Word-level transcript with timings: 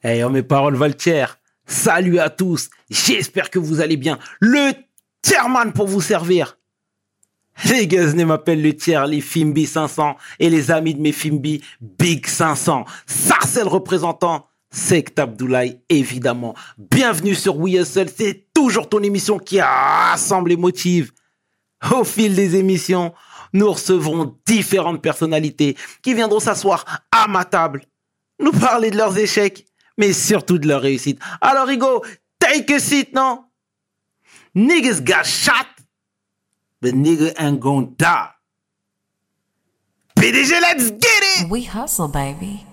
Hey, 0.00 0.22
oh, 0.22 0.30
mes 0.30 0.44
paroles 0.44 0.76
Valtier. 0.76 1.26
Salut 1.66 2.20
à 2.20 2.30
tous. 2.30 2.70
J'espère 2.88 3.50
que 3.50 3.58
vous 3.58 3.80
allez 3.80 3.96
bien. 3.96 4.20
Le 4.38 4.70
Tierman 5.22 5.72
pour 5.72 5.88
vous 5.88 6.00
servir. 6.00 6.56
Les 7.68 7.88
Guzney 7.88 8.24
m'appellent 8.24 8.62
le 8.62 8.76
tiers, 8.76 9.08
les 9.08 9.20
Fimbi 9.20 9.66
500 9.66 10.16
et 10.38 10.50
les 10.50 10.70
amis 10.70 10.94
de 10.94 11.00
mes 11.00 11.10
Fimbi 11.10 11.64
Big 11.80 12.28
500. 12.28 12.84
Sarcel 13.06 13.66
représentant, 13.66 14.46
Sect 14.70 15.18
Abdoulaye 15.18 15.80
évidemment. 15.88 16.54
Bienvenue 16.78 17.34
sur 17.34 17.56
We 17.56 17.74
Hustle, 17.74 18.08
c'est 18.16 18.46
toujours 18.54 18.88
ton 18.88 19.02
émission 19.02 19.40
qui 19.40 19.60
rassemble 19.60 20.50
les 20.50 20.56
motive. 20.56 21.10
Au 21.92 22.04
fil 22.04 22.36
des 22.36 22.54
émissions, 22.54 23.12
nous 23.52 23.72
recevrons 23.72 24.36
différentes 24.46 25.02
personnalités 25.02 25.76
qui 26.02 26.14
viendront 26.14 26.38
s'asseoir 26.38 26.84
à 27.10 27.26
ma 27.26 27.44
table, 27.44 27.82
nous 28.38 28.52
parler 28.52 28.92
de 28.92 28.96
leurs 28.96 29.18
échecs, 29.18 29.67
mais 29.98 30.14
surtout 30.14 30.58
de 30.58 30.66
leurs 30.66 30.80
réussites. 30.80 31.20
Alors 31.40 31.68
Hugo, 31.68 32.02
take 32.38 32.72
a 32.74 32.80
seat, 32.80 33.12
non? 33.12 33.44
Niggas 34.54 35.02
got 35.04 35.26
shot, 35.26 35.66
but 36.80 36.94
nigga 36.94 37.34
ain't 37.38 37.60
gonna 37.60 37.88
die. 37.98 38.30
PDG, 40.16 40.60
let's 40.60 40.90
get 40.90 41.22
it! 41.40 41.50
We 41.50 41.62
hustle, 41.62 42.08
baby. 42.08 42.64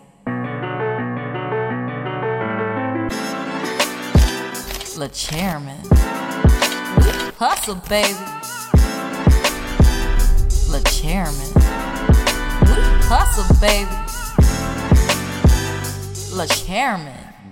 Le 4.98 5.10
chairman. 5.10 5.78
Hustle, 7.38 7.76
baby. 7.90 8.16
Le 10.72 10.82
chairman. 10.90 11.52
We 12.64 12.82
hustle, 13.04 13.44
baby. 13.60 14.05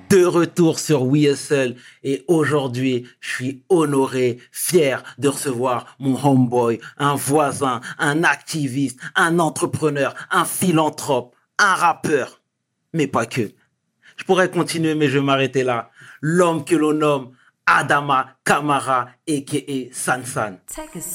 De 0.10 0.26
retour 0.26 0.78
sur 0.78 1.04
We 1.04 1.32
Hustle 1.32 1.76
et 2.04 2.26
aujourd'hui, 2.28 3.08
je 3.22 3.30
suis 3.30 3.64
honoré, 3.70 4.40
fier 4.52 5.02
de 5.18 5.30
recevoir 5.30 5.96
mon 6.00 6.22
homeboy, 6.22 6.82
un 6.98 7.16
voisin, 7.16 7.80
un 7.98 8.26
activiste, 8.26 9.00
un 9.16 9.40
entrepreneur, 9.40 10.14
un 10.32 10.44
philanthrope, 10.44 11.34
un 11.58 11.76
rappeur, 11.76 12.42
mais 12.92 13.08
pas 13.08 13.26
que. 13.26 13.52
Je 14.18 14.26
pourrais 14.26 14.52
continuer, 14.52 14.96
mais 14.96 15.08
je 15.08 15.20
vais 15.20 15.26
m'arrêter 15.26 15.64
là. 15.64 15.90
L'homme 16.20 16.66
que 16.66 16.76
l'on 16.76 16.94
nomme 16.94 17.32
Adama 17.66 18.36
Kamara, 18.46 19.08
a.k.a. 19.30 19.88
Sansan. 19.94 20.58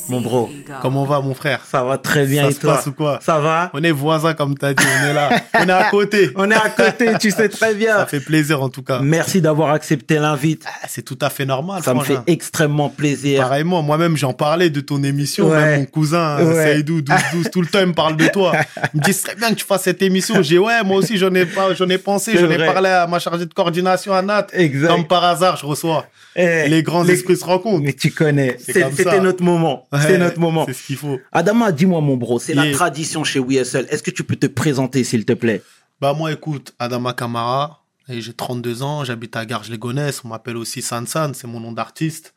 Mon 0.08 0.22
bro. 0.22 0.48
Comment 0.80 1.04
va, 1.04 1.20
mon 1.20 1.34
frère? 1.34 1.60
Ça 1.70 1.84
va 1.84 1.98
très 1.98 2.24
bien 2.24 2.44
Ça 2.44 2.48
et 2.48 2.52
se 2.54 2.60
toi? 2.60 2.74
passe 2.76 2.86
ou 2.86 2.92
quoi? 2.92 3.18
Ça 3.22 3.38
va? 3.38 3.70
On 3.74 3.82
est 3.82 3.90
voisins, 3.90 4.32
comme 4.32 4.56
tu 4.56 4.64
as 4.64 4.72
dit, 4.72 4.82
on 4.82 5.06
est 5.08 5.12
là. 5.12 5.28
on 5.60 5.68
est 5.68 5.70
à 5.70 5.90
côté. 5.90 6.30
On 6.36 6.50
est 6.50 6.54
à 6.54 6.70
côté, 6.70 7.12
tu 7.20 7.30
sais 7.30 7.50
très 7.50 7.74
bien. 7.74 7.98
Ça 7.98 8.06
fait 8.06 8.20
plaisir, 8.20 8.62
en 8.62 8.70
tout 8.70 8.82
cas. 8.82 9.00
Merci 9.02 9.42
d'avoir 9.42 9.72
accepté 9.72 10.14
l'invite. 10.18 10.64
Ah, 10.66 10.86
C'est 10.88 11.02
tout 11.02 11.18
à 11.20 11.28
fait 11.28 11.44
normal, 11.44 11.82
Ça 11.82 11.92
me 11.92 12.00
fait 12.02 12.16
extrêmement 12.26 12.88
plaisir. 12.88 13.42
Pareillement, 13.42 13.82
moi-même, 13.82 14.16
j'en 14.16 14.32
parlais 14.32 14.70
de 14.70 14.80
ton 14.80 15.02
émission. 15.02 15.50
Ouais. 15.50 15.60
Même 15.60 15.80
mon 15.80 15.84
cousin, 15.86 16.42
Ouais. 16.42 16.54
Saïdou, 16.54 17.00
12-12, 17.02 17.50
tout 17.52 17.60
le 17.60 17.66
temps, 17.66 17.80
il 17.80 17.88
me 17.88 17.92
parle 17.94 18.16
de 18.16 18.28
toi. 18.28 18.52
Il 18.94 19.00
me 19.00 19.04
dit, 19.04 19.12
serait 19.12 19.34
bien 19.36 19.50
que 19.50 19.56
tu 19.56 19.66
fasses 19.66 19.82
cette 19.82 20.00
émission. 20.00 20.40
J'ai 20.40 20.58
ouais, 20.58 20.82
moi 20.82 20.96
aussi, 20.96 21.18
j'en 21.18 21.34
ai, 21.34 21.44
pas, 21.44 21.74
j'en 21.74 21.90
ai 21.90 21.98
pensé. 21.98 22.38
J'en 22.38 22.50
ai 22.50 22.56
parlé 22.56 22.88
à 22.88 23.06
ma 23.06 23.18
chargée 23.18 23.44
de 23.44 23.52
coordination, 23.52 24.14
à 24.14 24.22
Nat. 24.22 24.46
Exact. 24.54 24.88
Comme 24.88 25.06
par 25.06 25.24
hasard, 25.24 25.58
je 25.58 25.66
reçois. 25.66 26.06
Eh, 26.36 26.68
les 26.68 26.82
grands 26.84 27.02
les- 27.02 27.17
esprits 27.18 27.36
se 27.36 27.44
rencontrent. 27.44 27.82
Mais 27.82 27.92
tu 27.92 28.10
connais. 28.10 28.56
C'était 28.58 29.20
notre 29.20 29.42
moment. 29.42 29.86
Ouais, 29.92 30.00
C'est 30.02 30.18
notre 30.18 30.38
moment. 30.40 30.64
C'est 30.66 30.72
ce 30.74 30.86
qu'il 30.86 30.96
faut. 30.96 31.18
Adama, 31.32 31.72
dis-moi 31.72 32.00
mon 32.00 32.16
bro, 32.16 32.38
c'est 32.38 32.54
la 32.54 32.70
tradition 32.72 33.24
chez 33.24 33.40
Hustle. 33.40 33.86
Est-ce 33.90 34.02
que 34.02 34.10
tu 34.10 34.24
peux 34.24 34.36
te 34.36 34.46
présenter 34.46 35.04
s'il 35.04 35.24
te 35.24 35.32
plaît? 35.32 35.62
Bah 36.00 36.14
moi 36.14 36.30
écoute, 36.32 36.74
Adama 36.78 37.12
Kamara, 37.12 37.82
et 38.08 38.20
j'ai 38.20 38.32
32 38.32 38.82
ans, 38.84 39.04
j'habite 39.04 39.34
à 39.36 39.44
Garges-les-Gonesse, 39.44 40.22
on 40.24 40.28
m'appelle 40.28 40.56
aussi 40.56 40.80
Sansan, 40.80 41.32
c'est 41.34 41.48
mon 41.48 41.58
nom 41.60 41.72
d'artiste. 41.72 42.34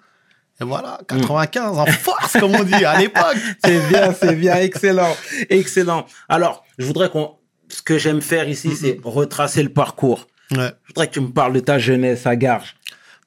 Et 0.59 0.63
voilà, 0.63 0.99
95 1.07 1.77
en 1.77 1.85
force 1.85 2.33
comme 2.39 2.55
on 2.55 2.63
dit 2.63 2.73
à 2.85 2.99
l'époque. 2.99 3.37
C'est 3.63 3.87
bien, 3.89 4.14
c'est 4.14 4.36
bien, 4.36 4.55
excellent, 4.58 5.15
excellent. 5.49 6.05
Alors, 6.30 6.64
je 6.77 6.86
voudrais 6.86 7.09
qu'on, 7.09 7.36
ce 7.67 7.81
que 7.81 7.97
j'aime 7.97 8.21
faire 8.21 8.47
ici, 8.49 8.75
c'est 8.75 8.99
retracer 9.03 9.64
le 9.64 9.70
parcours. 9.70 10.27
Ouais. 10.52 10.71
Je 10.83 10.87
voudrais 10.89 11.08
que 11.08 11.14
tu 11.14 11.21
me 11.21 11.30
parles 11.31 11.53
de 11.53 11.61
ta 11.61 11.80
jeunesse 11.80 12.27
à 12.27 12.36
Garges. 12.36 12.75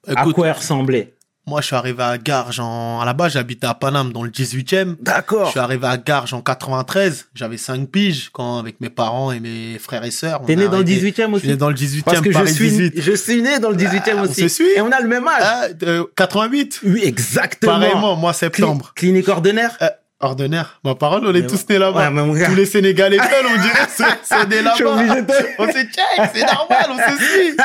à 0.06 0.20
Écoute, 0.22 0.34
quoi 0.34 0.46
elle 0.48 0.52
ressemblait? 0.52 1.14
Moi 1.46 1.60
je 1.60 1.66
suis 1.66 1.76
arrivé 1.76 2.02
à 2.02 2.16
Garges 2.18 2.58
en 2.60 3.00
à 3.00 3.04
la 3.04 3.12
base 3.12 3.32
j'habitais 3.34 3.66
à 3.66 3.74
Paname 3.74 4.12
dans 4.12 4.22
le 4.22 4.30
18e. 4.30 4.96
Je 4.98 5.04
D'accord. 5.04 5.50
suis 5.50 5.60
arrivé 5.60 5.86
à 5.86 5.96
Garges 5.96 6.32
en 6.32 6.40
93, 6.40 7.26
j'avais 7.34 7.56
5 7.58 7.88
piges 7.90 8.30
quand 8.32 8.58
avec 8.58 8.80
mes 8.80 8.90
parents 8.90 9.30
et 9.32 9.40
mes 9.40 9.78
frères 9.78 10.04
et 10.04 10.10
sœurs. 10.10 10.40
on 10.42 10.46
T'es 10.46 10.56
né 10.56 10.64
dans 10.66 10.78
le 10.78 10.84
arrivé- 10.84 11.10
18e 11.12 11.30
Je 11.30 11.34
aussi 11.34 11.40
suis 11.40 11.48
né 11.50 11.56
dans 11.56 11.68
le 11.68 11.74
18e 11.74 12.02
Parce 12.04 12.20
que 12.20 12.32
je 12.32 12.44
suis, 12.46 12.68
18. 12.70 12.92
je 13.02 13.12
suis 13.12 13.42
né 13.42 13.58
dans 13.58 13.70
le 13.70 13.76
18e 13.76 14.16
Ah, 14.18 14.20
on 14.20 14.22
aussi. 14.24 14.40
se 14.42 14.48
suit. 14.48 14.68
Et 14.76 14.80
on 14.80 14.90
a 14.90 15.00
le 15.00 15.08
même 15.08 15.26
âge. 15.28 15.42
Ah, 15.42 15.66
euh, 15.82 16.04
88 16.16 16.80
Oui, 16.84 17.00
exactement. 17.04 17.72
Pareillement, 17.74 18.16
moi 18.16 18.32
Cli- 18.32 18.36
septembre. 18.38 18.92
clinique 18.94 19.28
ordinaire 19.28 19.76
Euh, 19.82 19.88
ordinaire. 20.24 20.80
Ma 20.84 20.94
parole, 20.94 21.26
on 21.26 21.30
est 21.34 21.40
Mais 21.42 21.46
tous 21.46 21.68
nés 21.68 21.78
là-bas. 21.78 22.10
ouais. 22.10 22.46
Tous 22.46 22.54
les 22.54 22.66
Sénégalais 22.66 23.16
peuls, 23.30 23.46
on 23.46 23.60
dirait, 23.60 23.86
c'est- 23.88 24.34
obligé 24.42 24.62
là-bas. 24.62 25.34
On 25.58 25.66
se 25.66 25.72
check, 25.72 26.30
c'est 26.34 26.44
normal, 26.46 26.86
on 26.90 26.96
se 26.98 27.24
suit. 27.24 27.56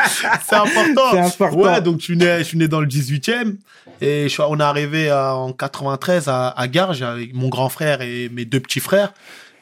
C'est 0.48 0.56
important. 0.56 1.10
C'est 1.12 1.18
important. 1.44 1.56
Ouais, 1.56 1.80
donc 1.80 1.98
je 2.00 2.04
suis 2.04 2.16
né, 2.16 2.36
je 2.38 2.44
suis 2.44 2.58
né 2.58 2.68
dans 2.68 2.80
le 2.80 2.86
18e. 2.86 3.56
Et 4.02 4.28
je 4.30 4.40
on 4.42 4.58
est 4.58 4.62
arrivé 4.62 5.10
à- 5.10 5.34
en 5.34 5.52
93 5.52 6.28
à, 6.28 6.48
à 6.48 6.68
Garges 6.68 7.02
avec 7.02 7.34
mon 7.34 7.48
grand 7.48 7.68
frère 7.68 8.00
et 8.00 8.30
mes 8.32 8.44
deux 8.46 8.60
petits 8.60 8.80
frères. 8.80 9.12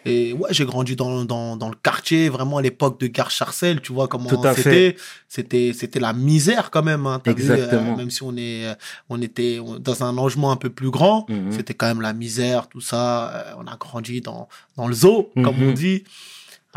Et 0.05 0.33
ouais, 0.33 0.49
j'ai 0.53 0.65
grandi 0.65 0.97
dans, 0.97 1.25
dans, 1.25 1.57
dans 1.57 1.69
le 1.69 1.75
quartier, 1.75 2.29
vraiment 2.29 2.59
à 2.59 2.63
l'époque 2.63 2.99
de 3.01 3.09
Gare 3.09 3.31
Charcel, 3.31 3.81
tu 3.81 3.93
vois 3.93 4.09
comment 4.09 4.29
c'était. 4.55 4.97
C'était, 5.29 5.73
c'était 5.75 6.01
la 6.01 6.13
misère 6.13 6.71
quand 6.71 6.83
même. 6.83 7.07
Hein, 7.07 7.21
vu, 7.27 7.33
Exactement. 7.33 7.93
euh, 7.93 7.97
même 7.97 8.11
si 8.11 8.23
on 8.23 8.35
est, 8.37 8.67
euh, 8.67 8.75
on 9.11 9.21
était 9.21 9.61
dans 9.81 10.05
un 10.05 10.13
logement 10.13 10.51
un 10.53 10.57
peu 10.57 10.71
plus 10.71 10.91
grand, 10.91 11.27
Mhm. 11.29 11.53
c'était 11.53 11.75
quand 11.75 11.87
même 11.87 12.01
la 12.01 12.13
misère, 12.15 12.69
tout 12.69 12.81
ça. 12.81 13.31
Euh, 13.35 13.53
on 13.59 13.67
a 13.67 13.77
grandi 13.77 14.21
dans, 14.21 14.49
dans 14.77 14.87
le 14.89 14.95
zoo, 14.95 15.31
comme 15.35 15.57
Mhm. 15.59 15.69
on 15.69 15.73
dit. 15.73 16.05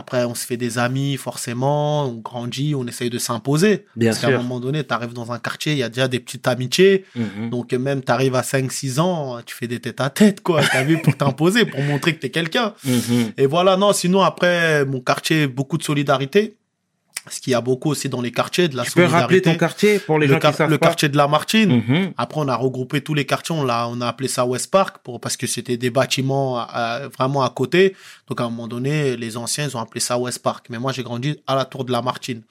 Après, 0.01 0.25
on 0.25 0.33
se 0.33 0.47
fait 0.47 0.57
des 0.57 0.79
amis, 0.79 1.15
forcément. 1.15 2.05
On 2.05 2.15
grandit, 2.15 2.73
on 2.73 2.87
essaye 2.87 3.11
de 3.11 3.19
s'imposer. 3.19 3.85
Bien 3.95 4.09
Parce 4.09 4.21
qu'à 4.21 4.29
un 4.29 4.37
moment 4.41 4.59
donné, 4.59 4.83
tu 4.83 4.91
arrives 4.91 5.13
dans 5.13 5.31
un 5.31 5.37
quartier, 5.37 5.73
il 5.73 5.77
y 5.77 5.83
a 5.83 5.89
déjà 5.89 6.07
des 6.07 6.19
petites 6.19 6.47
amitiés. 6.47 7.05
Mhm. 7.15 7.51
Donc, 7.51 7.71
même 7.73 8.03
tu 8.03 8.11
arrives 8.11 8.33
à 8.33 8.41
5-6 8.41 8.99
ans, 8.99 9.39
tu 9.45 9.55
fais 9.55 9.67
des 9.67 9.79
têtes 9.79 10.01
à 10.01 10.09
tête, 10.09 10.41
quoi. 10.41 10.61
T'as 10.63 10.81
vu, 10.83 10.97
pour 11.03 11.15
t'imposer, 11.15 11.65
pour 11.65 11.81
montrer 11.83 12.15
que 12.15 12.19
t'es 12.19 12.31
quelqu'un. 12.31 12.73
Mhm. 12.83 13.33
Et 13.37 13.45
voilà, 13.45 13.77
non, 13.77 13.93
sinon, 13.93 14.21
après, 14.21 14.85
mon 14.85 15.01
quartier, 15.01 15.45
beaucoup 15.45 15.77
de 15.77 15.83
solidarité. 15.83 16.55
Ce 17.29 17.39
qu'il 17.39 17.51
y 17.51 17.53
a 17.53 17.61
beaucoup 17.61 17.89
aussi 17.91 18.09
dans 18.09 18.19
les 18.21 18.31
quartiers, 18.31 18.67
de 18.67 18.75
la 18.75 18.83
Tu 18.83 18.93
peux 18.93 19.05
rappeler 19.05 19.41
ton 19.43 19.55
quartier 19.55 19.99
pour 19.99 20.17
les 20.17 20.25
le, 20.25 20.33
gens 20.33 20.39
qui 20.39 20.53
savent 20.57 20.69
le 20.71 20.79
pas 20.79 20.87
quartier 20.87 21.07
de 21.07 21.17
la 21.17 21.27
Martine. 21.27 21.83
Mhm. 21.87 22.13
Après, 22.17 22.41
on 22.41 22.47
a 22.47 22.55
regroupé 22.55 23.01
tous 23.01 23.13
les 23.13 23.25
quartiers. 23.25 23.53
On 23.55 23.63
l'a, 23.63 23.87
on 23.89 24.01
a 24.01 24.07
appelé 24.07 24.27
ça 24.27 24.43
West 24.45 24.71
Park 24.71 24.97
pour, 25.03 25.19
parce 25.21 25.37
que 25.37 25.45
c'était 25.45 25.77
des 25.77 25.91
bâtiments 25.91 26.57
à- 26.57 26.63
à- 26.63 27.07
vraiment 27.09 27.43
à 27.43 27.49
côté. 27.51 27.95
Donc, 28.27 28.41
à 28.41 28.45
un 28.45 28.49
moment 28.49 28.67
donné, 28.67 29.15
les 29.17 29.37
anciens, 29.37 29.67
ils 29.67 29.77
ont 29.77 29.79
appelé 29.79 29.99
ça 29.99 30.17
West 30.17 30.39
Park. 30.41 30.65
Mais 30.71 30.79
moi, 30.79 30.91
j'ai 30.93 31.03
grandi 31.03 31.39
à 31.45 31.53
la 31.55 31.65
tour 31.65 31.85
de 31.85 31.91
la 31.91 32.01
Martine. 32.01 32.41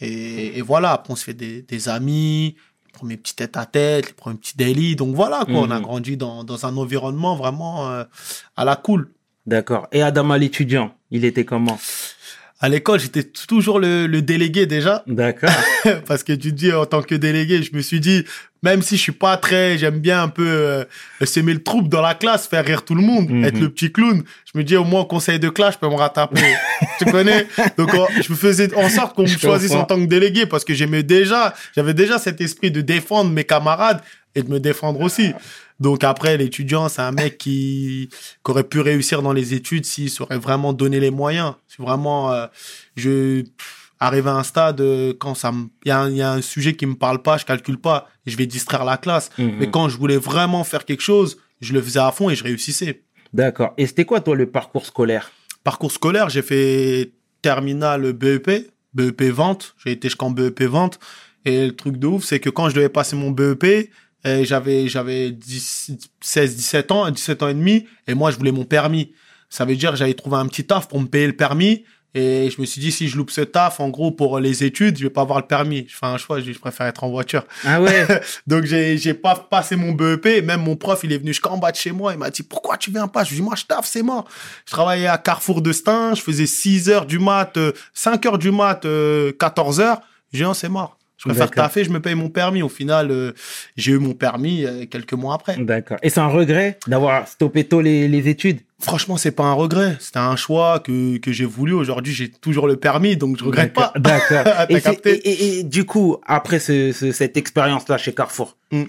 Et, 0.00 0.58
et 0.58 0.62
voilà. 0.62 0.92
Après, 0.92 1.12
on 1.12 1.16
se 1.16 1.24
fait 1.24 1.34
des, 1.34 1.62
des 1.62 1.88
amis, 1.88 2.54
les 2.86 2.92
premiers 2.92 3.16
petits 3.16 3.34
tête 3.34 3.56
à 3.56 3.66
tête, 3.66 4.06
les 4.06 4.12
premiers 4.12 4.36
petits 4.38 4.56
délits. 4.56 4.94
Donc, 4.94 5.14
voilà, 5.16 5.44
quoi. 5.44 5.54
On 5.56 5.70
a 5.72 5.76
Mhm. 5.78 5.82
grandi 5.82 6.16
dans, 6.16 6.44
dans 6.44 6.66
un 6.66 6.76
environnement 6.76 7.34
vraiment 7.34 7.90
euh, 7.90 8.04
à 8.56 8.64
la 8.64 8.76
cool. 8.76 9.10
D'accord. 9.46 9.88
Et 9.92 10.02
Adama 10.02 10.38
l'étudiant, 10.38 10.94
il 11.10 11.24
était 11.24 11.44
comment? 11.44 11.78
À 12.60 12.68
l'école, 12.68 13.00
j'étais 13.00 13.24
toujours 13.24 13.78
le, 13.78 14.06
le 14.06 14.22
délégué 14.22 14.64
déjà. 14.66 15.02
D'accord. 15.06 15.50
parce 16.06 16.22
que 16.22 16.32
tu 16.32 16.50
te 16.50 16.54
dis 16.56 16.72
en 16.72 16.86
tant 16.86 17.02
que 17.02 17.14
délégué, 17.14 17.62
je 17.62 17.76
me 17.76 17.82
suis 17.82 18.00
dit 18.00 18.24
même 18.62 18.80
si 18.80 18.96
je 18.96 19.02
suis 19.02 19.12
pas 19.12 19.36
très, 19.36 19.76
j'aime 19.76 19.98
bien 19.98 20.22
un 20.22 20.28
peu 20.28 20.46
euh, 20.48 20.84
semer 21.24 21.52
le 21.52 21.62
trouble 21.62 21.90
dans 21.90 22.00
la 22.00 22.14
classe, 22.14 22.46
faire 22.46 22.64
rire 22.64 22.82
tout 22.84 22.94
le 22.94 23.02
monde, 23.02 23.28
Mhm. 23.28 23.44
être 23.44 23.58
le 23.60 23.68
petit 23.68 23.92
clown. 23.92 24.22
Je 24.50 24.58
me 24.58 24.64
dis 24.64 24.76
au 24.76 24.84
moins 24.84 25.00
au 25.02 25.04
conseil 25.04 25.38
de 25.38 25.50
classe, 25.50 25.74
je 25.74 25.78
peux 25.80 25.88
me 25.92 25.96
rattraper. 25.98 26.40
tu 26.98 27.04
connais? 27.06 27.46
Donc 27.76 27.90
je 28.22 28.30
me 28.32 28.36
faisais 28.36 28.74
en 28.74 28.88
sorte 28.88 29.14
qu'on 29.14 29.22
me 29.22 29.26
choisisse 29.28 29.72
en 29.72 29.84
tant 29.84 30.00
que 30.00 30.06
délégué 30.06 30.46
parce 30.46 30.64
que 30.64 30.72
j'aimais 30.72 31.02
déjà, 31.02 31.52
j'avais 31.76 31.92
déjà 31.92 32.18
cet 32.18 32.40
esprit 32.40 32.70
de 32.70 32.80
défendre 32.80 33.30
mes 33.30 33.44
camarades 33.44 34.00
et 34.34 34.42
de 34.42 34.48
me 34.48 34.58
défendre 34.60 35.00
aussi. 35.02 35.32
Donc 35.80 36.04
après, 36.04 36.36
l'étudiant, 36.36 36.88
c'est 36.88 37.02
un 37.02 37.12
mec 37.12 37.36
qui, 37.38 38.08
qui 38.44 38.50
aurait 38.50 38.64
pu 38.64 38.80
réussir 38.80 39.22
dans 39.22 39.32
les 39.32 39.54
études 39.54 39.84
s'il 39.84 40.08
s'aurait 40.10 40.38
vraiment 40.38 40.72
donné 40.72 41.00
les 41.00 41.10
moyens. 41.10 41.54
Si 41.68 41.82
vraiment, 41.82 42.32
euh, 42.32 42.46
je 42.96 43.42
pff, 43.42 43.90
arrive 43.98 44.28
à 44.28 44.34
un 44.34 44.42
stade 44.44 44.80
euh, 44.80 45.12
quand 45.18 45.34
ça 45.34 45.52
il 45.84 45.88
y, 45.88 45.90
a 45.90 46.00
un- 46.00 46.10
il 46.10 46.16
y 46.16 46.22
a 46.22 46.30
un 46.32 46.42
sujet 46.42 46.74
qui 46.74 46.86
me 46.86 46.94
parle 46.94 47.22
pas, 47.22 47.38
je 47.38 47.44
calcule 47.44 47.78
pas, 47.78 48.08
et 48.26 48.30
je 48.30 48.36
vais 48.36 48.46
distraire 48.46 48.84
la 48.84 48.96
classe. 48.96 49.30
Mhm. 49.36 49.56
Mais 49.58 49.70
quand 49.70 49.88
je 49.88 49.96
voulais 49.98 50.16
vraiment 50.16 50.62
faire 50.64 50.84
quelque 50.84 51.02
chose, 51.02 51.38
je 51.60 51.72
le 51.72 51.82
faisais 51.82 51.98
à 52.00 52.12
fond 52.12 52.30
et 52.30 52.36
je 52.36 52.44
réussissais. 52.44 53.02
D'accord. 53.32 53.74
Et 53.76 53.86
c'était 53.88 54.04
quoi, 54.04 54.20
toi, 54.20 54.36
le 54.36 54.46
parcours 54.46 54.86
scolaire? 54.86 55.32
Parcours 55.64 55.90
scolaire, 55.90 56.28
j'ai 56.28 56.42
fait 56.42 57.12
terminal 57.42 58.12
BEP, 58.12 58.70
BEP 58.94 59.22
vente. 59.24 59.74
J'ai 59.84 59.92
été 59.92 60.08
jusqu'en 60.08 60.30
BEP 60.30 60.62
vente. 60.62 60.98
Et 61.44 61.66
le 61.66 61.76
truc 61.76 61.96
de 61.98 62.06
ouf, 62.06 62.24
c'est 62.24 62.40
que 62.40 62.48
quand 62.48 62.68
je 62.70 62.74
devais 62.74 62.88
passer 62.88 63.16
mon 63.16 63.30
BEP, 63.30 63.90
euh, 64.26 64.44
j'avais 64.44 64.88
j'avais 64.88 65.30
10 65.30 65.92
16 66.20 66.56
17 66.56 66.92
ans 66.92 67.10
17 67.10 67.42
ans 67.42 67.48
et 67.48 67.54
demi 67.54 67.86
et 68.06 68.14
moi 68.14 68.30
je 68.30 68.36
voulais 68.36 68.52
mon 68.52 68.64
permis 68.64 69.12
ça 69.50 69.64
veut 69.64 69.76
dire 69.76 69.92
que 69.92 69.96
j'allais 69.96 70.14
trouver 70.14 70.36
un 70.36 70.46
petit 70.46 70.64
taf 70.64 70.88
pour 70.88 71.00
me 71.00 71.06
payer 71.06 71.26
le 71.26 71.36
permis 71.36 71.84
Et 72.16 72.48
je 72.48 72.60
me 72.60 72.66
suis 72.66 72.80
dit, 72.80 72.92
si 72.92 73.08
je 73.08 73.16
loupe 73.16 73.32
ce 73.32 73.40
taf, 73.40 73.80
en 73.80 73.88
gros, 73.88 74.12
pour 74.12 74.38
les 74.38 74.62
études, 74.62 74.96
je 74.96 75.02
vais 75.02 75.10
pas 75.10 75.22
avoir 75.22 75.40
le 75.40 75.46
permis. 75.46 75.86
Je 75.88 75.96
fais 75.96 76.06
un 76.06 76.16
choix, 76.16 76.40
je 76.40 76.52
je 76.52 76.58
préfère 76.60 76.86
être 76.86 77.02
en 77.02 77.10
voiture. 77.10 77.44
Ah 77.64 77.82
ouais. 77.82 78.06
Donc, 78.46 78.64
j'ai, 78.64 78.96
j'ai 78.98 79.14
pas 79.14 79.34
passé 79.34 79.74
mon 79.74 79.90
BEP. 79.92 80.44
Même 80.44 80.62
mon 80.62 80.76
prof, 80.76 81.00
il 81.02 81.12
est 81.12 81.18
venu 81.18 81.30
jusqu'en 81.30 81.58
bas 81.58 81.72
de 81.72 81.76
chez 81.76 81.90
moi. 81.90 82.12
Il 82.12 82.18
m'a 82.18 82.30
dit, 82.30 82.44
pourquoi 82.44 82.76
tu 82.76 82.92
viens 82.92 83.08
pas? 83.08 83.24
Je 83.24 83.30
lui 83.30 83.36
ai 83.36 83.40
dit, 83.40 83.44
moi, 83.44 83.56
je 83.56 83.64
taffe, 83.64 83.86
c'est 83.86 84.02
mort. 84.02 84.28
Je 84.64 84.72
travaillais 84.72 85.08
à 85.08 85.18
Carrefour 85.18 85.60
de 85.60 85.72
Stein. 85.72 86.14
Je 86.14 86.22
faisais 86.22 86.46
6 86.46 86.88
heures 86.88 87.06
du 87.06 87.18
mat, 87.18 87.56
euh, 87.56 87.72
5 87.94 88.24
heures 88.26 88.38
du 88.38 88.52
mat, 88.52 88.84
euh, 88.84 89.32
14 89.32 89.80
heures. 89.80 90.00
J'ai 90.32 90.46
c'est 90.54 90.68
mort. 90.68 90.96
Je 91.16 91.28
préfère 91.28 91.50
taffer, 91.50 91.84
je 91.84 91.90
me 91.90 92.00
paye 92.00 92.14
mon 92.16 92.28
permis. 92.28 92.62
Au 92.62 92.68
final, 92.68 93.10
euh, 93.10 93.32
j'ai 93.76 93.92
eu 93.92 93.98
mon 93.98 94.14
permis 94.14 94.64
euh, 94.66 94.84
quelques 94.86 95.12
mois 95.14 95.34
après. 95.34 95.56
D'accord. 95.56 95.96
Et 96.02 96.10
c'est 96.10 96.20
un 96.20 96.26
regret 96.28 96.78
d'avoir 96.86 97.28
stoppé 97.28 97.64
tôt 97.64 97.80
les, 97.80 98.08
les 98.08 98.28
études? 98.28 98.60
Franchement, 98.80 99.16
c'est 99.16 99.30
pas 99.30 99.44
un 99.44 99.52
regret. 99.52 99.96
C'était 100.00 100.18
un 100.18 100.36
choix 100.36 100.80
que, 100.80 101.16
que 101.18 101.32
j'ai 101.32 101.44
voulu. 101.46 101.72
Aujourd'hui, 101.72 102.12
j'ai 102.12 102.28
toujours 102.30 102.66
le 102.66 102.76
permis, 102.76 103.16
donc 103.16 103.38
je 103.38 103.44
regrette 103.44 103.72
pas. 103.72 103.92
D'accord. 103.96 104.42
T'as 104.44 104.66
et, 104.68 104.74
c'est- 104.74 104.80
capté? 104.82 105.10
et, 105.16 105.30
et- 105.30 105.58
et 105.60 105.62
du 105.62 105.84
coup, 105.84 106.18
après 106.26 106.58
ce, 106.58 106.92
ce- 106.92 107.12
cette 107.12 107.36
expérience-là 107.36 107.96
chez 107.96 108.12
Carrefour, 108.12 108.56
Mm. 108.72 108.82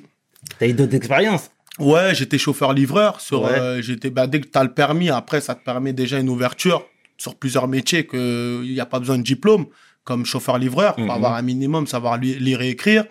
t'as 0.59 0.67
eu 0.67 0.73
d'autres 0.73 0.95
expériences? 0.95 1.51
Ouais, 1.79 2.15
j'étais 2.15 2.37
chauffeur-livreur. 2.39 3.21
Sur, 3.21 3.43
Ouais. 3.43 3.51
euh, 3.51 3.81
j'étais, 3.81 4.09
bah, 4.09 4.27
dès 4.27 4.39
que 4.41 4.47
tu 4.47 4.57
as 4.57 4.63
le 4.63 4.73
permis, 4.73 5.09
après, 5.09 5.41
ça 5.41 5.55
te 5.55 5.63
permet 5.63 5.93
déjà 5.93 6.17
une 6.19 6.29
ouverture 6.29 6.85
sur 7.17 7.35
plusieurs 7.35 7.67
métiers 7.67 8.05
qu'il 8.07 8.61
n'y 8.73 8.79
a 8.79 8.85
pas 8.85 8.99
besoin 8.99 9.17
de 9.17 9.23
diplôme, 9.23 9.65
comme 10.05 10.25
chauffeur-livreur. 10.25 10.97
Mhm. 10.97 11.07
faut 11.07 11.11
avoir 11.11 11.33
un 11.35 11.41
minimum, 11.41 11.85
savoir 11.87 12.17
li- 12.17 12.39
lire 12.39 12.61
et 12.61 12.69
écrire. 12.69 13.03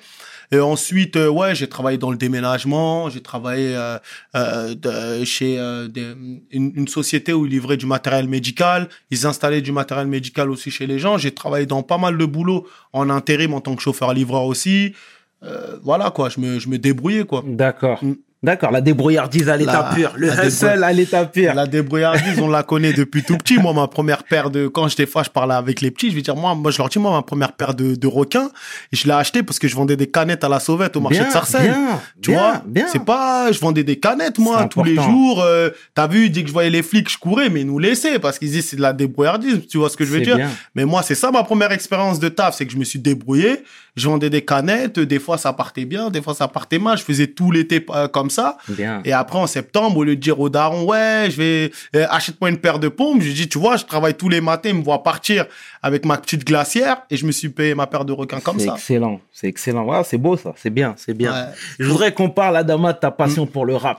Et 0.52 0.60
ensuite, 0.60 1.16
euh, 1.16 1.28
ouais, 1.28 1.54
j'ai 1.54 1.68
travaillé 1.68 1.98
dans 1.98 2.10
le 2.10 2.16
déménagement. 2.16 3.08
J'ai 3.10 3.22
travaillé 3.22 3.74
euh, 3.74 3.98
euh, 4.36 4.74
de- 4.74 5.24
chez 5.24 5.58
euh, 5.58 5.88
des- 5.88 6.14
une, 6.50 6.72
une 6.76 6.86
société 6.88 7.32
où 7.32 7.44
ils 7.46 7.50
livraient 7.50 7.76
du 7.78 7.86
matériel 7.86 8.28
médical. 8.28 8.88
Ils 9.10 9.26
installaient 9.26 9.62
du 9.62 9.72
matériel 9.72 10.06
médical 10.06 10.50
aussi 10.50 10.70
chez 10.70 10.86
les 10.86 10.98
gens. 10.98 11.18
J'ai 11.18 11.32
travaillé 11.32 11.66
dans 11.66 11.82
pas 11.82 11.98
mal 11.98 12.16
de 12.18 12.24
boulot 12.26 12.66
en 12.92 13.10
intérim 13.10 13.52
en 13.54 13.60
tant 13.60 13.74
que 13.74 13.82
chauffeur-livreur 13.82 14.44
aussi. 14.44 14.94
Euh, 15.42 15.76
voilà, 15.82 16.10
quoi, 16.10 16.28
je 16.28 16.38
me, 16.40 16.58
je 16.58 16.68
me 16.68 16.78
débrouillais, 16.78 17.24
quoi. 17.24 17.42
D'accord. 17.46 18.00
D'accord. 18.44 18.70
La 18.70 18.80
débrouillardise 18.80 19.48
à 19.48 19.56
l'état 19.56 19.90
pur. 19.94 20.12
Le 20.16 20.28
hustle 20.46 20.84
à 20.84 20.92
l'état 20.92 21.24
pur. 21.24 21.54
La 21.54 21.66
débrouillardise, 21.66 22.38
on 22.40 22.48
la 22.48 22.62
connaît 22.62 22.92
depuis 22.92 23.22
tout 23.22 23.38
petit. 23.38 23.58
Moi, 23.58 23.72
ma 23.72 23.88
première 23.88 24.22
paire 24.24 24.50
de, 24.50 24.68
quand 24.68 24.86
j'étais 24.88 25.06
fois, 25.06 25.22
je 25.22 25.30
parlais 25.30 25.54
avec 25.54 25.80
les 25.80 25.90
petits, 25.90 26.10
je 26.10 26.14
vais 26.14 26.22
dire, 26.22 26.36
moi, 26.36 26.54
moi, 26.54 26.70
je 26.70 26.78
leur 26.78 26.88
dis, 26.88 26.98
moi, 26.98 27.10
ma 27.12 27.22
première 27.22 27.52
paire 27.52 27.74
de, 27.74 27.94
de 27.94 28.06
requins, 28.06 28.50
et 28.92 28.96
je 28.96 29.06
l'ai 29.06 29.12
acheté 29.14 29.42
parce 29.42 29.58
que 29.58 29.66
je 29.66 29.74
vendais 29.74 29.96
des 29.96 30.06
canettes 30.08 30.44
à 30.44 30.48
la 30.48 30.60
sauvette 30.60 30.94
au 30.96 31.00
marché 31.00 31.18
Bien, 31.20 31.28
de 31.28 31.32
Sarcelles. 31.32 31.62
bien, 31.72 32.00
Tu 32.20 32.30
bien, 32.32 32.38
vois, 32.40 32.62
bien. 32.66 32.86
c'est 32.92 33.04
pas, 33.04 33.50
je 33.50 33.58
vendais 33.60 33.82
des 33.82 33.96
canettes, 33.98 34.38
moi, 34.38 34.66
tous 34.70 34.84
les 34.84 34.94
jours. 34.96 35.40
euh, 35.42 35.70
T'as 35.94 36.06
vu, 36.06 36.28
dès 36.28 36.42
que 36.42 36.48
je 36.48 36.52
voyais 36.52 36.70
les 36.70 36.82
flics, 36.82 37.10
je 37.10 37.16
courais, 37.18 37.48
mais 37.48 37.62
ils 37.62 37.66
nous 37.66 37.78
laissaient 37.78 38.18
parce 38.18 38.38
qu'ils 38.38 38.48
disaient 38.48 38.60
c'est 38.62 38.76
de 38.76 38.82
la 38.82 38.92
débrouillardise. 38.92 39.66
Tu 39.68 39.78
vois 39.78 39.88
ce 39.88 39.96
que 39.96 40.04
je 40.04 40.10
veux 40.12 40.20
dire? 40.20 40.38
Mais 40.74 40.84
moi, 40.84 41.02
c'est 41.02 41.14
ça 41.14 41.30
ma 41.30 41.42
première 41.44 41.72
expérience 41.72 42.20
de 42.20 42.28
taf, 42.28 42.54
c'est 42.56 42.66
que 42.66 42.72
je 42.72 42.76
me 42.78 42.84
suis 42.84 42.98
débrouillé. 42.98 43.62
Je 43.96 44.08
vendais 44.08 44.28
des 44.28 44.44
canettes, 44.44 44.98
des 44.98 45.20
fois 45.20 45.38
ça 45.38 45.52
partait 45.52 45.84
bien, 45.84 46.10
des 46.10 46.20
fois 46.20 46.34
ça 46.34 46.48
partait 46.48 46.80
mal. 46.80 46.98
Je 46.98 47.04
faisais 47.04 47.28
tout 47.28 47.52
l'été 47.52 47.86
euh, 47.90 48.08
comme 48.08 48.28
ça. 48.34 48.58
Bien. 48.68 49.00
Et 49.04 49.12
après, 49.12 49.38
en 49.38 49.46
septembre, 49.46 49.96
au 49.98 50.04
lieu 50.04 50.16
de 50.16 50.20
dire 50.20 50.38
au 50.40 50.48
daron, 50.48 50.84
ouais, 50.84 51.28
je 51.30 51.36
vais, 51.36 51.72
euh, 51.96 52.06
achète-moi 52.10 52.50
une 52.50 52.58
paire 52.58 52.78
de 52.78 52.88
pompes, 52.88 53.20
je 53.22 53.26
lui 53.28 53.34
dis, 53.34 53.48
tu 53.48 53.58
vois, 53.58 53.76
je 53.76 53.84
travaille 53.84 54.14
tous 54.14 54.28
les 54.28 54.40
matins, 54.40 54.68
il 54.70 54.76
me 54.76 54.82
voit 54.84 55.02
partir 55.02 55.46
avec 55.82 56.04
ma 56.04 56.16
petite 56.18 56.44
glacière 56.46 56.98
et 57.10 57.16
je 57.16 57.26
me 57.26 57.32
suis 57.32 57.48
payé 57.48 57.74
ma 57.74 57.86
paire 57.86 58.04
de 58.04 58.12
requins 58.12 58.40
comme 58.40 58.58
C'est 58.58 58.66
ça. 58.66 58.74
excellent. 58.74 59.20
C'est 59.32 59.46
excellent. 59.48 60.02
C'est 60.04 60.18
beau 60.18 60.36
ça. 60.36 60.52
C'est 60.56 60.70
bien. 60.70 60.94
C'est 60.96 61.14
bien. 61.14 61.32
Ouais. 61.32 61.48
Je 61.78 61.86
voudrais 61.88 62.12
qu'on 62.12 62.30
parle, 62.30 62.56
Adama, 62.56 62.92
de 62.92 62.98
ta 62.98 63.10
passion 63.10 63.46
pour 63.46 63.64
le 63.66 63.76
rap. 63.76 63.98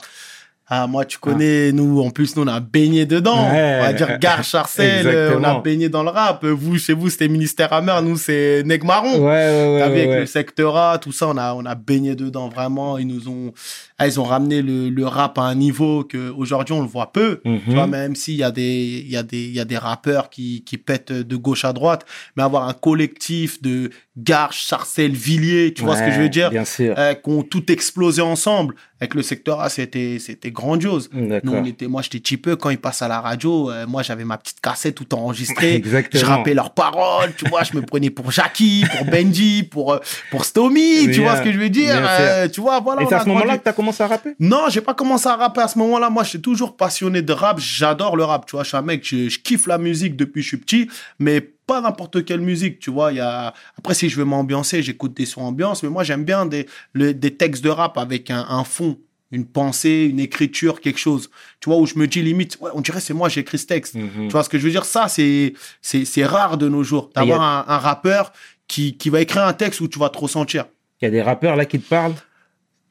Ah, 0.68 0.88
moi, 0.88 1.06
tu 1.06 1.20
connais, 1.20 1.72
nous, 1.72 2.02
en 2.02 2.10
plus, 2.10 2.36
nous, 2.36 2.42
on 2.44 2.48
a 2.48 2.60
baigné 2.60 3.06
dedans. 3.06 3.52
Ouais. 3.52 3.78
On 3.82 3.84
va 3.84 3.94
dire 3.94 4.18
Gare 4.18 4.44
Charcel, 4.44 5.06
euh, 5.06 5.38
on 5.38 5.44
a 5.44 5.60
baigné 5.60 5.90
dans 5.90 6.02
le 6.02 6.10
rap. 6.10 6.44
Vous, 6.44 6.80
chez 6.80 6.94
vous, 6.94 7.12
c'était 7.12 7.28
Ministère 7.28 7.72
Hammer, 7.72 8.00
nous, 8.04 8.18
c'est 8.18 8.64
Neg 8.66 8.84
Marron. 8.84 9.20
Ouais, 9.20 9.28
ouais, 9.28 9.78
T'as 9.80 9.90
vu, 9.90 10.00
avec 10.02 10.20
le 10.22 10.26
secteur 10.26 10.76
A, 10.76 10.98
tout 10.98 11.12
ça, 11.12 11.28
on 11.28 11.38
a, 11.38 11.54
on 11.54 11.66
a 11.66 11.76
baigné 11.76 12.16
dedans, 12.16 12.50
vraiment. 12.50 12.98
Ils 12.98 13.06
nous 13.06 13.30
ont, 13.30 13.54
ah, 14.00 14.08
ils 14.08 14.20
ont 14.20 14.24
ramené 14.24 14.64
le, 14.64 14.90
le 14.90 15.06
rap 15.06 15.38
à 15.38 15.44
un 15.44 15.56
niveau 15.56 16.04
que 16.04 16.32
aujourd'hui 16.32 16.74
on 16.74 16.82
le 16.82 16.88
voit 16.88 17.14
peu. 17.14 17.42
Mhm. 17.46 17.60
Tu 17.66 17.74
vois, 17.74 17.86
même 17.88 18.16
s'il 18.16 18.36
y 18.36 18.44
a 18.44 18.50
des, 18.50 19.04
il 19.06 19.12
y 19.12 19.18
a 19.18 19.24
des, 19.24 19.44
il 19.44 19.54
y 19.54 19.60
a 19.60 19.66
des 19.66 19.78
rappeurs 19.78 20.32
qui, 20.32 20.64
qui 20.66 20.78
pètent 20.78 21.14
de 21.14 21.36
gauche 21.36 21.64
à 21.64 21.74
droite, 21.74 22.06
mais 22.36 22.44
avoir 22.44 22.68
un 22.68 22.74
collectif 22.74 23.62
de 23.62 23.92
Garches, 24.18 24.66
Sarcelles, 24.66 25.12
Villiers, 25.12 25.74
tu 25.74 25.84
vois 25.84 25.96
ce 25.98 26.02
que 26.04 26.12
je 26.12 26.22
veux 26.22 26.30
dire? 26.30 26.50
Bien 26.50 26.66
sûr. 26.66 26.96
Euh, 26.98 27.14
qui 27.14 27.30
ont 27.30 27.44
tout 27.44 27.72
explosé 27.72 28.22
ensemble. 28.22 28.76
Avec 29.02 29.14
le 29.14 29.24
secteur 29.24 29.60
A, 29.60 29.68
c'était, 29.70 30.18
c'était 30.20 30.52
grandiose. 30.52 31.10
Nous, 31.12 31.28
D'accord. 31.28 31.56
on 31.56 31.66
était, 31.66 31.88
moi, 31.88 32.02
j'étais 32.02 32.38
peu 32.38 32.56
quand 32.56 32.70
ils 32.70 32.78
passent 32.78 33.02
à 33.02 33.10
la 33.10 33.20
radio. 33.20 33.70
euh, 33.70 33.86
moi, 33.86 34.04
j'avais 34.04 34.24
ma 34.24 34.38
petite 34.38 34.62
cassette 34.62 34.96
tout 34.96 35.14
enregistrée. 35.14 35.74
Exactement. 35.76 36.22
Je 36.22 36.26
rappais 36.26 36.54
leurs 36.54 36.74
paroles, 36.74 37.34
tu 37.38 37.46
vois. 37.50 37.64
Je 37.64 37.76
me 37.76 37.82
prenais 37.82 38.10
pour 38.10 38.32
Jackie, 38.32 38.86
pour 38.96 39.06
Benji, 39.06 39.64
pour 39.64 39.94
euh, 39.94 40.00
pour 40.32 40.46
Stomy, 40.46 41.04
tu 41.04 41.10
Bien, 41.10 41.24
vois 41.24 41.36
ce 41.38 41.42
que 41.42 41.52
je 41.52 41.58
veux 41.60 41.70
dire. 41.70 41.94
euh, 41.98 42.48
tu 42.48 42.62
vois, 42.62 42.80
voilà. 42.80 43.02
Et 43.02 43.06
c'est 43.08 43.16
à 43.16 43.20
ce 43.24 43.28
moment-là 43.28 43.58
que 43.58 43.64
tu 43.64 43.70
as 43.70 43.74
commencé 43.74 44.02
à 44.02 44.08
rapper? 44.08 44.34
Non, 44.40 44.70
j'ai 44.70 44.82
pas 44.82 44.94
commencé 44.94 45.28
à 45.28 45.36
rapper 45.36 45.62
à 45.62 45.68
ce 45.68 45.78
moment-là. 45.80 46.10
Moi, 46.10 46.24
j'étais 46.24 46.40
toujours 46.40 46.78
passionné 46.78 47.22
de 47.22 47.34
rap. 47.34 47.60
J'adore 47.60 48.16
le 48.16 48.24
rap, 48.24 48.46
tu 48.46 48.56
vois. 48.56 48.64
Je 48.64 48.70
suis 48.70 48.78
un 48.78 48.82
mec, 48.82 49.06
je, 49.06 49.28
je 49.28 49.40
kiffe 49.40 49.68
la 49.68 49.78
musique 49.78 50.16
depuis 50.16 50.40
que 50.40 50.44
je 50.44 50.48
suis 50.48 50.58
petit, 50.58 50.90
mais 51.20 51.50
pas 51.68 51.82
n'importe 51.82 52.26
quelle 52.26 52.42
musique, 52.42 52.80
tu 52.80 52.92
vois. 52.92 53.12
Il 53.12 53.18
y 53.18 53.22
a... 53.22 53.54
Après, 53.78 53.94
si 53.94 54.10
je 54.10 54.18
veux 54.18 54.26
m'ambiancer, 54.26 54.82
j'écoute 54.84 55.14
des 55.16 55.26
sons 55.26 55.42
ambiance, 55.42 55.84
mais 55.84 55.90
moi, 55.90 56.04
j'aime 56.04 56.24
bien 56.24 56.46
des, 56.46 56.68
le- 56.94 57.14
des 57.14 57.36
textes 57.36 57.64
de 57.64 57.70
rap 57.70 57.98
avec 57.98 58.30
un, 58.32 58.46
un 58.50 58.64
fond, 58.64 59.00
une 59.32 59.46
pensée, 59.46 60.08
une 60.10 60.20
écriture, 60.20 60.80
quelque 60.82 61.00
chose. 61.00 61.30
Tu 61.60 61.70
vois, 61.70 61.80
où 61.80 61.86
je 61.86 61.96
me 61.96 62.08
dis 62.08 62.22
limite, 62.22 62.58
ouais, 62.62 62.72
on 62.74 62.82
dirait 62.82 63.00
c'est 63.00 63.14
moi, 63.14 63.30
j'ai 63.30 63.42
écrit 63.42 63.58
ce 63.58 63.66
texte. 63.66 63.96
Mhm. 63.96 64.28
Tu 64.28 64.30
vois 64.30 64.44
ce 64.44 64.50
que 64.50 64.58
je 64.60 64.64
veux 64.64 64.72
dire? 64.72 64.86
Ça, 64.86 65.08
c'est 65.08 65.54
c'est 65.82 66.06
c'est 66.06 66.26
rare 66.26 66.58
de 66.58 66.70
nos 66.70 66.84
jours, 66.84 67.10
a- 67.16 67.20
d'avoir 67.22 67.42
un, 67.42 67.66
un 67.68 67.78
rappeur 67.78 68.32
qui, 68.68 68.96
qui 68.98 69.10
va 69.10 69.22
écrire 69.22 69.44
un 69.46 69.54
texte 69.54 69.82
où 69.82 69.88
tu 69.88 70.00
vas 70.00 70.10
te 70.10 70.18
ressentir. 70.18 70.66
Il 71.02 71.06
y 71.06 71.08
a 71.08 71.12
des 71.12 71.22
rappeurs 71.22 71.56
là 71.56 71.66
qui 71.66 71.80
te 71.80 71.88
parlent? 71.90 72.14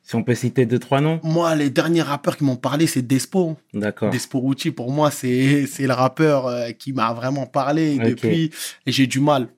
Si 0.07 0.15
on 0.17 0.23
peut 0.23 0.35
citer 0.35 0.67
deux, 0.67 0.79
trois 0.79 1.01
noms 1.01 1.19
Moi, 1.23 1.55
les 1.55 1.71
derniers 1.71 2.03
rappeurs 2.03 2.37
qui 2.37 2.45
m'ont 2.45 2.57
parlé, 2.57 2.87
c'est 2.87 3.01
Despo. 3.03 3.57
D'accord. 3.73 4.11
Despo 4.11 4.39
Rucci, 4.39 4.71
pour 4.71 4.93
moi, 4.93 5.11
c'est 5.11 5.67
le 5.79 5.93
rappeur 5.93 6.47
euh, 6.47 6.71
qui 6.73 6.93
m'a 6.93 7.13
vraiment 7.15 7.47
parlé 7.47 7.97
Ok. 7.99 8.05
depuis. 8.11 8.51
Et 8.85 8.93
j'ai 8.93 9.07
du 9.07 9.21
mal. 9.21 9.49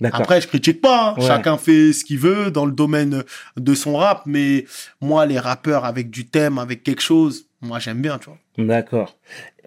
D'accord. 0.00 0.20
Après, 0.20 0.40
je 0.42 0.46
critique 0.48 0.82
pas. 0.82 1.10
hein. 1.16 1.20
Ouais. 1.20 1.26
Chacun 1.26 1.56
fait 1.56 1.94
ce 1.94 2.04
qu'il 2.04 2.18
veut 2.18 2.50
dans 2.50 2.66
le 2.66 2.72
domaine 2.72 3.22
de 3.56 3.74
son 3.74 3.96
rap. 3.96 4.24
Mais 4.26 4.66
moi, 5.00 5.24
les 5.24 5.38
rappeurs 5.38 5.86
avec 5.86 6.10
du 6.10 6.26
thème, 6.26 6.58
avec 6.58 6.82
quelque 6.82 7.00
chose, 7.00 7.46
moi, 7.64 7.78
j'aime 7.78 8.00
bien, 8.00 8.18
tu 8.18 8.26
vois. 8.26 8.38
D'accord. 8.58 9.16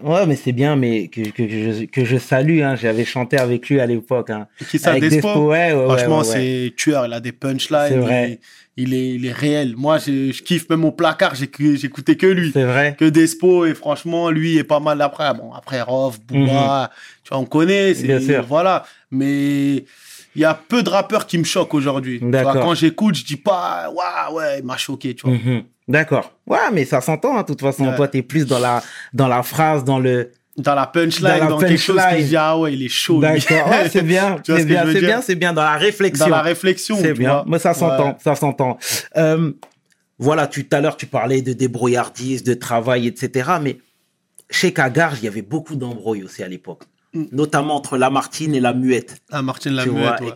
Ouais, 0.01 0.25
mais 0.25 0.35
c'est 0.35 0.51
bien, 0.53 0.75
mais 0.75 1.07
que, 1.07 1.21
que, 1.29 1.43
que 1.43 1.73
je, 1.73 1.85
que 1.85 2.05
je 2.05 2.17
salue. 2.17 2.61
Hein. 2.61 2.75
J'avais 2.75 3.03
chanté 3.05 3.37
avec 3.37 3.67
lui 3.69 3.79
à 3.79 3.85
l'époque. 3.85 4.29
Hein. 4.29 4.47
Qui 4.69 4.79
ça, 4.79 4.91
Avec 4.91 5.03
Despo, 5.09 5.47
ouais, 5.47 5.73
ouais, 5.73 5.85
Franchement, 5.87 6.19
ouais, 6.19 6.23
c'est 6.25 6.73
tueur. 6.77 7.05
Il 7.07 7.13
a 7.13 7.19
des 7.19 7.31
punchlines. 7.31 7.87
C'est 7.89 7.97
vrai. 7.97 8.39
Il, 8.77 8.89
il 8.89 8.93
est, 8.93 9.09
il 9.15 9.25
est 9.25 9.31
réel. 9.31 9.73
Moi, 9.75 9.97
je, 9.97 10.31
je 10.31 10.43
kiffe 10.43 10.69
même 10.69 10.85
au 10.85 10.91
placard. 10.91 11.33
j'écou- 11.35 11.75
J'écoutais 11.75 12.15
que 12.15 12.27
lui. 12.27 12.51
C'est 12.53 12.63
vrai. 12.63 12.95
Que 12.97 13.05
Despo. 13.05 13.65
Et 13.65 13.73
franchement, 13.73 14.29
lui 14.29 14.57
est 14.57 14.63
pas 14.63 14.79
mal 14.79 15.01
après. 15.01 15.33
Bon, 15.33 15.51
après, 15.53 15.81
Rof, 15.81 16.19
Booba. 16.21 16.91
Tu 17.23 17.29
vois, 17.29 17.39
on 17.39 17.45
connaît. 17.45 17.93
c'est- 17.95 18.03
Mhm. 18.03 18.07
Bien 18.07 18.21
sûr. 18.21 18.45
Voilà. 18.47 18.85
Mais 19.11 19.83
il 20.35 20.41
y 20.41 20.45
a 20.45 20.53
peu 20.53 20.83
de 20.83 20.89
rappeurs 20.89 21.25
qui 21.25 21.37
me 21.39 21.43
choquent 21.43 21.73
aujourd'hui. 21.73 22.19
Quand 22.61 22.75
j'écoute, 22.75 23.15
je 23.15 23.25
dis 23.25 23.37
pas, 23.37 23.89
ouais, 23.89 24.35
ouais, 24.35 24.59
il 24.59 24.65
m'a 24.65 24.77
choqué, 24.77 25.15
tu 25.15 25.25
vois. 25.27 25.35
Mhm. 25.35 25.63
D'accord. 25.87 26.33
Ouais, 26.45 26.57
mais 26.73 26.85
ça 26.85 27.01
s'entend, 27.01 27.37
hein, 27.37 27.41
de 27.41 27.47
toute 27.47 27.61
façon. 27.61 27.87
Ouais. 27.87 27.95
Toi, 27.95 28.07
t'es 28.07 28.21
plus 28.21 28.45
dans 28.45 28.59
la, 28.59 28.83
dans 29.13 29.27
la 29.27 29.43
phrase, 29.43 29.83
dans 29.83 29.99
le. 29.99 30.31
Dans 30.57 30.73
la 30.73 30.87
punchline, 30.87 31.39
Dans 31.39 31.49
dans, 31.49 31.59
la 31.59 31.67
quelque 31.67 31.79
chose 31.79 32.01
qui 32.17 32.23
dit, 32.23 32.35
ah 32.35 32.57
ouais, 32.57 32.73
il 32.73 32.83
est 32.83 32.89
chaud. 32.89 33.19
D'accord. 33.21 33.69
Ouais, 33.69 33.87
c'est 33.89 34.01
bien. 34.03 34.37
C'est 34.43 34.61
ce 34.61 34.65
bien, 34.65 34.85
c'est 34.91 34.99
bien, 35.01 35.21
c'est 35.21 35.35
bien. 35.35 35.53
Dans 35.53 35.63
la 35.63 35.77
réflexion. 35.77 36.25
Dans 36.25 36.35
la 36.35 36.41
réflexion. 36.41 36.97
C'est 36.99 37.13
bien. 37.13 37.29
vois. 37.29 37.45
Mais 37.47 37.59
ça 37.59 37.73
s'entend, 37.75 38.07
Ouais. 38.07 38.15
ça 38.23 38.35
s'entend. 38.35 38.77
Euh, 39.17 39.51
voilà, 40.17 40.47
tout 40.47 40.65
à 40.71 40.81
l'heure, 40.81 40.97
tu 40.97 41.05
parlais 41.05 41.43
de 41.43 41.53
débrouillardise, 41.53 42.43
de 42.43 42.55
travail, 42.55 43.05
etc. 43.05 43.51
Mais 43.61 43.77
chez 44.49 44.73
Cagarge, 44.73 45.19
il 45.21 45.25
y 45.25 45.27
avait 45.27 45.43
beaucoup 45.43 45.75
d'embrouilles 45.75 46.23
aussi 46.23 46.41
à 46.41 46.47
l'époque. 46.47 46.83
Mm. 47.13 47.25
Notamment 47.33 47.75
entre 47.75 47.95
Lamartine 47.97 48.55
et 48.55 48.59
la 48.59 48.73
Muette. 48.73 49.21
Ah, 49.31 49.43
Martin 49.43 49.69
Tu 49.69 49.75
Lamuette, 49.75 49.93
vois, 50.19 50.21
ouais. 50.21 50.33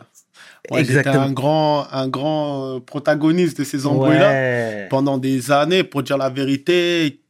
Ouais, 0.70 0.84
j'étais 0.84 1.00
exactement. 1.00 1.24
un 1.25 1.32
grand, 1.32 1.88
un 1.91 2.08
grand 2.08 2.75
euh, 2.75 2.80
protagoniste 2.80 3.58
de 3.58 3.63
ces 3.63 3.86
embrouilles-là. 3.88 4.30
Ouais. 4.30 4.88
pendant 4.89 5.18
des 5.18 5.51
années, 5.51 5.84
pour 5.84 6.03
dire 6.03 6.18
la 6.18 6.30
vérité, 6.30 7.22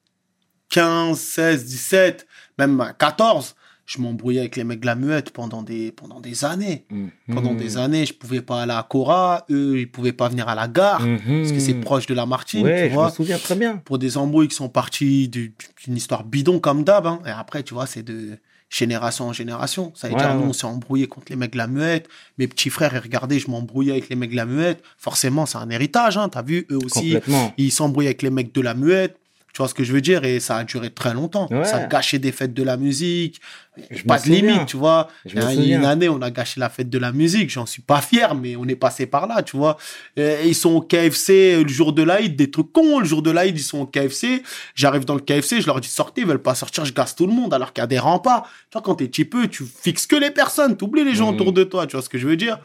15, 0.69 1.17
16, 1.19 1.65
17, 1.65 2.27
même 2.57 2.79
à 2.81 2.93
14, 2.93 3.55
je 3.85 3.99
m'embrouillais 4.01 4.39
avec 4.41 4.55
les 4.55 4.63
mecs 4.63 4.79
de 4.79 4.85
la 4.85 4.95
muette 4.95 5.31
pendant 5.31 5.63
des, 5.63 5.91
pendant 5.91 6.19
des 6.21 6.45
années. 6.45 6.85
Mhm. 6.89 7.09
Pendant 7.33 7.53
des 7.53 7.77
années, 7.77 8.05
je 8.05 8.13
pouvais 8.13 8.41
pas 8.41 8.61
aller 8.61 8.71
à 8.71 8.85
Cora, 8.87 9.45
eux, 9.49 9.79
ils 9.79 9.91
pouvaient 9.91 10.13
pas 10.13 10.29
venir 10.29 10.47
à 10.47 10.55
la 10.55 10.67
gare, 10.67 11.01
Mhm. 11.01 11.41
parce 11.41 11.51
que 11.51 11.59
c'est 11.59 11.73
proche 11.75 12.05
de 12.07 12.13
la 12.13 12.25
Martine, 12.25 12.63
Ouais, 12.65 12.87
tu 12.89 12.95
je 12.95 12.99
me 12.99 13.09
souviens 13.09 13.37
très 13.37 13.55
bien. 13.55 13.77
Pour 13.77 13.97
des 13.97 14.17
embrouilles 14.17 14.47
qui 14.47 14.55
sont 14.55 14.69
parties 14.69 15.27
du- 15.27 15.53
d'une 15.83 15.97
histoire 15.97 16.23
bidon 16.23 16.59
comme 16.59 16.83
d'hab, 16.83 17.05
hein. 17.07 17.19
et 17.25 17.29
après, 17.31 17.63
tu 17.63 17.73
vois, 17.73 17.85
c'est 17.85 18.03
de 18.03 18.37
génération 18.71 19.27
en 19.27 19.33
génération. 19.33 19.91
Ça 19.95 20.07
veut 20.07 20.15
Ouais, 20.15 20.19
dire, 20.21 20.33
nous, 20.33 20.45
on 20.49 20.53
s'est 20.53 20.65
embrouillé 20.65 21.05
contre 21.07 21.27
les 21.29 21.35
mecs 21.35 21.51
de 21.51 21.57
la 21.57 21.67
muette, 21.67 22.07
mes 22.37 22.47
petits 22.47 22.69
frères, 22.69 22.93
ils 22.95 22.99
regardaient, 22.99 23.37
je 23.37 23.51
m'embrouillais 23.51 23.91
avec 23.91 24.09
les 24.09 24.15
mecs 24.15 24.31
de 24.31 24.35
la 24.37 24.45
muette. 24.45 24.81
Forcément, 24.97 25.45
c'est 25.45 25.57
un 25.57 25.69
héritage, 25.69 26.17
hein, 26.17 26.29
t'as 26.29 26.41
vu, 26.41 26.65
eux 26.71 26.77
aussi, 26.83 27.17
ils 27.57 27.71
s'embrouillent 27.71 28.07
avec 28.07 28.21
les 28.23 28.29
mecs 28.31 28.55
de 28.55 28.61
la 28.61 28.73
muette. 28.73 29.17
Tu 29.53 29.57
vois 29.57 29.67
ce 29.67 29.73
que 29.73 29.83
je 29.83 29.91
veux 29.91 29.99
dire? 30.01 30.23
Et 30.23 30.39
ça 30.39 30.55
a 30.57 30.63
duré 30.63 30.89
très 30.91 31.13
longtemps. 31.13 31.47
Ouais. 31.51 31.65
Ça 31.65 31.77
a 31.77 31.87
gâché 31.87 32.19
des 32.19 32.31
fêtes 32.31 32.53
de 32.53 32.63
la 32.63 32.77
musique. 32.77 33.41
Je 33.89 34.03
pas 34.03 34.17
de 34.19 34.29
limite, 34.29 34.65
tu 34.65 34.77
vois. 34.77 35.09
Je 35.25 35.35
Il 35.37 35.65
y 35.65 35.73
a 35.73 35.77
une 35.77 35.85
année, 35.85 36.07
on 36.09 36.21
a 36.21 36.29
gâché 36.31 36.59
la 36.59 36.69
fête 36.69 36.89
de 36.89 36.97
la 36.97 37.11
musique. 37.11 37.49
J'en 37.49 37.65
suis 37.65 37.81
pas 37.81 37.99
fier, 38.01 38.33
mais 38.35 38.55
on 38.55 38.65
est 38.67 38.75
passé 38.75 39.05
par 39.07 39.27
là, 39.27 39.43
tu 39.43 39.57
vois. 39.57 39.77
Et 40.17 40.35
ils 40.45 40.55
sont 40.55 40.71
au 40.75 40.81
KFC 40.81 41.63
le 41.63 41.67
jour 41.69 41.91
de 41.93 42.01
l'Aïd, 42.03 42.35
des 42.35 42.49
trucs 42.51 42.71
cons. 42.71 42.99
Le 42.99 43.05
jour 43.05 43.21
de 43.21 43.31
l'Aïd, 43.31 43.57
ils 43.57 43.61
sont 43.63 43.79
au 43.79 43.85
KFC. 43.85 44.43
J'arrive 44.75 45.03
dans 45.05 45.15
le 45.15 45.21
KFC, 45.21 45.61
je 45.61 45.67
leur 45.67 45.79
dis 45.81 45.87
sortez, 45.89 46.21
ils 46.21 46.27
veulent 46.27 46.41
pas 46.41 46.55
sortir, 46.55 46.85
je 46.85 46.93
gasse 46.93 47.15
tout 47.15 47.27
le 47.27 47.33
monde, 47.33 47.53
alors 47.53 47.73
qu'il 47.73 47.81
y 47.81 47.83
a 47.83 47.87
des 47.87 47.99
remparts. 47.99 48.43
Tu 48.69 48.73
vois, 48.73 48.81
quand 48.81 48.95
t'es 48.95 49.07
petit 49.07 49.25
peu, 49.25 49.47
tu 49.47 49.63
fixes 49.65 50.05
que 50.07 50.15
les 50.15 50.31
personnes, 50.31 50.75
t'oublies 50.77 51.03
les 51.03 51.15
gens 51.15 51.29
Mhm. 51.31 51.35
autour 51.35 51.53
de 51.53 51.63
toi, 51.65 51.87
tu 51.87 51.95
vois 51.97 52.03
ce 52.03 52.09
que 52.09 52.17
je 52.17 52.27
veux 52.27 52.37
dire? 52.37 52.57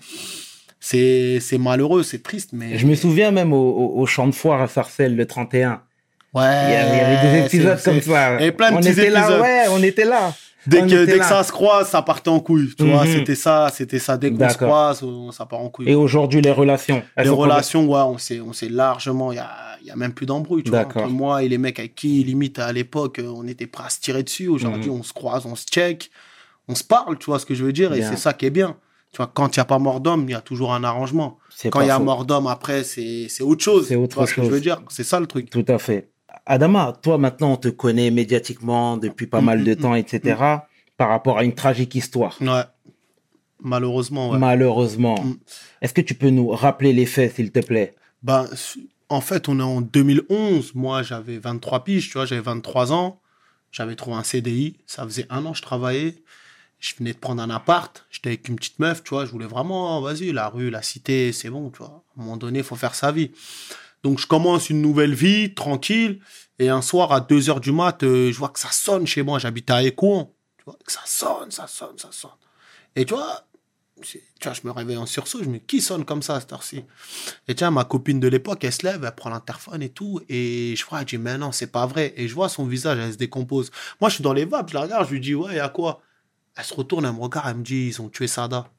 C'est 0.81 1.39
c'est 1.41 1.59
malheureux, 1.59 2.03
c'est 2.03 2.23
triste, 2.23 2.51
mais. 2.53 2.79
Je 2.79 2.87
me 2.87 2.95
souviens 2.95 3.31
même 3.31 3.53
au, 3.53 3.57
au- 3.71 4.01
au 4.01 4.07
champ 4.07 4.27
de 4.27 4.35
foire 4.35 4.61
à 4.63 4.69
Sarcelles, 4.69 5.17
le 5.17 5.27
31. 5.27 5.83
Ouais. 6.37 6.65
Il 6.69 6.73
y 6.73 6.77
avait, 6.77 6.97
il 6.97 6.99
y 6.99 7.01
avait 7.01 7.33
des 7.41 7.47
épisodes 7.47 7.83
comme 7.83 8.01
ça. 8.01 8.35
Il 8.35 8.41
y 8.41 8.43
avait 8.45 8.53
plein 8.53 8.71
de 8.71 8.77
on 8.77 8.81
petits 8.81 8.91
était 8.91 9.11
là, 9.11 9.21
épisodes. 9.21 9.41
ouais, 9.41 9.65
on 9.71 9.83
était 9.83 10.05
là. 10.05 10.35
Dès 10.67 10.83
On 10.83 10.87
que, 10.89 11.05
dès 11.05 11.19
que 11.21 11.25
ça 11.25 11.45
se 11.45 11.53
croise, 11.53 11.89
ça 11.89 12.03
partait 12.03 12.29
en 12.29 12.41
couille. 12.41 12.75
Tu 12.77 12.85
vois, 12.91 13.05
Mhm. 13.05 13.13
c'était 13.13 13.35
ça, 13.37 13.71
c'était 13.73 14.01
ça. 14.01 14.17
Dès 14.17 14.33
qu'on 14.33 14.49
se 14.49 14.57
croise, 14.57 15.05
ça 15.31 15.47
part 15.47 15.61
en 15.61 15.69
couille. 15.69 15.89
Et 15.89 15.95
aujourd'hui, 15.95 16.41
les 16.43 16.51
relations. 16.51 17.03
les 17.17 17.29
relations, 17.29 17.87
ouais, 17.87 18.01
on 18.01 18.19
s'est, 18.19 18.41
on 18.41 18.53
s'est 18.53 18.69
largement, 18.69 19.31
il 19.31 19.37
y 19.37 19.39
a, 19.39 19.49
y 19.85 19.91
a 19.93 19.97
même 19.97 20.13
plus 20.13 20.27
d'embrouille, 20.27 20.65
tu 20.65 20.71
vois. 20.71 20.81
D'accord. 20.81 21.05
Entre 21.05 21.13
moi 21.13 21.45
et 21.45 21.49
les 21.49 21.59
mecs 21.59 21.79
avec 21.79 21.95
qui, 21.95 22.25
limite, 22.25 22.59
à 22.59 22.73
l'époque, 22.73 23.21
euh, 23.21 23.33
on 23.35 23.47
était 23.47 23.69
prêts 23.69 23.85
à 23.87 23.91
se 23.91 24.01
tirer 24.01 24.25
dessus. 24.25 24.49
Aujourd'hui, 24.49 24.91
Mhm. 24.91 24.97
on 24.99 25.03
se 25.05 25.13
croise, 25.13 25.47
on 25.47 25.55
se 25.55 25.67
check, 25.67 26.11
on 26.67 26.75
se 26.75 26.83
parle, 26.83 27.17
tu 27.19 27.27
vois 27.27 27.39
ce 27.39 27.47
que 27.47 27.55
je 27.55 27.63
veux 27.65 27.73
dire. 27.73 27.95
Et 27.95 28.03
c'est 28.03 28.17
ça 28.17 28.33
qui 28.33 28.47
est 28.47 28.51
bien. 28.51 28.77
Tu 29.13 29.19
vois, 29.19 29.31
quand 29.33 29.57
il 29.57 29.61
n'y 29.61 29.63
a 29.63 29.67
pas 29.67 29.79
mort 29.79 30.01
d'homme, 30.01 30.25
il 30.29 30.33
y 30.33 30.35
a 30.35 30.41
toujours 30.41 30.75
un 30.75 30.83
arrangement. 30.83 31.39
Quand 31.71 31.81
il 31.81 31.87
y 31.87 31.91
a 31.91 31.97
faux. 31.97 32.03
mort 32.03 32.25
d'homme, 32.25 32.49
après, 32.49 32.83
c'est, 32.83 33.29
autre 33.43 33.63
chose. 33.63 33.87
C'est 33.87 33.95
autre 33.97 34.09
tu 34.09 34.15
vois 34.17 34.27
ce 34.27 34.35
que 34.35 34.41
chose. 34.43 34.51
je 34.51 34.55
veux 34.55 34.61
dire? 34.61 34.83
C'est 34.89 35.05
ça 35.05 35.21
le 35.21 35.27
truc. 35.27 35.49
Tout 35.49 35.65
à 35.69 35.79
fait. 35.79 36.11
Adama, 36.47 36.97
toi 37.03 37.19
maintenant, 37.19 37.53
on 37.53 37.57
te 37.57 37.69
connaît 37.69 38.11
médiatiquement 38.11 38.97
depuis 38.97 39.27
pas 39.27 39.41
mal 39.41 39.65
de 39.65 39.73
Mhm, 39.75 39.77
temps, 39.81 39.95
etc. 39.95 40.37
Par 40.97 41.09
rapport 41.09 41.39
à 41.39 41.45
une 41.45 41.55
tragique 41.55 41.95
histoire. 41.95 42.37
Ouais. 42.41 42.63
Malheureusement, 43.61 44.31
ouais. 44.31 44.39
Malheureusement. 44.39 45.17
Mm. 45.23 45.37
Est-ce 45.83 45.93
que 45.95 46.01
tu 46.01 46.15
peux 46.15 46.31
nous 46.31 46.49
rappeler 46.49 46.93
les 46.93 47.07
faits, 47.07 47.35
s'il 47.37 47.51
te 47.51 47.61
plaît? 47.61 47.95
Ben, 48.23 48.47
en 49.09 49.21
fait, 49.21 49.49
on 49.49 49.59
est 49.59 49.63
en 49.63 49.81
2011. 49.81 50.75
Moi, 50.75 51.03
j'avais 51.03 51.39
23 51.39 51.85
piges, 51.85 52.07
tu 52.09 52.13
vois, 52.15 52.27
j'avais 52.27 52.41
23 52.43 52.93
ans. 52.93 53.21
J'avais 53.73 53.97
trouvé 53.97 54.17
un 54.17 54.23
CDI. 54.23 54.77
Ça 54.87 55.05
faisait 55.05 55.27
un 55.31 55.45
an 55.47 55.53
que 55.53 55.59
je 55.59 55.63
travaillais. 55.63 56.15
Je 56.79 56.95
venais 56.99 57.13
de 57.13 57.19
prendre 57.19 57.43
un 57.43 57.51
appart. 57.51 58.07
J'étais 58.11 58.29
avec 58.31 58.49
une 58.49 58.57
petite 58.57 58.79
meuf, 58.79 59.03
tu 59.03 59.11
vois. 59.11 59.25
Je 59.27 59.31
voulais 59.33 59.47
vraiment, 59.47 60.01
vas-y, 60.01 60.33
la 60.33 60.49
rue, 60.49 60.71
la 60.71 60.83
cité, 60.83 61.33
c'est 61.33 61.51
bon, 61.51 61.71
tu 61.71 61.79
vois. 61.79 62.05
À 62.17 62.21
un 62.21 62.25
moment 62.25 62.37
donné, 62.37 62.59
il 62.61 62.65
faut 62.65 62.77
faire 62.77 62.95
sa 62.95 63.11
vie. 63.13 63.31
Donc, 64.07 64.21
je 64.21 64.29
commence 64.29 64.71
une 64.71 64.81
nouvelle 64.83 65.15
vie, 65.15 65.53
tranquille. 65.53 66.21
Et 66.61 66.69
un 66.69 66.81
soir, 66.81 67.11
à 67.11 67.21
2 67.21 67.51
heures 67.51 67.59
du 67.59 67.73
mat, 67.73 68.05
euh, 68.05 68.31
je 68.31 68.39
vois 68.39 68.51
que 68.51 68.61
ça 68.61 68.71
sonne 68.71 69.05
chez 69.05 69.25
moi. 69.25 69.41
J'habitais 69.41 69.73
à 69.73 69.83
Écouen. 69.83 70.33
Tu 70.59 70.65
vois, 70.65 70.79
que 70.87 70.93
ça 70.93 71.01
sonne, 71.05 71.51
ça 71.51 71.67
sonne, 71.67 71.99
ça 71.99 72.13
sonne. 72.13 72.31
Et 72.95 73.05
tu 73.05 73.15
vois, 73.15 73.45
je 74.05 74.61
me 74.63 74.71
réveille 74.71 74.97
en 74.97 75.07
sursaut. 75.07 75.43
Je 75.43 75.49
me 75.49 75.59
dis, 75.59 75.65
qui 75.67 75.81
sonne 75.81 76.05
comme 76.05 76.23
ça 76.23 76.37
à 76.37 76.41
cette 76.41 76.53
heure-ci? 76.53 76.85
Et 77.49 77.57
tiens, 77.57 77.73
ma 77.73 77.83
copine 77.83 78.21
de 78.21 78.29
l'époque, 78.29 78.63
elle 78.63 78.73
se 78.73 78.87
lève, 78.87 79.03
elle 79.03 79.13
prend 79.13 79.31
l'interphone 79.31 79.83
et 79.83 79.89
tout. 79.89 80.21
Et 80.29 80.77
je 80.77 80.87
vois, 80.87 81.01
elle 81.01 81.07
dit, 81.07 81.19
mais 81.19 81.37
non, 81.37 81.51
c'est 81.51 81.73
pas 81.73 81.87
vrai. 81.87 82.15
Et 82.17 82.29
je 82.29 82.35
vois 82.37 82.49
son 82.49 82.65
visage, 82.65 83.01
elle 83.01 83.13
se 83.13 83.19
décompose. 83.19 83.73
Moi, 84.01 84.09
je 84.09 84.15
suis 84.15 84.23
dans 84.23 84.33
les 84.33 84.45
vapes, 84.45 84.69
je 84.69 84.75
la 84.75 84.83
regarde, 84.83 85.09
je 85.09 85.15
lui 85.15 85.21
dis, 85.21 85.35
ouais, 85.35 85.57
y 85.57 85.59
a 85.59 85.69
quoi? 85.69 86.01
Elle 86.55 86.63
se 86.63 86.75
retourne, 86.75 87.07
elle 87.07 87.13
me 87.13 87.19
regarde, 87.19 87.49
elle 87.51 87.57
me 87.57 87.65
dit, 87.65 87.89
ils 87.89 88.01
ont 88.01 88.09
tué 88.09 88.29
Sada. 88.29 88.71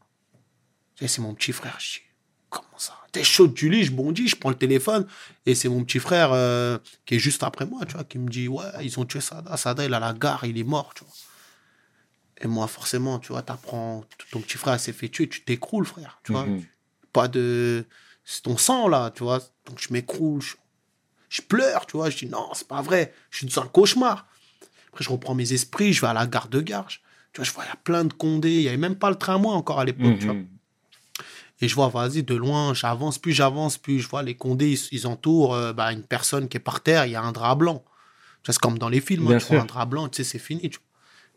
C'est 0.95 1.19
mon 1.19 1.33
petit 1.33 1.51
frère. 1.51 1.75
Je 1.79 1.95
dis, 1.95 2.06
comment 2.49 2.77
ça 2.77 2.93
T'es 3.11 3.23
chaud 3.23 3.47
du 3.47 3.69
lit, 3.69 3.83
je 3.85 3.91
bondis, 3.91 4.27
je 4.27 4.35
prends 4.35 4.49
le 4.49 4.55
téléphone. 4.55 5.07
Et 5.45 5.55
c'est 5.55 5.69
mon 5.69 5.83
petit 5.83 5.99
frère 5.99 6.31
euh, 6.33 6.77
qui 7.05 7.15
est 7.15 7.19
juste 7.19 7.41
après 7.43 7.65
moi, 7.65 7.85
tu 7.85 7.93
vois, 7.93 8.03
qui 8.03 8.17
me 8.19 8.29
dit, 8.29 8.47
ouais, 8.47 8.65
ils 8.83 8.99
ont 8.99 9.05
tué 9.05 9.21
Sada. 9.21 9.55
Sada, 9.57 9.85
il 9.85 9.91
est 9.91 9.95
à 9.95 9.99
la 9.99 10.13
gare, 10.13 10.43
il 10.45 10.57
est 10.57 10.63
mort, 10.63 10.93
tu 10.93 11.03
vois. 11.03 11.13
Et 12.41 12.47
moi, 12.47 12.67
forcément, 12.67 13.17
tu 13.19 13.29
vois, 13.31 13.41
t'apprends, 13.41 14.03
ton 14.31 14.41
petit 14.41 14.57
frère 14.57 14.79
s'est 14.79 14.93
fait 14.93 15.09
tuer, 15.09 15.27
tu 15.27 15.41
t'écroules, 15.43 15.85
frère, 15.85 16.19
tu 16.23 16.31
vois 16.33 16.45
Mhm. 16.45 16.63
pas 17.13 17.27
de. 17.27 17.85
C'est 18.23 18.43
ton 18.43 18.57
sang, 18.57 18.87
là, 18.87 19.09
tu 19.15 19.23
vois. 19.23 19.39
Donc, 19.65 19.79
je 19.79 19.91
m'écroule. 19.91 20.41
Je... 20.41 20.55
je 21.29 21.41
pleure, 21.41 21.85
tu 21.87 21.97
vois. 21.97 22.09
Je 22.09 22.17
dis, 22.17 22.27
non, 22.27 22.49
c'est 22.53 22.67
pas 22.67 22.81
vrai. 22.81 23.13
Je 23.31 23.37
suis 23.37 23.47
dans 23.47 23.61
un 23.63 23.67
cauchemar. 23.67 24.27
Après, 24.89 25.03
je 25.03 25.09
reprends 25.09 25.33
mes 25.33 25.53
esprits. 25.53 25.93
Je 25.93 26.01
vais 26.01 26.07
à 26.07 26.13
la 26.13 26.27
gare 26.27 26.49
de 26.49 26.59
Garges. 26.61 27.01
Tu 27.33 27.37
vois, 27.39 27.45
je 27.45 27.51
vois, 27.53 27.63
il 27.63 27.69
y 27.69 27.71
a 27.71 27.75
plein 27.77 28.03
de 28.03 28.13
condés. 28.13 28.55
Il 28.57 28.61
y 28.63 28.67
avait 28.67 28.77
même 28.77 28.97
pas 28.97 29.09
le 29.09 29.15
tramway 29.15 29.49
encore 29.49 29.79
à 29.79 29.85
l'époque, 29.85 30.19
tu 30.19 30.25
vois. 30.25 30.35
Et 31.61 31.67
je 31.67 31.75
vois, 31.75 31.89
vas-y, 31.89 32.23
de 32.23 32.35
loin, 32.35 32.73
j'avance, 32.73 33.17
plus 33.17 33.33
j'avance, 33.33 33.77
plus 33.77 33.99
je 33.99 34.07
vois 34.07 34.21
les 34.23 34.35
condés, 34.35 34.71
ils, 34.71 34.99
ils 34.99 35.07
entourent 35.07 35.55
euh, 35.55 35.73
bah, 35.73 35.91
une 35.91 36.03
personne 36.03 36.47
qui 36.47 36.57
est 36.57 36.61
par 36.61 36.81
terre. 36.81 37.05
Il 37.05 37.11
y 37.11 37.15
a 37.15 37.21
un 37.21 37.31
drap 37.31 37.55
blanc. 37.55 37.83
C'est 38.45 38.57
comme 38.59 38.77
dans 38.77 38.89
les 38.89 39.01
films. 39.01 39.31
hein, 39.31 39.39
tu 39.39 39.47
vois, 39.47 39.61
un 39.61 39.65
drap 39.65 39.85
blanc, 39.85 40.07
tu 40.07 40.17
sais, 40.17 40.23
c'est 40.23 40.39
fini. 40.39 40.69
tu. 40.69 40.79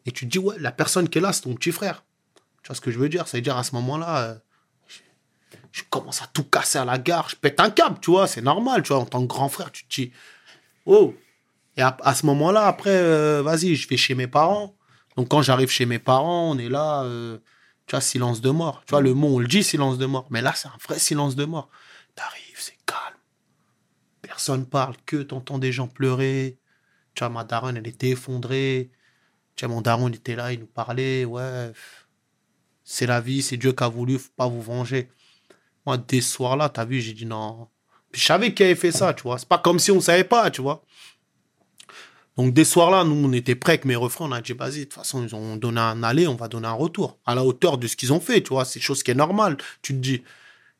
Et 0.06 0.12
tu 0.12 0.26
te 0.26 0.30
dis, 0.30 0.38
ouais, 0.38 0.56
la 0.58 0.72
personne 0.72 1.08
qui 1.08 1.18
est 1.18 1.20
là, 1.20 1.32
c'est 1.32 1.42
ton 1.42 1.54
petit 1.54 1.72
frère. 1.72 2.04
Tu 2.62 2.68
vois 2.68 2.76
ce 2.76 2.80
que 2.80 2.90
je 2.90 2.98
veux 2.98 3.08
dire? 3.08 3.26
Ça 3.26 3.38
veut 3.38 3.42
dire, 3.42 3.56
à 3.56 3.64
ce 3.64 3.74
moment-là, 3.74 4.18
euh, 4.22 4.34
je 5.72 5.82
commence 5.88 6.22
à 6.22 6.26
tout 6.32 6.44
casser 6.44 6.78
à 6.78 6.84
la 6.84 6.98
gare, 6.98 7.28
je 7.28 7.36
pète 7.36 7.60
un 7.60 7.70
câble, 7.70 7.98
tu 8.00 8.10
vois, 8.10 8.26
c'est 8.26 8.42
normal, 8.42 8.82
tu 8.82 8.88
vois, 8.88 8.98
en 8.98 9.06
tant 9.06 9.20
que 9.22 9.26
grand 9.26 9.48
frère, 9.48 9.70
tu 9.72 9.84
te 9.84 9.94
dis, 9.94 10.12
oh. 10.86 11.14
Et 11.76 11.82
à, 11.82 11.96
à 12.02 12.14
ce 12.14 12.26
moment-là, 12.26 12.66
après, 12.66 12.90
euh, 12.90 13.42
vas-y, 13.42 13.76
je 13.76 13.88
vais 13.88 13.96
chez 13.96 14.14
mes 14.14 14.26
parents. 14.26 14.74
Donc 15.16 15.28
quand 15.28 15.42
j'arrive 15.42 15.70
chez 15.70 15.86
mes 15.86 15.98
parents, 15.98 16.50
on 16.50 16.58
est 16.58 16.68
là, 16.68 17.02
euh, 17.04 17.38
tu 17.90 17.97
vois, 17.97 18.00
silence 18.00 18.40
de 18.40 18.50
mort. 18.50 18.85
Tu 18.87 18.92
vois, 18.92 19.00
le 19.00 19.14
mot, 19.14 19.35
on 19.35 19.38
le 19.40 19.49
dit, 19.49 19.64
silence 19.64 19.99
de 19.99 20.06
mort. 20.06 20.28
Mais 20.30 20.42
là, 20.42 20.52
c'est 20.54 20.68
un 20.68 20.78
vrai 20.87 21.00
silence 21.00 21.35
de 21.35 21.44
mort. 21.44 21.68
T'arrives, 22.14 22.54
c'est 22.54 22.78
calme. 22.87 23.18
Personne 24.23 24.64
parle, 24.64 24.94
que 25.06 25.16
t'entends 25.16 25.59
des 25.59 25.73
gens 25.73 25.88
pleurer. 25.88 26.56
Tu 27.14 27.25
vois, 27.25 27.30
ma 27.30 27.42
daronne, 27.42 27.76
elle 27.76 27.88
était 27.88 28.11
effondrée. 28.11 28.92
Tu 29.56 29.66
vois, 29.66 29.75
mon 29.75 29.80
daron, 29.80 30.09
il 30.09 30.14
était 30.14 30.37
là, 30.37 30.52
il 30.52 30.61
nous 30.61 30.66
parlait, 30.66 31.25
ouais, 31.25 31.73
c'est 32.85 33.06
la 33.06 33.20
vie, 33.20 33.42
c'est 33.42 33.56
Dieu 33.56 33.73
qui 33.73 33.82
a 33.82 33.88
voulu, 33.88 34.20
faut 34.20 34.30
pas 34.37 34.47
vous 34.47 34.62
venger. 34.62 35.11
Moi, 35.85 35.99
dès 35.99 36.20
ce 36.20 36.30
soir-là, 36.35 36.68
t'as 36.68 36.85
vu, 36.85 37.00
j'ai 37.00 37.12
dit 37.12 37.26
non. 37.26 37.66
Puis 38.12 38.20
je 38.20 38.26
savais 38.26 38.54
qui 38.54 38.62
avait 38.62 38.76
fait 38.76 38.92
ça, 38.92 39.12
tu 39.14 39.25
vois. 39.25 39.40
C'est 39.40 39.49
pas 39.49 39.59
comme 39.59 39.80
si 39.80 39.90
on 39.90 40.00
savait 40.00 40.23
pas, 40.23 40.49
tu 40.52 40.62
vois. 40.62 40.85
Donc, 42.37 42.54
dès 42.54 42.64
ce 42.64 42.72
soir-là, 42.72 43.04
nous, 43.04 43.28
on 43.28 43.32
était 43.32 43.54
prêts 43.54 43.72
avec 43.72 43.84
mes 43.84 43.96
refrains. 43.96 44.26
On 44.26 44.32
a 44.32 44.40
dit, 44.40 44.52
vas-y, 44.52 44.78
de 44.80 44.84
toute 44.84 44.94
façon, 44.94 45.22
ils 45.26 45.34
ont 45.34 45.56
donné 45.56 45.80
un 45.80 46.02
aller, 46.02 46.26
on 46.26 46.37
va 46.37 46.49
donner 46.49 46.68
un 46.68 46.72
retour. 46.72 47.18
À 47.26 47.34
la 47.34 47.44
hauteur 47.44 47.76
de 47.76 47.87
ce 47.87 47.96
qu'ils 47.96 48.12
ont 48.12 48.20
fait, 48.20 48.42
tu 48.42 48.50
vois. 48.50 48.64
C'est 48.64 48.80
chose 48.80 49.02
qui 49.02 49.10
est 49.10 49.14
normale, 49.14 49.56
tu 49.82 49.92
te 49.92 49.99
dis. 49.99 50.22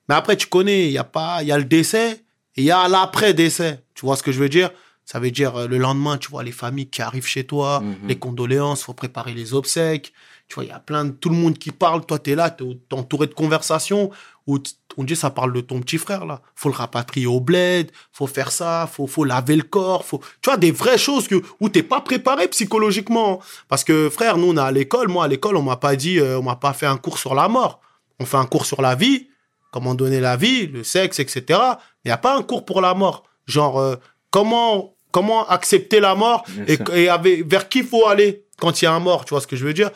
Mais 0.09 0.14
après, 0.14 0.37
tu 0.37 0.47
connais, 0.47 0.87
il 0.87 0.92
y 0.92 0.99
a 0.99 1.04
pas, 1.04 1.42
il 1.42 1.49
y 1.49 1.52
a 1.52 1.59
le 1.59 1.64
décès 1.64 2.12
et 2.57 2.62
il 2.62 2.64
y 2.64 2.71
a 2.71 2.88
l'après-décès. 2.88 3.83
Tu 3.95 4.07
vois 4.07 4.16
ce 4.16 4.23
que 4.23 4.33
je 4.33 4.38
veux 4.38 4.49
dire? 4.49 4.71
Ça 5.04 5.19
veut 5.19 5.30
dire, 5.33 5.57
euh, 5.57 5.66
le 5.66 5.78
lendemain, 5.78 6.19
tu 6.19 6.30
vois 6.30 6.45
les 6.45 6.52
familles 6.52 6.88
qui 6.88 7.02
arrivent 7.02 7.26
chez 7.26 7.45
toi, 7.45 7.80
Mhm. 7.80 8.09
les 8.09 8.16
condoléances, 8.19 8.85
faut 8.85 8.95
préparer 8.95 9.35
les 9.35 9.54
obsèques. 9.54 10.12
Tu 10.49 10.54
vois, 10.54 10.64
il 10.64 10.69
y 10.69 10.73
a 10.73 10.78
plein 10.80 11.04
de, 11.04 11.11
tout 11.11 11.28
le 11.28 11.37
monde 11.37 11.59
qui 11.59 11.71
parle. 11.73 12.04
Toi, 12.07 12.19
tu 12.19 12.30
es 12.30 12.35
là, 12.35 12.50
tu 12.50 12.64
es 12.64 12.95
entouré 12.95 13.26
de 13.26 13.35
conversations 13.35 14.11
où 14.50 14.62
on 14.97 15.04
dit, 15.04 15.16
ça 15.16 15.30
parle 15.30 15.52
de 15.52 15.61
ton 15.61 15.80
petit 15.80 15.99
frère, 15.99 16.26
là. 16.26 16.42
Faut 16.54 16.69
le 16.69 16.75
rapatrier 16.75 17.26
au 17.26 17.40
bled, 17.40 17.90
faut 18.12 18.26
faire 18.26 18.50
ça, 18.50 18.88
faut, 18.92 19.07
faut 19.07 19.25
laver 19.25 19.57
le 19.57 19.62
corps, 19.62 20.04
faut, 20.04 20.21
tu 20.42 20.50
vois, 20.50 20.57
des 20.57 20.73
vraies 20.73 20.99
choses 20.99 21.28
que, 21.28 21.37
où 21.61 21.69
t'es 21.69 21.83
pas 21.83 22.00
préparé 22.00 22.49
psychologiquement. 22.49 23.40
Parce 23.69 23.85
que, 23.85 24.11
frère, 24.11 24.37
nous, 24.37 24.49
on 24.49 24.57
est 24.57 24.61
à 24.61 24.73
l'école. 24.73 25.09
Moi, 25.09 25.25
à 25.25 25.28
l'école, 25.28 25.57
on 25.57 25.62
m'a 25.62 25.76
pas 25.76 25.97
dit, 25.97 26.19
euh, 26.19 26.38
on 26.38 26.42
m'a 26.42 26.57
pas 26.57 26.73
fait 26.73 26.87
un 26.87 26.97
cours 26.97 27.19
sur 27.19 27.35
la 27.35 27.49
mort. 27.49 27.80
On 28.19 28.26
fait 28.26 28.37
un 28.37 28.47
cours 28.47 28.66
sur 28.66 28.83
la 28.83 28.95
vie, 28.95 29.28
comment 29.71 29.95
donner 29.95 30.21
la 30.21 30.37
vie, 30.37 30.66
le 30.66 30.83
sexe, 30.85 31.21
etc. 31.21 31.59
Il 32.04 32.09
n'y 32.09 32.12
a 32.12 32.19
pas 32.19 32.37
un 32.37 32.42
cours 32.42 32.64
pour 32.64 32.80
la 32.80 32.95
mort. 32.95 33.25
Genre, 33.47 33.78
euh, 33.78 33.97
comment, 34.30 34.95
comment 35.12 35.49
accepter 35.49 36.00
la 36.00 36.14
mort 36.14 36.45
et, 36.66 36.78
et 36.95 37.09
avec, 37.09 37.49
vers 37.49 37.69
qui 37.69 37.83
faut 37.83 38.07
aller 38.07 38.45
quand 38.59 38.83
il 38.83 38.85
y 38.85 38.88
a 38.88 38.92
un 38.92 39.00
mort, 39.00 39.25
tu 39.25 39.30
vois 39.30 39.40
ce 39.40 39.47
que 39.47 39.57
je 39.57 39.64
veux 39.64 39.73
dire? 39.73 39.90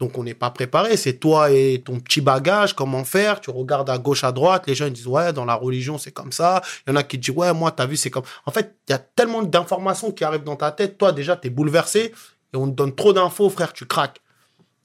Donc 0.00 0.16
on 0.16 0.24
n'est 0.24 0.34
pas 0.34 0.50
préparé, 0.50 0.96
c'est 0.96 1.18
toi 1.18 1.50
et 1.50 1.82
ton 1.84 2.00
petit 2.00 2.22
bagage, 2.22 2.74
comment 2.74 3.04
faire, 3.04 3.40
tu 3.40 3.50
regardes 3.50 3.90
à 3.90 3.98
gauche, 3.98 4.24
à 4.24 4.32
droite, 4.32 4.66
les 4.66 4.74
gens 4.74 4.88
disent 4.88 5.06
ouais, 5.06 5.32
dans 5.34 5.44
la 5.44 5.54
religion 5.54 5.98
c'est 5.98 6.10
comme 6.10 6.32
ça, 6.32 6.62
il 6.86 6.90
y 6.90 6.92
en 6.94 6.96
a 6.96 7.02
qui 7.02 7.18
disent 7.18 7.34
ouais, 7.36 7.52
moi 7.52 7.70
t'as 7.70 7.84
vu 7.84 7.96
c'est 7.96 8.08
comme... 8.08 8.24
En 8.46 8.50
fait, 8.50 8.76
il 8.88 8.92
y 8.92 8.94
a 8.94 8.98
tellement 8.98 9.42
d'informations 9.42 10.10
qui 10.10 10.24
arrivent 10.24 10.44
dans 10.44 10.56
ta 10.56 10.72
tête, 10.72 10.96
toi 10.96 11.12
déjà 11.12 11.36
t'es 11.36 11.50
bouleversé 11.50 12.14
et 12.52 12.56
on 12.56 12.66
te 12.70 12.74
donne 12.74 12.94
trop 12.94 13.12
d'infos, 13.12 13.50
frère, 13.50 13.74
tu 13.74 13.84
craques. 13.84 14.22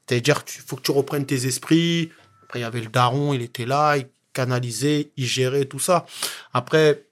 C'est-à-dire 0.07 0.43
qu'il 0.43 0.62
faut 0.62 0.75
que 0.75 0.81
tu 0.81 0.91
reprennes 0.91 1.25
tes 1.25 1.48
esprits. 1.48 2.12
Après 2.43 2.60
il 2.60 2.62
y 2.63 2.65
avait 2.65 2.81
le 2.81 2.89
daron, 2.89 3.34
il 3.34 3.41
était 3.41 3.65
là, 3.65 3.98
il 3.98 4.07
canalisait, 4.34 5.12
il 5.15 5.25
gérait 5.25 5.65
tout 5.65 5.79
ça. 5.79 6.05
Après, 6.53 7.05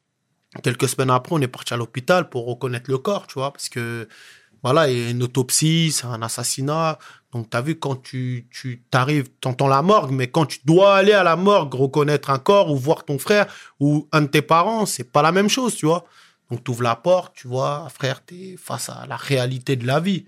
quelques 0.62 0.90
semaines 0.90 1.10
après, 1.10 1.34
on 1.34 1.42
est 1.42 1.48
parti 1.48 1.74
à 1.74 1.78
l'hôpital 1.78 2.30
pour 2.30 2.46
reconnaître 2.46 2.92
le 2.92 2.98
corps, 2.98 3.28
tu 3.28 3.36
vois, 3.36 3.52
parce 3.52 3.70
que 3.70 4.08
voilà, 4.62 4.90
il 4.90 5.08
a 5.08 5.10
une 5.10 5.24
autopsie, 5.24 5.92
c'est 5.92 6.06
un 6.06 6.22
assassinat. 6.22 7.00
Donc, 7.34 7.50
tu 7.50 7.58
as 7.58 7.62
vu, 7.62 7.80
quand 7.80 8.02
tu, 8.02 8.48
tu 8.52 8.84
t'arrives, 8.92 9.30
tu 9.42 9.48
entends 9.48 9.68
la 9.68 9.82
morgue, 9.82 10.12
mais 10.12 10.30
quand 10.30 10.46
tu 10.46 10.60
dois 10.66 10.96
aller 10.96 11.14
à 11.14 11.24
la 11.24 11.36
morgue 11.36 11.74
reconnaître 11.74 12.30
un 12.30 12.40
corps 12.40 12.72
ou 12.72 12.78
voir 12.78 13.06
ton 13.06 13.18
frère 13.18 13.48
ou 13.80 14.08
un 14.12 14.22
de 14.22 14.28
tes 14.28 14.42
parents, 14.42 14.86
c'est 14.86 15.12
pas 15.12 15.22
la 15.22 15.32
même 15.32 15.50
chose, 15.50 15.76
tu 15.76 15.88
vois. 15.88 16.06
Donc, 16.52 16.64
tu 16.64 16.72
ouvres 16.72 16.84
la 16.84 16.96
porte, 16.96 17.36
tu 17.36 17.48
vois, 17.48 17.88
frère, 17.90 18.24
tu 18.26 18.36
es 18.36 18.58
face 18.58 18.90
à 18.90 19.06
la 19.08 19.16
réalité 19.16 19.76
de 19.76 19.88
la 19.88 20.00
vie. 20.00 20.26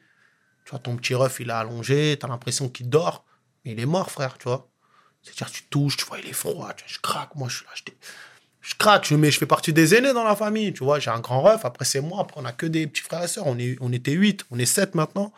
Tu 0.66 0.72
vois, 0.72 0.80
ton 0.80 0.96
petit 0.96 1.14
ref, 1.14 1.40
il 1.40 1.50
est 1.50 1.54
allongé, 1.54 2.18
tu 2.20 2.26
as 2.26 2.30
l'impression 2.30 2.70
qu'il 2.70 2.90
dort, 2.90 3.24
mais 3.64 3.74
il 3.74 3.80
est 3.80 3.86
mort, 3.86 4.10
frère, 4.10 4.38
tu 4.40 4.46
vois. 4.46 4.68
C'est-à-dire, 5.22 5.52
tu 5.52 5.64
touches, 5.66 5.98
tu 5.98 6.06
vois, 6.06 6.18
il 6.20 6.28
est 6.28 6.34
froid, 6.34 6.74
tu 6.74 6.84
vois, 6.84 6.94
je 6.94 7.00
craque, 7.00 7.36
moi, 7.36 7.48
je 7.50 7.58
suis 7.58 7.66
là, 7.66 7.72
je, 7.76 7.84
je 8.62 8.76
crack, 8.76 9.06
je, 9.08 9.16
mais 9.16 9.30
je 9.30 9.38
fais 9.38 9.46
partie 9.46 9.74
des 9.74 9.94
aînés 9.94 10.14
dans 10.14 10.24
la 10.24 10.36
famille, 10.36 10.74
tu 10.74 10.84
vois. 10.84 10.98
J'ai 10.98 11.12
un 11.12 11.20
grand 11.20 11.44
ref, 11.44 11.66
après 11.66 11.86
c'est 11.86 12.02
moi, 12.02 12.22
après 12.22 12.42
on 12.42 12.46
a 12.46 12.52
que 12.52 12.66
des 12.66 12.88
petits 12.88 13.04
frères 13.04 13.24
et 13.24 13.28
sœurs. 13.28 13.46
On, 13.46 13.60
est, 13.60 13.78
on 13.80 13.94
était 13.94 14.14
8, 14.14 14.46
on 14.50 14.58
est 14.58 14.66
7 14.66 14.96
maintenant. 14.96 15.32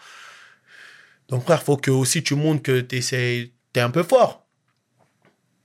Donc, 1.29 1.43
frère, 1.43 1.61
faut 1.61 1.77
que 1.77 1.91
aussi 1.91 2.23
tu 2.23 2.35
montres 2.35 2.63
que 2.63 2.81
tu 2.81 2.97
es 2.97 3.79
un 3.79 3.89
peu 3.89 4.03
fort. 4.03 4.45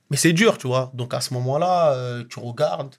Mais 0.09 0.17
c'est 0.17 0.33
dur, 0.33 0.57
tu 0.57 0.67
vois. 0.67 0.91
Donc, 0.93 1.13
à 1.13 1.21
ce 1.21 1.33
moment-là, 1.33 1.93
euh, 1.93 2.23
tu 2.29 2.39
regardes. 2.39 2.95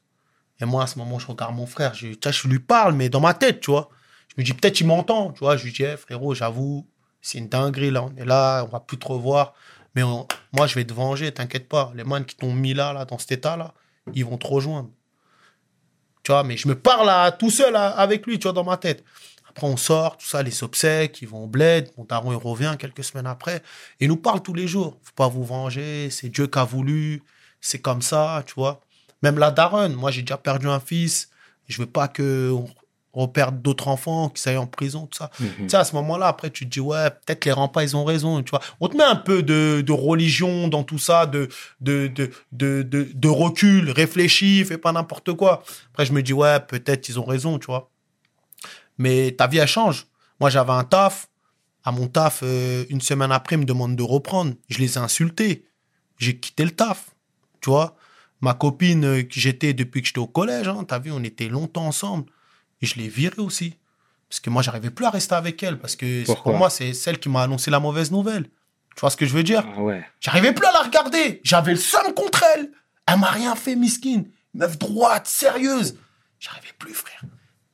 Et 0.61 0.65
moi, 0.65 0.85
à 0.85 0.87
ce 0.87 0.99
moment, 0.99 1.19
je 1.19 1.27
regarde 1.27 1.55
mon 1.55 1.67
frère. 1.67 1.95
Je, 1.95 2.09
je 2.09 2.49
lui 2.49 2.59
parle, 2.59 2.95
mais 2.95 3.09
dans 3.09 3.21
ma 3.21 3.35
tête, 3.35 3.61
tu 3.61 3.71
vois. 3.71 3.91
Je 4.29 4.35
me 4.39 4.45
dis, 4.45 4.53
peut-être 4.53 4.81
il 4.81 4.87
m'entend, 4.87 5.33
tu 5.33 5.41
vois. 5.41 5.57
Je 5.57 5.65
lui 5.65 5.73
dis, 5.73 5.83
Eh, 5.83 5.97
frérot, 5.97 6.35
j'avoue, 6.35 6.89
c'est 7.21 7.39
une 7.39 7.49
dinguerie, 7.49 7.91
là. 7.91 8.05
On 8.05 8.17
est 8.17 8.25
là, 8.25 8.65
on 8.65 8.69
va 8.69 8.81
plus 8.81 8.99
te 8.99 9.07
revoir. 9.07 9.55
Mais 9.95 10.03
moi, 10.53 10.67
je 10.67 10.75
vais 10.75 10.85
te 10.85 10.93
venger, 10.93 11.33
t'inquiète 11.33 11.69
pas. 11.69 11.93
Les 11.95 12.05
man 12.05 12.25
qui 12.25 12.37
t'ont 12.37 12.53
mis 12.53 12.75
là, 12.75 12.93
là, 12.93 13.05
dans 13.05 13.19
cet 13.19 13.33
état-là, 13.33 13.75
ils 14.13 14.25
vont 14.25 14.39
te 14.39 14.47
rejoindre. 14.47 14.91
Tu 16.25 16.33
vois, 16.33 16.43
mais 16.43 16.57
je 16.57 16.67
me 16.67 16.75
parle 16.75 17.37
tout 17.39 17.51
seul 17.51 17.77
avec 17.77 18.27
lui, 18.27 18.39
tu 18.39 18.45
vois, 18.45 18.53
dans 18.53 18.65
ma 18.65 18.77
tête. 18.77 19.05
Après, 19.57 19.69
on 19.69 19.77
sort, 19.77 20.17
tout 20.17 20.27
ça, 20.27 20.43
les 20.43 20.65
obsèques, 20.65 21.23
ils 21.23 21.29
vont 21.29 21.45
au 21.45 21.47
bled. 21.47 21.89
Mon 21.97 22.05
daron, 22.05 22.33
il 22.33 22.37
revient 22.37 22.75
quelques 22.77 23.05
semaines 23.05 23.29
après. 23.29 23.59
Et 24.01 24.07
il 24.07 24.09
nous 24.09 24.17
parle 24.17 24.43
tous 24.43 24.53
les 24.53 24.67
jours. 24.67 24.99
Faut 25.05 25.13
pas 25.15 25.29
vous 25.29 25.45
venger, 25.45 26.11
c'est 26.11 26.29
Dieu 26.29 26.49
qui 26.49 26.59
a 26.59 26.65
voulu, 26.65 27.23
c'est 27.61 27.79
comme 27.79 28.03
ça, 28.03 28.43
tu 28.47 28.55
vois. 28.55 28.81
Même 29.23 29.39
la 29.39 29.53
daronne, 29.53 29.95
moi, 29.95 30.11
j'ai 30.11 30.23
déjà 30.23 30.39
perdu 30.39 30.67
un 30.67 30.81
fils. 30.81 31.31
Je 31.69 31.81
veux 31.81 31.87
pas 31.87 32.09
que 32.09 32.53
on 33.17 33.21
reperde 33.23 33.63
d'autres 33.63 33.87
enfants 33.87 34.29
qui 34.29 34.43
s'aillent 34.43 34.57
en 34.57 34.67
prison, 34.67 35.07
tout 35.07 35.19
ça. 35.19 35.31
Mhm. 35.39 35.49
Tu 35.59 35.69
sais, 35.69 35.77
à 35.77 35.85
ce 35.85 35.95
moment-là, 35.95 36.27
après, 36.27 36.51
tu 36.51 36.65
te 36.65 36.71
dis, 36.71 36.81
ouais, 36.81 37.11
peut-être 37.11 37.45
les 37.45 37.53
remparts, 37.53 37.85
ils 37.85 37.97
ont 37.97 38.05
raison, 38.05 38.43
tu 38.43 38.51
vois. 38.51 38.61
On 38.81 38.89
te 38.89 38.97
met 38.97 39.05
un 39.05 39.15
peu 39.15 39.45
de, 39.45 39.85
de 39.87 39.93
religion 39.93 40.67
dans 40.67 40.83
tout 40.83 40.99
ça, 40.99 41.27
de, 41.27 41.49
de, 41.81 42.09
de, 42.09 42.33
de, 42.51 42.83
de, 42.83 43.09
de 43.15 43.29
recul, 43.29 43.91
réfléchis, 43.91 44.65
fais 44.65 44.79
pas 44.79 44.91
n'importe 44.91 45.33
quoi. 45.35 45.63
Après, 45.93 46.07
je 46.07 46.13
me 46.13 46.23
dis, 46.25 46.33
ouais, 46.33 46.59
peut-être 46.59 47.09
ils 47.09 47.21
ont 47.21 47.25
raison, 47.25 47.61
tu 47.61 47.67
vois. 47.67 47.89
Mais 48.99 49.33
ta 49.33 49.47
vie, 49.47 49.59
elle 49.59 49.69
change. 49.69 50.07
Moi, 50.41 50.51
j'avais 50.51 50.73
un 50.73 50.85
taf. 50.85 51.29
À 51.85 51.93
mon 51.93 52.09
taf, 52.09 52.41
euh, 52.43 52.85
une 52.89 53.01
semaine 53.01 53.33
après, 53.33 53.57
ils 53.57 53.61
me 53.61 53.65
demandent 53.65 53.97
de 53.97 54.03
reprendre. 54.03 54.55
Je 54.69 54.79
les 54.79 54.95
ai 54.95 54.99
insultés. 54.99 55.67
J'ai 56.19 56.39
quitté 56.39 56.65
le 56.65 56.71
taf. 56.71 57.11
Tu 57.61 57.71
vois? 57.71 57.97
Ma 58.41 58.55
copine 58.55 59.05
euh, 59.05 59.23
que 59.23 59.39
j'étais 59.39 59.75
depuis 59.75 60.01
que 60.01 60.07
j'étais 60.07 60.19
au 60.19 60.27
collège, 60.27 60.69
hein, 60.69 60.85
t'as 60.87 60.99
vu, 60.99 61.11
on 61.13 61.23
était 61.23 61.49
longtemps 61.49 61.87
ensemble. 61.87 62.31
Et 62.81 62.87
je 62.87 62.97
l'ai 62.97 63.09
virée 63.09 63.41
aussi. 63.41 63.75
Parce 64.29 64.41
que 64.41 64.51
moi, 64.51 64.63
j'arrivais 64.63 64.91
plus 64.91 65.05
à 65.05 65.11
rester 65.11 65.35
avec 65.35 65.63
elle. 65.63 65.79
Parce 65.79 65.97
que 65.97 66.25
Pourquoi 66.25 66.53
pour 66.53 66.59
moi, 66.59 66.71
c'est 66.71 66.93
celle 66.93 67.19
qui 67.19 67.29
m'a 67.29 67.43
annoncé 67.43 67.71
la 67.71 67.81
mauvaise 67.81 68.11
nouvelle. 68.11 68.45
Tu 68.97 69.01
vois 69.01 69.11
ce 69.11 69.17
que 69.17 69.27
je 69.27 69.35
veux 69.35 69.43
dire? 69.43 69.65
Ah 69.77 69.81
ouais. 69.81 70.05
J'arrivais 70.21 70.53
plus 70.53 70.67
à 70.67 70.73
la 70.73 70.83
regarder. 70.83 71.41
J'avais 71.45 71.73
le 71.73 71.79
seum 71.79 72.15
contre 72.15 72.45
elle. 72.55 72.71
Elle 73.07 73.19
m'a 73.19 73.31
rien 73.31 73.55
fait, 73.57 73.77
miskin. 73.77 74.25
Meuf 74.55 74.79
droite, 74.79 75.27
sérieuse. 75.27 75.99
J'arrivais 76.39 76.73
plus, 76.79 76.95
frère. 76.95 77.23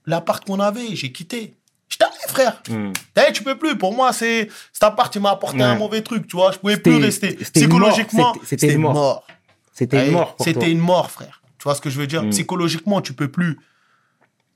L'appart 0.06 0.44
qu'on 0.44 0.60
avait, 0.60 0.94
j'ai 0.96 1.12
quitté. 1.12 1.54
Je 1.88 1.96
t'avais, 1.98 2.12
frère. 2.28 2.62
Hmm. 2.68 2.92
T'as 3.14 3.26
vu, 3.26 3.32
tu 3.32 3.42
peux 3.42 3.58
plus. 3.58 3.76
Pour 3.76 3.94
moi, 3.94 4.12
c'est 4.12 4.48
cet 4.72 4.82
appart, 4.84 5.14
il 5.14 5.20
m'a 5.22 5.30
apporté 5.30 5.62
un 5.62 5.74
mauvais 5.76 6.02
truc, 6.02 6.26
tu 6.28 6.36
vois. 6.36 6.52
Je 6.52 6.58
pouvais 6.58 6.76
plus 6.76 6.96
rester. 6.96 7.34
Psychologiquement, 7.34 8.32
C'était- 8.44 8.76
mort. 8.76 9.26
C'était 9.72 10.06
une 10.06 10.12
mort. 10.12 10.36
C'était 10.40 10.70
une 10.70 10.78
mort, 10.78 11.10
frère. 11.10 11.42
Tu 11.58 11.64
vois 11.64 11.74
ce 11.74 11.80
que 11.80 11.90
je 11.90 11.98
veux 12.00 12.06
dire? 12.06 12.22
Mm. 12.22 12.30
Psychologiquement, 12.30 13.00
tu 13.02 13.12
peux 13.12 13.28
plus. 13.28 13.58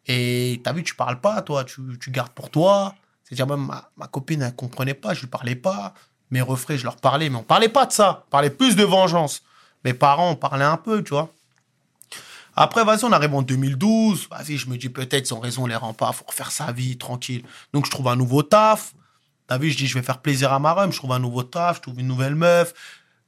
Et 0.07 0.61
t'as 0.65 0.73
vu, 0.73 0.83
tu 0.83 0.95
parles 0.95 1.21
pas, 1.21 1.43
toi. 1.43 1.65
Tu, 1.65 1.81
tu 2.01 2.11
gardes 2.11 2.33
pour 2.33 2.51
toi. 2.51 2.95
C'est-à-dire, 3.25 3.47
même 3.47 3.67
ma, 3.67 3.91
ma 3.97 4.07
copine, 4.07 4.43
elle 4.43 4.55
comprenait 4.55 4.95
pas. 4.95 5.15
Je 5.15 5.21
lui 5.23 5.27
parlais 5.29 5.55
pas. 5.57 5.95
Mes 6.31 6.41
refrains, 6.41 6.77
je 6.77 6.85
leur 6.85 6.97
parlais. 6.97 7.29
Mais 7.31 7.37
on 7.37 7.43
parlait 7.43 7.69
pas 7.69 7.87
de 7.87 7.93
ça. 7.93 8.25
On 8.27 8.31
parlait 8.31 8.51
plus 8.51 8.77
de 8.77 8.85
vengeance. 8.85 9.43
Mes 9.85 9.95
parents, 9.95 10.31
on 10.31 10.37
parlait 10.37 10.65
un 10.65 10.77
peu, 10.77 11.03
tu 11.03 11.11
vois. 11.11 11.31
Après, 12.57 12.85
vas-y, 12.85 13.05
on 13.05 13.13
arrive 13.13 13.35
en 13.35 13.43
2012. 13.43 14.29
Vas-y, 14.31 14.57
je 14.57 14.69
me 14.69 14.77
dis 14.77 14.89
peut-être, 14.89 15.29
ils 15.31 15.35
ont 15.35 15.41
raison, 15.41 15.67
les 15.67 15.75
remparts, 15.75 16.15
faut 16.15 16.25
refaire 16.27 16.51
sa 16.51 16.73
vie, 16.73 16.97
tranquille. 16.97 17.43
Donc, 17.73 17.87
je 17.87 17.91
trouve 17.91 18.09
un 18.09 18.17
nouveau 18.17 18.43
taf. 18.43 18.95
T'as 19.47 19.59
vu, 19.59 19.71
je 19.71 19.77
dis, 19.77 19.87
je 19.87 19.95
vais 19.95 20.03
faire 20.03 20.19
plaisir 20.19 20.53
à 20.53 20.59
ma 20.59 20.73
rhum. 20.73 20.93
Je 20.93 20.99
trouve 20.99 21.13
un 21.13 21.19
nouveau 21.19 21.43
taf, 21.43 21.77
je 21.77 21.83
trouve 21.83 22.01
une 22.01 22.07
nouvelle 22.07 22.35
meuf. 22.35 22.73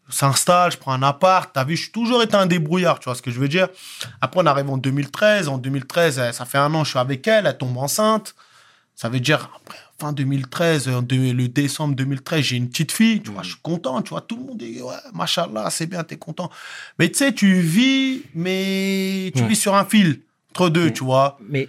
S'installe, 0.08 0.70
je 0.70 0.78
prends 0.78 0.92
un 0.92 1.02
appart. 1.02 1.50
T'as 1.52 1.64
vu, 1.64 1.76
je 1.76 1.82
suis 1.82 1.92
toujours 1.92 2.22
été 2.22 2.36
un 2.36 2.46
débrouillard, 2.46 3.00
tu 3.00 3.06
vois 3.06 3.16
ce 3.16 3.22
que 3.22 3.32
je 3.32 3.40
veux 3.40 3.48
dire. 3.48 3.68
Après, 4.20 4.40
on 4.40 4.46
arrive 4.46 4.70
en 4.70 4.78
2013. 4.78 5.48
En 5.48 5.58
2013, 5.58 6.18
euh, 6.18 6.32
ça 6.32 6.44
fait 6.44 6.58
un 6.58 6.72
an, 6.74 6.84
je 6.84 6.90
suis 6.90 6.98
avec 6.98 7.26
elle, 7.26 7.46
elle 7.46 7.58
tombe 7.58 7.76
enceinte. 7.76 8.34
Ça 8.94 9.08
veut 9.08 9.20
dire, 9.20 9.50
après, 9.56 9.78
fin 9.98 10.12
2013, 10.12 10.88
euh, 10.88 11.00
de- 11.00 11.32
le 11.32 11.48
décembre 11.48 11.94
2013, 11.94 12.40
j'ai 12.44 12.56
une 12.56 12.68
petite 12.68 12.92
fille, 12.92 13.20
tu 13.22 13.30
vois, 13.30 13.42
je 13.42 13.50
suis 13.50 13.60
content, 13.62 14.02
tu 14.02 14.10
vois, 14.10 14.20
tout 14.20 14.36
le 14.36 14.42
monde 14.42 14.58
dit, 14.58 14.82
ouais, 14.82 14.94
machallah, 15.14 15.70
c'est 15.70 15.86
bien, 15.86 16.04
t'es 16.04 16.16
content. 16.16 16.50
Mais 16.98 17.08
tu 17.10 17.18
sais, 17.18 17.32
tu 17.32 17.60
vis, 17.60 18.22
mais 18.34 19.32
tu 19.34 19.42
Ouais. 19.42 19.48
vis 19.48 19.56
sur 19.56 19.74
un 19.74 19.84
fil, 19.84 20.20
entre 20.50 20.68
deux, 20.68 20.86
Ouais. 20.86 20.92
tu 20.92 21.04
vois. 21.04 21.38
Mais, 21.48 21.68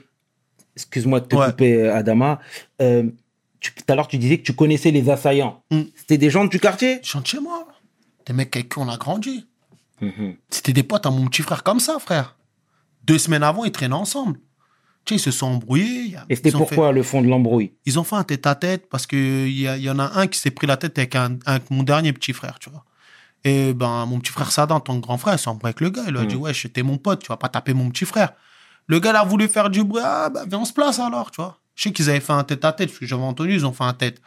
excuse-moi 0.76 1.20
de 1.22 1.26
te 1.26 1.36
Ouais. 1.36 1.48
couper, 1.48 1.74
euh, 1.84 1.96
Adama. 1.96 2.40
Euh, 2.82 3.04
tu- 3.60 3.74
tout 3.74 3.84
à 3.88 3.96
l'heure, 3.96 4.08
tu 4.08 4.18
disais 4.18 4.38
que 4.38 4.44
tu 4.44 4.54
connaissais 4.54 4.92
les 4.92 5.10
assaillants. 5.10 5.64
Mm. 5.72 5.82
C'était 5.96 6.18
des 6.18 6.30
gens 6.30 6.46
du 6.46 6.60
quartier? 6.60 7.00
Je 7.04 7.08
chante 7.10 7.28
chez 7.28 7.40
moi. 7.40 7.68
Des 8.26 8.34
mecs 8.34 8.56
avec 8.56 8.70
qui 8.74 8.80
on 8.80 8.90
a 8.90 8.98
grandi. 8.98 9.48
Mhm. 10.02 10.36
C'était 10.50 10.74
des 10.74 10.84
potes 10.84 11.06
à 11.06 11.10
mon 11.10 11.26
petit 11.28 11.42
frère 11.42 11.64
comme 11.64 11.80
ça, 11.80 11.98
frère. 12.00 12.36
Deux 13.06 13.18
semaines 13.18 13.42
avant, 13.42 13.64
ils 13.66 13.72
traînaient 13.72 13.96
ensemble. 13.96 14.38
Tu 15.08 15.14
sais, 15.14 15.16
ils 15.16 15.24
se 15.24 15.32
sont 15.32 15.48
embrouillés. 15.48 16.16
Et 16.30 16.36
c'était 16.36 16.52
pourquoi 16.52 16.92
le 16.92 17.02
fond 17.02 17.22
de 17.22 17.28
l'embrouille? 17.28 17.72
Ils 17.86 17.98
ont 17.98 18.04
fait 18.04 18.16
un 18.18 18.24
tête-à-tête 18.24 18.90
parce 18.90 19.08
qu'il 19.08 19.48
y, 19.48 19.62
y 19.64 19.90
en 19.90 20.00
a 20.00 20.20
un 20.20 20.28
qui 20.28 20.38
s'est 20.38 20.52
pris 20.52 20.68
la 20.68 20.76
tête 20.78 20.98
avec, 21.00 21.16
un, 21.16 21.38
avec 21.46 21.72
mon 21.72 21.84
dernier 21.84 22.12
petit 22.14 22.34
frère, 22.34 22.60
tu 22.60 22.70
vois. 22.70 22.84
Et 23.46 23.74
ben, 23.74 24.06
mon 24.06 24.20
petit 24.20 24.32
frère 24.34 24.52
Sada, 24.52 24.76
en 24.76 24.80
tant 24.82 24.96
que 24.96 25.02
grand 25.02 25.18
frère, 25.18 25.40
s'est 25.40 25.48
embrouillé 25.48 25.70
avec 25.70 25.82
le 25.82 25.90
gars. 25.92 26.04
Il 26.08 26.12
lui 26.14 26.20
a 26.20 26.24
Mm. 26.24 26.28
dit, 26.28 26.36
ouais, 26.36 26.54
j'étais 26.54 26.84
mon 26.84 26.98
pote, 26.98 27.22
tu 27.22 27.28
vas 27.30 27.38
pas 27.38 27.48
taper 27.50 27.74
mon 27.74 27.90
petit 27.90 28.06
frère. 28.06 28.34
Le 28.88 29.00
gars, 29.00 29.12
il 29.12 29.16
a 29.16 29.24
voulu 29.24 29.48
faire 29.48 29.70
du 29.70 29.84
bruit. 29.84 30.02
Ah, 30.06 30.30
viens, 30.48 30.60
on 30.60 30.66
se 30.66 30.74
place 30.74 31.00
alors, 31.00 31.32
tu 31.32 31.38
vois. 31.42 31.58
Je 31.76 31.84
sais 31.84 31.92
qu'ils 31.92 32.10
avaient 32.10 32.20
fait 32.20 32.34
un 32.34 32.44
tête-à-tête, 32.44 32.90
parce 32.90 33.00
que 33.00 33.06
j'avais 33.06 33.22
entendu, 33.24 33.54
ils 33.54 33.66
ont 33.66 33.72
fait 33.74 33.84
un 33.86 33.94
tête. 33.94 34.22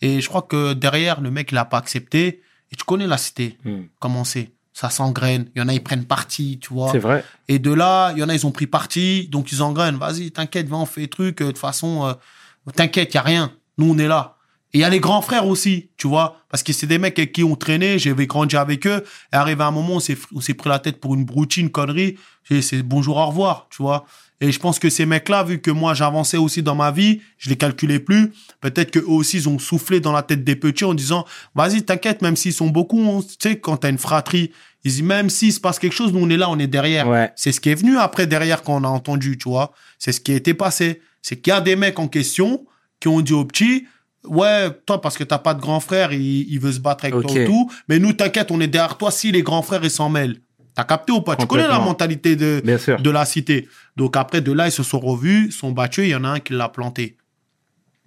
Et 0.00 0.20
je 0.20 0.28
crois 0.28 0.42
que 0.42 0.72
derrière, 0.72 1.20
le 1.20 1.30
mec, 1.30 1.52
il 1.52 1.58
a 1.58 1.64
pas 1.64 1.78
accepté. 1.78 2.42
Et 2.72 2.76
tu 2.76 2.84
connais 2.84 3.06
la 3.06 3.18
cité, 3.18 3.56
Hmm. 3.64 3.82
comment 4.00 4.24
c'est? 4.24 4.50
Ça 4.74 4.88
s'engraine. 4.90 5.50
Il 5.54 5.58
y 5.60 5.62
en 5.62 5.68
a, 5.68 5.74
ils 5.74 5.82
prennent 5.82 6.04
parti, 6.06 6.58
tu 6.60 6.72
vois. 6.72 6.90
C'est 6.92 6.98
vrai. 6.98 7.24
Et 7.48 7.58
de 7.58 7.72
là, 7.72 8.12
il 8.12 8.18
y 8.18 8.22
en 8.24 8.28
a, 8.28 8.34
ils 8.34 8.46
ont 8.46 8.52
pris 8.52 8.66
parti, 8.66 9.28
donc 9.28 9.52
ils 9.52 9.62
engrainent. 9.62 9.96
Vas-y, 9.98 10.30
t'inquiète, 10.30 10.66
va, 10.68 10.76
on 10.78 10.86
fait 10.86 11.02
des 11.02 11.08
trucs. 11.08 11.40
euh, 11.42 11.46
De 11.46 11.50
toute 11.50 11.58
façon, 11.58 12.06
euh, 12.06 12.72
t'inquiète, 12.74 13.12
il 13.12 13.18
a 13.18 13.22
rien. 13.22 13.52
Nous, 13.78 13.90
on 13.92 13.98
est 13.98 14.08
là. 14.08 14.36
Et 14.74 14.78
il 14.78 14.80
y 14.80 14.84
a 14.84 14.90
les 14.90 15.00
grands 15.00 15.20
frères 15.20 15.46
aussi, 15.46 15.90
tu 15.98 16.08
vois. 16.08 16.38
Parce 16.48 16.62
que 16.62 16.72
c'est 16.72 16.86
des 16.86 16.98
mecs 16.98 17.18
avec 17.18 17.32
qui 17.32 17.44
on 17.44 17.56
traînait, 17.56 17.98
j'avais 17.98 18.26
grandi 18.26 18.56
avec 18.56 18.86
eux. 18.86 19.04
Et 19.32 19.36
arrivé 19.36 19.62
à 19.62 19.66
un 19.66 19.70
moment, 19.70 19.96
on 19.96 20.00
s'est, 20.00 20.54
pris 20.54 20.68
la 20.70 20.78
tête 20.78 20.98
pour 20.98 21.14
une 21.14 21.24
broutine, 21.24 21.70
connerie. 21.70 22.16
Et 22.50 22.62
C'est 22.62 22.82
bonjour, 22.82 23.18
au 23.18 23.26
revoir, 23.26 23.66
tu 23.70 23.82
vois. 23.82 24.06
Et 24.40 24.50
je 24.50 24.58
pense 24.58 24.80
que 24.80 24.90
ces 24.90 25.06
mecs-là, 25.06 25.44
vu 25.44 25.60
que 25.60 25.70
moi, 25.70 25.94
j'avançais 25.94 26.36
aussi 26.36 26.64
dans 26.64 26.74
ma 26.74 26.90
vie, 26.90 27.20
je 27.38 27.48
les 27.48 27.56
calculais 27.56 28.00
plus. 28.00 28.32
Peut-être 28.60 28.90
qu'eux 28.90 29.04
aussi, 29.06 29.36
ils 29.36 29.48
ont 29.48 29.60
soufflé 29.60 30.00
dans 30.00 30.10
la 30.10 30.22
tête 30.22 30.42
des 30.42 30.56
petits 30.56 30.84
en 30.84 30.94
disant, 30.94 31.24
vas-y, 31.54 31.84
t'inquiète, 31.84 32.22
même 32.22 32.34
s'ils 32.34 32.52
sont 32.52 32.66
beaucoup, 32.66 33.22
tu 33.22 33.36
sais, 33.38 33.60
quand 33.60 33.76
t'as 33.76 33.90
une 33.90 33.98
fratrie, 33.98 34.50
ils 34.84 34.90
disent, 34.90 35.02
même 35.02 35.30
s'il 35.30 35.52
se 35.52 35.60
passe 35.60 35.78
quelque 35.78 35.94
chose, 35.94 36.12
nous, 36.12 36.18
on 36.18 36.28
est 36.28 36.36
là, 36.36 36.50
on 36.50 36.58
est 36.58 36.66
derrière. 36.66 37.06
Ouais. 37.08 37.30
C'est 37.36 37.52
ce 37.52 37.60
qui 37.60 37.68
est 37.68 37.76
venu 37.76 37.98
après, 37.98 38.26
derrière, 38.26 38.64
quand 38.64 38.74
on 38.74 38.84
a 38.84 38.88
entendu, 38.88 39.38
tu 39.38 39.48
vois. 39.48 39.72
C'est 40.00 40.10
ce 40.10 40.20
qui 40.20 40.32
a 40.32 40.34
été 40.34 40.54
passé. 40.54 41.02
C'est 41.22 41.36
qu'il 41.36 41.52
y 41.52 41.56
a 41.56 41.60
des 41.60 41.76
mecs 41.76 42.00
en 42.00 42.08
question 42.08 42.66
qui 42.98 43.06
ont 43.06 43.20
dit 43.20 43.34
aux 43.34 43.44
petits, 43.44 43.86
ouais, 44.24 44.70
toi, 44.86 45.00
parce 45.00 45.16
que 45.16 45.24
t'as 45.24 45.38
pas 45.38 45.54
de 45.54 45.60
grand 45.60 45.80
frère, 45.80 46.12
il, 46.12 46.20
il 46.52 46.58
veut 46.60 46.72
se 46.72 46.80
battre 46.80 47.04
avec 47.04 47.14
toi 47.22 47.30
et 47.42 47.46
tout. 47.46 47.70
Mais 47.88 47.98
nous, 47.98 48.12
t'inquiète, 48.12 48.50
on 48.50 48.60
est 48.60 48.66
derrière 48.68 48.96
toi 48.98 49.10
si 49.10 49.32
les 49.32 49.42
grands 49.42 49.62
frères, 49.62 49.84
ils 49.84 49.90
s'en 49.90 50.08
mêlent. 50.08 50.40
T'as 50.74 50.84
capté 50.84 51.12
ou 51.12 51.20
pas? 51.20 51.36
Tu 51.36 51.46
connais 51.46 51.68
la 51.68 51.78
mentalité 51.84 52.34
de, 52.34 52.62
de 53.02 53.10
la 53.10 53.24
cité. 53.26 53.68
Donc 53.96 54.16
après, 54.16 54.40
de 54.40 54.52
là, 54.52 54.68
ils 54.68 54.72
se 54.72 54.82
sont 54.82 55.00
revus, 55.00 55.50
sont 55.52 55.70
battus, 55.72 56.04
il 56.06 56.10
y 56.10 56.14
en 56.14 56.24
a 56.24 56.28
un 56.28 56.40
qui 56.40 56.54
l'a 56.54 56.68
planté. 56.70 57.18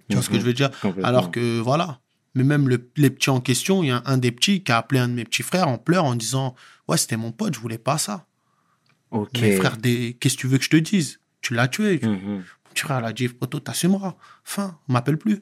Tu 0.08 0.14
vois 0.16 0.22
ce 0.22 0.28
que 0.28 0.34
Mhm. 0.34 0.40
je 0.40 0.46
veux 0.46 0.52
dire? 0.52 0.70
Alors 1.04 1.30
que, 1.30 1.60
voilà. 1.60 2.00
Mais 2.34 2.44
même 2.44 2.68
le- 2.68 2.90
les 2.96 3.10
petits 3.10 3.30
en 3.30 3.40
question, 3.40 3.82
il 3.82 3.88
y 3.88 3.90
a 3.92 4.02
un 4.04 4.18
des 4.18 4.30
petits 4.32 4.62
qui 4.62 4.70
a 4.72 4.78
appelé 4.78 5.00
un 5.00 5.08
de 5.08 5.14
mes 5.14 5.24
petits 5.24 5.42
frères 5.42 5.68
en 5.68 5.78
pleurs 5.78 6.04
en 6.04 6.14
disant, 6.16 6.54
ouais, 6.88 6.96
c'était 6.98 7.16
mon 7.16 7.32
pote, 7.32 7.54
je 7.54 7.60
voulais 7.60 7.78
pas 7.78 7.98
ça. 7.98 8.26
Ok. 9.10 9.30
Mais 9.40 9.56
frère, 9.56 9.76
des... 9.76 10.16
qu'est-ce 10.20 10.34
que 10.34 10.40
tu 10.40 10.46
veux 10.48 10.58
que 10.58 10.64
je 10.64 10.70
te 10.70 10.76
dise? 10.76 11.20
Tu 11.40 11.54
l'as 11.54 11.68
tué. 11.68 12.00
Mhm. 12.02 12.42
Petit 12.74 12.82
frère 12.82 13.00
l'a 13.00 13.12
dit, 13.12 13.28
poto, 13.28 13.58
t'assumeras. 13.60 14.16
Fin, 14.44 14.76
on 14.88 14.92
m'appelle 14.92 15.16
plus. 15.18 15.40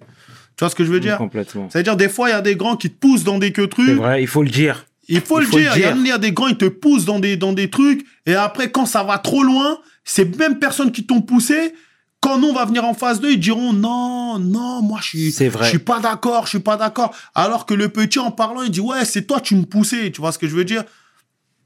Tu 0.56 0.60
vois 0.64 0.70
ce 0.70 0.74
que 0.74 0.84
je 0.84 0.90
veux 0.92 1.00
dire 1.00 1.18
Complètement. 1.18 1.68
C'est-à-dire, 1.70 1.96
des 1.96 2.08
fois, 2.08 2.28
il 2.28 2.32
y 2.32 2.36
a 2.36 2.40
des 2.42 2.54
grands 2.56 2.76
qui 2.76 2.90
te 2.90 2.96
poussent 2.98 3.24
dans 3.24 3.38
des 3.38 3.52
que 3.52 3.62
C'est 3.62 3.68
trucs. 3.68 3.96
vrai, 3.96 4.22
il 4.22 4.26
faut 4.28 4.42
le 4.42 4.50
dire. 4.50 4.86
Il 5.08 5.20
faut, 5.20 5.38
Il 5.40 5.44
le 5.44 5.50
faut 5.50 5.58
dire. 5.58 5.72
Il 5.76 5.82
y, 5.82 5.84
a- 5.84 5.92
dire. 5.92 6.00
il 6.00 6.06
y 6.08 6.12
a 6.12 6.18
des 6.18 6.32
grands, 6.32 6.46
ils 6.48 6.56
te 6.56 6.64
poussent 6.66 7.04
dans 7.04 7.18
des, 7.18 7.36
dans 7.36 7.52
des 7.52 7.68
trucs. 7.70 8.06
Et 8.26 8.34
après, 8.34 8.70
quand 8.70 8.86
ça 8.86 9.02
va 9.02 9.18
trop 9.18 9.42
loin, 9.42 9.78
ces 10.04 10.24
mêmes 10.24 10.58
personnes 10.58 10.92
qui 10.92 11.04
t'ont 11.04 11.20
poussé, 11.20 11.74
quand 12.20 12.42
on 12.42 12.54
va 12.54 12.64
venir 12.64 12.84
en 12.84 12.94
face 12.94 13.20
d'eux, 13.20 13.32
ils 13.32 13.40
diront 13.40 13.72
non, 13.74 14.38
non, 14.38 14.80
moi, 14.80 15.00
je 15.02 15.08
suis, 15.08 15.32
C'est 15.32 15.50
je 15.50 15.64
suis 15.64 15.78
pas 15.78 16.00
d'accord, 16.00 16.44
je 16.44 16.50
suis 16.50 16.58
pas 16.60 16.76
d'accord. 16.78 17.14
Alors 17.34 17.66
que 17.66 17.74
le 17.74 17.88
petit, 17.90 18.18
en 18.18 18.30
parlant, 18.30 18.62
il 18.62 18.70
dit 18.70 18.80
ouais, 18.80 19.04
c'est 19.04 19.26
toi, 19.26 19.40
tu 19.40 19.56
me 19.56 19.64
poussais. 19.64 20.10
Tu 20.10 20.20
vois 20.22 20.32
ce 20.32 20.38
que 20.38 20.46
je 20.48 20.54
veux 20.54 20.64
dire? 20.64 20.84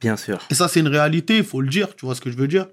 Bien 0.01 0.17
sûr. 0.17 0.39
et 0.51 0.55
ça, 0.55 0.67
c'est 0.69 0.81
une 0.81 0.89
réalité, 0.89 1.37
il 1.39 1.45
faut 1.45 1.61
le 1.61 1.69
dire, 1.69 1.95
tu 1.97 2.07
vois 2.07 2.15
ce 2.15 2.21
que 2.21 2.31
je 2.31 2.37
veux 2.37 2.47
dire? 2.49 2.67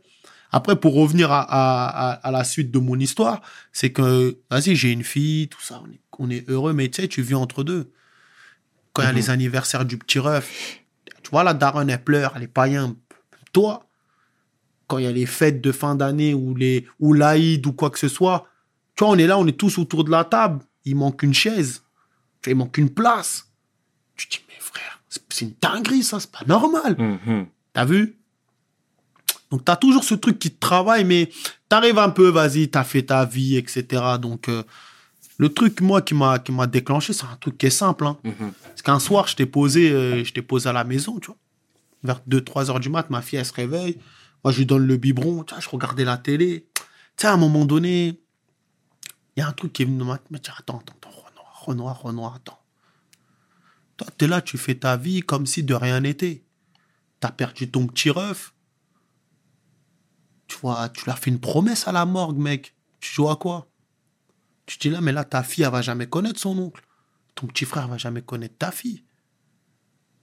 Après, 0.51 0.75
pour 0.75 0.93
revenir 0.93 1.31
à, 1.31 1.41
à, 1.41 1.87
à, 1.87 2.11
à 2.13 2.31
la 2.31 2.43
suite 2.43 2.69
de 2.71 2.77
mon 2.79 2.97
histoire, 2.99 3.41
c'est 3.73 3.91
que, 3.91 4.37
vas-y, 4.49 4.75
j'ai 4.75 4.91
une 4.91 5.03
fille, 5.03 5.47
tout 5.49 5.59
ça, 5.61 5.81
on 5.83 5.89
est, 5.91 5.99
on 6.19 6.29
est 6.29 6.47
heureux, 6.49 6.73
mais 6.73 6.89
tu 6.89 7.01
sais, 7.01 7.07
tu 7.07 7.21
vis 7.21 7.35
entre 7.35 7.63
deux. 7.63 7.91
Quand 8.93 9.01
il 9.01 9.05
y 9.05 9.07
a 9.07 9.11
Mhm. 9.11 9.17
les 9.17 9.29
anniversaires 9.29 9.85
du 9.85 9.97
petit 9.97 10.19
ref, 10.19 10.79
tu 11.23 11.29
vois, 11.31 11.43
la 11.43 11.53
daronne, 11.53 11.89
elle 11.89 12.03
pleure, 12.03 12.33
elle 12.35 12.43
est 12.43 12.47
païen. 12.47 12.95
Toi, 13.51 13.85
quand 14.87 14.97
il 14.99 15.03
y 15.05 15.07
a 15.07 15.11
les 15.11 15.25
fêtes 15.25 15.61
de 15.61 15.71
fin 15.71 15.95
d'année 15.95 16.33
ou 16.33 16.55
les 16.55 16.85
ou 16.99 17.13
l'Aïd 17.13 17.65
ou 17.65 17.73
quoi 17.73 17.89
que 17.89 17.99
ce 17.99 18.07
soit, 18.07 18.47
tu 18.95 19.03
vois, 19.03 19.13
on 19.13 19.17
est 19.17 19.27
là, 19.27 19.37
on 19.37 19.47
est 19.47 19.57
tous 19.57 19.77
autour 19.77 20.03
de 20.03 20.11
la 20.11 20.23
table. 20.23 20.63
Il 20.85 20.95
manque 20.95 21.23
une 21.23 21.33
chaise. 21.33 21.81
Tu 22.41 22.49
vois, 22.49 22.55
il 22.55 22.57
manque 22.57 22.77
une 22.77 22.89
place. 22.91 23.47
Tu 24.15 24.27
te 24.27 24.37
dis, 24.37 24.43
mais 24.47 24.55
frère, 24.59 25.01
c'est 25.09 25.23
c'est 25.29 25.45
une 25.45 25.55
dinguerie, 25.61 26.03
ça, 26.03 26.19
c'est 26.19 26.31
pas 26.31 26.45
normal. 26.47 26.95
Mhm. 26.97 27.47
T'as 27.73 27.85
vu? 27.85 28.15
Donc, 29.51 29.65
t'as 29.65 29.75
toujours 29.75 30.03
ce 30.03 30.15
truc 30.15 30.39
qui 30.39 30.51
te 30.51 30.59
travaille, 30.59 31.03
mais 31.05 31.29
t'arrives 31.69 31.99
un 31.99 32.09
peu, 32.09 32.29
vas-y, 32.29 32.69
t'as 32.69 32.83
fait 32.83 33.03
ta 33.03 33.25
vie, 33.25 33.57
etc. 33.57 34.17
Donc, 34.19 34.47
euh, 34.49 34.63
le 35.37 35.49
truc, 35.49 35.81
moi, 35.81 36.01
qui 36.01 36.13
m'a 36.13 36.39
qui 36.39 36.51
m'a 36.51 36.67
déclenché, 36.67 37.13
c'est 37.13 37.25
un 37.25 37.35
truc 37.35 37.57
qui 37.57 37.65
est 37.65 37.71
simple. 37.71 38.05
Hein. 38.05 38.17
Mhm. 38.23 38.53
Parce 38.63 38.81
qu'un 38.81 38.99
soir, 38.99 39.27
je 39.27 39.35
t'ai 39.35 39.45
posé, 39.45 39.91
euh, 39.91 40.23
je 40.23 40.31
t'ai 40.33 40.41
posé 40.41 40.69
à 40.69 40.73
la 40.73 40.83
maison, 40.83 41.19
tu 41.19 41.27
vois. 41.27 41.37
Vers 42.03 42.21
2-3 42.27 42.69
heures 42.69 42.79
du 42.79 42.89
mat, 42.89 43.09
ma 43.09 43.21
fille, 43.21 43.39
elle 43.39 43.45
se 43.45 43.53
réveille. 43.53 43.99
Moi, 44.43 44.51
je 44.53 44.59
lui 44.59 44.65
donne 44.65 44.85
le 44.85 44.97
biberon. 44.97 45.43
Tu 45.43 45.53
vois, 45.53 45.61
je 45.61 45.69
regardais 45.69 46.05
la 46.05 46.17
télé. 46.17 46.67
Tu 46.75 46.83
sais, 47.17 47.27
à 47.27 47.33
un 47.33 47.37
moment 47.37 47.65
donné, 47.65 48.21
il 49.35 49.39
y 49.39 49.41
a 49.41 49.47
un 49.47 49.51
truc 49.51 49.73
qui 49.73 49.81
est 49.81 49.85
venu 49.85 49.97
dans 49.97 50.05
ma 50.05 50.17
tête. 50.17 50.31
Me 50.31 50.37
dire, 50.37 50.55
attends, 50.57 50.79
attends, 50.79 50.93
attends, 50.93 51.09
Renoir, 51.09 51.63
Renoir, 51.65 52.01
Renoir, 52.01 52.35
attends. 52.35 52.59
Toi, 53.97 54.07
t'es 54.17 54.27
là, 54.27 54.41
tu 54.41 54.57
fais 54.57 54.75
ta 54.75 54.97
vie 54.97 55.21
comme 55.21 55.45
si 55.45 55.63
de 55.63 55.73
rien 55.73 56.01
n'était. 56.01 56.43
T'as 57.19 57.31
perdu 57.31 57.69
ton 57.69 57.87
petit 57.87 58.09
ref. 58.09 58.53
Tu 60.47 60.57
vois, 60.61 60.89
tu 60.89 61.05
l'as 61.07 61.15
fait 61.15 61.31
une 61.31 61.39
promesse 61.39 61.87
à 61.87 61.91
la 61.91 62.05
morgue, 62.05 62.37
mec. 62.37 62.75
Tu 62.99 63.13
joues 63.13 63.29
à 63.29 63.35
quoi? 63.35 63.67
Tu 64.65 64.77
dis 64.79 64.89
là, 64.89 65.01
mais 65.01 65.11
là, 65.11 65.23
ta 65.23 65.43
fille, 65.43 65.63
elle 65.63 65.71
va 65.71 65.81
jamais 65.81 66.07
connaître 66.07 66.39
son 66.39 66.57
oncle. 66.57 66.81
Ton 67.35 67.47
petit 67.47 67.65
frère 67.65 67.87
va 67.87 67.97
jamais 67.97 68.21
connaître 68.21 68.57
ta 68.57 68.71
fille. 68.71 69.03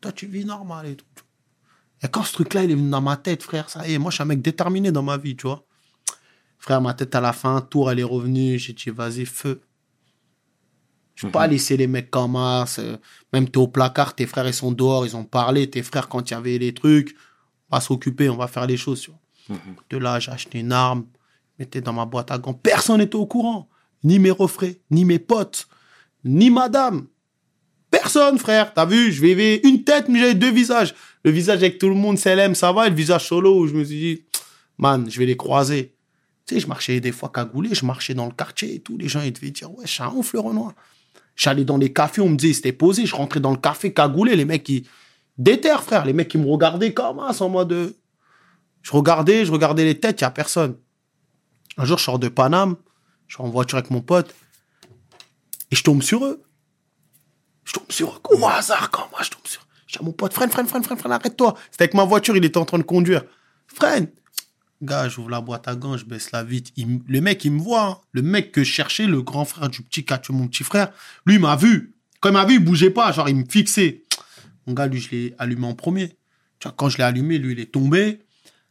Toi, 0.00 0.12
tu 0.12 0.26
vis 0.26 0.44
normal 0.44 0.86
et 0.86 0.96
tout. 0.96 1.06
Et 2.02 2.08
quand 2.08 2.24
ce 2.24 2.32
truc-là, 2.32 2.64
il 2.64 2.70
est 2.72 2.74
venu 2.74 2.90
dans 2.90 3.00
ma 3.00 3.16
tête, 3.16 3.42
frère, 3.42 3.70
ça 3.70 3.86
y 3.86 3.94
est, 3.94 3.98
moi, 3.98 4.10
je 4.10 4.16
suis 4.16 4.22
un 4.22 4.26
mec 4.26 4.42
déterminé 4.42 4.90
dans 4.90 5.04
ma 5.04 5.16
vie, 5.16 5.36
tu 5.36 5.46
vois. 5.46 5.64
Frère, 6.58 6.80
ma 6.80 6.94
tête 6.94 7.14
à 7.14 7.20
la 7.20 7.32
fin, 7.32 7.60
tour, 7.60 7.90
elle 7.90 8.00
est 8.00 8.04
revenue. 8.04 8.58
J'ai 8.58 8.72
dit, 8.72 8.90
vas-y, 8.90 9.24
feu. 9.26 9.62
Je 11.14 11.26
peux 11.26 11.32
pas 11.32 11.46
laisser 11.46 11.76
les 11.76 11.86
mecs 11.86 12.10
comme 12.10 12.36
c'est- 12.66 12.98
Même 13.32 13.48
t'es 13.48 13.58
au 13.58 13.68
placard, 13.68 14.14
tes 14.16 14.26
frères, 14.26 14.46
ils 14.48 14.54
sont 14.54 14.72
dehors, 14.72 15.06
ils 15.06 15.16
ont 15.16 15.24
parlé. 15.24 15.70
Tes 15.70 15.82
frères, 15.82 16.08
quand 16.08 16.28
il 16.30 16.34
y 16.34 16.36
avait 16.36 16.58
les 16.58 16.74
trucs, 16.74 17.14
on 17.70 17.76
va 17.76 17.80
s'occuper, 17.80 18.28
on 18.28 18.36
va 18.36 18.48
faire 18.48 18.66
les 18.66 18.76
choses, 18.76 19.02
tu 19.02 19.10
vois. 19.10 19.20
De 19.90 19.98
là, 19.98 20.18
j'ai 20.18 20.32
acheté 20.32 20.58
une 20.60 20.72
arme, 20.72 21.06
mettais 21.58 21.80
dans 21.80 21.92
ma 21.92 22.06
boîte 22.06 22.30
à 22.32 22.38
gants. 22.38 22.54
Personne 22.54 22.98
n'était 22.98 23.14
au 23.16 23.26
courant. 23.26 23.68
Ni 24.04 24.18
mes 24.18 24.30
refrains, 24.30 24.72
ni 24.90 25.04
mes 25.04 25.18
potes, 25.18 25.66
ni 26.24 26.50
madame. 26.50 27.06
Personne, 27.90 28.38
frère. 28.38 28.72
T'as 28.74 28.86
vu, 28.86 29.12
je 29.12 29.20
vivais 29.20 29.60
une 29.64 29.84
tête, 29.84 30.08
mais 30.08 30.18
j'avais 30.18 30.34
deux 30.34 30.50
visages. 30.50 30.94
Le 31.24 31.30
visage 31.30 31.58
avec 31.58 31.78
tout 31.78 31.88
le 31.88 31.94
monde, 31.94 32.18
CLM, 32.18 32.54
ça 32.54 32.72
va. 32.72 32.86
Et 32.86 32.90
le 32.90 32.96
visage 32.96 33.26
solo, 33.28 33.60
où 33.60 33.66
je 33.66 33.74
me 33.74 33.84
suis 33.84 33.98
dit, 33.98 34.24
man, 34.78 35.08
je 35.10 35.18
vais 35.18 35.26
les 35.26 35.36
croiser. 35.36 35.94
Tu 36.46 36.54
sais, 36.54 36.60
je 36.60 36.66
marchais 36.66 37.00
des 37.00 37.12
fois 37.12 37.30
cagoulé, 37.32 37.74
je 37.74 37.84
marchais 37.84 38.14
dans 38.14 38.26
le 38.26 38.32
quartier 38.32 38.76
et 38.76 38.80
tout. 38.80 38.96
Les 38.96 39.08
gens, 39.08 39.20
ils 39.20 39.32
devaient 39.32 39.50
dire, 39.50 39.70
ouais, 39.72 39.84
c'est 39.86 40.02
un 40.02 40.08
ouf, 40.10 40.32
le. 40.32 40.40
J'allais 41.36 41.64
dans 41.64 41.76
les 41.76 41.92
cafés, 41.92 42.20
on 42.22 42.28
me 42.30 42.36
disait, 42.36 42.54
c'était 42.54 42.72
posé. 42.72 43.06
Je 43.06 43.14
rentrais 43.14 43.40
dans 43.40 43.52
le 43.52 43.56
café 43.58 43.92
cagoulé, 43.92 44.36
les 44.36 44.44
mecs, 44.46 44.68
ils 44.68 44.84
déterrent, 45.38 45.82
frère. 45.84 46.04
Les 46.06 46.12
mecs, 46.14 46.28
qui 46.28 46.38
me 46.38 46.46
regardaient 46.46 46.92
comme 46.94 47.20
ça, 47.32 47.44
en 47.44 47.50
mode. 47.50 47.72
euh, 47.72 47.90
Je 48.82 48.90
regardais, 48.92 49.44
je 49.44 49.52
regardais 49.52 49.84
les 49.84 50.00
têtes, 50.00 50.20
il 50.20 50.24
n'y 50.24 50.28
a 50.28 50.30
personne. 50.30 50.76
Un 51.76 51.84
jour, 51.84 51.98
je 51.98 52.04
sors 52.04 52.18
de 52.18 52.28
Paname, 52.28 52.76
je 53.28 53.34
suis 53.34 53.42
en 53.42 53.48
voiture 53.48 53.78
avec 53.78 53.90
mon 53.90 54.00
pote, 54.00 54.34
et 55.70 55.76
je 55.76 55.82
tombe 55.82 56.02
sur 56.02 56.24
eux. 56.24 56.42
Je 57.64 57.72
tombe 57.72 57.90
sur 57.90 58.10
eux. 58.10 58.20
Au 58.30 58.46
hasard, 58.46 58.90
quand 58.90 59.08
moi, 59.10 59.20
je 59.22 59.30
tombe 59.30 59.46
sur 59.46 59.62
eux. 59.62 59.66
Je 59.86 59.92
dis 59.94 59.98
à 59.98 60.02
mon 60.04 60.12
pote, 60.12 60.32
freine, 60.32 60.50
freine, 60.50 60.66
freine, 60.66 60.82
freine, 60.82 60.98
freine, 60.98 61.12
arrête-toi. 61.12 61.54
C'était 61.70 61.84
avec 61.84 61.94
ma 61.94 62.04
voiture, 62.04 62.36
il 62.36 62.44
était 62.44 62.58
en 62.58 62.64
train 62.64 62.78
de 62.78 62.82
conduire. 62.82 63.22
Freine. 63.66 64.08
Gars, 64.82 65.08
j'ouvre 65.08 65.30
la 65.30 65.40
boîte 65.40 65.68
à 65.68 65.76
gants, 65.76 65.96
je 65.96 66.04
baisse 66.04 66.32
la 66.32 66.42
vitre. 66.42 66.72
Le 67.06 67.20
mec, 67.20 67.44
il 67.44 67.52
me 67.52 67.60
voit. 67.60 67.84
hein. 67.86 67.98
Le 68.10 68.22
mec 68.22 68.50
que 68.50 68.64
je 68.64 68.70
cherchais, 68.72 69.06
le 69.06 69.22
grand 69.22 69.44
frère 69.44 69.68
du 69.68 69.82
petit 69.82 70.04
qui 70.04 70.12
a 70.12 70.20
mon 70.30 70.48
petit 70.48 70.64
frère, 70.64 70.92
lui, 71.24 71.36
il 71.36 71.40
m'a 71.40 71.54
vu. 71.56 71.94
Quand 72.20 72.30
il 72.30 72.32
m'a 72.32 72.44
vu, 72.44 72.54
il 72.54 72.64
bougeait 72.64 72.90
pas. 72.90 73.12
Genre, 73.12 73.28
il 73.28 73.36
me 73.36 73.44
fixait. 73.48 74.02
Mon 74.66 74.74
gars, 74.74 74.86
lui, 74.88 75.00
je 75.00 75.10
l'ai 75.10 75.34
allumé 75.38 75.66
en 75.66 75.74
premier. 75.74 76.16
Tu 76.58 76.68
quand 76.76 76.88
je 76.88 76.98
l'ai 76.98 77.04
allumé, 77.04 77.38
lui, 77.38 77.52
il 77.52 77.60
est 77.60 77.72
tombé. 77.72 78.20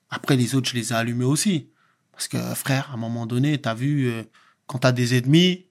Après, 0.09 0.35
les 0.35 0.53
autres, 0.55 0.69
je 0.69 0.75
les 0.75 0.91
ai 0.91 0.95
allumés 0.95 1.25
aussi. 1.25 1.69
Parce 2.11 2.27
que, 2.27 2.37
frère, 2.55 2.89
à 2.91 2.95
un 2.95 2.97
moment 2.97 3.25
donné, 3.25 3.59
t'as 3.59 3.73
vu, 3.73 4.09
euh, 4.09 4.23
quand 4.71 4.77
t'as 4.79 4.93
des 4.93 5.17
ennemis, 5.17 5.65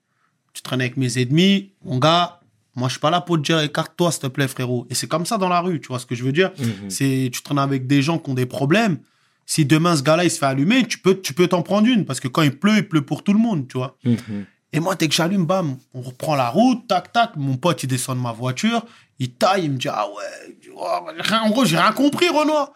tu 0.52 0.60
traînes 0.60 0.82
avec 0.82 0.98
mes 0.98 1.18
ennemis, 1.18 1.72
mon 1.82 1.98
gars, 1.98 2.40
moi, 2.76 2.88
je 2.88 2.92
suis 2.92 3.00
pas 3.00 3.10
là 3.10 3.22
pour 3.22 3.36
te 3.36 3.42
dire, 3.42 3.58
écarte-toi, 3.60 4.12
s'il 4.12 4.20
te 4.20 4.26
plaît, 4.26 4.46
frérot. 4.46 4.86
Et 4.90 4.94
c'est 4.94 5.08
comme 5.08 5.24
ça 5.24 5.38
dans 5.38 5.48
la 5.48 5.60
rue, 5.60 5.80
tu 5.80 5.88
vois 5.88 5.98
ce 5.98 6.04
que 6.04 6.14
je 6.14 6.22
veux 6.22 6.32
dire? 6.32 6.52
C'est, 6.90 7.30
tu 7.32 7.42
traînes 7.42 7.58
avec 7.58 7.86
des 7.86 8.02
gens 8.02 8.18
qui 8.18 8.30
ont 8.30 8.34
des 8.34 8.44
problèmes. 8.46 8.98
Si 9.46 9.64
demain, 9.64 9.96
ce 9.96 10.02
gars-là, 10.02 10.24
il 10.24 10.30
se 10.30 10.38
fait 10.38 10.46
allumer, 10.46 10.86
tu 10.86 10.98
peux, 10.98 11.18
tu 11.18 11.32
peux 11.32 11.48
t'en 11.48 11.62
prendre 11.62 11.88
une. 11.88 12.04
Parce 12.04 12.20
que 12.20 12.28
quand 12.28 12.42
il 12.42 12.56
pleut, 12.56 12.76
il 12.76 12.88
pleut 12.88 13.00
pour 13.00 13.24
tout 13.24 13.32
le 13.32 13.38
monde, 13.38 13.66
tu 13.68 13.78
vois. 13.78 13.96
Mhm. 14.04 14.44
Et 14.72 14.80
moi, 14.80 14.94
dès 14.94 15.08
que 15.08 15.14
j'allume, 15.14 15.46
bam, 15.46 15.78
on 15.94 16.02
reprend 16.02 16.36
la 16.36 16.50
route, 16.50 16.86
tac, 16.86 17.10
tac. 17.10 17.36
Mon 17.36 17.56
pote, 17.56 17.82
il 17.82 17.86
descend 17.88 18.18
de 18.18 18.22
ma 18.22 18.32
voiture, 18.32 18.84
il 19.18 19.32
taille, 19.32 19.64
il 19.64 19.72
me 19.72 19.78
dit, 19.78 19.88
ah 19.88 20.06
ouais, 20.06 20.56
oh, 20.76 20.86
en 21.42 21.50
gros, 21.50 21.64
j'ai 21.64 21.78
rien 21.78 21.92
compris, 21.92 22.28
Renoir. 22.28 22.72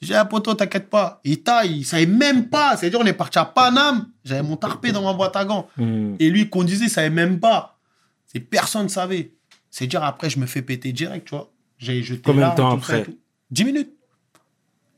J'ai 0.00 0.16
un 0.16 0.24
poteau, 0.24 0.54
t'inquiète 0.54 0.90
pas. 0.90 1.20
Il 1.24 1.42
taille, 1.42 1.78
il 1.78 1.84
savait 1.84 2.06
même 2.06 2.48
pas. 2.48 2.76
C'est-à-dire, 2.76 3.00
on 3.00 3.06
est 3.06 3.12
parti 3.12 3.38
à 3.38 3.44
Paname, 3.44 4.08
j'avais 4.24 4.42
mon 4.42 4.56
tarpé 4.56 4.90
dans 4.90 5.02
ma 5.02 5.12
boîte 5.12 5.36
à 5.36 5.44
gants. 5.44 5.68
Mhm. 5.76 6.16
Et 6.18 6.28
lui, 6.30 6.42
il 6.42 6.50
conduisait, 6.50 6.86
il 6.86 6.90
savait 6.90 7.10
même 7.10 7.38
pas. 7.38 7.78
C'est 8.26 8.40
personne 8.40 8.84
ne 8.84 8.88
savait. 8.88 9.32
C'est 9.70 9.86
dire 9.86 10.02
après, 10.02 10.28
je 10.28 10.38
me 10.38 10.46
fais 10.46 10.62
péter 10.62 10.92
direct, 10.92 11.28
tu 11.28 11.34
vois. 11.34 11.50
J'ai 11.78 12.02
jeté 12.02 12.22
Combien 12.24 12.50
de 12.50 12.56
temps 12.56 12.72
après 12.72 13.04
tout. 13.04 13.18
10 13.50 13.64
minutes. 13.64 13.92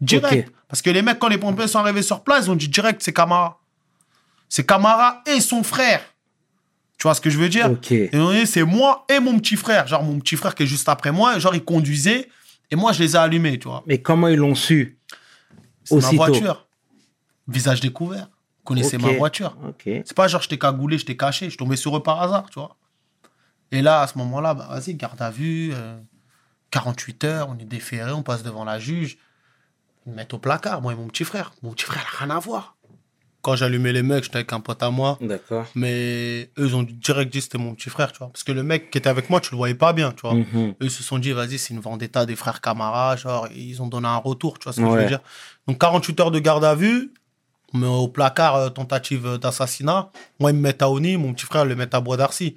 Direct. 0.01 0.51
Parce 0.69 0.83
que 0.83 0.91
les 0.91 1.03
mecs, 1.03 1.19
quand 1.19 1.29
les 1.29 1.39
pompiers 1.39 1.69
sont 1.69 1.79
arrivés 1.79 2.03
sur 2.03 2.23
place, 2.25 2.47
ils 2.47 2.51
ont 2.51 2.57
dit 2.57 2.69
direct, 2.69 3.03
c'est 3.03 3.13
Camara. 3.13 3.61
C'est 4.49 4.67
Camara 4.67 5.23
et 5.27 5.41
son 5.41 5.63
frère. 5.63 6.01
Tu 6.99 7.05
vois 7.05 7.15
ce 7.15 7.21
que 7.21 7.31
je 7.31 7.39
veux 7.39 7.49
dire? 7.49 7.71
Et 7.91 8.11
on 8.15 8.33
c'est 8.47 8.63
moi 8.63 9.05
et 9.09 9.21
mon 9.21 9.39
petit 9.39 9.57
frère. 9.57 9.87
Genre, 9.87 10.03
mon 10.03 10.19
petit 10.19 10.37
frère 10.37 10.55
qui 10.55 10.63
est 10.63 10.67
juste 10.67 10.89
après 10.89 11.13
moi. 11.13 11.39
Genre, 11.39 11.55
il 11.55 11.65
conduisait. 11.65 12.29
Et 12.71 12.77
moi, 12.77 12.93
je 12.93 13.03
les 13.03 13.15
ai 13.15 13.19
allumés, 13.19 13.59
tu 13.59 13.69
vois. 13.69 13.83
Mais 13.87 14.01
comment 14.01 14.29
ils 14.29 14.37
l'ont 14.39 14.55
su 14.55 14.99
C'est 15.85 15.95
ma 16.01 16.09
voiture. 16.17 16.67
Visage 17.49 17.81
découvert. 17.81 18.29
Connaissez 18.65 18.97
ma 18.99 19.09
voiture. 19.19 19.57
C'est 20.07 20.15
pas 20.17 20.27
genre, 20.29 20.41
je 20.43 20.49
t'ai 20.49 20.59
cagoulé, 20.59 20.97
je 20.99 21.05
t'ai 21.05 21.17
caché. 21.17 21.51
Je 21.51 21.59
tombais 21.59 21.77
sur 21.77 21.97
eux 21.97 22.03
par 22.03 22.23
hasard, 22.23 22.49
tu 22.51 22.59
vois. 22.59 22.77
Et 23.71 23.83
là, 23.83 24.01
à 24.01 24.07
ce 24.07 24.17
moment-là, 24.19 24.55
bah, 24.55 24.69
vas-y, 24.71 24.95
garde 24.95 25.21
à 25.21 25.31
vue. 25.31 25.73
euh, 25.75 25.99
48 26.71 27.25
heures, 27.25 27.49
on 27.51 27.59
est 27.59 27.65
déféré, 27.65 28.11
on 28.13 28.23
passe 28.23 28.43
devant 28.43 28.65
la 28.65 28.79
juge. 28.81 29.17
Ils 30.07 30.11
me 30.13 30.17
mettent 30.17 30.35
au 30.35 30.39
placard, 30.39 30.83
moi 30.83 30.93
et 30.93 30.97
mon 30.97 31.07
petit 31.07 31.25
frère. 31.25 31.53
Mon 31.63 31.71
petit 31.73 31.85
frère, 31.85 32.03
il 32.11 32.15
a 32.17 32.27
rien 32.27 32.37
à 32.37 32.39
voir. 32.41 32.77
Quand 33.45 33.57
j'allumais 33.57 33.93
les 33.93 34.03
mecs, 34.03 34.25
j'étais 34.25 34.37
avec 34.37 34.55
un 34.55 34.61
pote 34.61 34.83
à 34.83 34.91
moi. 34.91 35.19
D'accord. 35.21 35.67
Mais 35.75 36.49
eux, 36.59 36.67
ils 36.67 36.75
ont 36.75 36.83
direct 36.83 37.31
dit 37.31 37.43
c'était 37.43 37.59
mon 37.59 37.75
petit 37.75 37.91
frère, 37.91 38.11
tu 38.11 38.19
vois. 38.19 38.29
Parce 38.29 38.43
que 38.43 38.53
le 38.53 38.63
mec 38.63 38.91
qui 38.91 38.97
était 38.97 39.11
avec 39.11 39.29
moi, 39.29 39.39
tu 39.39 39.51
le 39.51 39.59
voyais 39.59 39.75
pas 39.75 39.93
bien, 39.93 40.13
tu 40.13 40.23
vois. 40.23 40.33
Mhm. 40.33 40.71
Eux 40.71 40.75
ils 40.81 40.91
se 40.91 41.03
sont 41.03 41.19
dit, 41.19 41.33
vas-y, 41.33 41.59
c'est 41.59 41.75
une 41.75 41.81
vendetta 41.81 42.25
des 42.25 42.37
frères 42.37 42.63
Camara, 42.63 43.17
genre, 43.17 43.47
ils 43.55 43.83
ont 43.83 43.87
donné 43.87 44.09
un 44.09 44.17
retour, 44.17 44.59
tu 44.59 44.65
vois 44.65 44.73
ce 44.73 44.81
que 44.81 44.87
je 44.87 44.97
veux 44.97 45.07
dire. 45.07 45.21
Donc, 45.69 45.79
48 45.79 46.21
heures 46.21 46.31
de 46.31 46.39
garde 46.39 46.65
à 46.65 46.75
vue, 46.75 47.13
on 47.75 47.79
met 47.79 47.87
au 47.87 48.09
placard 48.09 48.57
euh, 48.57 48.71
tentative 48.71 49.37
d'assassinat. 49.37 50.11
Moi, 50.41 50.53
ils 50.53 50.57
me 50.57 50.63
mettent 50.63 50.81
à 50.81 50.89
Oni, 50.89 51.19
mon 51.19 51.35
petit 51.35 51.45
frère 51.45 51.67
le 51.67 51.77
met 51.77 51.95
à 51.95 52.01
Bois 52.01 52.17
d'Arcy. 52.17 52.57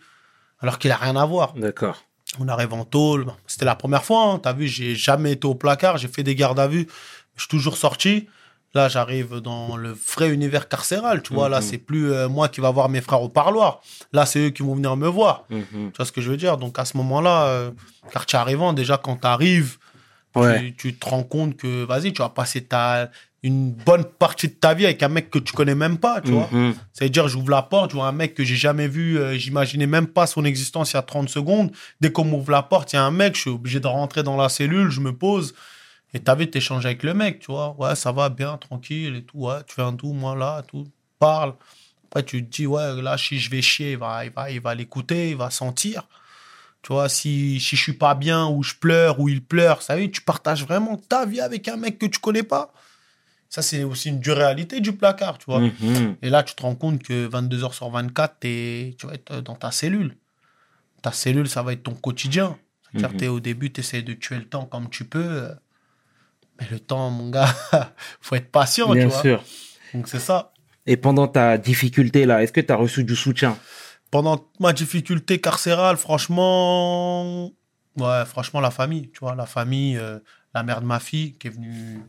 Alors 0.62 0.80
qu'il 0.80 0.92
a 0.92 0.96
rien 0.96 1.18
à 1.18 1.26
voir. 1.26 1.54
D'accord. 1.56 2.02
On 2.40 2.48
arrive 2.48 2.72
en 2.72 2.86
tôle. 2.86 3.26
C'était 3.46 3.66
la 3.66 3.76
première 3.76 4.06
fois, 4.06 4.24
hein. 4.24 4.40
t'as 4.40 4.54
vu, 4.54 4.68
j'ai 4.68 4.96
jamais 4.96 5.34
été 5.34 5.46
au 5.48 5.56
placard, 5.56 5.98
j'ai 5.98 6.08
fait 6.08 6.24
des 6.24 6.36
gardes 6.36 6.60
à 6.60 6.68
vue, 6.68 6.88
je 7.36 7.42
suis 7.42 7.50
toujours 7.50 7.76
sorti. 7.76 8.30
Là, 8.74 8.90
j'arrive 8.90 9.38
dans 9.40 9.76
le 9.78 9.92
vrai 10.16 10.30
univers 10.30 10.68
carcéral, 10.68 11.24
tu 11.24 11.34
vois. 11.34 11.50
Là, 11.50 11.62
c'est 11.62 11.78
plus 11.78 12.12
euh, 12.12 12.28
moi 12.30 12.48
qui 12.50 12.60
va 12.62 12.70
voir 12.70 12.90
mes 12.90 13.02
frères 13.02 13.22
au 13.22 13.30
parloir. 13.30 13.82
Là, 14.14 14.26
c'est 14.26 14.40
eux 14.40 14.50
qui 14.50 14.62
vont 14.62 14.76
venir 14.76 14.96
me 14.98 15.08
voir. 15.08 15.46
Mhm. 15.50 15.64
Tu 15.92 15.98
vois 15.98 16.06
ce 16.06 16.12
que 16.12 16.22
je 16.22 16.30
veux 16.30 16.38
dire? 16.38 16.58
Donc 16.58 16.78
à 16.78 16.86
ce 16.86 16.96
moment-là, 16.98 17.46
euh, 17.48 17.72
quartier 18.12 18.38
arrivant, 18.38 18.74
déjà 18.74 18.98
quand 18.98 19.18
tu 19.18 19.28
arrives, 19.28 19.78
Ouais. 20.36 20.74
tu, 20.78 20.92
tu 20.92 20.94
te 20.96 21.10
rends 21.10 21.24
compte 21.24 21.58
que 21.58 21.84
vas-y, 21.86 22.14
tu 22.14 22.22
vas 22.22 22.30
passer 22.30 22.62
ta, 22.64 23.10
une 23.42 23.72
bonne 23.72 24.04
partie 24.04 24.48
de 24.50 24.54
ta 24.54 24.76
vie 24.76 24.86
avec 24.86 25.02
un 25.02 25.08
mec 25.10 25.32
que 25.32 25.40
tu 25.40 25.54
connais 25.54 25.74
même 25.74 25.98
pas, 25.98 26.22
tu 26.22 26.32
vois. 26.32 26.50
Mhm. 26.52 26.76
C'est-à-dire, 26.94 27.28
j'ouvre 27.28 27.50
la 27.50 27.64
porte, 27.64 27.92
je 27.92 27.96
vois 27.96 28.08
un 28.08 28.12
mec 28.12 28.36
que 28.36 28.44
j'ai 28.44 28.56
jamais 28.58 28.88
vu, 28.88 29.18
euh, 29.18 29.36
j'imaginais 29.38 29.88
même 29.88 30.06
pas 30.06 30.28
son 30.28 30.46
existence 30.46 30.92
il 30.92 30.96
y 30.96 31.00
a 31.00 31.02
30 31.02 31.30
secondes. 31.30 31.72
Dès 32.02 32.12
qu'on 32.12 32.26
m'ouvre 32.26 32.52
la 32.52 32.62
porte, 32.62 32.94
il 32.94 32.98
y 32.98 33.00
a 33.00 33.04
un 33.04 33.10
mec, 33.12 33.36
je 33.36 33.42
suis 33.42 33.50
obligé 33.50 33.80
de 33.80 33.88
rentrer 33.88 34.22
dans 34.22 34.38
la 34.38 34.50
cellule, 34.50 34.92
je 34.92 35.00
me 35.00 35.14
pose. 35.14 35.56
Et 36.14 36.20
t'as 36.20 36.36
vu, 36.36 36.50
t'échanges 36.50 36.86
avec 36.86 37.04
le 37.04 37.14
mec, 37.14 37.40
tu 37.40 37.52
vois. 37.52 37.76
Ouais, 37.78 37.96
ça 37.96 38.12
va 38.12 38.30
bien, 38.30 38.58
tranquille 38.58 39.16
et 39.18 39.24
tout. 39.24 39.40
Ouais, 39.40 39.64
tu 39.68 39.76
fais 39.76 39.82
un 39.82 39.94
tout, 39.94 40.14
moi 40.14 40.36
là, 40.36 40.64
tout. 40.68 40.88
Parle. 41.20 41.54
Après, 42.06 42.24
tu 42.24 42.44
te 42.46 42.50
dis, 42.50 42.66
ouais, 42.66 43.02
là, 43.02 43.18
si 43.18 43.40
je 43.40 43.50
vais 43.52 43.62
chier, 43.62 43.92
il 43.94 43.98
va, 43.98 44.24
il 44.26 44.32
va, 44.32 44.50
il 44.50 44.62
va 44.62 44.74
l'écouter, 44.74 45.32
il 45.32 45.36
va 45.36 45.50
sentir. 45.50 46.08
Tu 46.82 46.94
vois, 46.94 47.10
si, 47.10 47.60
si 47.60 47.76
je 47.76 47.82
suis 47.84 47.94
pas 47.94 48.16
bien, 48.16 48.48
ou 48.48 48.64
je 48.64 48.74
pleure, 48.76 49.20
ou 49.20 49.28
il 49.28 49.44
pleure, 49.44 49.82
ça 49.82 49.96
veut 49.98 50.10
tu 50.10 50.22
partages 50.22 50.64
vraiment 50.64 50.96
ta 50.96 51.26
vie 51.26 51.42
avec 51.42 51.68
un 51.68 51.76
mec 51.76 52.00
que 52.00 52.06
tu 52.06 52.20
connais 52.20 52.44
pas. 52.44 52.72
Ça, 53.50 53.62
c'est 53.62 53.84
aussi 53.84 54.10
une 54.10 54.20
dure 54.20 54.38
réalité 54.38 54.80
du 54.80 54.94
placard, 54.94 55.38
tu 55.38 55.46
vois. 55.48 55.60
Mhm. 55.60 56.16
Et 56.22 56.30
là, 56.30 56.44
tu 56.44 56.56
te 56.56 56.62
rends 56.62 56.76
compte 56.76 57.04
que 57.04 57.26
22 57.28 57.64
heures 57.64 57.74
sur 57.74 57.90
24, 57.90 58.40
t'es- 58.40 58.96
tu 58.98 59.08
vas 59.08 59.14
être 59.14 59.42
dans 59.42 59.56
ta 59.56 59.72
cellule. 59.72 60.16
Ta 61.02 61.12
cellule, 61.12 61.50
ça 61.50 61.62
va 61.64 61.74
être 61.74 61.84
ton 61.84 61.94
quotidien. 61.94 62.58
C'est-à-dire, 62.96 63.30
Mhm. 63.32 63.36
au 63.36 63.40
début, 63.42 63.72
tu 63.72 63.82
essaies 63.82 64.02
de 64.02 64.14
tuer 64.14 64.38
le 64.38 64.46
temps 64.46 64.66
comme 64.66 64.90
tu 64.90 65.04
peux. 65.04 65.50
Mais 66.60 66.68
le 66.72 66.80
temps, 66.80 67.10
mon 67.10 67.30
gars, 67.30 67.54
faut 68.22 68.36
être 68.36 68.52
patient, 68.52 68.92
Bien 68.94 69.04
tu 69.08 69.10
vois. 69.12 69.22
sûr. 69.22 69.44
Donc 69.94 70.08
c'est 70.08 70.20
ça. 70.20 70.54
Et 70.86 70.98
pendant 70.98 71.28
ta 71.28 71.58
difficulté 71.58 72.26
là, 72.26 72.42
est-ce 72.44 72.54
que 72.54 72.62
tu 72.62 72.72
as 72.72 72.76
reçu 72.76 73.04
du 73.04 73.16
soutien? 73.16 73.58
Pendant 74.10 74.50
ma 74.60 74.72
difficulté 74.74 75.40
carcérale, 75.42 75.98
franchement, 75.98 77.52
ouais, 77.98 78.26
franchement, 78.26 78.62
la 78.62 78.72
famille, 78.72 79.10
tu 79.12 79.20
vois, 79.20 79.36
la 79.36 79.46
famille, 79.46 79.98
euh, 79.98 80.20
la 80.54 80.64
mère 80.64 80.80
de 80.82 80.86
ma 80.86 81.00
fille 81.00 81.34
qui 81.34 81.48
est 81.48 81.52
venue 81.52 82.00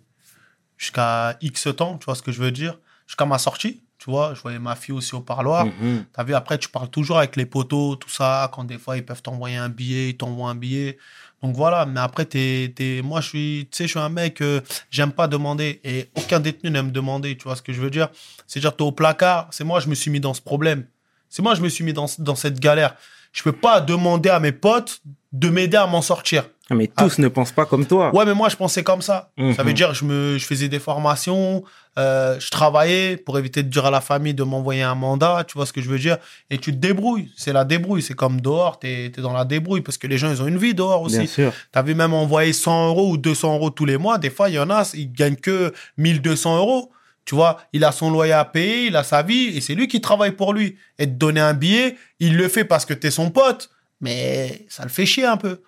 jusqu'à 0.77 1.37
X 1.41 1.69
temps, 1.77 1.99
tu 1.99 2.05
vois 2.05 2.15
ce 2.15 2.23
que 2.23 2.31
je 2.31 2.41
veux 2.41 2.53
dire, 2.53 2.79
jusqu'à 3.07 3.27
ma 3.27 3.39
sortie, 3.39 3.83
tu 3.99 4.11
vois, 4.11 4.33
je 4.35 4.41
voyais 4.41 4.59
ma 4.59 4.77
fille 4.77 4.95
aussi 4.95 5.15
au 5.15 5.21
parloir. 5.21 5.67
T'as 6.13 6.25
vu, 6.25 6.35
après, 6.35 6.57
tu 6.59 6.69
parles 6.69 6.89
toujours 6.89 7.19
avec 7.19 7.35
les 7.37 7.47
potos, 7.47 7.97
tout 7.99 8.09
ça, 8.11 8.51
quand 8.55 8.65
des 8.65 8.79
fois, 8.79 8.97
ils 8.97 9.05
peuvent 9.05 9.23
t'envoyer 9.23 9.57
un 9.57 9.69
billet, 9.69 10.11
ils 10.11 10.17
t'envoient 10.17 10.51
un 10.51 10.55
billet. 10.55 10.99
Donc 11.43 11.55
voilà, 11.55 11.87
mais 11.87 12.01
après, 12.01 12.25
t'es, 12.25 12.73
t'es- 12.75 13.01
moi, 13.03 13.21
je 13.21 13.29
suis, 13.29 13.69
tu 13.71 13.77
sais, 13.77 13.85
je 13.85 13.91
suis 13.91 13.99
un 14.01 14.09
mec, 14.09 14.41
euh, 14.41 14.61
j'aime 14.91 15.13
pas 15.13 15.29
demander, 15.29 15.81
et 15.85 16.09
aucun 16.17 16.41
détenu 16.41 16.71
n'aime 16.71 16.91
demander, 16.91 17.37
tu 17.37 17.45
vois 17.45 17.55
ce 17.57 17.63
que 17.63 17.73
je 17.73 17.81
veux 17.81 17.91
dire? 17.91 18.09
C'est-à-dire, 18.47 18.75
t'es 18.77 18.83
au 18.83 18.93
placard, 18.93 19.47
c'est 19.51 19.65
moi, 19.65 19.79
je 19.81 19.89
me 19.89 19.95
suis 19.95 20.11
mis 20.11 20.21
dans 20.21 20.35
ce 20.35 20.41
problème. 20.41 20.87
C'est 21.29 21.43
moi, 21.43 21.55
je 21.55 21.61
me 21.61 21.69
suis 21.69 21.85
mis 21.85 21.93
dans, 21.93 22.07
dans 22.19 22.35
cette 22.35 22.59
galère. 22.59 22.95
Je 23.33 23.43
peux 23.43 23.53
pas 23.53 23.81
demander 23.81 24.31
à 24.31 24.41
mes 24.41 24.53
potes 24.53 25.01
de 25.33 25.49
m'aider 25.51 25.77
à 25.77 25.87
m'en 25.87 26.03
sortir. 26.03 26.45
Ah, 26.71 26.75
Mais 26.75 26.87
tous 26.87 27.19
ne 27.19 27.29
pensent 27.29 27.53
pas 27.53 27.65
comme 27.65 27.87
toi. 27.87 28.15
Ouais, 28.15 28.27
mais 28.27 28.35
moi, 28.35 28.49
je 28.51 28.57
pensais 28.57 28.83
comme 28.83 29.01
ça. 29.01 29.31
Mhm. 29.39 29.55
Ça 29.55 29.63
veut 29.63 29.73
dire, 29.73 29.95
je, 29.95 30.05
me, 30.05 30.37
je 30.37 30.45
faisais 30.45 30.69
des 30.69 30.79
formations, 30.79 31.65
euh, 31.99 32.39
je 32.39 32.51
travaillais 32.51 33.17
pour 33.17 33.39
éviter 33.39 33.63
de 33.63 33.69
dire 33.71 33.87
à 33.87 33.91
la 33.91 34.03
famille 34.03 34.35
de 34.35 34.43
m'envoyer 34.43 34.83
un 34.83 34.95
mandat, 34.95 35.45
tu 35.49 35.55
vois 35.55 35.65
ce 35.65 35.73
que 35.73 35.81
je 35.81 35.89
veux 35.89 35.99
dire? 35.99 36.19
Et 36.51 36.59
tu 36.59 36.73
te 36.73 36.77
débrouilles. 36.77 37.31
C'est 37.37 37.55
la 37.55 37.65
débrouille. 37.65 38.03
C'est 38.03 38.15
comme 38.15 38.41
dehors, 38.43 38.79
t'es 38.79 39.07
es 39.07 39.09
dans 39.23 39.33
la 39.33 39.47
débrouille 39.47 39.81
parce 39.81 39.97
que 39.97 40.07
les 40.07 40.19
gens, 40.19 40.31
ils 40.31 40.43
ont 40.43 40.47
une 40.47 40.59
vie 40.59 40.75
dehors 40.75 41.07
Bien 41.07 41.23
aussi. 41.23 41.29
sûr. 41.33 41.53
T'as 41.73 41.83
vu 41.83 41.95
même 41.95 42.13
envoyer 42.13 42.53
100 42.53 42.89
euros 42.89 43.11
ou 43.13 43.17
200 43.17 43.55
euros 43.55 43.71
tous 43.71 43.87
les 43.87 43.97
mois. 43.97 44.19
Des 44.19 44.31
fois, 44.31 44.51
il 44.51 44.57
y 44.57 44.59
en 44.59 44.69
a, 44.69 44.89
ils 44.95 45.11
gagnent 45.11 45.37
que 45.37 45.73
1200 45.97 46.59
euros. 46.59 46.91
Tu 47.25 47.35
vois, 47.35 47.59
il 47.75 47.85
a 47.85 47.93
son 47.93 48.11
loyer 48.11 48.33
à 48.33 48.45
payer, 48.47 48.87
il 48.87 48.97
a 48.97 49.05
sa 49.05 49.23
vie, 49.23 49.49
et 49.55 49.61
c'est 49.61 49.75
lui 49.75 49.87
qui 49.87 50.01
travaille 50.01 50.33
pour 50.33 50.55
lui. 50.55 50.77
Et 50.99 51.05
te 51.07 51.11
donner 51.13 51.41
un 51.41 51.53
billet, 51.53 51.97
il 52.21 52.37
le 52.39 52.49
fait 52.49 52.65
parce 52.65 52.87
que 52.87 52.95
t'es 52.95 53.11
son 53.11 53.31
pote, 53.31 53.69
mais 54.01 54.65
ça 54.71 54.83
le 54.85 54.89
fait 54.89 55.05
chier 55.05 55.27
un 55.27 55.37
peu. 55.37 55.61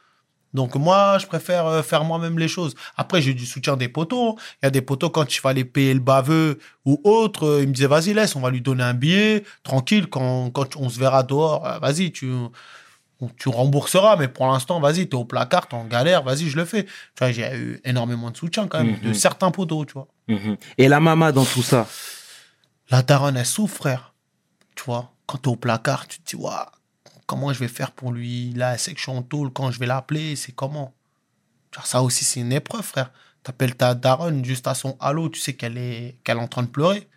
Donc 0.52 0.74
moi, 0.74 1.18
je 1.18 1.26
préfère 1.26 1.66
euh, 1.66 1.82
faire 1.82 2.02
moi-même 2.04 2.38
les 2.38 2.48
choses. 2.48 2.74
Après, 2.96 3.22
j'ai 3.22 3.34
du 3.34 3.46
soutien 3.46 3.76
des 3.76 3.88
potos. 3.88 4.34
Il 4.62 4.64
y 4.64 4.66
a 4.66 4.70
des 4.70 4.82
potos, 4.82 5.10
quand 5.12 5.32
il 5.32 5.38
fallait 5.38 5.64
payer 5.64 5.94
le 5.94 6.00
baveux 6.00 6.58
ou 6.84 7.00
autre, 7.04 7.46
euh, 7.46 7.62
ils 7.62 7.68
me 7.68 7.72
disaient, 7.72 7.86
vas-y, 7.86 8.14
laisse, 8.14 8.34
on 8.34 8.40
va 8.40 8.50
lui 8.50 8.60
donner 8.60 8.82
un 8.82 8.94
billet, 8.94 9.44
tranquille, 9.62 10.08
quand, 10.08 10.50
quand 10.50 10.76
on 10.76 10.88
se 10.88 10.98
verra 10.98 11.22
dehors, 11.22 11.64
euh, 11.66 11.78
vas-y, 11.78 12.10
tu, 12.10 12.32
tu 13.38 13.48
rembourseras, 13.48 14.16
mais 14.16 14.28
pour 14.28 14.46
l'instant, 14.46 14.80
vas-y, 14.80 15.08
t'es 15.08 15.14
au 15.14 15.24
placard, 15.24 15.68
t'es 15.68 15.74
en 15.76 15.84
galère, 15.84 16.22
vas-y, 16.24 16.48
je 16.48 16.56
le 16.56 16.64
fais. 16.64 16.84
Tu 16.84 16.90
vois, 17.20 17.30
j'ai 17.30 17.48
eu 17.56 17.80
énormément 17.84 18.30
de 18.30 18.36
soutien 18.36 18.66
quand 18.66 18.78
même, 18.78 18.96
Mhm. 18.96 19.00
de 19.00 19.12
certains 19.12 19.50
potos, 19.52 19.86
tu 19.86 19.92
vois. 19.92 20.08
Mhm. 20.26 20.56
Et 20.78 20.88
la 20.88 20.98
maman 21.00 21.30
dans 21.30 21.44
tout 21.44 21.62
ça? 21.62 21.86
La 22.90 23.02
daronne, 23.02 23.36
elle 23.36 23.46
souffre, 23.46 23.76
frère. 23.76 24.14
Tu 24.74 24.82
vois, 24.84 25.12
quand 25.26 25.38
t'es 25.38 25.48
au 25.48 25.54
placard, 25.56 26.08
tu 26.08 26.18
te 26.20 26.30
dis, 26.30 26.36
Waouh, 26.42 26.54
comment 27.31 27.53
je 27.53 27.61
vais 27.61 27.69
faire 27.69 27.93
pour 27.93 28.11
lui 28.11 28.53
suis 28.77 29.12
en 29.12 29.23
tôle, 29.23 29.53
quand 29.53 29.71
je 29.71 29.79
vais 29.79 29.87
l'appeler, 29.87 30.35
c'est 30.35 30.51
comment? 30.51 30.93
Ça 31.85 32.03
aussi, 32.03 32.25
c'est 32.25 32.40
une 32.40 32.53
épreuve, 32.53 32.83
frère. 32.83 33.12
T'appelles 33.45 33.77
ta 33.77 33.95
daronne 33.95 34.45
juste 34.45 34.66
à 34.66 34.75
son 34.75 34.97
halo, 34.99 35.29
tu 35.29 35.38
sais 35.38 35.55
qu'elle 35.55 35.79
est, 35.79 36.19
qu'elle 36.25 36.38
en 36.38 36.49
train 36.49 36.64
de 36.64 36.69
pleurer. 36.69 37.09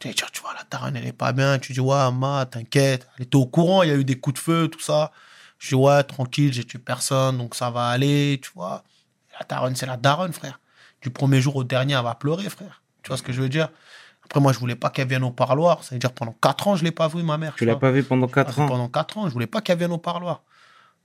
Tu 0.00 0.12
tu 0.12 0.40
vois, 0.40 0.54
la 0.54 0.64
daronne, 0.68 0.96
elle 0.96 1.06
est 1.06 1.12
pas 1.12 1.32
bien. 1.32 1.60
Tu 1.60 1.72
dis, 1.72 1.78
ouais, 1.78 2.10
ma, 2.12 2.46
t'inquiète. 2.46 3.06
Elle 3.16 3.26
était 3.26 3.36
au 3.36 3.46
courant, 3.46 3.84
il 3.84 3.90
y 3.90 3.92
a 3.92 3.94
eu 3.94 4.04
des 4.04 4.18
coups 4.18 4.34
de 4.34 4.40
feu, 4.40 4.66
tout 4.66 4.80
ça. 4.80 5.12
Je 5.60 5.68
dis, 5.68 5.74
ouais, 5.76 6.02
tranquille, 6.02 6.52
j'ai 6.52 6.64
tué 6.64 6.80
personne, 6.80 7.38
donc 7.38 7.54
ça 7.54 7.70
va 7.70 7.86
aller, 7.90 8.40
tu 8.42 8.50
vois. 8.56 8.82
La 9.38 9.46
daronne, 9.46 9.76
c'est 9.76 9.86
la 9.86 9.96
daronne, 9.96 10.32
frère. 10.32 10.58
Du 11.00 11.10
premier 11.10 11.40
jour 11.40 11.54
au 11.54 11.62
dernier, 11.62 11.94
elle 11.94 12.02
va 12.02 12.16
pleurer, 12.16 12.50
frère. 12.50 12.82
Tu 13.04 13.08
vois 13.08 13.16
ce 13.16 13.22
que 13.22 13.32
je 13.32 13.40
veux 13.40 13.48
dire? 13.48 13.68
Après, 14.28 14.40
moi, 14.40 14.52
je 14.52 14.58
voulais 14.58 14.76
pas 14.76 14.90
qu'elle 14.90 15.08
vienne 15.08 15.24
au 15.24 15.30
parloir. 15.30 15.82
Ça 15.82 15.94
veut 15.94 15.98
dire 15.98 16.12
pendant 16.12 16.32
4 16.32 16.68
ans, 16.68 16.76
je 16.76 16.84
l'ai 16.84 16.90
pas 16.90 17.08
vue, 17.08 17.22
ma 17.22 17.38
mère. 17.38 17.54
Tu 17.56 17.64
l'as 17.64 17.76
pas 17.76 17.90
vu 17.90 18.02
pendant 18.04 18.26
Ah, 18.26 18.34
4 18.34 18.60
ans 18.60 18.66
Pendant 18.66 18.88
4 18.90 19.16
ans, 19.16 19.26
je 19.26 19.32
voulais 19.32 19.46
pas 19.46 19.62
qu'elle 19.62 19.78
vienne 19.78 19.92
au 19.92 19.96
parloir. 19.96 20.42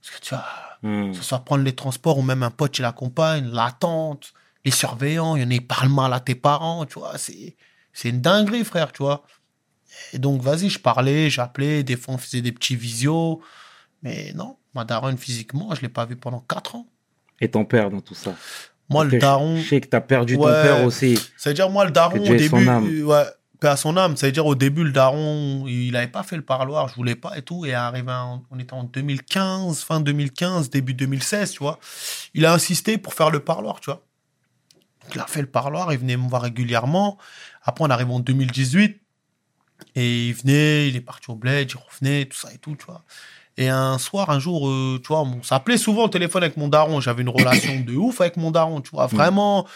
Parce 0.02 0.14
que 0.14 0.22
tu 0.22 0.34
vois, 0.34 0.44
que 0.82 1.16
ce 1.16 1.22
soit 1.22 1.38
prendre 1.38 1.64
les 1.64 1.74
transports 1.74 2.18
ou 2.18 2.22
même 2.22 2.42
un 2.42 2.50
pote 2.50 2.72
qui 2.72 2.82
l'accompagne, 2.82 3.50
l'attente, 3.50 4.34
les 4.66 4.70
surveillants, 4.70 5.36
il 5.36 5.42
y 5.42 5.46
en 5.46 5.50
a, 5.50 5.54
ils 5.54 5.66
parlent 5.66 5.88
mal 5.88 6.12
à 6.12 6.20
tes 6.20 6.34
parents, 6.34 6.84
tu 6.84 6.98
vois, 6.98 7.16
c'est, 7.16 7.56
c'est 7.94 8.10
une 8.10 8.20
dinguerie, 8.20 8.62
frère, 8.64 8.92
tu 8.92 9.02
vois. 9.02 9.24
Et 10.12 10.18
donc, 10.18 10.42
vas-y, 10.42 10.68
je 10.68 10.78
parlais, 10.78 11.30
j'appelais, 11.30 11.82
des 11.82 11.96
fois, 11.96 12.12
on 12.14 12.18
faisait 12.18 12.42
des 12.42 12.52
petits 12.52 12.76
visios. 12.76 13.40
Mais 14.02 14.34
non, 14.34 14.58
ma 14.74 14.84
daronne, 14.84 15.16
physiquement, 15.16 15.74
je 15.74 15.80
l'ai 15.80 15.88
pas 15.88 16.04
vue 16.04 16.16
pendant 16.16 16.40
4 16.40 16.74
ans. 16.74 16.86
Et 17.40 17.50
ton 17.50 17.64
père 17.64 17.88
dans 17.88 18.02
tout 18.02 18.14
ça? 18.14 18.34
Moi, 18.94 19.04
le 19.04 19.10
daron, 19.18 19.56
Je 19.58 19.68
sais 19.68 19.80
que 19.80 19.88
tu 19.88 19.96
as 19.96 20.00
perdu 20.00 20.34
ton 20.36 20.42
père 20.62 20.82
aussi. 20.82 21.18
ça 21.36 21.50
veut 21.50 21.54
dire, 21.54 21.68
moi, 21.70 21.84
le 21.84 21.90
daron, 21.90 22.16
au 22.18 22.24
son 22.48 22.56
début, 22.82 23.02
ouais, 23.04 23.24
à 23.62 23.76
son 23.76 23.96
âme, 23.96 24.16
ça 24.16 24.26
veut 24.26 24.32
dire, 24.32 24.44
au 24.46 24.54
début, 24.54 24.84
le 24.84 24.92
daron, 24.92 25.64
il 25.66 25.96
avait 25.96 26.06
pas 26.08 26.22
fait 26.22 26.36
le 26.36 26.42
parloir, 26.42 26.88
je 26.88 26.94
voulais 26.96 27.14
pas 27.14 27.36
et 27.38 27.42
tout, 27.42 27.64
et 27.64 27.72
arrivé, 27.74 28.12
en- 28.12 28.42
on 28.50 28.58
était 28.58 28.74
en 28.74 28.84
2015, 28.84 29.82
fin 29.84 30.00
2015, 30.00 30.68
début 30.70 30.92
2016, 30.94 31.52
tu 31.52 31.58
vois. 31.60 31.78
Il 32.34 32.44
a 32.46 32.52
insisté 32.52 32.98
pour 32.98 33.14
faire 33.14 33.30
le 33.30 33.40
parloir, 33.40 33.80
tu 33.80 33.90
vois. 33.90 34.02
Il 35.14 35.20
a 35.20 35.26
fait 35.26 35.40
le 35.42 35.46
parloir, 35.46 35.92
il 35.92 35.98
venait 35.98 36.16
me 36.16 36.28
voir 36.28 36.42
régulièrement. 36.42 37.18
Après, 37.62 37.84
on 37.84 37.90
arrive 37.90 38.10
en 38.10 38.20
2018, 38.20 39.00
et 39.96 40.28
il 40.28 40.34
venait, 40.34 40.88
il 40.88 40.96
est 40.96 41.00
parti 41.00 41.30
au 41.30 41.34
bled, 41.34 41.70
il 41.70 41.76
revenait, 41.76 42.24
tout 42.26 42.36
ça 42.38 42.52
et 42.52 42.58
tout, 42.58 42.76
tu 42.76 42.84
vois. 42.86 43.02
Et 43.56 43.68
un 43.68 43.98
soir, 43.98 44.30
un 44.30 44.40
jour, 44.40 44.68
euh, 44.68 45.00
tu 45.00 45.08
vois, 45.08 45.22
on 45.22 45.42
s'appelait 45.42 45.76
souvent 45.76 46.04
au 46.04 46.08
téléphone 46.08 46.42
avec 46.42 46.56
mon 46.56 46.68
daron. 46.68 47.00
J'avais 47.00 47.22
une 47.22 47.28
relation 47.28 47.78
de 47.80 47.94
ouf 47.94 48.20
avec 48.20 48.36
mon 48.36 48.50
daron, 48.50 48.80
tu 48.80 48.90
vois. 48.90 49.06
Vraiment, 49.06 49.66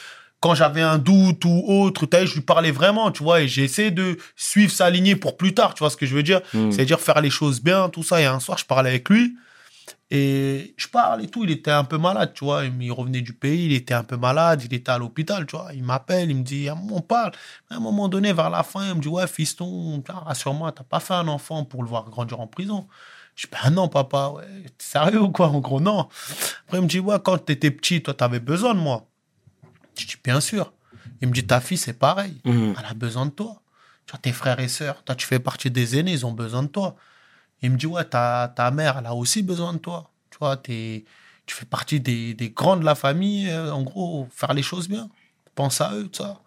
quand 0.40 0.54
j'avais 0.54 0.82
un 0.82 0.98
doute 0.98 1.44
ou 1.44 1.64
autre, 1.66 2.06
tu 2.06 2.26
je 2.26 2.34
lui 2.34 2.40
parlais 2.40 2.72
vraiment, 2.72 3.10
tu 3.10 3.22
vois. 3.22 3.40
Et 3.42 3.48
j'ai 3.48 3.64
essayé 3.64 3.90
de 3.90 4.18
suivre 4.36 4.72
sa 4.72 4.90
lignée 4.90 5.16
pour 5.16 5.36
plus 5.36 5.54
tard, 5.54 5.74
tu 5.74 5.80
vois 5.80 5.90
ce 5.90 5.96
que 5.96 6.06
je 6.06 6.14
veux 6.14 6.22
dire. 6.22 6.40
Mhm. 6.54 6.72
C'est-à-dire 6.72 7.00
faire 7.00 7.20
les 7.20 7.30
choses 7.30 7.60
bien, 7.60 7.88
tout 7.88 8.02
ça. 8.02 8.20
Et 8.20 8.24
un 8.24 8.40
soir, 8.40 8.58
je 8.58 8.64
parlais 8.64 8.90
avec 8.90 9.08
lui. 9.08 9.36
Et 10.10 10.74
je 10.78 10.88
parle 10.88 11.22
et 11.22 11.28
tout, 11.28 11.44
il 11.44 11.50
était 11.50 11.70
un 11.70 11.84
peu 11.84 11.98
malade, 11.98 12.32
tu 12.34 12.44
vois. 12.44 12.64
Il 12.64 12.92
revenait 12.92 13.20
du 13.20 13.34
pays, 13.34 13.66
il 13.66 13.72
était 13.74 13.94
un 13.94 14.04
peu 14.04 14.16
malade, 14.16 14.62
il 14.64 14.72
était 14.72 14.90
à 14.90 14.98
l'hôpital, 14.98 15.44
tu 15.46 15.54
vois. 15.54 15.68
Il 15.74 15.84
m'appelle, 15.84 16.30
il 16.30 16.36
me 16.36 16.42
dit, 16.42 16.68
on 16.90 17.00
parle. 17.00 17.32
À 17.70 17.76
un 17.76 17.80
moment 17.80 18.08
donné, 18.08 18.32
vers 18.32 18.48
la 18.48 18.62
fin, 18.62 18.88
il 18.88 18.94
me 18.94 19.00
dit, 19.00 19.08
ouais, 19.08 19.26
fiston, 19.26 20.02
rassure-moi, 20.08 20.72
t'as 20.72 20.84
pas 20.84 21.00
fait 21.00 21.14
un 21.14 21.28
enfant 21.28 21.64
pour 21.64 21.82
le 21.82 21.88
voir 21.88 22.08
grandir 22.08 22.40
en 22.40 22.46
prison. 22.46 22.86
Je 23.38 23.46
dis, 23.46 23.52
ben 23.52 23.70
non, 23.70 23.88
papa, 23.88 24.30
ouais, 24.30 24.44
t'es 24.76 24.84
sérieux 24.84 25.22
ou 25.22 25.30
quoi 25.30 25.46
En 25.46 25.60
gros, 25.60 25.78
non. 25.80 26.08
Après, 26.64 26.78
il 26.78 26.82
me 26.82 26.88
dit, 26.88 26.98
ouais, 26.98 27.18
quand 27.22 27.38
t'étais 27.38 27.70
petit, 27.70 28.02
toi, 28.02 28.12
t'avais 28.12 28.40
besoin 28.40 28.74
de 28.74 28.80
moi. 28.80 29.06
Je 29.96 30.06
dis, 30.06 30.16
bien 30.24 30.40
sûr. 30.40 30.72
Il 31.20 31.28
me 31.28 31.32
dit, 31.32 31.46
ta 31.46 31.60
fille, 31.60 31.78
c'est 31.78 31.92
pareil. 31.92 32.40
Mhm. 32.44 32.74
Elle 32.76 32.84
a 32.84 32.94
besoin 32.94 33.26
de 33.26 33.30
toi. 33.30 33.62
Tu 34.06 34.10
vois, 34.10 34.18
tes 34.18 34.32
frères 34.32 34.58
et 34.58 34.66
sœurs, 34.66 35.04
toi, 35.04 35.14
tu 35.14 35.24
fais 35.24 35.38
partie 35.38 35.70
des 35.70 35.96
aînés, 35.96 36.10
ils 36.12 36.26
ont 36.26 36.32
besoin 36.32 36.64
de 36.64 36.68
toi. 36.68 36.96
Il 37.62 37.70
me 37.70 37.76
dit, 37.76 37.86
ouais, 37.86 38.04
ta, 38.04 38.52
ta 38.56 38.72
mère, 38.72 38.98
elle 38.98 39.06
a 39.06 39.14
aussi 39.14 39.44
besoin 39.44 39.72
de 39.72 39.78
toi. 39.78 40.10
Tu 40.30 40.38
vois, 40.38 40.56
t'es, 40.56 41.04
tu 41.46 41.54
fais 41.54 41.66
partie 41.66 42.00
des, 42.00 42.34
des 42.34 42.50
grands 42.50 42.76
de 42.76 42.84
la 42.84 42.96
famille. 42.96 43.48
euh, 43.50 43.70
en 43.72 43.82
gros, 43.82 44.26
faire 44.32 44.52
les 44.52 44.62
choses 44.62 44.88
bien. 44.88 45.08
Pense 45.54 45.80
à 45.80 45.94
eux, 45.94 46.08
tout 46.08 46.24
ça. 46.24 46.40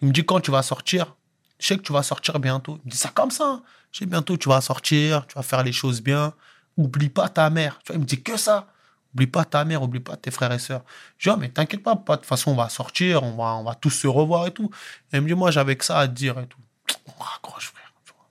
Il 0.00 0.08
me 0.08 0.12
dit, 0.12 0.24
quand 0.24 0.40
tu 0.40 0.50
vas 0.50 0.62
sortir, 0.62 1.14
je 1.60 1.68
sais 1.68 1.76
que 1.76 1.82
tu 1.82 1.92
vas 1.92 2.02
sortir 2.02 2.40
bientôt. 2.40 2.80
Il 2.82 2.86
me 2.88 2.90
dit 2.90 2.96
ça 2.98 3.10
comme 3.14 3.30
ça. 3.30 3.62
Je 3.92 3.98
sais 4.00 4.06
bientôt, 4.06 4.36
tu 4.36 4.48
vas 4.48 4.60
sortir, 4.60 5.26
tu 5.26 5.34
vas 5.34 5.42
faire 5.42 5.62
les 5.62 5.72
choses 5.72 6.00
bien. 6.00 6.32
Oublie 6.78 7.10
pas 7.10 7.28
ta 7.28 7.50
mère. 7.50 7.78
Tu 7.84 7.88
vois, 7.92 7.96
il 7.96 8.00
me 8.00 8.06
dit 8.06 8.22
que 8.22 8.36
ça. 8.36 8.66
Oublie 9.14 9.26
pas 9.26 9.44
ta 9.44 9.64
mère, 9.66 9.82
oublie 9.82 10.00
pas 10.00 10.16
tes 10.16 10.30
frères 10.30 10.52
et 10.52 10.58
sœurs. 10.58 10.82
Je 11.18 11.28
dis, 11.28 11.34
ah, 11.34 11.38
mais 11.38 11.50
t'inquiète 11.50 11.82
pas, 11.82 11.96
pas, 11.96 12.16
de 12.16 12.20
toute 12.22 12.28
façon, 12.28 12.52
on 12.52 12.54
va 12.54 12.70
sortir, 12.70 13.22
on 13.22 13.36
va, 13.36 13.54
on 13.56 13.64
va 13.64 13.74
tous 13.74 13.90
se 13.90 14.06
revoir 14.06 14.46
et 14.46 14.50
tout. 14.52 14.70
Et 15.12 15.18
il 15.18 15.20
me 15.20 15.28
dit, 15.28 15.34
moi, 15.34 15.50
j'avais 15.50 15.76
que 15.76 15.84
ça 15.84 15.98
à 15.98 16.08
te 16.08 16.14
dire 16.14 16.38
et 16.38 16.46
tout. 16.46 16.58
On 17.06 17.22
raccroche, 17.22 17.66
frère. 17.74 17.92
tu 18.06 18.12
vois. 18.14 18.26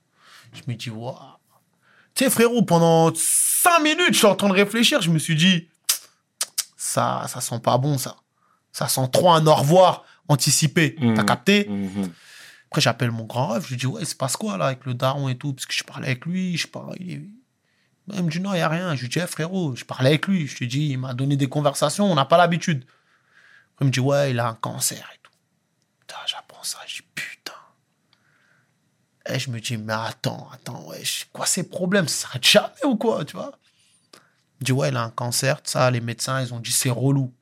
Je 0.54 0.62
me 0.72 0.76
dis, 0.76 0.90
waouh. 0.90 1.16
Tu 2.16 2.24
sais, 2.24 2.30
frérot, 2.32 2.64
pendant 2.64 3.14
cinq 3.14 3.80
minutes, 3.82 4.14
je 4.14 4.18
suis 4.18 4.26
en 4.28 4.36
train 4.36 4.50
de 4.50 4.54
réfléchir. 4.54 5.02
Je 5.04 5.12
me 5.12 5.20
suis 5.20 5.36
dit, 5.36 5.68
ça, 6.76 7.26
ça 7.28 7.40
sent 7.42 7.60
pas 7.60 7.78
bon, 7.78 8.00
ça. 8.00 8.16
Ça 8.72 8.88
sent 8.88 9.08
trop 9.14 9.32
un 9.32 9.46
au 9.46 9.54
revoir 9.54 10.04
anticipé. 10.28 10.96
T'as 10.96 11.04
Mhm. 11.06 11.26
capté? 11.26 11.68
Mhm. 11.70 12.12
Après, 12.72 12.80
j'appelle 12.80 13.12
mon 13.12 13.26
grand 13.26 13.50
rêve. 13.50 13.66
Je 13.66 13.72
lui 13.72 13.76
dis, 13.76 13.86
ouais, 13.86 14.04
il 14.04 14.08
se 14.08 14.16
passe 14.16 14.38
quoi, 14.38 14.58
là, 14.58 14.68
avec 14.68 14.86
le 14.86 14.94
daron 14.94 15.28
et 15.28 15.38
tout? 15.38 15.52
Parce 15.52 15.66
que 15.66 15.74
je 15.74 15.84
parlais 15.84 16.08
avec 16.08 16.26
lui, 16.26 16.56
je 16.56 16.68
parle. 16.68 16.96
Il, 17.02 17.20
me 18.08 18.30
dit, 18.30 18.40
non, 18.40 18.54
il 18.54 18.58
n'y 18.58 18.62
a 18.62 18.70
rien. 18.70 18.96
Je 18.96 19.02
lui 19.02 19.10
dis, 19.10 19.20
Eh, 19.20 19.28
frérot, 19.28 19.76
je 19.76 19.84
parlais 19.84 20.12
avec 20.12 20.26
lui. 20.26 20.48
Je 20.48 20.56
te 20.56 20.64
dis, 20.64 20.88
il 20.88 20.98
m'a 20.98 21.14
donné 21.14 21.36
des 21.36 21.50
conversations, 21.50 22.10
on 22.10 22.16
n'a 22.16 22.24
pas 22.24 22.38
l'habitude. 22.38 22.86
Il 23.82 23.88
me 23.88 23.92
dit, 23.92 24.00
ouais, 24.00 24.32
il 24.32 24.40
a 24.40 24.48
un 24.48 24.54
cancer 24.54 25.00
et 25.14 25.20
tout. 25.22 25.32
Putain, 26.00 26.16
j'apprends 26.26 26.64
ça. 26.64 26.78
Je 26.88 27.02
dis, 27.02 27.08
putain. 27.14 27.52
Et 29.26 29.38
je 29.38 29.50
me 29.52 29.60
dis, 29.60 29.76
mais 29.76 29.92
attends, 29.92 30.48
attends, 30.54 30.88
ouais, 30.88 31.04
quoi 31.34 31.46
ces 31.46 31.68
problèmes 31.68 32.08
Ça 32.08 32.28
s'arrête 32.28 32.48
jamais 32.48 32.86
ou 32.86 32.96
quoi, 32.96 33.26
tu 33.26 33.36
vois? 33.36 33.52
Il 34.14 34.62
me 34.62 34.66
dit, 34.66 34.72
ouais, 34.72 34.90
il 34.90 34.96
a 34.96 35.04
un 35.04 35.10
cancer, 35.10 35.62
tout 35.62 35.72
ça. 35.72 35.92
Les 35.92 36.00
médecins, 36.00 36.42
ils 36.42 36.54
ont 36.54 36.62
dit, 36.62 36.72
c'est 36.72 36.90
relou. 36.90 37.34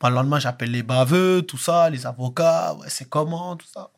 Bah, 0.00 0.08
le 0.10 0.16
lendemain, 0.16 0.40
j'appelle 0.40 0.72
les 0.72 0.82
baveux, 0.82 1.42
tout 1.42 1.58
ça, 1.58 1.88
les 1.90 2.06
avocats, 2.06 2.74
ouais, 2.74 2.90
c'est 2.90 3.08
comment, 3.08 3.54
tout 3.54 3.68
ça? 3.72 3.92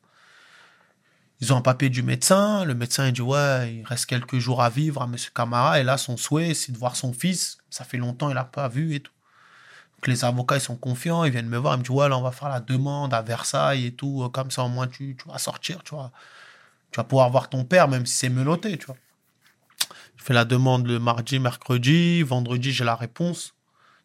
Ils 1.42 1.52
ont 1.52 1.56
un 1.56 1.60
papier 1.60 1.90
du 1.90 2.02
médecin. 2.02 2.64
Le 2.64 2.74
médecin, 2.74 3.06
il 3.08 3.12
dit, 3.12 3.20
ouais, 3.20 3.74
il 3.74 3.84
reste 3.84 4.06
quelques 4.06 4.38
jours 4.38 4.62
à 4.62 4.70
vivre 4.70 5.02
à 5.02 5.04
M. 5.04 5.16
Camara. 5.34 5.78
Et 5.80 5.82
là, 5.82 5.98
son 5.98 6.16
souhait, 6.16 6.54
c'est 6.54 6.72
de 6.72 6.78
voir 6.78 6.96
son 6.96 7.12
fils. 7.12 7.58
Ça 7.68 7.84
fait 7.84 7.98
longtemps, 7.98 8.30
il 8.30 8.34
n'a 8.34 8.44
pas 8.44 8.68
vu 8.68 8.94
et 8.94 9.00
tout. 9.00 9.12
que 10.00 10.10
les 10.10 10.24
avocats 10.24 10.56
ils 10.56 10.60
sont 10.60 10.76
confiants, 10.76 11.24
ils 11.24 11.30
viennent 11.32 11.48
me 11.48 11.56
voir, 11.58 11.74
ils 11.74 11.78
me 11.78 11.82
disent 11.84 11.90
ouais 11.90 12.08
là 12.08 12.16
on 12.18 12.22
va 12.22 12.32
faire 12.32 12.48
la 12.48 12.58
demande 12.60 13.14
à 13.14 13.22
Versailles 13.22 13.86
et 13.86 13.92
tout, 13.92 14.28
comme 14.32 14.50
ça 14.50 14.64
au 14.64 14.68
moins 14.68 14.88
tu, 14.88 15.16
tu 15.16 15.28
vas 15.28 15.38
sortir, 15.38 15.82
tu 15.84 15.94
vois. 15.94 16.10
Tu 16.90 16.96
vas 16.96 17.04
pouvoir 17.04 17.30
voir 17.30 17.48
ton 17.48 17.64
père 17.64 17.86
même 17.88 18.04
si 18.06 18.14
c'est 18.16 18.28
menotté, 18.28 18.76
tu 18.78 18.86
vois. 18.86 18.96
Je 20.16 20.24
fais 20.24 20.34
la 20.34 20.44
demande 20.44 20.86
le 20.86 20.98
mardi, 20.98 21.38
mercredi, 21.38 22.22
vendredi 22.22 22.72
j'ai 22.72 22.84
la 22.84 22.96
réponse. 22.96 23.54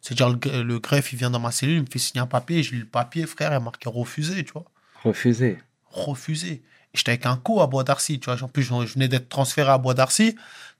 C'est-à-dire 0.00 0.30
le, 0.30 0.62
le 0.62 0.78
greffe 0.78 1.12
il 1.12 1.18
vient 1.18 1.30
dans 1.30 1.40
ma 1.40 1.50
cellule, 1.52 1.76
il 1.78 1.82
me 1.82 1.90
fait 1.90 1.98
signer 1.98 2.20
un 2.20 2.26
papier, 2.26 2.62
je 2.62 2.72
lis 2.74 2.80
le 2.80 2.86
papier, 2.86 3.26
frère, 3.26 3.50
il 3.52 3.56
a 3.56 3.60
marqué 3.60 3.88
refusé, 3.88 4.44
tu 4.44 4.52
vois 4.52 4.66
Refusé. 5.02 5.58
refusé. 5.90 6.62
J'étais 6.94 7.12
avec 7.12 7.26
un 7.26 7.36
co 7.36 7.60
à 7.60 7.66
Bois 7.66 7.84
d'Arcy, 7.84 8.18
tu 8.18 8.30
vois. 8.30 8.42
En 8.42 8.48
plus, 8.48 8.62
je 8.62 8.86
je 8.86 8.94
venais 8.94 9.08
d'être 9.08 9.28
transféré 9.28 9.70
à 9.70 9.78
Bois 9.78 9.94
d'Arcy. 9.94 10.34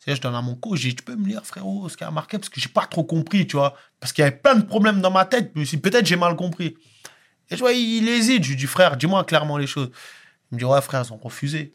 Je 0.06 0.20
donne 0.20 0.34
à 0.34 0.40
mon 0.40 0.54
co, 0.54 0.74
je 0.74 0.88
dis, 0.88 0.94
tu 0.94 1.02
peux 1.02 1.16
me 1.16 1.26
lire, 1.26 1.44
frérot, 1.44 1.88
ce 1.88 1.96
qui 1.96 2.04
a 2.04 2.10
marqué, 2.10 2.38
parce 2.38 2.48
que 2.48 2.60
j'ai 2.60 2.70
pas 2.70 2.86
trop 2.86 3.04
compris, 3.04 3.46
tu 3.46 3.56
vois. 3.56 3.74
Parce 4.00 4.12
qu'il 4.12 4.22
y 4.22 4.26
avait 4.26 4.36
plein 4.36 4.54
de 4.54 4.62
problèmes 4.62 5.02
dans 5.02 5.10
ma 5.10 5.26
tête. 5.26 5.52
Je 5.54 5.62
dit, 5.62 5.76
peut-être 5.76 6.06
j'ai 6.06 6.16
mal 6.16 6.34
compris. 6.34 6.76
Et 7.50 7.56
tu 7.56 7.60
vois, 7.60 7.72
il 7.72 8.08
hésite. 8.08 8.42
Je 8.44 8.50
lui 8.50 8.56
dis, 8.56 8.66
frère, 8.66 8.96
dis-moi 8.96 9.24
clairement 9.24 9.58
les 9.58 9.66
choses. 9.66 9.90
Il 10.50 10.54
me 10.54 10.58
dit, 10.60 10.64
ouais, 10.64 10.80
frère, 10.80 11.04
ils 11.06 11.12
ont 11.12 11.18
refusé. 11.18 11.74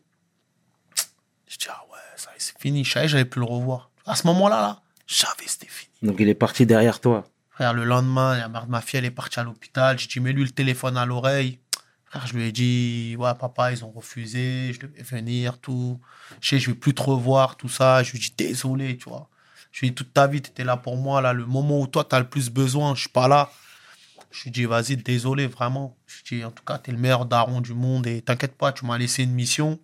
Je 1.47 1.57
dis, 1.57 1.67
ah 1.69 1.83
ouais, 1.91 1.99
ça 2.15 2.31
c'est 2.37 2.57
fini. 2.59 2.83
Je 2.83 2.91
savais, 2.91 3.07
j'allais 3.07 3.25
plus 3.25 3.39
le 3.39 3.45
revoir. 3.45 3.91
À 4.05 4.15
ce 4.15 4.25
moment-là, 4.27 4.61
là, 4.61 4.81
je 5.05 5.15
savais, 5.15 5.45
c'était 5.45 5.67
fini. 5.67 5.91
Donc 6.01 6.19
il 6.19 6.27
est 6.27 6.33
parti 6.33 6.65
derrière 6.65 6.99
toi. 6.99 7.23
Frère, 7.51 7.73
le 7.73 7.83
lendemain, 7.83 8.35
la 8.37 8.49
mère 8.49 8.65
de 8.65 8.71
ma 8.71 8.81
fille, 8.81 8.97
elle 8.97 9.05
est 9.05 9.11
partie 9.11 9.39
à 9.39 9.43
l'hôpital. 9.43 9.99
J'ai 9.99 10.07
dit, 10.07 10.19
mets-lui 10.19 10.43
le 10.43 10.49
téléphone 10.49 10.97
à 10.97 11.05
l'oreille. 11.05 11.59
Je 12.25 12.33
lui 12.33 12.43
ai 12.43 12.51
dit, 12.51 13.15
ouais, 13.17 13.33
papa, 13.39 13.71
ils 13.71 13.83
ont 13.83 13.91
refusé, 13.91 14.71
je 14.73 14.79
devais 14.79 15.01
venir, 15.01 15.57
tout. 15.57 15.99
Je 16.41 16.49
sais, 16.49 16.59
je 16.59 16.69
vais 16.69 16.75
plus 16.75 16.93
te 16.93 17.01
revoir, 17.01 17.57
tout 17.57 17.69
ça. 17.69 18.03
Je 18.03 18.11
lui 18.11 18.19
ai 18.19 18.21
dit, 18.21 18.33
désolé, 18.37 18.97
tu 18.97 19.09
vois. 19.09 19.29
Je 19.71 19.79
lui 19.79 19.87
ai 19.87 19.89
dit, 19.89 19.95
toute 19.95 20.13
ta 20.13 20.27
vie, 20.27 20.41
tu 20.41 20.51
étais 20.51 20.63
là 20.63 20.77
pour 20.77 20.97
moi, 20.97 21.21
là, 21.21 21.33
le 21.33 21.45
moment 21.45 21.79
où 21.79 21.87
toi, 21.87 22.03
tu 22.03 22.15
as 22.15 22.19
le 22.19 22.29
plus 22.29 22.49
besoin, 22.49 22.93
je 22.95 23.01
suis 23.01 23.09
pas 23.09 23.27
là. 23.27 23.49
Je 24.31 24.43
lui 24.43 24.49
ai 24.49 24.51
dit, 24.51 24.65
vas-y, 24.65 24.97
désolé, 24.97 25.47
vraiment. 25.47 25.97
Je 26.05 26.17
lui 26.29 26.35
ai 26.35 26.39
dit, 26.39 26.45
en 26.45 26.51
tout 26.51 26.63
cas, 26.63 26.77
tu 26.77 26.91
es 26.91 26.93
le 26.93 26.99
meilleur 26.99 27.25
daron 27.25 27.61
du 27.61 27.73
monde 27.73 28.05
et 28.05 28.21
t'inquiète 28.21 28.55
pas, 28.57 28.71
tu 28.71 28.85
m'as 28.85 28.97
laissé 28.97 29.23
une 29.23 29.33
mission. 29.33 29.79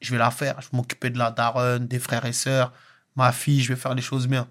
Je 0.00 0.12
vais 0.12 0.18
la 0.18 0.30
faire. 0.30 0.60
Je 0.60 0.68
vais 0.70 0.76
m'occuper 0.76 1.10
de 1.10 1.18
la 1.18 1.30
daronne, 1.30 1.86
des 1.86 1.98
frères 1.98 2.24
et 2.26 2.32
sœurs, 2.32 2.72
ma 3.16 3.32
fille, 3.32 3.62
je 3.62 3.72
vais 3.72 3.80
faire 3.80 3.94
les 3.94 4.02
choses 4.02 4.26
bien. 4.26 4.48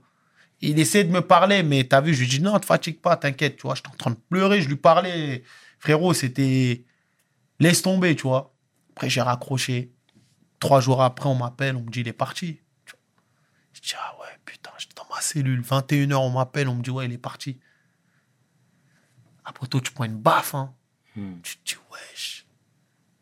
Il 0.62 0.78
essaie 0.80 1.04
de 1.04 1.12
me 1.12 1.22
parler, 1.22 1.64
mais 1.64 1.86
t'as 1.86 2.02
vu, 2.02 2.14
je 2.14 2.22
lui 2.22 2.28
dis 2.28 2.42
non, 2.42 2.60
te 2.60 2.66
fatigue 2.66 3.00
pas, 3.00 3.16
t'inquiète, 3.16 3.58
tu 3.58 3.64
vois. 3.64 3.76
J'étais 3.76 3.90
en 3.90 3.98
train 3.98 4.12
de 4.12 4.18
pleurer, 4.30 4.62
je 4.62 4.68
lui 4.68 4.76
parlais. 4.76 5.44
Frérot, 5.80 6.14
c'était. 6.14 6.86
Laisse 7.60 7.82
tomber, 7.82 8.16
tu 8.16 8.24
vois. 8.24 8.54
Après, 8.92 9.10
j'ai 9.10 9.22
raccroché. 9.22 9.94
Trois 10.60 10.82
jours 10.82 11.02
après, 11.02 11.30
on 11.30 11.36
m'appelle, 11.36 11.76
on 11.76 11.82
me 11.82 11.90
dit, 11.90 12.02
il 12.02 12.08
est 12.08 12.14
parti. 12.14 12.60
Je 13.74 13.82
dis, 13.82 13.94
ah 13.98 14.16
ouais, 14.20 14.40
putain, 14.46 14.72
j'étais 14.78 14.96
dans 14.96 15.08
ma 15.14 15.22
cellule. 15.22 15.62
21h, 15.62 16.16
on 16.16 16.32
m'appelle, 16.32 16.68
on 16.68 16.76
me 16.76 16.82
dit, 16.82 16.90
ouais, 16.90 17.06
il 17.06 17.14
est 17.14 17.18
parti. 17.18 17.60
Après, 19.46 19.68
toi, 19.68 19.80
tu 19.82 19.92
prends 19.92 20.04
une 20.04 20.18
baffe, 20.18 20.54
hein. 20.54 20.74
Hmm. 21.16 21.36
Tu 21.42 21.58
te 21.58 21.72
dis, 21.72 21.78
wesh. 21.92 22.46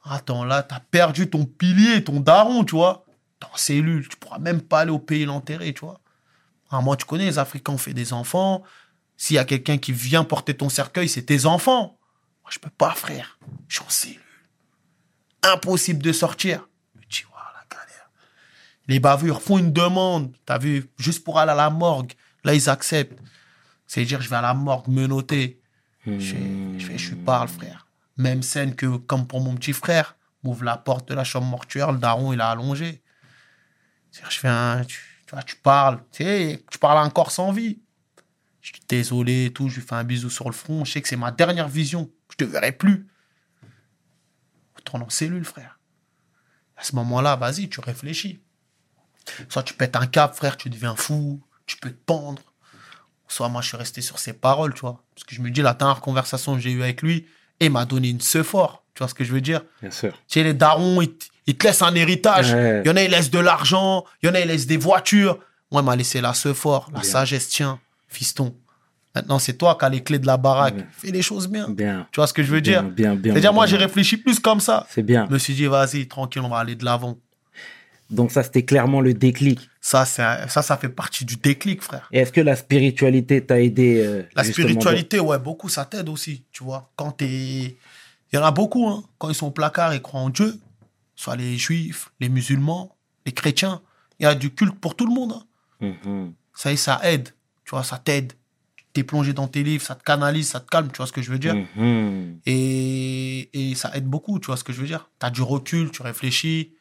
Attends, 0.04 0.46
là, 0.46 0.64
t'as 0.64 0.80
perdu 0.80 1.30
ton 1.30 1.46
pilier, 1.46 2.04
ton 2.04 2.20
daron, 2.20 2.64
tu 2.64 2.76
vois. 2.76 3.06
T'es 3.40 3.46
en 3.46 3.56
cellule, 3.56 4.08
tu 4.08 4.18
pourras 4.18 4.40
même 4.40 4.62
pas 4.62 4.80
aller 4.80 4.92
au 4.92 5.00
pays 5.00 5.26
l'enterrer, 5.26 5.74
tu 5.74 5.82
vois. 5.82 6.02
Ah, 6.70 6.82
moi, 6.82 6.98
tu 6.98 7.06
connais, 7.06 7.26
les 7.26 7.40
Africains 7.40 7.74
ont 7.74 7.78
fait 7.78 7.94
des 7.94 8.14
enfants. 8.14 8.64
S'il 9.16 9.36
y 9.36 9.40
a 9.40 9.46
quelqu'un 9.46 9.78
qui 9.78 9.94
vient 9.94 10.24
porter 10.24 10.56
ton 10.56 10.70
cercueil, 10.70 11.08
c'est 11.08 11.24
tes 11.24 11.46
enfants. 11.46 11.98
Moi, 12.48 12.54
je 12.54 12.60
peux 12.60 12.70
pas, 12.70 12.92
frère. 12.92 13.38
Je 13.68 13.76
suis 13.76 13.86
en 13.86 13.90
cellule. 13.90 14.22
Impossible 15.44 16.02
de 16.02 16.14
sortir. 16.14 16.66
Je 16.96 17.00
me 17.02 17.06
dis, 17.10 17.24
voilà, 17.30 17.52
la 17.54 17.76
galère. 17.76 18.10
Les 18.88 19.02
bavures 19.02 19.42
font 19.42 19.58
une 19.58 19.74
demande, 19.74 20.34
t'as 20.46 20.58
vu, 20.58 20.90
juste 20.98 21.26
pour 21.26 21.40
aller 21.40 21.52
à 21.52 21.56
la 21.56 21.70
morgue. 21.70 22.14
Là, 22.46 22.54
ils 22.54 22.70
acceptent. 22.70 23.20
C'est-à-dire, 23.86 24.22
je 24.22 24.30
vais 24.30 24.38
à 24.38 24.42
la 24.42 24.54
morgue 24.54 24.88
menotter. 24.88 25.60
Je, 26.06 26.20
je, 26.78 26.98
je 26.98 27.16
parle, 27.16 27.50
frère. 27.50 27.86
Même 28.16 28.42
scène 28.42 28.76
que, 28.76 28.96
comme 28.96 29.28
pour 29.28 29.42
mon 29.42 29.56
petit 29.56 29.74
frère, 29.74 30.16
m'ouvre 30.42 30.64
la 30.64 30.78
porte 30.78 31.10
de 31.10 31.16
la 31.16 31.26
chambre 31.26 31.48
mortuaire, 31.48 31.92
le 31.92 31.98
daron, 31.98 32.32
il 32.32 32.40
a 32.40 32.50
allongé. 32.50 33.04
C'est-à-dire, 34.10 34.32
je 34.32 34.40
fais 34.40 34.48
un. 34.48 34.86
Tu, 34.86 35.02
tu 35.26 35.36
vois, 35.36 35.44
tu 35.44 35.58
parles. 35.58 36.00
Tu 36.14 36.24
sais, 36.24 36.64
tu 36.72 36.80
parles 36.80 37.06
encore 37.06 37.32
sans 37.32 37.52
vie. 37.52 37.82
Je 38.62 38.70
suis 38.70 38.84
désolé 38.88 39.48
et 39.48 39.52
tout. 39.52 39.68
Je 39.68 39.76
lui 39.76 39.82
fais 39.82 39.96
un 39.96 40.06
bisou 40.06 40.30
sur 40.30 40.46
le 40.46 40.56
front. 40.56 40.86
Je 40.86 40.94
sais 40.94 41.02
que 41.02 41.10
c'est 41.10 41.18
ma 41.18 41.32
dernière 41.32 41.68
vision. 41.68 42.10
Je 42.40 42.46
te 42.46 42.50
verrai 42.52 42.72
plus. 42.72 43.08
Retourne 44.76 45.04
en 45.04 45.10
cellule, 45.10 45.46
frère. 45.46 45.80
À 46.78 46.84
ce 46.84 46.96
moment-là, 46.96 47.36
vas-y, 47.36 47.70
tu 47.70 47.80
réfléchis. 47.80 48.40
Soit 49.50 49.64
tu 49.64 49.74
pètes 49.74 49.96
un 49.96 50.06
cap, 50.08 50.36
frère, 50.36 50.56
tu 50.58 50.70
deviens 50.70 50.96
fou. 50.96 51.42
Tu 51.66 51.78
peux 51.78 51.90
te 51.90 52.04
pendre. 52.06 52.42
Soit 53.28 53.50
moi, 53.50 53.62
je 53.62 53.68
suis 53.70 53.78
resté 53.78 54.02
sur 54.02 54.20
ses 54.20 54.34
paroles, 54.34 54.74
tu 54.74 54.82
vois. 54.82 55.04
Parce 55.16 55.26
que 55.26 55.36
je 55.36 55.42
me 55.42 55.50
dis, 55.50 55.62
la 55.62 55.74
dernière 55.74 56.00
conversation 56.00 56.54
que 56.56 56.62
j'ai 56.62 56.72
eue 56.72 56.84
avec 56.84 57.02
lui, 57.02 57.28
il 57.60 57.72
m'a 57.72 57.86
donné 57.86 58.10
une 58.10 58.22
ce 58.22 58.44
fort. 58.44 58.86
Tu 58.94 59.00
vois 59.00 59.08
ce 59.10 59.14
que 59.14 59.24
je 59.24 59.34
veux 59.34 59.42
dire? 59.42 59.64
Bien 59.82 59.92
sûr. 59.92 60.14
tu 60.14 60.20
sais, 60.28 60.44
les 60.44 60.54
darons, 60.54 61.02
ils, 61.02 61.14
te- 61.18 61.26
ils 61.48 61.58
te 61.58 61.66
laissent 61.68 61.82
un 61.82 61.94
héritage. 61.96 62.54
Ouais. 62.54 62.82
Il 62.86 62.88
y 62.88 62.92
en 62.92 62.96
a, 62.96 63.02
ils 63.02 63.12
laissent 63.12 63.32
de 63.32 63.40
l'argent. 63.40 64.06
Il 64.22 64.28
y 64.28 64.30
en 64.30 64.36
a, 64.36 64.40
ils 64.40 64.48
laissent 64.48 64.68
des 64.68 64.78
voitures. 64.78 65.40
Moi, 65.72 65.82
il 65.82 65.86
m'a 65.86 65.96
laissé 65.96 66.22
la 66.22 66.34
ce 66.34 66.54
fort, 66.54 66.90
la 66.94 67.02
Bien. 67.02 67.10
sagesse, 67.10 67.50
tiens, 67.50 67.80
fiston. 68.08 68.56
Maintenant, 69.16 69.40
c'est 69.40 69.54
toi 69.58 69.76
qui 69.80 69.86
as 69.86 69.90
les 69.90 70.04
clés 70.04 70.20
de 70.20 70.28
la 70.28 70.38
baraque. 70.38 70.76
Fais 70.92 71.12
les 71.12 71.22
choses 71.24 71.48
bien. 71.48 71.70
Bien. 71.70 72.08
Tu 72.12 72.20
vois 72.20 72.28
ce 72.28 72.34
que 72.34 72.44
je 72.44 72.52
veux 72.52 72.60
Bien, 72.62 72.84
dire? 72.84 72.92
bien, 72.92 73.16
bien. 73.16 73.34
C'est-à-dire, 73.34 73.54
moi, 73.54 73.66
j'ai 73.66 73.78
réfléchi 73.78 74.18
plus 74.18 74.40
comme 74.40 74.60
ça. 74.60 74.86
C'est 74.90 75.02
bien. 75.04 75.26
Je 75.28 75.34
me 75.34 75.40
suis 75.40 75.56
dit, 75.56 75.66
vas-y, 75.66 76.08
tranquille, 76.08 76.42
on 76.44 76.50
va 76.50 76.60
aller 76.60 76.76
de 76.76 76.86
l'avant. 76.86 77.18
Donc 78.10 78.32
ça, 78.32 78.44
c'était 78.44 78.64
clairement 78.64 79.02
le 79.02 79.14
déclic. 79.14 79.70
Ça, 79.82 80.02
un- 80.04 80.48
ça, 80.48 80.62
ça 80.62 80.78
fait 80.78 80.90
partie 80.90 81.26
du 81.26 81.36
déclic, 81.36 81.82
frère. 81.82 82.08
Et 82.12 82.20
est-ce 82.20 82.32
que 82.32 82.40
la 82.42 82.56
spiritualité 82.56 83.46
t'a 83.46 83.60
aidé 83.60 84.02
euh, 84.06 84.24
La 84.36 84.44
spiritualité, 84.44 85.20
ouais, 85.20 85.40
beaucoup, 85.40 85.68
ça 85.68 85.84
t'aide 85.86 86.08
aussi, 86.10 86.44
tu 86.52 86.64
vois. 86.64 86.92
Quand 86.96 87.12
t'es... 87.12 87.26
Il 88.32 88.36
y 88.36 88.38
en 88.38 88.44
a 88.44 88.52
beaucoup, 88.52 88.88
hein. 88.88 89.04
Quand 89.18 89.30
ils 89.30 89.36
sont 89.36 89.48
au 89.48 89.52
placard, 89.52 89.94
ils 89.94 90.02
croient 90.02 90.22
en 90.22 90.30
Dieu. 90.30 90.58
Soit 91.16 91.36
les 91.38 91.58
juifs, 91.58 92.12
les 92.20 92.30
musulmans, 92.30 92.96
les 93.26 93.32
chrétiens. 93.32 93.82
Il 94.20 94.24
y 94.24 94.26
a 94.26 94.36
du 94.36 94.52
culte 94.54 94.76
pour 94.80 94.96
tout 94.96 95.08
le 95.08 95.14
monde, 95.14 95.34
hein. 95.34 95.44
dans- 95.82 95.88
Mhm. 96.12 96.34
Ça 96.54 96.72
y 96.72 96.74
est, 96.74 96.78
ça 96.78 97.00
aide. 97.04 97.30
Tu 97.66 97.72
vois, 97.72 97.84
ça 97.84 97.98
t'aide. 97.98 98.34
T'es 98.98 99.04
plongé 99.04 99.32
dans 99.34 99.48
tes 99.48 99.62
livres, 99.62 99.84
ça 99.86 99.94
te 99.94 100.04
canalise, 100.04 100.48
ça 100.50 100.60
te 100.60 100.68
calme, 100.68 100.88
tu 100.92 100.98
vois 100.98 101.06
ce 101.06 101.12
que 101.12 101.22
je 101.22 101.30
veux 101.32 101.38
dire 101.38 101.54
Mhm. 101.76 102.40
et, 102.48 103.50
et 103.72 103.76
ça 103.76 103.92
aide 103.96 104.06
beaucoup, 104.08 104.40
tu 104.40 104.48
vois 104.48 104.58
ce 104.58 104.64
que 104.64 104.74
je 104.74 104.82
veux 104.82 104.88
dire 104.88 105.08
T'as 105.20 105.30
du 105.30 105.44
recul, 105.44 105.92
tu 105.92 106.02
réfléchis, 106.02 106.74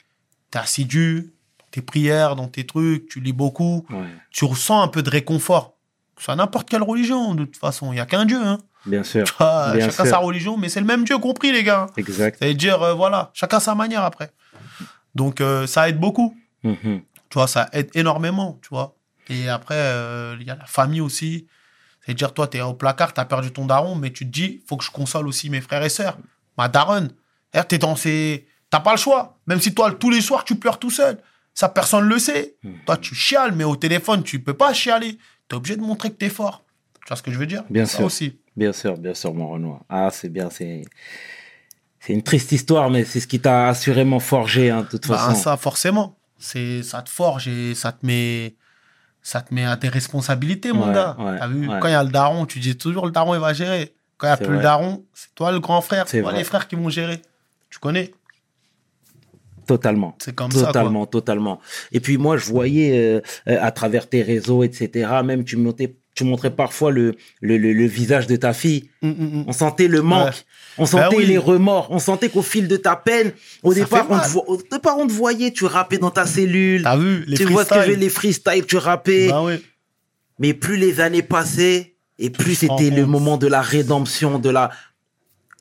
t'es 0.51 0.59
assidu, 0.59 1.35
dans 1.59 1.67
tes 1.73 1.83
prières, 1.83 2.35
dans 2.35 2.49
tes 2.49 2.65
trucs, 2.65 3.07
tu 3.11 3.21
lis 3.21 3.35
beaucoup. 3.35 3.85
Ouais. 3.91 4.07
Tu 4.31 4.47
ressens 4.47 4.81
un 4.81 4.89
peu 4.89 5.03
de 5.03 5.11
réconfort. 5.11 5.75
Ça 6.19 6.35
n'importe 6.37 6.71
quelle 6.71 6.83
religion, 6.83 7.35
de 7.35 7.45
toute 7.45 7.59
façon. 7.59 7.93
Il 7.93 7.97
n'y 7.97 8.01
a 8.01 8.07
qu'un 8.07 8.25
Dieu, 8.25 8.41
hein. 8.43 8.57
Bien 8.87 9.03
sûr. 9.03 9.25
Tu 9.25 9.35
vois, 9.39 9.73
Bien 9.75 9.91
chacun 9.91 10.05
sûr. 10.05 10.07
sa 10.13 10.17
religion, 10.17 10.57
mais 10.57 10.71
c'est 10.71 10.81
le 10.81 10.87
même 10.87 11.05
Dieu 11.05 11.19
compris, 11.19 11.53
les 11.53 11.65
gars. 11.65 11.89
Exact. 11.99 12.39
Ça 12.39 12.47
veut 12.47 12.55
dire, 12.55 12.81
euh, 12.83 12.95
voilà, 12.95 13.31
chacun 13.35 13.61
sa 13.61 13.75
manière 13.75 14.05
après. 14.05 14.31
Donc, 15.15 15.43
euh, 15.43 15.67
ça 15.67 15.87
aide 15.91 16.01
beaucoup. 16.01 16.35
Mhm. 16.63 17.03
Tu 17.29 17.35
vois, 17.35 17.47
ça 17.47 17.69
aide 17.75 17.91
énormément, 17.93 18.59
tu 18.63 18.69
vois. 18.71 18.97
Et 19.29 19.51
après, 19.51 19.75
euh, 19.77 20.35
il 20.41 20.47
y 20.47 20.51
a 20.51 20.57
la 20.57 20.65
famille 20.65 21.03
aussi. 21.03 21.47
C'est-à-dire, 22.07 22.33
toi, 22.33 22.47
tu 22.47 22.57
es 22.57 22.61
au 22.63 22.73
placard, 22.73 23.13
tu 23.13 23.21
as 23.21 23.25
perdu 23.25 23.51
ton 23.53 23.67
daron, 23.67 23.97
mais 23.97 24.11
tu 24.13 24.25
te 24.25 24.31
dis, 24.31 24.63
faut 24.67 24.77
que 24.77 24.85
je 24.85 24.91
console 24.91 25.27
aussi 25.29 25.51
mes 25.51 25.61
frères 25.61 25.83
et 25.83 25.89
sœurs. 25.89 26.17
Ma 26.57 26.69
daronne. 26.69 27.11
Tu 27.53 27.75
es 27.75 27.79
dans 27.79 27.97
ces... 27.97 28.47
T'as 28.71 28.81
pas 28.81 28.93
le 28.93 28.97
choix. 28.99 29.39
Même 29.47 29.61
si 29.61 29.75
toi, 29.75 29.91
tous 29.93 30.11
les 30.11 30.21
soirs, 30.21 30.45
tu 30.45 30.55
pleures 30.57 30.79
tout 30.79 30.91
seul. 30.91 31.19
Ça, 31.53 31.69
personne 31.69 32.05
le 32.05 32.19
sait. 32.19 32.57
Toi, 32.87 32.97
tu 32.97 33.15
chiales, 33.15 33.53
mais 33.57 33.65
au 33.65 33.77
téléphone, 33.77 34.23
tu 34.23 34.41
peux 34.41 34.55
pas 34.55 34.73
chialer. 34.73 35.17
Tu 35.49 35.53
es 35.53 35.55
obligé 35.55 35.77
de 35.77 35.81
montrer 35.83 36.11
que 36.11 36.17
tu 36.17 36.27
es 36.27 36.31
fort. 36.31 36.65
Tu 37.03 37.09
vois 37.09 37.17
ce 37.17 37.23
que 37.23 37.31
je 37.33 37.39
veux 37.39 37.47
dire? 37.47 37.65
Bien 37.71 37.87
Ça 37.87 37.97
sûr. 37.99 38.07
aussi. 38.07 38.39
Bien 38.57 38.73
sûr, 38.73 38.97
bien 38.99 39.15
sûr, 39.15 39.35
mon 39.35 39.49
Renoir. 39.49 39.81
Ah, 39.89 40.09
c'est 40.13 40.29
bien, 40.29 40.49
c'est. 40.51 40.83
C'est 42.01 42.13
une 42.13 42.23
triste 42.23 42.53
histoire, 42.53 42.89
mais 42.91 43.05
c'est 43.05 43.19
ce 43.21 43.27
qui 43.27 43.41
t'a 43.41 43.69
assurément 43.69 44.21
forgé, 44.21 44.71
hein, 44.71 44.83
de 44.83 44.89
toute 44.89 45.09
Bah, 45.09 45.19
façon. 45.19 45.41
ça, 45.43 45.57
forcément. 45.57 46.17
C'est, 46.39 46.83
ça 46.85 47.03
te 47.03 47.11
forge 47.11 47.49
et 47.49 47.75
ça 47.75 47.91
te 47.93 48.05
met, 48.07 48.55
ça 49.29 49.41
te 49.41 49.53
met 49.53 49.65
à 49.65 49.77
tes 49.77 49.89
responsabilités, 49.89 50.73
mon 50.73 50.87
Ouais, 50.87 50.95
gars. 50.95 51.17
ouais, 51.19 51.37
T'as 51.39 51.49
vu, 51.49 51.67
ouais. 51.69 51.79
quand 51.81 51.89
il 51.89 51.93
y 51.93 51.95
a 51.95 52.05
le 52.05 52.11
daron, 52.11 52.47
tu 52.47 52.61
dis 52.61 52.77
toujours 52.77 53.07
le 53.07 53.11
daron, 53.11 53.35
il 53.35 53.41
va 53.41 53.53
gérer. 53.53 53.93
Quand 54.19 54.29
il 54.29 54.31
n'y 54.31 54.35
a 54.35 54.37
plus 54.37 54.57
le 54.57 54.63
daron, 54.63 55.05
c'est 55.13 55.35
toi 55.35 55.51
le 55.51 55.59
grand 55.59 55.81
frère, 55.81 56.05
C'est 56.07 56.21
toi 56.23 56.31
vrai. 56.31 56.39
les 56.39 56.45
frères 56.45 56.69
qui 56.69 56.77
vont 56.77 56.89
gérer. 56.89 57.21
Tu 57.69 57.81
connais? 57.81 58.13
Totalement. 59.67 60.15
C'est 60.21 60.33
comme 60.35 60.53
ça. 60.53 60.67
Totalement, 60.67 61.07
totalement. 61.07 61.61
Et 61.91 61.99
puis 61.99 62.19
moi, 62.19 62.37
je 62.37 62.47
voyais 62.47 63.21
euh, 63.49 63.61
à 63.61 63.73
travers 63.73 64.09
tes 64.09 64.23
réseaux, 64.23 64.63
etc. 64.63 65.11
Même 65.25 65.43
tu 65.45 65.57
montrais, 65.57 65.97
tu 66.17 66.25
montrais 66.25 66.51
parfois 66.51 66.91
le, 66.91 67.15
le, 67.41 67.59
le, 67.59 67.73
le 67.73 67.87
visage 67.87 68.27
de 68.27 68.35
ta 68.37 68.53
fille. 68.53 68.89
Hum, 69.03 69.15
hum, 69.19 69.35
hum. 69.35 69.45
On 69.47 69.53
sentait 69.53 69.87
le 69.87 70.03
manque. 70.03 70.29
Ouais. 70.29 70.33
On 70.79 70.87
sentait 70.87 71.17
oui. 71.17 71.27
les 71.27 71.39
remords. 71.39 71.89
On 71.91 71.99
sentait 71.99 72.29
qu'au 72.31 72.43
fil 72.43 72.67
de 72.69 72.77
ta 72.77 72.97
peine, 72.97 73.33
au 73.63 73.73
Ça 73.73 73.81
départ, 73.81 74.07
on 74.11 74.19
te, 74.19 74.29
vo- 74.29 74.45
au 74.49 74.57
départ, 74.57 74.99
on 74.99 75.07
te 75.07 75.13
voyait, 75.13 75.53
tu 75.53 75.67
rappais 75.67 75.99
dans 75.99 76.11
ta 76.11 76.27
cellule. 76.27 76.83
T'as 76.83 76.97
vu 76.97 77.25
les 77.27 77.37
tu 77.37 77.45
vois 77.45 77.65
ce 77.65 77.71
que 77.71 77.83
je 77.83 77.91
veux 77.91 77.97
les 77.97 78.09
freestyles, 78.09 78.67
tu 78.67 78.79
rappais. 78.79 79.29
Bah 79.29 79.43
oui. 79.45 79.63
Mais 80.39 80.53
plus 80.55 80.77
les 80.77 81.01
années 81.01 81.23
passaient, 81.23 81.97
et 82.19 82.31
plus 82.31 82.55
c'était 82.57 82.91
le 82.91 83.07
moment 83.07 83.37
de 83.37 83.47
la 83.47 83.61
rédemption, 83.63 84.39
de 84.39 84.51
la. 84.51 84.71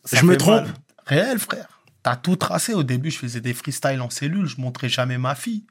Ça 0.06 0.18
je 0.18 0.26
me 0.26 0.38
trompe. 0.38 0.66
mal. 0.66 0.74
Réel, 1.06 1.38
frère. 1.40 1.68
T'as 2.02 2.16
tout 2.16 2.36
tracé. 2.36 2.74
Au 2.74 2.84
début, 2.84 3.12
je 3.12 3.18
faisais 3.18 3.42
des 3.42 3.54
freestyles 3.54 4.00
en 4.02 4.10
cellule. 4.10 4.48
Je 4.48 4.60
montrais 4.62 4.90
jamais 4.90 5.18
ma 5.18 5.36
fille. 5.36 5.64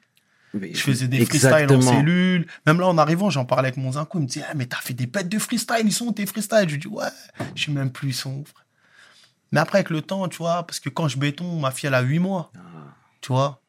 Je 0.53 0.79
faisais 0.79 1.07
des 1.07 1.25
freestyles 1.25 1.51
en 1.75 1.81
cellule. 1.81 2.47
Même 2.65 2.79
là, 2.79 2.87
en 2.87 2.97
arrivant, 2.97 3.29
j'en 3.29 3.43
parlais 3.45 3.67
avec 3.69 3.77
mon 3.77 3.91
zinco. 3.93 4.19
Il 4.19 4.21
me 4.21 4.27
disait, 4.27 4.45
ah, 4.49 4.53
mais 4.55 4.65
t'as 4.67 4.77
fait 4.77 4.93
des 4.93 5.05
bêtes 5.05 5.27
de 5.29 5.37
freestyle, 5.39 5.81
ils 5.85 5.91
sont 5.91 6.11
tes 6.13 6.25
freestyles 6.25 6.65
Je 6.69 6.73
lui 6.75 6.79
dis, 6.79 6.87
ouais, 6.87 7.07
je 7.55 7.65
sais 7.65 7.71
même 7.71 7.91
plus, 7.91 8.13
frère. 8.21 8.33
Mais 9.51 9.59
après, 9.59 9.79
avec 9.79 9.89
le 9.89 10.01
temps, 10.01 10.27
tu 10.27 10.37
vois, 10.37 10.63
parce 10.65 10.79
que 10.79 10.89
quand 10.89 11.07
je 11.07 11.17
béton, 11.17 11.59
ma 11.59 11.71
fille, 11.71 11.87
elle 11.87 11.93
a 11.93 12.01
8 12.01 12.19
mois. 12.19 12.51
Ah. 12.55 12.59
Tu 13.21 13.31
vois, 13.33 13.61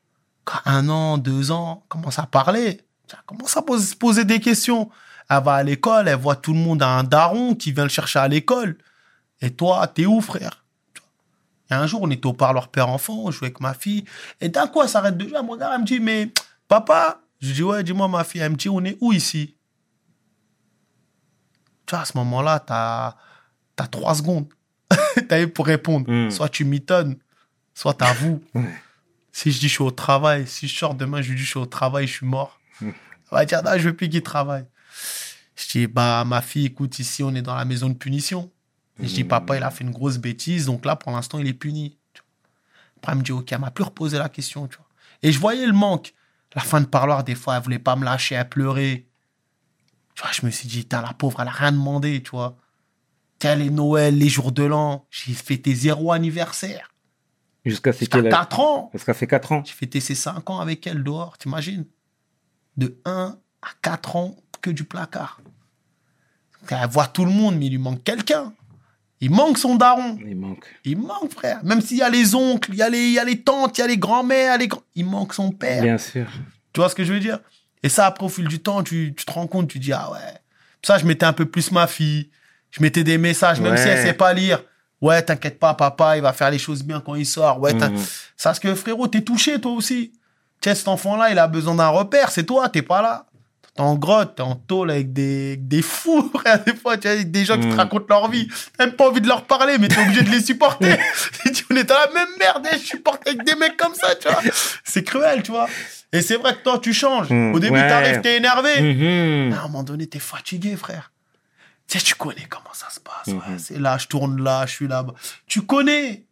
quand 0.45 0.59
un 0.65 0.89
an, 0.89 1.19
deux 1.19 1.51
ans, 1.51 1.83
elle 1.83 1.89
commence 1.89 2.19
à 2.19 2.27
parler. 2.27 2.81
Elle 3.11 3.19
commence 3.27 3.57
à 3.57 3.63
pose- 3.63 3.91
se 3.91 3.95
poser 3.97 4.25
des 4.25 4.41
questions. 4.41 4.89
Elle 5.29 5.43
va 5.43 5.55
à 5.55 5.63
l'école, 5.65 6.07
elle 6.09 6.19
voit 6.19 6.37
tout 6.37 6.53
le 6.53 6.59
monde 6.61 6.83
à 6.83 6.89
un 6.89 7.03
daron 7.05 7.55
qui 7.57 7.73
vient 7.73 7.83
le 7.85 7.89
chercher 7.91 8.21
à 8.21 8.29
l'école. 8.29 8.79
Et 9.41 9.51
toi, 9.51 9.87
t'es 9.89 10.07
où, 10.07 10.21
frère? 10.21 10.65
Et 11.71 11.75
un 11.75 11.87
jour, 11.89 12.03
on 12.03 12.11
était 12.11 12.27
au 12.27 12.33
parloir 12.33 12.69
père-enfant, 12.69 13.31
je 13.33 13.39
jouais 13.39 13.47
avec 13.49 13.61
ma 13.61 13.75
fille. 13.75 14.05
Et 14.41 14.49
d'un 14.49 14.69
coup, 14.69 14.83
elle 14.83 14.89
s'arrête 14.89 15.17
de 15.17 15.27
jouer. 15.27 15.37
Elle 15.39 15.45
me 15.45 15.51
regarde, 15.51 15.73
elle 15.75 15.81
me 15.81 15.85
dit, 15.87 15.99
mais 16.01 16.31
papa 16.69 17.23
Je 17.41 17.53
dis, 17.53 17.63
ouais, 17.63 17.83
dis-moi, 17.83 18.09
ma 18.09 18.25
fille. 18.25 18.41
Elle 18.41 18.53
me 18.53 18.57
dit, 18.57 18.69
on 18.69 18.85
est 18.85 18.97
où 19.01 19.13
ici? 19.13 19.57
Tu 21.87 21.95
vois, 21.95 22.01
à 22.01 22.05
ce 22.05 22.17
moment-là, 22.19 22.61
t'as 22.61 23.17
as 23.79 23.89
trois 23.89 24.15
secondes. 24.15 24.49
T'as 25.29 25.43
eu 25.43 25.49
pour 25.49 25.67
répondre. 25.67 26.11
Mm. 26.11 26.31
Soit 26.31 26.49
tu 26.49 26.65
m'étonnes, 26.65 27.17
soit 27.75 27.95
t'avoues. 27.95 28.43
Si 29.33 29.53
je 29.53 29.61
dis 29.61 29.69
je 29.69 29.75
suis 29.75 29.83
au 29.83 29.91
travail, 29.91 30.47
si 30.47 30.67
je 30.67 30.75
sors 30.75 30.95
demain, 30.95 31.21
je 31.21 31.29
lui 31.29 31.37
dis 31.37 31.43
je 31.43 31.51
suis 31.51 31.59
au 31.59 31.67
travail, 31.67 32.07
je 32.07 32.13
suis 32.15 32.25
mort. 32.25 32.59
Mm. 32.81 32.89
Elle 32.89 32.95
va 33.31 33.45
dire, 33.45 33.63
non, 33.63 33.73
je 33.77 33.91
veux 33.91 33.95
plus 33.95 34.09
qu'il 34.09 34.23
travaille. 34.23 34.65
Je 35.57 35.69
dis, 35.69 35.87
bah, 35.87 36.25
ma 36.25 36.41
fille, 36.41 36.65
écoute, 36.65 36.99
ici, 36.99 37.23
on 37.23 37.35
est 37.35 37.43
dans 37.43 37.55
la 37.55 37.67
maison 37.67 37.91
de 37.91 37.95
punition. 37.95 38.51
Et 38.99 39.07
je 39.07 39.13
dis, 39.13 39.25
papa, 39.25 39.59
il 39.59 39.63
a 39.63 39.71
fait 39.71 39.85
une 39.85 39.91
grosse 39.91 40.17
bêtise, 40.17 40.65
donc 40.65 40.87
là, 40.87 40.97
pour 40.97 41.13
l'instant, 41.13 41.39
il 41.39 41.47
est 41.47 41.53
puni. 41.53 41.99
Tu. 42.15 42.23
Après, 42.97 43.13
elle 43.13 43.19
me 43.19 43.23
dit, 43.23 43.33
ok, 43.33 43.53
elle 43.53 43.59
m'a 43.59 43.71
plus 43.71 43.85
reposé 43.85 44.17
la 44.17 44.31
question, 44.31 44.69
tu 44.69 44.79
vois. 44.79 44.87
Et 45.23 45.33
je 45.33 45.39
voyais 45.39 45.67
le 45.67 45.75
manque. 45.75 46.15
La 46.57 46.63
fin 46.63 46.81
de 46.81 46.87
parloir, 46.87 47.23
des 47.23 47.37
fois, 47.37 47.57
elle 47.57 47.63
voulait 47.63 47.79
pas 47.79 47.95
me 47.95 48.05
lâcher, 48.05 48.35
elle 48.35 48.49
pleurait. 48.49 49.07
Tu 50.15 50.23
vois, 50.23 50.33
je 50.33 50.45
me 50.45 50.51
suis 50.51 50.67
dit, 50.67 50.81
putain, 50.81 51.03
la 51.03 51.13
pauvre, 51.13 51.41
elle 51.41 51.49
a 51.49 51.53
rien 51.53 51.71
demandé, 51.71 52.23
tu 52.23 52.31
vois. 52.31 52.57
Tiens, 53.39 53.55
les 53.55 53.71
Noël, 53.71 54.17
les 54.17 54.29
jours 54.29 54.51
de 54.51 54.65
l'an, 54.65 55.07
j'ai 55.11 55.35
fêté 55.35 55.75
zéro 55.75 56.11
anniversaire. 56.11 56.93
Jusqu'à 57.65 57.93
Jusqu'à 57.93 58.19
quel 58.19 58.27
âge 58.29 58.33
4 58.33 58.61
ans. 58.61 58.91
Qu'elle 58.91 59.15
fait 59.15 59.27
4 59.27 59.53
ans. 59.53 59.63
J'ai 59.65 59.75
fêté 59.75 60.01
ses 60.01 60.15
5 60.15 60.49
ans 60.49 60.61
avec 60.61 60.87
elle 60.87 61.05
dehors, 61.05 61.37
t'imagines? 61.37 61.85
De 62.77 62.99
1 63.05 63.39
à 63.63 63.69
4 63.83 64.17
ans, 64.17 64.37
que 64.63 64.71
du 64.71 64.85
placard. 64.85 65.41
Elle 66.69 66.89
voit 66.89 67.07
tout 67.07 67.25
le 67.25 67.31
monde, 67.31 67.57
mais 67.57 67.67
il 67.67 67.71
lui 67.71 67.79
manque 67.79 68.03
quelqu'un. 68.03 68.53
Il 69.21 69.31
manque 69.31 69.57
son 69.59 69.77
daron. 69.77 70.19
Il 70.27 70.37
manque. 70.37 70.67
Il 70.85 70.99
manque, 70.99 71.33
frère. 71.33 71.65
Même 71.65 71.81
s'il 71.81 71.97
y 71.99 72.03
a 72.03 72.11
les 72.11 72.35
oncles, 72.35 72.71
il 72.73 72.77
y 72.77 72.83
a 72.83 72.89
les, 72.91 72.99
il 73.07 73.13
y 73.13 73.19
a 73.19 73.25
les 73.25 73.41
tantes, 73.41 73.79
il 73.79 73.81
y 73.81 73.85
a 73.85 73.87
les 73.87 73.97
grands-mères, 73.97 74.59
les 74.59 74.69
il 74.95 75.07
manque 75.07 75.33
son 75.33 75.51
père. 75.53 75.83
Bien 75.83 75.97
sûr. 75.99 76.27
Tu 76.73 76.81
vois 76.81 76.89
ce 76.91 76.95
que 76.95 77.03
je 77.05 77.13
veux 77.15 77.21
dire? 77.21 77.39
Et 77.83 77.89
ça, 77.89 78.07
après, 78.07 78.27
au 78.27 78.29
fil 78.29 78.47
du 78.47 78.59
temps, 78.59 78.83
tu, 78.83 79.15
tu 79.17 79.25
te 79.25 79.33
rends 79.33 79.47
compte, 79.47 79.69
tu 79.69 79.79
dis, 79.79 79.93
ah 79.93 80.11
ouais. 80.13 80.19
Ça, 80.83 80.99
je 80.99 81.07
mettais 81.07 81.25
un 81.27 81.33
peu 81.33 81.47
plus 81.47 81.73
ma 81.73 81.87
fille. 81.87 82.31
Je 82.71 82.83
mettais 82.83 83.05
des 83.05 83.17
messages, 83.17 83.59
même 83.61 83.73
Ouais. 83.73 83.79
si 83.83 83.89
elle 83.89 84.05
sait 84.07 84.13
pas 84.13 84.33
lire. 84.35 84.63
Ouais, 85.01 85.23
t'inquiète 85.23 85.59
pas, 85.59 85.73
papa, 85.75 86.17
il 86.17 86.23
va 86.23 86.33
faire 86.33 86.51
les 86.51 86.59
choses 86.59 86.83
bien 86.83 87.01
quand 87.01 87.15
il 87.15 87.27
sort. 87.27 87.61
Ouais, 87.61 87.73
Mhm. 87.75 87.97
ça, 88.37 88.51
parce 88.51 88.59
que 88.59 88.75
frérot, 88.75 89.07
t'es 89.09 89.23
touché, 89.23 89.61
toi 89.61 89.73
aussi. 89.73 90.13
Tiens, 90.61 90.75
cet 90.75 90.89
enfant-là, 90.89 91.31
il 91.31 91.39
a 91.39 91.47
besoin 91.47 91.75
d'un 91.75 91.89
repère. 91.89 92.31
C'est 92.31 92.45
toi, 92.45 92.69
t'es 92.69 92.83
pas 92.83 93.03
là. 93.03 93.27
T'es 93.77 93.83
en 93.83 93.95
grotte, 93.97 94.37
t'es 94.37 94.43
en 94.43 94.55
tôle 94.55 94.91
avec 94.91 95.13
des, 95.13 95.57
des 95.59 95.83
fous, 95.83 96.31
frère. 96.39 96.65
Des 96.65 96.75
fois, 96.75 96.97
tu 96.97 97.09
vois, 97.09 97.17
avec 97.17 97.31
des 97.31 97.45
gens 97.45 97.55
qui 97.57 97.63
te 97.63 97.67
Mhm. 97.67 97.75
racontent 97.79 98.07
leur 98.09 98.31
vie. 98.31 98.49
T'as 98.79 98.87
même 98.87 98.97
pas 98.97 99.09
envie 99.09 99.21
de 99.21 99.29
leur 99.29 99.45
parler, 99.45 99.77
mais 99.79 99.89
t'es 99.89 100.01
obligé 100.01 100.23
de 100.23 100.31
les 100.31 100.41
supporter. 100.43 100.97
Tu 101.55 101.65
on 101.71 101.77
est 101.77 101.85
dans 101.85 101.95
la 101.95 102.11
même 102.13 102.29
merde, 102.39 102.67
et 102.73 102.79
je 102.79 102.85
supporte 102.85 103.27
avec 103.29 103.45
des 103.45 103.55
mecs 103.55 103.77
comme 103.77 103.95
ça, 103.95 104.15
tu 104.15 104.29
vois. 104.29 104.41
C'est 104.85 105.05
cruel, 105.05 105.43
tu 105.43 105.51
vois. 105.51 105.69
Et 106.13 106.23
c'est 106.23 106.37
vrai 106.37 106.55
que 106.55 106.63
toi, 106.63 106.79
tu 106.79 106.93
changes. 106.95 107.29
Mhm. 107.31 107.55
Au 107.55 107.59
début, 107.61 107.75
Ouais. 107.75 107.89
t'arrives, 107.89 108.21
t'es 108.23 108.37
énervé. 108.37 108.81
Mais 108.81 109.55
à 109.55 109.61
un 109.61 109.63
moment 109.65 109.83
donné, 109.83 110.07
t'es 110.07 110.19
fatigué, 110.19 110.75
frère. 110.77 111.13
Tu 111.89 111.99
sais, 111.99 112.05
tu 112.05 112.15
connais 112.15 112.47
comment 112.49 112.73
ça 112.73 112.89
se 112.91 112.99
passe. 113.01 113.29
ouais. 113.35 113.59
C'est 113.59 113.79
là, 113.79 113.97
je 113.99 114.07
tourne 114.07 114.43
là, 114.43 114.65
je 114.67 114.73
suis 114.73 114.89
là-bas. 114.89 115.15
Tu 115.47 115.63
connais. 115.63 116.25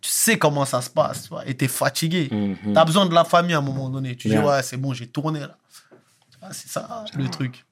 Tu 0.00 0.10
sais 0.10 0.36
comment 0.38 0.66
ça 0.66 0.82
se 0.82 0.90
passe, 0.90 1.22
tu 1.22 1.28
vois, 1.30 1.46
et 1.46 1.54
t'es 1.54 1.66
fatigué. 1.68 2.28
T'as 2.74 2.84
besoin 2.84 3.06
de 3.06 3.14
la 3.14 3.24
famille 3.24 3.54
à 3.54 3.58
un 3.58 3.62
moment 3.62 3.88
donné. 3.88 4.14
Tu 4.16 4.28
Bien. 4.28 4.40
dis, 4.42 4.46
ouais, 4.46 4.62
c'est 4.62 4.76
bon, 4.76 4.92
j'ai 4.92 5.06
tourné 5.06 5.40
là. 5.40 5.56
Vois, 6.44 6.52
C'est 6.52 6.68
ça, 6.68 7.04
le 7.16 7.28
truc. 7.28 7.64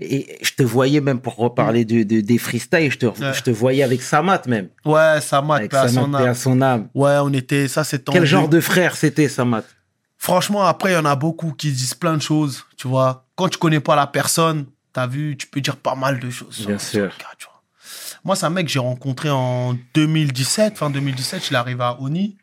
Et 0.00 0.38
je 0.42 0.52
te 0.54 0.62
voyais 0.62 1.00
même 1.00 1.20
pour 1.20 1.36
reparler 1.36 1.84
de, 1.84 2.02
de- 2.02 2.20
des 2.22 2.38
freestyles, 2.38 2.90
je 2.90 2.98
te, 2.98 3.06
Ouais. 3.06 3.34
je 3.34 3.42
te 3.42 3.50
voyais 3.50 3.82
avec 3.82 4.02
Samat 4.02 4.42
même. 4.46 4.68
Ouais, 4.84 5.20
ça 5.20 5.40
m'a 5.42 5.56
Avec 5.56 5.72
à 5.74 5.86
Samat, 5.86 6.02
son 6.06 6.10
paix 6.10 6.16
à 6.24 6.28
âme. 6.30 6.34
son 6.34 6.62
âme. 6.62 6.88
Ouais, 6.94 7.16
on 7.22 7.32
était, 7.32 7.68
ça 7.68 7.84
c'est 7.84 8.04
Quel 8.10 8.24
genre 8.24 8.48
de 8.48 8.60
frère 8.60 8.96
c'était 8.96 9.28
Samat? 9.28 9.62
Franchement, 10.18 10.64
après, 10.64 10.90
il 10.92 10.94
y 10.94 10.96
en 10.96 11.04
a 11.04 11.14
beaucoup 11.14 11.52
qui 11.52 11.70
disent 11.70 11.94
plein 11.94 12.16
de 12.16 12.22
choses, 12.22 12.64
tu 12.76 12.88
vois. 12.88 13.26
Quand 13.36 13.48
tu 13.48 13.58
connais 13.58 13.80
pas 13.80 13.94
la 13.96 14.06
personne, 14.06 14.66
t'as 14.92 15.06
vu, 15.06 15.36
tu 15.36 15.46
peux 15.46 15.60
dire 15.60 15.76
pas 15.76 15.94
mal 15.94 16.18
de 16.20 16.30
choses. 16.30 16.64
Bien 16.66 16.78
sûr. 16.78 17.12
tu 17.38 17.44
vois. 17.46 17.62
Moi, 18.24 18.34
c'est 18.36 18.46
un 18.46 18.50
mec 18.50 18.66
que 18.66 18.72
j'ai 18.72 18.78
rencontré 18.78 19.30
en 19.30 19.74
2017, 19.94 20.78
fin 20.78 20.90
2017, 20.90 21.48
il 21.50 21.54
est 21.54 21.56
arrivé 21.56 21.82
à 21.82 22.00
Oni. 22.00 22.36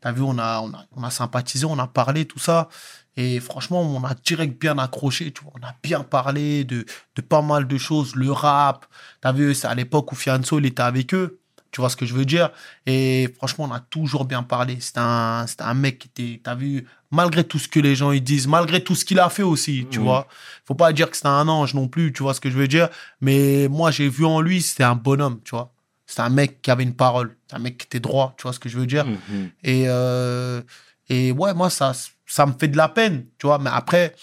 T'as 0.00 0.12
vu, 0.12 0.22
on 0.22 0.36
a, 0.38 0.60
on, 0.60 0.72
a, 0.72 0.84
on 0.96 1.02
a 1.04 1.10
sympathisé, 1.10 1.64
on 1.64 1.78
a 1.78 1.86
parlé, 1.86 2.24
tout 2.26 2.38
ça. 2.38 2.68
Et 3.16 3.40
franchement, 3.40 3.82
on 3.82 4.02
a 4.04 4.14
direct 4.14 4.58
bien 4.60 4.78
accroché, 4.78 5.32
tu 5.32 5.42
vois. 5.44 5.52
On 5.60 5.66
a 5.66 5.74
bien 5.82 6.00
parlé 6.02 6.64
de, 6.64 6.84
de 7.16 7.20
pas 7.22 7.42
mal 7.42 7.66
de 7.66 7.76
choses, 7.78 8.14
le 8.16 8.32
rap. 8.32 8.86
T'as 9.20 9.32
vu, 9.32 9.54
c'est 9.54 9.66
à 9.66 9.74
l'époque 9.74 10.12
où 10.12 10.14
Fianso, 10.14 10.58
il 10.58 10.66
était 10.66 10.82
avec 10.82 11.12
eux. 11.14 11.38
Tu 11.72 11.80
vois 11.80 11.88
ce 11.88 11.96
que 11.96 12.04
je 12.04 12.12
veux 12.14 12.26
dire? 12.26 12.50
Et 12.86 13.32
franchement, 13.36 13.64
on 13.70 13.72
a 13.72 13.80
toujours 13.80 14.26
bien 14.26 14.42
parlé. 14.42 14.78
C'était 14.80 15.00
un, 15.00 15.46
un 15.58 15.74
mec 15.74 15.98
qui 16.00 16.08
était, 16.08 16.40
t'as 16.42 16.54
vu, 16.54 16.86
malgré 17.10 17.44
tout 17.44 17.58
ce 17.58 17.66
que 17.66 17.80
les 17.80 17.94
gens 17.94 18.12
ils 18.12 18.22
disent, 18.22 18.46
malgré 18.46 18.84
tout 18.84 18.94
ce 18.94 19.06
qu'il 19.06 19.18
a 19.18 19.30
fait 19.30 19.42
aussi, 19.42 19.86
tu 19.90 19.98
Mhm. 19.98 20.04
vois. 20.04 20.26
Faut 20.66 20.74
pas 20.74 20.92
dire 20.92 21.10
que 21.10 21.16
c'était 21.16 21.28
un 21.28 21.48
ange 21.48 21.72
non 21.72 21.88
plus, 21.88 22.12
tu 22.12 22.22
vois 22.22 22.34
ce 22.34 22.40
que 22.40 22.50
je 22.50 22.56
veux 22.58 22.68
dire 22.68 22.88
Mais 23.22 23.68
moi, 23.68 23.90
j'ai 23.90 24.08
vu 24.10 24.24
en 24.26 24.40
lui, 24.42 24.60
c'était 24.60 24.84
un 24.84 24.94
bonhomme, 24.96 25.40
tu 25.44 25.50
vois. 25.52 25.72
C'était 26.06 26.20
un 26.22 26.28
mec 26.28 26.60
qui 26.60 26.70
avait 26.70 26.82
une 26.82 26.94
parole. 26.94 27.36
C'est 27.48 27.56
un 27.56 27.60
mec 27.60 27.78
qui 27.78 27.86
était 27.86 28.00
droit, 28.00 28.34
tu 28.36 28.42
vois 28.42 28.52
ce 28.52 28.58
que 28.60 28.68
je 28.68 28.78
veux 28.78 28.86
dire 28.86 29.06
Mhm. 29.06 29.50
et, 29.64 29.84
euh, 29.88 30.60
et 31.08 31.32
ouais, 31.32 31.54
moi, 31.54 31.70
ça, 31.70 31.92
ça 32.32 32.46
me 32.46 32.54
fait 32.58 32.68
de 32.68 32.78
la 32.78 32.88
peine, 32.88 33.26
tu 33.38 33.46
vois. 33.46 33.58
Mais 33.58 33.68
après, 33.70 34.14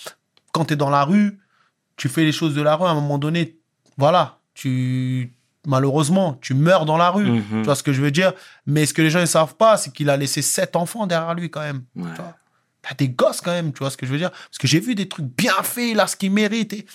quand 0.51 0.65
tu 0.65 0.73
es 0.73 0.75
dans 0.75 0.89
la 0.89 1.03
rue, 1.03 1.39
tu 1.95 2.09
fais 2.09 2.23
les 2.23 2.31
choses 2.31 2.55
de 2.55 2.61
la 2.63 2.75
rue, 2.75 2.87
à 2.87 2.89
un 2.89 2.95
moment 2.95 3.19
donné, 3.19 3.59
voilà, 3.97 4.39
tu 4.55 5.31
malheureusement, 5.67 6.39
tu 6.41 6.55
meurs 6.55 6.85
dans 6.85 6.97
la 6.97 7.11
rue. 7.11 7.29
Mhm. 7.29 7.43
Tu 7.49 7.63
vois 7.63 7.75
ce 7.75 7.83
que 7.83 7.93
je 7.93 8.01
veux 8.01 8.09
dire 8.09 8.33
Mais 8.65 8.87
ce 8.87 8.95
que 8.95 9.03
les 9.03 9.11
gens 9.11 9.19
ne 9.19 9.27
savent 9.27 9.55
pas, 9.55 9.77
c'est 9.77 9.93
qu'il 9.93 10.09
a 10.09 10.17
laissé 10.17 10.41
sept 10.41 10.75
enfants 10.75 11.05
derrière 11.05 11.35
lui 11.35 11.51
quand 11.51 11.61
même. 11.61 11.83
Ouais. 11.95 12.09
Tu 12.15 12.21
vois 12.21 12.35
des 12.97 13.09
gosses 13.09 13.41
quand 13.41 13.51
même, 13.51 13.73
tu 13.73 13.79
vois 13.79 13.91
ce 13.91 13.97
que 13.97 14.07
je 14.07 14.11
veux 14.11 14.17
dire 14.17 14.31
Parce 14.31 14.57
que 14.57 14.67
j'ai 14.67 14.79
vu 14.79 14.95
des 14.95 15.07
trucs 15.07 15.27
bien 15.27 15.61
faits, 15.61 15.95
là, 15.95 16.07
ce 16.07 16.15
qu'il 16.15 16.31
mérite. 16.31 16.73
Et 16.73 16.87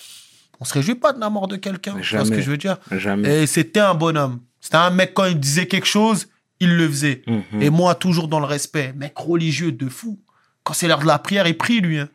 on 0.59 0.65
se 0.65 0.73
réjouit 0.73 0.95
pas 0.95 1.13
de 1.13 1.21
la 1.21 1.29
mort 1.29 1.47
de 1.47 1.55
quelqu'un. 1.55 1.95
Tu 2.01 2.15
vois 2.17 2.25
ce 2.25 2.31
que 2.31 2.41
je 2.41 2.51
veux 2.51 2.57
dire 2.57 2.77
Jamais. 2.91 3.43
Et 3.43 3.47
c'était 3.47 3.79
un 3.79 3.93
bonhomme. 3.93 4.41
C'était 4.59 4.75
un 4.75 4.89
mec, 4.89 5.13
quand 5.13 5.25
il 5.25 5.39
disait 5.39 5.67
quelque 5.67 5.87
chose, 5.87 6.27
il 6.59 6.75
le 6.75 6.89
faisait. 6.89 7.21
Mhm. 7.25 7.61
Et 7.61 7.69
moi, 7.69 7.95
toujours 7.95 8.27
dans 8.27 8.39
le 8.39 8.45
respect. 8.45 8.91
Mec 8.97 9.13
religieux 9.15 9.71
de 9.71 9.87
fou. 9.87 10.19
Quand 10.65 10.73
c'est 10.73 10.87
l'heure 10.89 10.99
de 10.99 11.05
la 11.07 11.19
prière, 11.19 11.47
il 11.47 11.57
prie, 11.57 11.79
lui. 11.79 11.99
hein. 11.99 12.09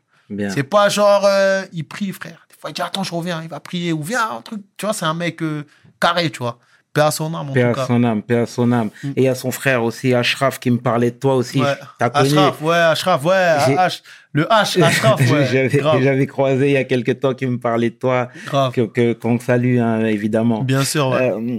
C'est 0.50 0.62
pas 0.64 0.88
genre, 0.90 1.22
euh, 1.24 1.62
il 1.72 1.84
prie, 1.84 2.12
frère. 2.12 2.46
Des 2.50 2.56
fois, 2.60 2.68
il 2.70 2.74
dit, 2.74 2.82
attends, 2.82 3.02
je 3.04 3.14
reviens, 3.14 3.40
il 3.42 3.48
va 3.48 3.60
prier. 3.60 3.92
Ou 3.94 4.02
viens, 4.02 4.28
un 4.38 4.42
truc. 4.42 4.60
Tu 4.76 4.84
vois, 4.84 4.92
c'est 4.92 5.06
un 5.06 5.14
mec 5.14 5.40
euh, 5.42 5.64
carré, 5.98 6.28
tu 6.30 6.40
vois. 6.40 6.58
Paix 6.92 7.02
à 7.02 7.10
son 7.12 7.32
âme, 7.34 7.50
en 7.50 7.52
Paix 7.52 7.68
tout 7.68 7.74
cas. 7.78 7.86
son 7.86 8.02
âme, 8.02 8.20
paix 8.22 8.38
à 8.38 8.46
son 8.46 8.72
âme. 8.72 8.90
Mm. 9.04 9.08
Et 9.10 9.12
il 9.18 9.22
y 9.22 9.28
a 9.28 9.36
son 9.36 9.52
frère 9.52 9.84
aussi, 9.84 10.12
Ashraf, 10.12 10.58
qui 10.58 10.70
me 10.72 10.78
parlait 10.78 11.12
de 11.12 11.16
toi 11.16 11.36
aussi. 11.36 11.60
Ouais. 11.62 11.74
T'as 12.00 12.10
connu. 12.10 12.26
Ashraf, 12.30 12.60
ouais, 12.62 12.76
Ashraf, 12.76 13.24
ouais. 13.24 13.34
H, 13.76 14.02
le 14.32 14.42
H, 14.44 14.82
Ashraf, 14.82 15.20
ouais. 15.30 15.68
J'avais 16.02 16.26
croisé 16.26 16.66
il 16.66 16.72
y 16.72 16.76
a 16.76 16.82
quelques 16.84 17.20
temps 17.20 17.34
qui 17.34 17.46
me 17.46 17.58
parlait 17.58 17.90
de 17.90 17.94
toi, 17.94 18.28
grave. 18.46 18.72
que 18.72 18.80
que- 18.82 19.12
qu'on 19.12 19.38
salue 19.38 19.78
hein, 19.78 20.04
évidemment. 20.06 20.62
Bien 20.64 20.82
sûr, 20.84 21.10
ouais. 21.10 21.30
Euh, 21.30 21.58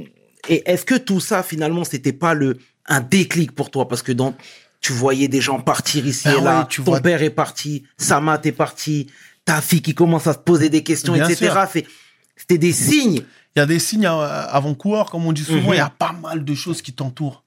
et 0.50 0.70
est-ce 0.70 0.84
que 0.84 0.96
tout 0.96 1.22
ça 1.22 1.44
finalement 1.44 1.86
c'était 1.86 2.12
pas 2.14 2.34
le 2.34 2.58
un 2.88 3.00
déclic 3.00 3.54
pour 3.54 3.72
toi? 3.72 3.88
Parce 3.88 4.02
que 4.02 4.12
dans 4.12 4.34
tu 4.82 4.94
voyais 4.94 5.28
des 5.28 5.42
gens 5.42 5.60
partir 5.62 6.06
ici 6.06 6.28
Ah 6.28 6.34
et 6.38 6.42
là, 6.42 6.66
tu 6.70 6.82
ton 6.84 6.92
vois- 6.92 7.00
père 7.02 7.22
est 7.22 7.30
parti, 7.30 7.86
Samat 7.98 8.42
est 8.44 8.52
parti, 8.52 9.08
ta 9.46 9.62
fille 9.62 9.82
qui 9.82 9.94
commence 9.94 10.28
à 10.28 10.34
se 10.34 10.40
poser 10.40 10.70
des 10.70 10.84
questions, 10.84 11.14
Bien 11.14 11.28
etc. 11.30 11.54
C'était 12.36 12.58
des 12.58 12.74
signes. 12.74 13.24
Il 13.56 13.60
y 13.60 13.62
a 13.62 13.66
des 13.66 13.80
signes 13.80 14.06
euh, 14.08 14.48
avant-coureurs, 14.50 15.12
comme 15.12 15.26
on 15.26 15.34
dit 15.34 15.44
souvent, 15.44 15.70
Mhm. 15.70 15.74
il 15.74 15.78
y 15.78 15.82
a 15.82 15.90
pas 15.90 16.14
mal 16.14 16.44
de 16.44 16.56
choses 16.56 16.82
qui 16.82 16.94
t'entourent. 16.94 17.44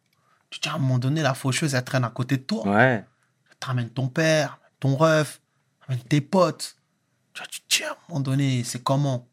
Tu 0.50 0.60
te 0.60 0.68
dis, 0.68 0.72
à 0.72 0.76
un 0.76 0.78
moment 0.78 0.98
donné, 0.98 1.22
la 1.22 1.34
faucheuse, 1.34 1.74
elle 1.74 1.82
traîne 1.82 2.04
à 2.04 2.10
côté 2.10 2.36
de 2.36 2.42
toi. 2.42 2.66
Ouais. 2.68 3.04
Tu 3.60 3.66
ramènes 3.66 3.88
ton 3.88 4.06
père, 4.08 4.58
ton 4.78 4.94
ref, 4.94 5.40
ramène 5.88 6.04
tes 6.04 6.20
potes. 6.20 6.76
Tu 7.32 7.40
vois, 7.40 7.48
tu 7.48 7.60
te 7.62 7.76
dis, 7.76 7.82
à 7.84 7.90
un 7.92 7.96
moment 8.08 8.20
donné, 8.20 8.62
c'est 8.64 8.82
comment? 8.82 9.26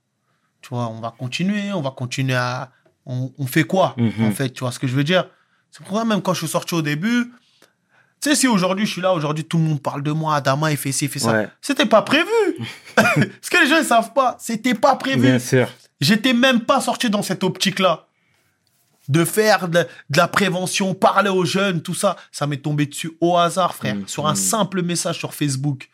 Tu 0.62 0.70
vois, 0.70 0.88
on 0.88 1.02
va 1.02 1.14
continuer, 1.16 1.72
on 1.74 1.82
va 1.82 1.92
continuer 1.92 2.36
à. 2.36 2.72
On, 3.06 3.32
on 3.38 3.46
fait 3.48 3.64
quoi, 3.64 3.94
Mhm. 3.98 4.26
en 4.26 4.32
fait 4.32 4.50
Tu 4.52 4.60
vois 4.62 4.72
ce 4.72 4.80
que 4.80 4.88
je 4.88 4.96
veux 4.96 5.04
dire? 5.04 5.28
C'est 5.72 5.84
pour 5.86 5.98
ça, 5.98 6.06
même 6.06 6.22
quand 6.22 6.34
je 6.34 6.40
suis 6.40 6.48
sorti 6.48 6.74
au 6.76 6.82
début, 6.82 7.32
tu 8.22 8.30
sais, 8.30 8.36
si 8.36 8.48
aujourd'hui 8.48 8.86
je 8.86 8.92
suis 8.92 9.02
là, 9.02 9.14
aujourd'hui 9.14 9.44
tout 9.44 9.58
le 9.58 9.64
monde 9.64 9.82
parle 9.82 10.04
de 10.04 10.12
moi, 10.12 10.36
Adama, 10.36 10.72
il 10.72 10.78
fait 10.78 10.92
ci, 10.92 11.06
il 11.06 11.12
fait 11.12 11.20
ça. 11.20 11.32
Ouais. 11.32 11.50
C'était 11.60 11.88
pas 11.88 12.04
prévu. 12.04 12.30
Ce 13.42 13.50
que 13.50 13.62
les 13.62 13.68
gens 13.68 13.80
ne 13.80 13.84
savent 13.84 14.14
pas, 14.14 14.38
c'était 14.40 14.76
pas 14.76 14.96
prévu. 14.96 15.22
Bien 15.22 15.40
sûr. 15.40 15.68
J'étais 16.00 16.34
même 16.34 16.62
pas 16.62 16.82
sorti 16.82 17.10
dans 17.10 17.24
cette 17.24 17.44
optique-là. 17.44 18.08
De 19.10 19.26
faire 19.26 19.68
de, 19.68 19.80
de 20.10 20.18
la 20.18 20.28
prévention, 20.28 20.94
parler 20.94 21.32
aux 21.32 21.44
jeunes, 21.44 21.82
tout 21.82 21.96
ça. 21.96 22.16
Ça 22.32 22.46
m'est 22.46 22.62
tombé 22.62 22.86
dessus 22.86 23.12
au 23.20 23.36
hasard, 23.38 23.74
frère. 23.74 23.96
Mhm. 23.96 24.08
Sur 24.08 24.28
un 24.28 24.36
simple 24.36 24.84
message 24.84 25.18
sur 25.18 25.34
Facebook. 25.34 25.90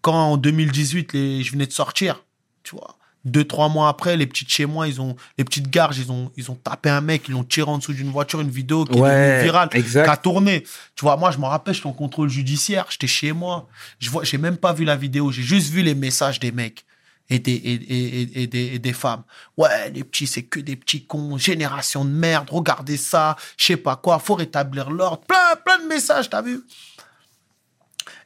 quand 0.00 0.32
en 0.32 0.36
2018, 0.38 1.12
les, 1.12 1.42
je 1.42 1.52
venais 1.52 1.66
de 1.66 1.72
sortir, 1.72 2.24
tu 2.62 2.74
vois, 2.74 2.96
deux, 3.24 3.44
trois 3.44 3.68
mois 3.68 3.88
après, 3.88 4.16
les 4.16 4.26
petites 4.26 4.50
chez 4.50 4.66
moi, 4.66 4.86
ils 4.88 5.00
ont, 5.00 5.16
les 5.38 5.44
petites 5.44 5.70
garges, 5.70 5.98
ils 5.98 6.12
ont, 6.12 6.30
ils 6.36 6.50
ont 6.50 6.54
tapé 6.54 6.90
un 6.90 7.00
mec, 7.00 7.22
ils 7.28 7.32
l'ont 7.32 7.44
tiré 7.44 7.70
en 7.70 7.78
dessous 7.78 7.92
d'une 7.94 8.10
voiture, 8.10 8.40
une 8.40 8.50
vidéo 8.50 8.84
qui 8.84 8.98
est 8.98 9.02
Ouais, 9.02 9.10
devenue 9.10 9.42
virale, 9.42 9.68
qui 10.04 10.10
a 10.10 10.16
tourné. 10.16 10.62
Tu 10.94 11.02
vois, 11.04 11.16
moi, 11.16 11.30
je 11.30 11.38
me 11.38 11.46
rappelle, 11.46 11.74
j'étais 11.74 11.86
en 11.86 11.92
contrôle 11.92 12.28
judiciaire, 12.28 12.86
j'étais 12.90 13.06
chez 13.06 13.32
moi. 13.32 13.68
Je 13.98 14.10
vois, 14.10 14.24
j'ai 14.24 14.38
même 14.38 14.56
pas 14.58 14.72
vu 14.72 14.84
la 14.84 14.96
vidéo, 14.96 15.30
j'ai 15.32 15.42
juste 15.42 15.70
vu 15.70 15.82
les 15.82 15.94
messages 15.94 16.38
des 16.40 16.52
mecs 16.52 16.84
et 17.30 17.38
des, 17.38 17.52
et, 17.52 17.72
et, 17.72 18.20
et- 18.22 18.42
et 18.42 18.46
des, 18.46 18.66
et 18.74 18.78
des 18.78 18.92
femmes. 18.92 19.22
Ouais, 19.56 19.90
les 19.90 20.04
petits, 20.04 20.26
c'est 20.26 20.42
que 20.42 20.60
des 20.60 20.76
petits 20.76 21.06
cons, 21.06 21.38
génération 21.38 22.04
de 22.04 22.10
merde, 22.10 22.48
regardez 22.50 22.98
ça, 22.98 23.36
je 23.56 23.64
sais 23.64 23.76
pas 23.78 23.96
quoi, 23.96 24.18
faut 24.18 24.34
rétablir 24.34 24.90
l'ordre. 24.90 25.22
Plein, 25.26 25.56
plein 25.64 25.78
de 25.78 25.88
messages, 25.88 26.28
t'as 26.28 26.42
vu? 26.42 26.60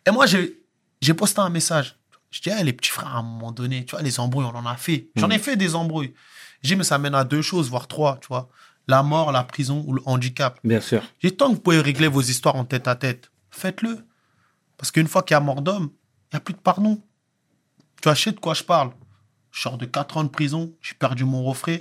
Et 0.06 0.10
moi, 0.10 0.26
j'ai, 0.26 0.60
j'ai 1.00 1.14
posté 1.14 1.40
un 1.40 1.50
message. 1.50 1.94
Je 2.30 2.40
dis, 2.40 2.50
les 2.62 2.72
petits 2.72 2.90
frères, 2.90 3.08
à 3.08 3.18
un 3.18 3.22
moment 3.22 3.52
donné, 3.52 3.84
tu 3.84 3.92
vois, 3.92 4.02
les 4.02 4.20
embrouilles, 4.20 4.44
on 4.44 4.56
en 4.56 4.66
a 4.66 4.76
fait. 4.76 5.08
J'en 5.16 5.30
ai 5.30 5.38
fait 5.38 5.56
des 5.56 5.74
embrouilles. 5.74 6.12
J'ai 6.62 6.74
dit, 6.74 6.76
mais 6.76 6.84
ça 6.84 6.98
mène 6.98 7.14
à 7.14 7.24
deux 7.24 7.42
choses, 7.42 7.70
voire 7.70 7.88
trois, 7.88 8.18
tu 8.20 8.28
vois. 8.28 8.48
La 8.86 9.02
mort, 9.02 9.32
la 9.32 9.44
prison 9.44 9.84
ou 9.86 9.94
le 9.94 10.02
handicap. 10.06 10.58
Bien 10.64 10.80
sûr. 10.80 11.02
J'ai 11.20 11.34
tant 11.34 11.48
que 11.48 11.54
vous 11.54 11.60
pouvez 11.60 11.80
régler 11.80 12.08
vos 12.08 12.22
histoires 12.22 12.56
en 12.56 12.64
tête 12.64 12.88
à 12.88 12.96
tête, 12.96 13.30
faites-le. 13.50 14.06
Parce 14.76 14.90
qu'une 14.90 15.08
fois 15.08 15.22
qu'il 15.22 15.34
y 15.34 15.36
a 15.36 15.40
mort 15.40 15.62
d'homme, 15.62 15.90
il 16.30 16.34
n'y 16.34 16.36
a 16.36 16.40
plus 16.40 16.54
de 16.54 16.58
pardon. 16.58 17.02
Tu 18.00 18.04
vois, 18.04 18.14
je 18.14 18.22
sais 18.22 18.32
de 18.32 18.40
quoi 18.40 18.54
je 18.54 18.62
parle. 18.62 18.92
Je 19.50 19.62
sors 19.62 19.76
de 19.76 19.86
4 19.86 20.18
ans 20.18 20.24
de 20.24 20.28
prison, 20.28 20.72
j'ai 20.80 20.94
perdu 20.94 21.24
mon 21.24 21.42
refrain. 21.42 21.78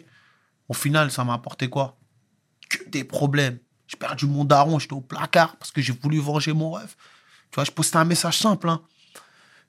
Au 0.68 0.74
final, 0.74 1.12
ça 1.12 1.24
m'a 1.24 1.34
apporté 1.34 1.70
quoi? 1.70 1.98
Que 2.70 2.90
des 2.90 3.04
problèmes. 3.04 3.60
J'ai 3.88 3.98
perdu 3.98 4.26
mon 4.26 4.44
daron, 4.44 4.80
j'étais 4.80 4.94
au 4.94 5.02
placard 5.02 5.56
parce 5.58 5.72
que 5.72 5.82
j'ai 5.82 5.94
voulu 5.94 6.20
venger 6.20 6.54
mon 6.54 6.72
rêve. 6.72 6.96
Tu 7.52 7.56
vois, 7.56 7.64
je 7.64 7.72
postais 7.72 7.98
un 7.98 8.06
message 8.06 8.40
simple. 8.40 8.68
Hein. 8.68 8.82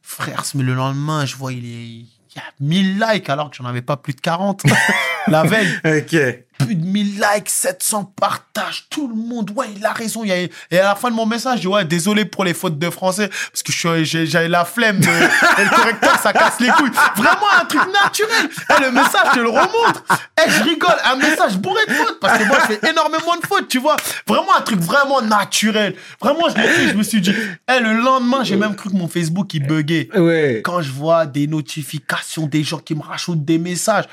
Frère, 0.03 0.43
mais 0.55 0.63
le 0.63 0.75
lendemain, 0.75 1.27
je 1.27 1.37
vois, 1.37 1.53
il, 1.53 1.65
est... 1.65 1.87
il 1.87 2.09
y 2.37 2.39
a 2.39 2.45
1000 2.61 2.99
likes 2.99 3.29
alors 3.29 3.51
que 3.51 3.57
j'en 3.57 3.65
avais 3.65 3.83
pas 3.83 3.97
plus 3.97 4.15
de 4.15 4.21
40. 4.21 4.63
La 5.31 5.43
veille 5.43 5.69
Ok. 5.85 6.17
plus 6.59 6.75
de 6.75 6.85
1000 6.85 7.15
likes, 7.21 7.49
700 7.49 8.13
partages, 8.21 8.87
tout 8.91 9.07
le 9.07 9.15
monde, 9.15 9.53
ouais, 9.55 9.67
il 9.77 9.87
a 9.87 9.93
raison. 9.93 10.25
Il 10.25 10.29
y 10.29 10.33
a... 10.33 10.37
Et 10.73 10.79
à 10.81 10.83
la 10.89 10.95
fin 10.97 11.09
de 11.09 11.15
mon 11.15 11.25
message, 11.25 11.59
je 11.59 11.61
dis, 11.63 11.67
ouais, 11.69 11.85
désolé 11.85 12.25
pour 12.25 12.45
les 12.45 12.53
fautes 12.55 12.79
de 12.81 12.91
français, 12.91 13.29
parce 13.29 13.63
que 13.63 13.71
je 13.71 13.79
suis- 13.79 14.05
j'ai- 14.05 14.27
j'avais 14.27 14.49
la 14.49 14.65
flemme, 14.65 14.99
de... 14.99 15.07
et 15.07 15.65
le 15.65 15.71
correcteur, 15.77 16.19
ça 16.19 16.33
casse 16.33 16.59
les 16.59 16.69
couilles. 16.71 16.91
Vraiment 17.17 17.47
un 17.61 17.65
truc 17.65 17.83
naturel. 18.03 18.51
Et 18.77 18.83
le 18.83 18.91
message, 18.91 19.29
je 19.37 19.41
le 19.41 19.49
remonte. 19.51 20.03
Et 20.45 20.51
je 20.51 20.63
rigole, 20.65 20.97
un 21.05 21.17
message 21.17 21.57
bourré 21.59 21.81
de 21.87 21.93
fautes, 21.93 22.19
parce 22.21 22.39
que 22.39 22.45
moi, 22.49 22.59
je 22.69 22.75
fais 22.75 22.91
énormément 22.91 23.37
de 23.41 23.47
fautes, 23.47 23.69
tu 23.69 23.79
vois. 23.79 23.95
Vraiment 24.27 24.57
un 24.57 24.61
truc 24.63 24.81
vraiment 24.81 25.23
naturel. 25.23 25.95
Vraiment, 26.21 26.49
je 26.49 26.95
me 26.95 27.03
suis 27.05 27.21
dit, 27.21 27.31
et 27.73 27.79
le 27.81 27.93
lendemain, 28.01 28.43
j'ai 28.43 28.57
même 28.57 28.75
cru 28.75 28.91
que 28.91 28.97
mon 28.97 29.07
Facebook, 29.09 29.55
il 29.55 29.65
buguait 29.65 30.09
Ouais. 30.17 30.61
quand 30.65 30.83
je 30.83 30.91
vois 30.91 31.25
des 31.27 31.47
notifications 31.47 32.47
des 32.47 32.65
gens 32.65 32.79
qui 32.79 32.95
me 32.97 33.03
rajoutent 33.03 33.45
des 33.45 33.59
messages, 33.59 34.05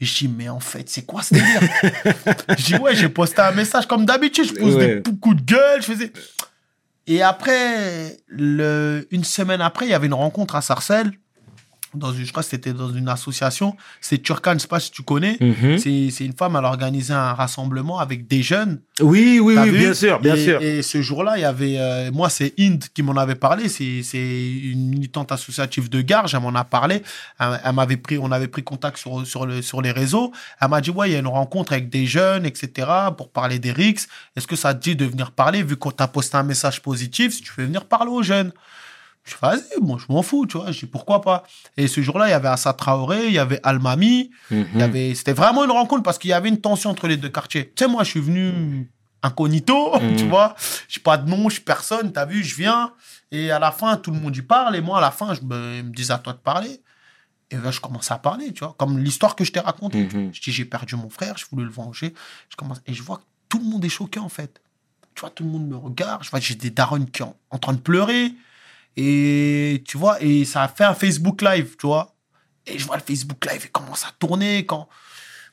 je 0.00 0.14
dis, 0.18 0.28
mais 0.28 0.48
en 0.48 0.60
fait, 0.60 0.88
c'est 0.90 1.02
quoi 1.06 1.22
ce 1.22 1.34
délire 1.34 1.60
Je 2.58 2.64
dis, 2.64 2.76
ouais, 2.76 2.94
j'ai 2.94 3.08
posté 3.08 3.40
un 3.40 3.52
message 3.52 3.86
comme 3.86 4.04
d'habitude, 4.04 4.46
je 4.48 4.54
pose 4.54 4.74
Ouais. 4.76 5.00
des 5.00 5.16
coups 5.20 5.36
de 5.36 5.42
gueule, 5.42 5.80
je 5.82 5.86
faisais... 5.86 6.12
Et 7.06 7.22
après, 7.22 8.16
le... 8.28 9.06
une 9.10 9.24
semaine 9.24 9.60
après, 9.60 9.86
il 9.86 9.90
y 9.90 9.94
avait 9.94 10.06
une 10.06 10.14
rencontre 10.14 10.56
à 10.56 10.62
Sarcelles, 10.62 11.12
dans 11.94 12.12
une, 12.12 12.24
je 12.24 12.30
crois 12.30 12.42
que 12.42 12.48
c'était 12.48 12.72
dans 12.72 12.92
une 12.92 13.08
association, 13.08 13.76
c'est 14.00 14.18
Turkan, 14.18 14.54
je 14.54 14.58
sais 14.60 14.68
pas 14.68 14.80
si 14.80 14.90
tu 14.90 15.02
connais, 15.02 15.36
Mhm. 15.40 15.78
c'est 15.78 16.08
c'est 16.10 16.24
une 16.24 16.32
femme, 16.34 16.56
elle 16.58 16.64
a 16.64 16.68
organisé 16.68 17.12
un 17.14 17.32
rassemblement 17.34 17.98
avec 17.98 18.26
des 18.26 18.42
jeunes, 18.42 18.80
Oui, 19.00 19.38
oui, 19.42 19.56
oui, 19.58 19.70
vu 19.70 19.78
bien 19.78 19.94
sûr, 19.94 20.20
bien 20.20 20.34
et, 20.36 20.44
sûr. 20.44 20.62
Et 20.62 20.82
ce 20.82 21.02
jour-là, 21.02 21.36
il 21.36 21.40
y 21.42 21.44
avait, 21.44 21.76
euh, 21.78 22.10
moi, 22.12 22.28
c'est 22.30 22.54
Inde 22.58 22.84
qui 22.94 23.02
m'en 23.02 23.16
avait 23.16 23.34
parlé. 23.34 23.68
C'est, 23.68 24.02
c'est 24.02 24.18
une 24.62 24.88
militante 24.88 25.32
associative 25.32 25.88
de 25.90 26.00
Garges. 26.00 26.34
Elle 26.34 26.40
m'en 26.42 26.54
a 26.54 26.64
parlé. 26.64 27.02
Elle, 27.40 27.60
elle 27.64 27.72
m'avait 27.74 27.96
pris, 27.96 28.18
on 28.18 28.30
avait 28.30 28.46
pris 28.48 28.62
contact 28.62 28.96
sur, 28.98 29.26
sur, 29.26 29.46
le, 29.46 29.62
sur 29.62 29.82
les 29.82 29.90
réseaux. 29.90 30.32
Elle 30.60 30.68
m'a 30.68 30.80
dit, 30.80 30.90
ouais, 30.90 31.10
il 31.10 31.12
y 31.12 31.16
a 31.16 31.18
une 31.18 31.26
rencontre 31.26 31.72
avec 31.72 31.88
des 31.90 32.06
jeunes, 32.06 32.46
etc., 32.46 32.86
pour 33.16 33.30
parler 33.30 33.58
des 33.58 33.72
RICS. 33.72 34.06
Est-ce 34.36 34.46
que 34.46 34.56
ça 34.56 34.74
te 34.74 34.80
dit 34.82 34.94
de 34.96 35.04
venir 35.04 35.32
parler, 35.32 35.62
vu 35.62 35.76
qu'on 35.76 35.90
t'a 35.90 36.06
posté 36.08 36.36
un 36.36 36.42
message 36.44 36.80
positif, 36.82 37.32
si 37.34 37.42
tu 37.42 37.52
veux 37.56 37.64
venir 37.64 37.84
parler 37.86 38.10
aux 38.10 38.22
jeunes? 38.22 38.52
Je 39.24 39.32
dis, 39.32 39.38
vas-y, 39.40 39.80
moi, 39.80 39.98
je 39.98 40.12
m'en 40.12 40.22
fous, 40.22 40.46
tu 40.46 40.58
vois. 40.58 40.70
Je 40.70 40.80
dis, 40.80 40.86
pourquoi 40.86 41.20
pas? 41.22 41.44
Et 41.76 41.88
ce 41.88 42.02
jour-là, 42.02 42.28
il 42.28 42.30
y 42.30 42.34
avait 42.34 42.48
Assa 42.48 42.72
Traoré, 42.74 43.26
il 43.26 43.32
y 43.32 43.38
avait 43.38 43.58
Almami, 43.62 44.30
il 44.50 44.56
y 44.58 44.64
Mhm. 44.74 44.80
avait, 44.82 45.14
c'était 45.14 45.32
vraiment 45.32 45.64
une 45.64 45.70
rencontre 45.70 46.02
parce 46.02 46.18
qu'il 46.18 46.30
y 46.30 46.34
avait 46.34 46.48
une 46.50 46.60
tension 46.60 46.90
entre 46.90 47.08
les 47.08 47.16
deux 47.16 47.30
quartiers. 47.30 47.72
Tu 47.74 47.84
sais, 47.84 47.90
moi, 47.90 48.04
je 48.04 48.10
suis 48.10 48.20
venu 48.20 48.90
incognito, 49.22 49.92
Mhm. 50.00 50.16
tu 50.16 50.26
vois. 50.26 50.54
J'ai 50.88 51.00
pas 51.00 51.16
de 51.16 51.28
nom, 51.28 51.48
je 51.48 51.54
suis 51.54 51.62
personne, 51.64 52.12
t'as 52.12 52.26
vu, 52.26 52.44
je 52.44 52.54
viens. 52.54 52.92
Et 53.30 53.50
à 53.50 53.58
la 53.58 53.72
fin, 53.72 53.96
tout 53.96 54.10
le 54.10 54.20
monde 54.20 54.36
y 54.36 54.42
parle. 54.42 54.76
Et 54.76 54.80
moi, 54.82 54.98
à 54.98 55.00
la 55.00 55.10
fin, 55.10 55.32
je 55.34 55.40
me, 55.40 55.78
ils 55.78 55.84
me 55.84 55.92
dis 55.94 56.12
à 56.12 56.18
toi 56.18 56.34
de 56.34 56.38
parler. 56.38 56.80
Et 57.50 57.56
là, 57.56 57.70
je 57.70 57.80
commence 57.80 58.10
à 58.10 58.18
parler, 58.18 58.52
tu 58.52 58.60
vois. 58.64 58.74
Comme 58.78 58.98
l'histoire 58.98 59.34
que 59.36 59.44
je 59.44 59.52
t'ai 59.52 59.60
racontée. 59.60 60.04
Mhm. 60.04 60.30
Je 60.34 60.40
dis, 60.42 60.52
j'ai 60.52 60.64
perdu 60.66 60.96
mon 60.96 61.08
frère, 61.08 61.36
je 61.38 61.46
voulais 61.50 61.64
le 61.64 61.70
venger. 61.70 62.12
Je 62.50 62.56
commence, 62.56 62.82
et 62.86 62.92
je 62.92 63.02
vois 63.02 63.16
que 63.18 63.22
tout 63.48 63.58
le 63.58 63.64
monde 63.64 63.84
est 63.84 63.88
choqué, 63.88 64.20
en 64.20 64.28
fait. 64.28 64.60
Tu 65.14 65.20
vois, 65.20 65.30
tout 65.30 65.44
le 65.44 65.50
monde 65.50 65.66
me 65.68 65.76
regarde. 65.76 66.22
Je 66.24 66.30
vois, 66.30 66.40
j'ai 66.40 66.56
des 66.56 66.70
darons 66.70 67.04
qui 67.06 67.20
sont 67.22 67.34
en 67.50 67.58
train 67.58 67.72
de 67.72 67.78
pleurer. 67.80 68.32
Et 68.96 69.82
tu 69.86 69.98
vois, 69.98 70.22
et 70.22 70.44
ça 70.44 70.62
a 70.62 70.68
fait 70.68 70.84
un 70.84 70.94
Facebook 70.94 71.42
Live, 71.42 71.76
tu 71.78 71.86
vois. 71.86 72.14
Et 72.66 72.78
je 72.78 72.86
vois 72.86 72.96
le 72.96 73.02
Facebook 73.02 73.44
Live, 73.50 73.62
il 73.64 73.70
commence 73.70 74.04
à 74.04 74.10
tourner 74.18 74.64
quand. 74.64 74.88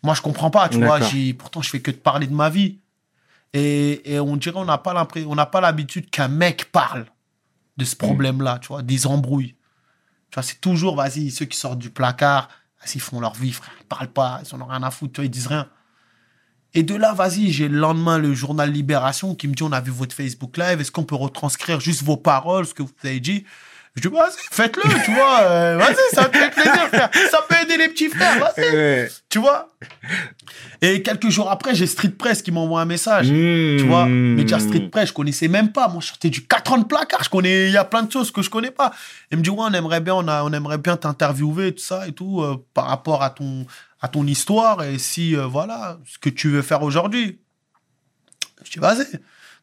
Moi, 0.03 0.13
je 0.15 0.21
comprends 0.21 0.49
pas, 0.49 0.69
tu 0.69 0.77
vois. 0.77 0.99
Pourtant, 1.37 1.61
je 1.61 1.69
fais 1.69 1.79
que 1.79 1.91
de 1.91 1.97
parler 1.97 2.27
de 2.27 2.33
ma 2.33 2.49
vie. 2.49 2.79
Et, 3.53 4.13
et 4.13 4.19
on 4.19 4.37
dirait, 4.37 4.57
on 4.57 4.65
n'a 4.65 4.77
pas 4.77 5.07
on 5.27 5.35
n'a 5.35 5.45
pas 5.45 5.61
l'habitude 5.61 6.09
qu'un 6.09 6.29
mec 6.29 6.71
parle 6.71 7.05
de 7.77 7.85
ce 7.85 7.95
problème-là, 7.95 8.59
tu 8.59 8.69
vois, 8.69 8.81
des 8.81 9.07
embrouilles. 9.07 9.55
Tu 10.29 10.35
vois, 10.35 10.43
c'est 10.43 10.61
toujours, 10.61 10.95
vas-y, 10.95 11.31
ceux 11.31 11.45
qui 11.45 11.57
sortent 11.57 11.79
du 11.79 11.89
placard, 11.89 12.47
ils 12.93 13.01
font 13.01 13.19
leur 13.19 13.33
vie, 13.33 13.51
frère. 13.51 13.73
Ils 13.79 13.85
parlent 13.85 14.07
pas, 14.07 14.41
ils 14.45 14.55
en 14.55 14.61
ont 14.61 14.65
rien 14.65 14.83
à 14.83 14.91
foutre, 14.91 15.13
tu 15.13 15.21
vois, 15.21 15.25
ils 15.25 15.31
disent 15.31 15.47
rien. 15.47 15.67
Et 16.73 16.83
de 16.83 16.95
là, 16.95 17.13
vas-y, 17.13 17.51
j'ai 17.51 17.67
le 17.67 17.77
lendemain 17.77 18.17
le 18.17 18.33
journal 18.33 18.71
Libération 18.71 19.35
qui 19.35 19.47
me 19.47 19.53
dit 19.53 19.63
on 19.63 19.73
a 19.73 19.81
vu 19.81 19.91
votre 19.91 20.15
Facebook 20.15 20.57
Live, 20.57 20.79
est-ce 20.79 20.91
qu'on 20.91 21.03
peut 21.03 21.15
retranscrire 21.15 21.81
juste 21.81 22.03
vos 22.03 22.17
paroles, 22.17 22.65
ce 22.65 22.73
que 22.73 22.83
vous 22.83 22.93
avez 23.03 23.19
dit? 23.19 23.45
Je 23.95 24.07
dis, 24.07 24.15
vas-y, 24.15 24.31
faites-le, 24.51 24.83
tu 25.03 25.11
vois, 25.13 25.41
euh, 25.41 25.77
vas-y, 25.77 26.15
ça 26.15 26.25
me 26.29 26.33
fait 26.33 26.49
plaisir, 26.51 26.87
frère. 26.87 27.09
Ça 27.29 27.39
peut 27.47 27.55
aider 27.61 27.75
les 27.75 27.89
petits 27.89 28.07
frères, 28.07 28.39
vas-y, 28.39 28.61
Ouais. 28.73 29.11
tu 29.27 29.39
vois? 29.39 29.67
Et 30.81 31.01
quelques 31.03 31.27
jours 31.27 31.51
après, 31.51 31.75
j'ai 31.75 31.85
Street 31.87 32.09
Press 32.09 32.41
qui 32.41 32.53
m'envoie 32.53 32.79
un 32.79 32.85
message. 32.85 33.29
Mhm. 33.29 33.77
Tu 33.79 33.83
vois, 33.85 34.05
Média 34.05 34.59
Street 34.59 34.87
Press, 34.89 35.09
je 35.09 35.13
connaissais 35.13 35.49
même 35.49 35.73
pas. 35.73 35.89
Moi, 35.89 35.99
je 36.01 36.07
sortais 36.07 36.29
du 36.29 36.45
4 36.47 36.71
ans 36.71 36.77
de 36.77 36.85
placard. 36.85 37.21
Je 37.25 37.29
connais, 37.29 37.65
il 37.67 37.73
y 37.73 37.77
a 37.77 37.83
plein 37.83 38.03
de 38.03 38.11
choses 38.11 38.31
que 38.31 38.41
je 38.41 38.49
connais 38.49 38.71
pas. 38.71 38.93
Il 39.29 39.37
me 39.39 39.43
dit, 39.43 39.49
ouais, 39.49 39.57
on 39.59 39.73
aimerait 39.73 39.99
bien, 39.99 40.15
on, 40.15 40.27
a, 40.29 40.41
on 40.43 40.53
aimerait 40.53 40.77
bien 40.77 40.95
t'interviewer, 40.95 41.73
tout 41.75 41.83
ça 41.83 42.07
et 42.07 42.13
tout, 42.13 42.41
euh, 42.41 42.65
par 42.73 42.85
rapport 42.87 43.23
à 43.23 43.29
ton, 43.31 43.65
à 44.01 44.07
ton 44.07 44.25
histoire 44.25 44.83
et 44.83 44.99
si, 44.99 45.35
euh, 45.35 45.45
voilà, 45.47 45.97
ce 46.05 46.17
que 46.17 46.29
tu 46.29 46.47
veux 46.49 46.61
faire 46.61 46.81
aujourd'hui. 46.83 47.39
Je 48.63 48.71
dis, 48.71 48.79
vas-y. 48.79 49.05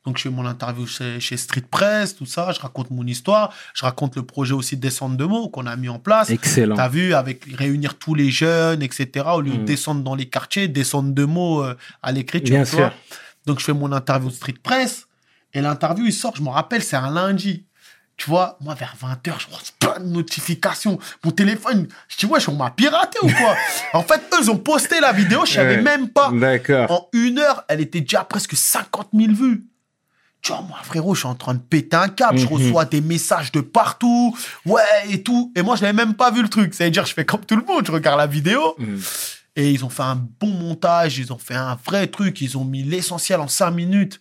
Donc, 0.06 0.16
je 0.16 0.22
fais 0.22 0.30
mon 0.30 0.46
interview 0.46 0.86
chez, 0.86 1.20
chez 1.20 1.36
Street 1.36 1.64
Press, 1.70 2.16
tout 2.16 2.24
ça. 2.26 2.52
Je 2.52 2.60
raconte 2.60 2.90
mon 2.90 3.06
histoire. 3.06 3.52
Je 3.74 3.82
raconte 3.84 4.16
le 4.16 4.22
projet 4.22 4.54
aussi 4.54 4.76
de 4.76 4.80
Descente 4.80 5.16
de 5.16 5.24
mots 5.24 5.48
qu'on 5.48 5.66
a 5.66 5.76
mis 5.76 5.88
en 5.88 5.98
place. 5.98 6.30
Excellent. 6.30 6.76
T'as 6.76 6.88
vu, 6.88 7.12
avec 7.14 7.44
réunir 7.56 7.98
tous 7.98 8.14
les 8.14 8.30
jeunes, 8.30 8.82
etc., 8.82 9.26
au 9.34 9.40
lieu 9.40 9.52
de 9.52 9.62
Mm. 9.62 9.64
descendre 9.64 10.02
dans 10.02 10.14
les 10.14 10.26
quartiers, 10.28 10.68
descendre 10.68 11.12
de 11.12 11.24
mots 11.24 11.62
euh, 11.62 11.76
à 12.02 12.12
l'écriture. 12.12 12.54
Bien 12.54 12.64
sûr. 12.64 12.90
Donc, 13.46 13.58
je 13.60 13.64
fais 13.64 13.72
mon 13.74 13.92
interview 13.92 14.30
Street 14.30 14.54
Press. 14.62 15.06
Et 15.54 15.60
l'interview, 15.60 16.06
il 16.06 16.12
sort, 16.12 16.34
je 16.36 16.42
me 16.42 16.48
rappelle, 16.50 16.82
c'est 16.82 16.96
un 16.96 17.10
lundi. 17.10 17.64
Tu 18.16 18.28
vois, 18.28 18.56
moi, 18.60 18.74
vers 18.74 18.96
20h, 19.00 19.32
je 19.38 19.46
reçois 19.46 19.60
plein 19.78 20.00
de 20.00 20.08
notifications. 20.10 20.98
Mon 21.24 21.30
téléphone, 21.30 21.86
je 22.08 22.16
dis, 22.16 22.26
ouais, 22.26 22.40
on 22.48 22.54
m'a 22.54 22.70
piraté 22.70 23.18
ou 23.22 23.28
quoi? 23.30 23.54
En 23.94 24.02
fait, 24.02 24.20
eux, 24.34 24.38
ils 24.42 24.50
ont 24.50 24.58
posté 24.58 25.00
la 25.00 25.12
vidéo, 25.12 25.44
je 25.46 25.52
savais 25.54 25.76
Ouais. 25.76 25.82
même 25.82 26.08
pas. 26.08 26.30
D'accord. 26.32 26.90
En 26.90 27.08
une 27.12 27.38
heure, 27.38 27.64
elle 27.68 27.80
était 27.80 28.00
déjà 28.00 28.20
à 28.20 28.24
presque 28.24 28.56
50 28.56 29.08
000 29.14 29.32
vues. 29.34 29.66
Tu 30.40 30.52
vois, 30.52 30.62
moi, 30.62 30.78
frérot, 30.84 31.14
je 31.14 31.20
suis 31.20 31.28
en 31.28 31.34
train 31.34 31.54
de 31.54 31.58
péter 31.60 31.96
un 31.96 32.08
câble. 32.08 32.38
Je 32.38 32.46
Mhm. 32.46 32.52
reçois 32.52 32.84
des 32.84 33.00
messages 33.00 33.50
de 33.52 33.60
partout. 33.60 34.36
Ouais, 34.64 34.82
et 35.10 35.22
tout. 35.22 35.52
Et 35.56 35.62
moi, 35.62 35.74
je 35.76 35.82
n'avais 35.82 35.92
même 35.92 36.14
pas 36.14 36.30
vu 36.30 36.42
le 36.42 36.48
truc. 36.48 36.74
Ça 36.74 36.84
veut 36.84 36.90
dire, 36.90 37.04
je 37.06 37.12
fais 37.12 37.24
comme 37.24 37.44
tout 37.44 37.56
le 37.56 37.64
monde. 37.64 37.84
Je 37.86 37.92
regarde 37.92 38.18
la 38.18 38.26
vidéo. 38.26 38.74
Mhm. 38.78 39.00
Et 39.56 39.72
ils 39.72 39.84
ont 39.84 39.88
fait 39.90 40.04
un 40.04 40.14
bon 40.40 40.50
montage. 40.50 41.18
Ils 41.18 41.32
ont 41.32 41.38
fait 41.38 41.56
un 41.56 41.76
vrai 41.84 42.06
truc. 42.06 42.40
Ils 42.40 42.56
ont 42.56 42.64
mis 42.64 42.84
l'essentiel 42.84 43.40
en 43.40 43.48
5 43.48 43.72
minutes. 43.72 44.20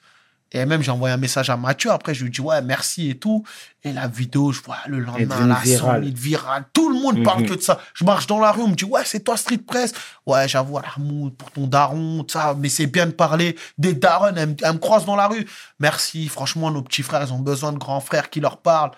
Et 0.53 0.65
même, 0.65 0.81
j'ai 0.81 0.91
envoyé 0.91 1.13
un 1.13 1.17
message 1.17 1.49
à 1.49 1.57
Mathieu. 1.57 1.91
Après, 1.91 2.13
je 2.13 2.23
lui 2.23 2.31
dis, 2.31 2.39
ouais, 2.41 2.61
merci 2.61 3.09
et 3.09 3.17
tout. 3.17 3.43
Et 3.83 3.91
la 3.91 4.07
vidéo, 4.07 4.51
je 4.53 4.61
vois 4.61 4.77
le 4.87 4.99
lendemain, 4.99 5.45
la 5.47 5.55
100 5.57 5.61
virale. 5.63 6.03
000 6.05 6.15
virale. 6.15 6.65
Tout 6.73 6.89
le 6.89 6.95
monde 7.01 7.21
parle 7.23 7.41
Mhm. 7.41 7.49
que 7.49 7.53
de 7.55 7.61
ça. 7.61 7.79
Je 7.93 8.05
marche 8.05 8.27
dans 8.27 8.39
la 8.39 8.51
rue, 8.51 8.61
on 8.61 8.69
me 8.69 8.75
dit, 8.75 8.85
ouais, 8.85 9.01
c'est 9.05 9.19
toi 9.21 9.35
Street 9.35 9.57
Press. 9.57 9.93
Ouais, 10.25 10.47
j'avoue, 10.47 10.77
Armoud, 10.77 11.35
pour 11.35 11.51
ton 11.51 11.67
daron, 11.67 12.23
tout 12.23 12.33
ça. 12.33 12.55
Mais 12.57 12.69
c'est 12.69 12.87
bien 12.87 13.07
de 13.07 13.11
parler 13.11 13.57
des 13.77 13.93
darons. 13.93 14.33
Elles 14.35 14.47
me 14.73 14.77
croisent 14.77 15.05
dans 15.05 15.15
la 15.17 15.27
rue. 15.27 15.45
Merci. 15.79 16.27
Franchement, 16.29 16.71
nos 16.71 16.81
petits 16.81 17.03
frères, 17.03 17.23
ils 17.27 17.33
ont 17.33 17.39
besoin 17.39 17.73
de 17.73 17.77
grands 17.77 17.99
frères 18.01 18.29
qui 18.29 18.39
leur 18.39 18.57
parlent. 18.57 18.91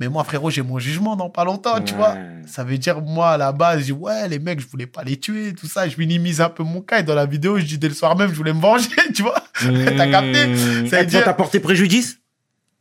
Mais 0.00 0.08
moi, 0.08 0.24
frérot, 0.24 0.48
j'ai 0.50 0.62
mon 0.62 0.78
jugement 0.78 1.14
dans 1.14 1.28
pas 1.28 1.44
longtemps, 1.44 1.78
tu 1.82 1.94
vois. 1.94 2.16
Ça 2.46 2.64
veut 2.64 2.78
dire, 2.78 3.02
moi, 3.02 3.32
à 3.32 3.36
la 3.36 3.52
base, 3.52 3.80
je 3.80 3.84
dis, 3.84 3.92
ouais, 3.92 4.26
les 4.28 4.38
mecs, 4.38 4.58
je 4.58 4.66
voulais 4.66 4.86
pas 4.86 5.04
les 5.04 5.20
tuer, 5.20 5.52
tout 5.54 5.66
ça. 5.68 5.86
Je 5.86 5.96
minimise 5.98 6.40
un 6.40 6.48
peu 6.48 6.62
mon 6.62 6.80
cas. 6.80 7.00
Et 7.00 7.02
dans 7.02 7.14
la 7.14 7.26
vidéo, 7.26 7.58
je 7.58 7.64
dis, 7.66 7.76
dès 7.78 7.88
le 7.88 7.94
soir 7.94 8.16
même, 8.16 8.30
je 8.30 8.34
voulais 8.34 8.54
me 8.54 8.60
venger, 8.60 8.88
tu 9.14 9.22
vois. 9.22 9.44
T'as 9.60 10.10
capté. 10.10 10.56
Ça 10.88 10.96
veut 10.96 11.02
Et 11.02 11.06
dire- 11.06 11.22
t'as 11.24 11.34
porté 11.34 11.60
préjudice? 11.60 12.16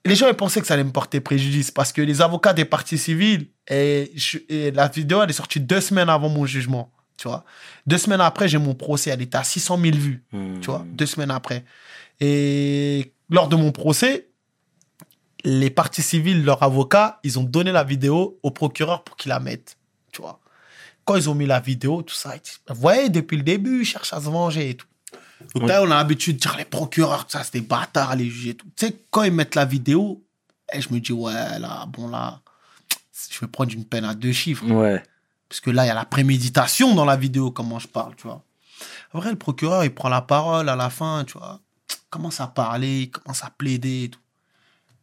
Les 0.06 0.16
gens 0.16 0.30
ils 0.30 0.34
pensaient 0.34 0.62
que 0.62 0.66
ça 0.68 0.76
allait 0.76 0.86
me 0.86 0.94
porter 0.94 1.20
préjudice 1.20 1.72
parce 1.72 1.92
que 1.92 2.02
les 2.02 2.22
avocats 2.22 2.54
des 2.54 2.64
parties 2.64 2.98
civiles, 2.98 3.48
et, 3.70 4.14
je- 4.16 4.38
et 4.48 4.72
la 4.72 4.88
vidéo, 4.88 5.22
elle 5.22 5.30
est 5.30 5.34
sortie 5.34 5.60
deux 5.60 5.82
semaines 5.82 6.08
avant 6.10 6.30
mon 6.30 6.46
jugement. 6.46 6.90
Tu 7.18 7.28
vois. 7.28 7.44
Deux 7.86 7.98
semaines 7.98 8.22
après, 8.22 8.48
j'ai 8.48 8.58
mon 8.60 8.76
procès. 8.76 9.10
Elle 9.10 9.22
était 9.22 9.38
à 9.38 9.44
600 9.44 9.78
000 9.78 9.98
vues. 9.98 10.24
Tu 10.62 10.68
vois, 10.68 10.86
deux 10.94 11.06
semaines 11.06 11.32
après. 11.32 11.66
Et 12.22 13.12
lors 13.30 13.50
de 13.50 13.58
mon 13.58 13.74
procès, 13.74 14.29
les 15.44 15.70
parties 15.70 16.02
civiles, 16.02 16.44
leurs 16.44 16.64
avocats, 16.64 17.20
ils 17.24 17.40
ont 17.40 17.44
donné 17.44 17.72
la 17.72 17.84
vidéo 17.84 18.40
au 18.44 18.52
procureur 18.52 19.04
pour 19.04 19.16
qu'il 19.16 19.30
la 19.30 19.40
mette. 19.40 19.78
Tu 20.12 20.22
vois. 20.22 20.40
Quand 21.06 21.16
ils 21.16 21.30
ont 21.30 21.36
mis 21.36 21.46
la 21.46 21.60
vidéo, 21.60 22.02
tout 22.02 22.16
ça, 22.16 22.36
ils 22.36 22.42
disent, 22.42 22.60
vous 22.68 22.82
voyez, 22.82 23.10
depuis 23.10 23.38
le 23.38 23.44
début, 23.44 23.82
ils 23.82 23.86
cherchent 23.86 24.14
à 24.14 24.20
se 24.20 24.26
venger 24.26 24.72
et 24.72 24.76
tout. 24.76 24.88
Donc, 25.56 25.70
là, 25.70 25.82
on 25.82 25.86
a 25.86 25.96
l'habitude 25.96 26.36
de 26.36 26.42
dire 26.42 26.56
les 26.58 26.66
procureurs, 26.66 27.26
tout 27.26 27.32
ça, 27.32 27.44
c'est 27.44 27.54
des 27.54 27.62
bâtards, 27.62 28.16
les 28.16 28.30
juges 28.30 28.48
et 28.48 28.56
tout. 28.56 28.68
Tu 28.76 28.88
sais, 28.88 28.98
quand 29.10 29.24
ils 29.24 29.32
mettent 29.32 29.56
la 29.56 29.66
vidéo, 29.66 30.22
et 30.74 30.82
je 30.82 30.94
me 30.94 31.00
dis, 31.00 31.14
ouais, 31.14 31.60
là, 31.60 31.86
bon, 31.88 32.10
là, 32.10 32.42
je 33.32 33.40
vais 33.40 33.48
prendre 33.48 33.74
une 33.74 33.86
peine 33.86 34.06
à 34.06 34.14
deux 34.14 34.34
chiffres. 34.34 34.66
Ouais. 34.70 35.02
Parce 35.48 35.62
que 35.62 35.72
là, 35.72 35.86
il 35.86 35.88
y 35.88 35.92
a 35.92 35.96
la 35.96 36.06
préméditation 36.06 36.94
dans 36.94 37.06
la 37.06 37.16
vidéo, 37.16 37.52
comment 37.52 37.80
je 37.80 37.88
parle, 37.88 38.16
tu 38.16 38.28
vois. 38.28 38.44
Après, 39.14 39.32
le 39.32 39.38
procureur, 39.38 39.84
il 39.84 39.94
prend 39.94 40.10
la 40.10 40.22
parole 40.22 40.70
à 40.70 40.76
la 40.76 40.90
fin, 40.90 41.24
tu 41.26 41.38
vois. 41.38 41.60
Il 41.90 42.10
commence 42.10 42.40
à 42.40 42.48
parler, 42.48 43.04
il 43.04 43.10
commence 43.10 43.44
à 43.44 43.50
plaider 43.50 44.04
et 44.04 44.10
tout. 44.10 44.19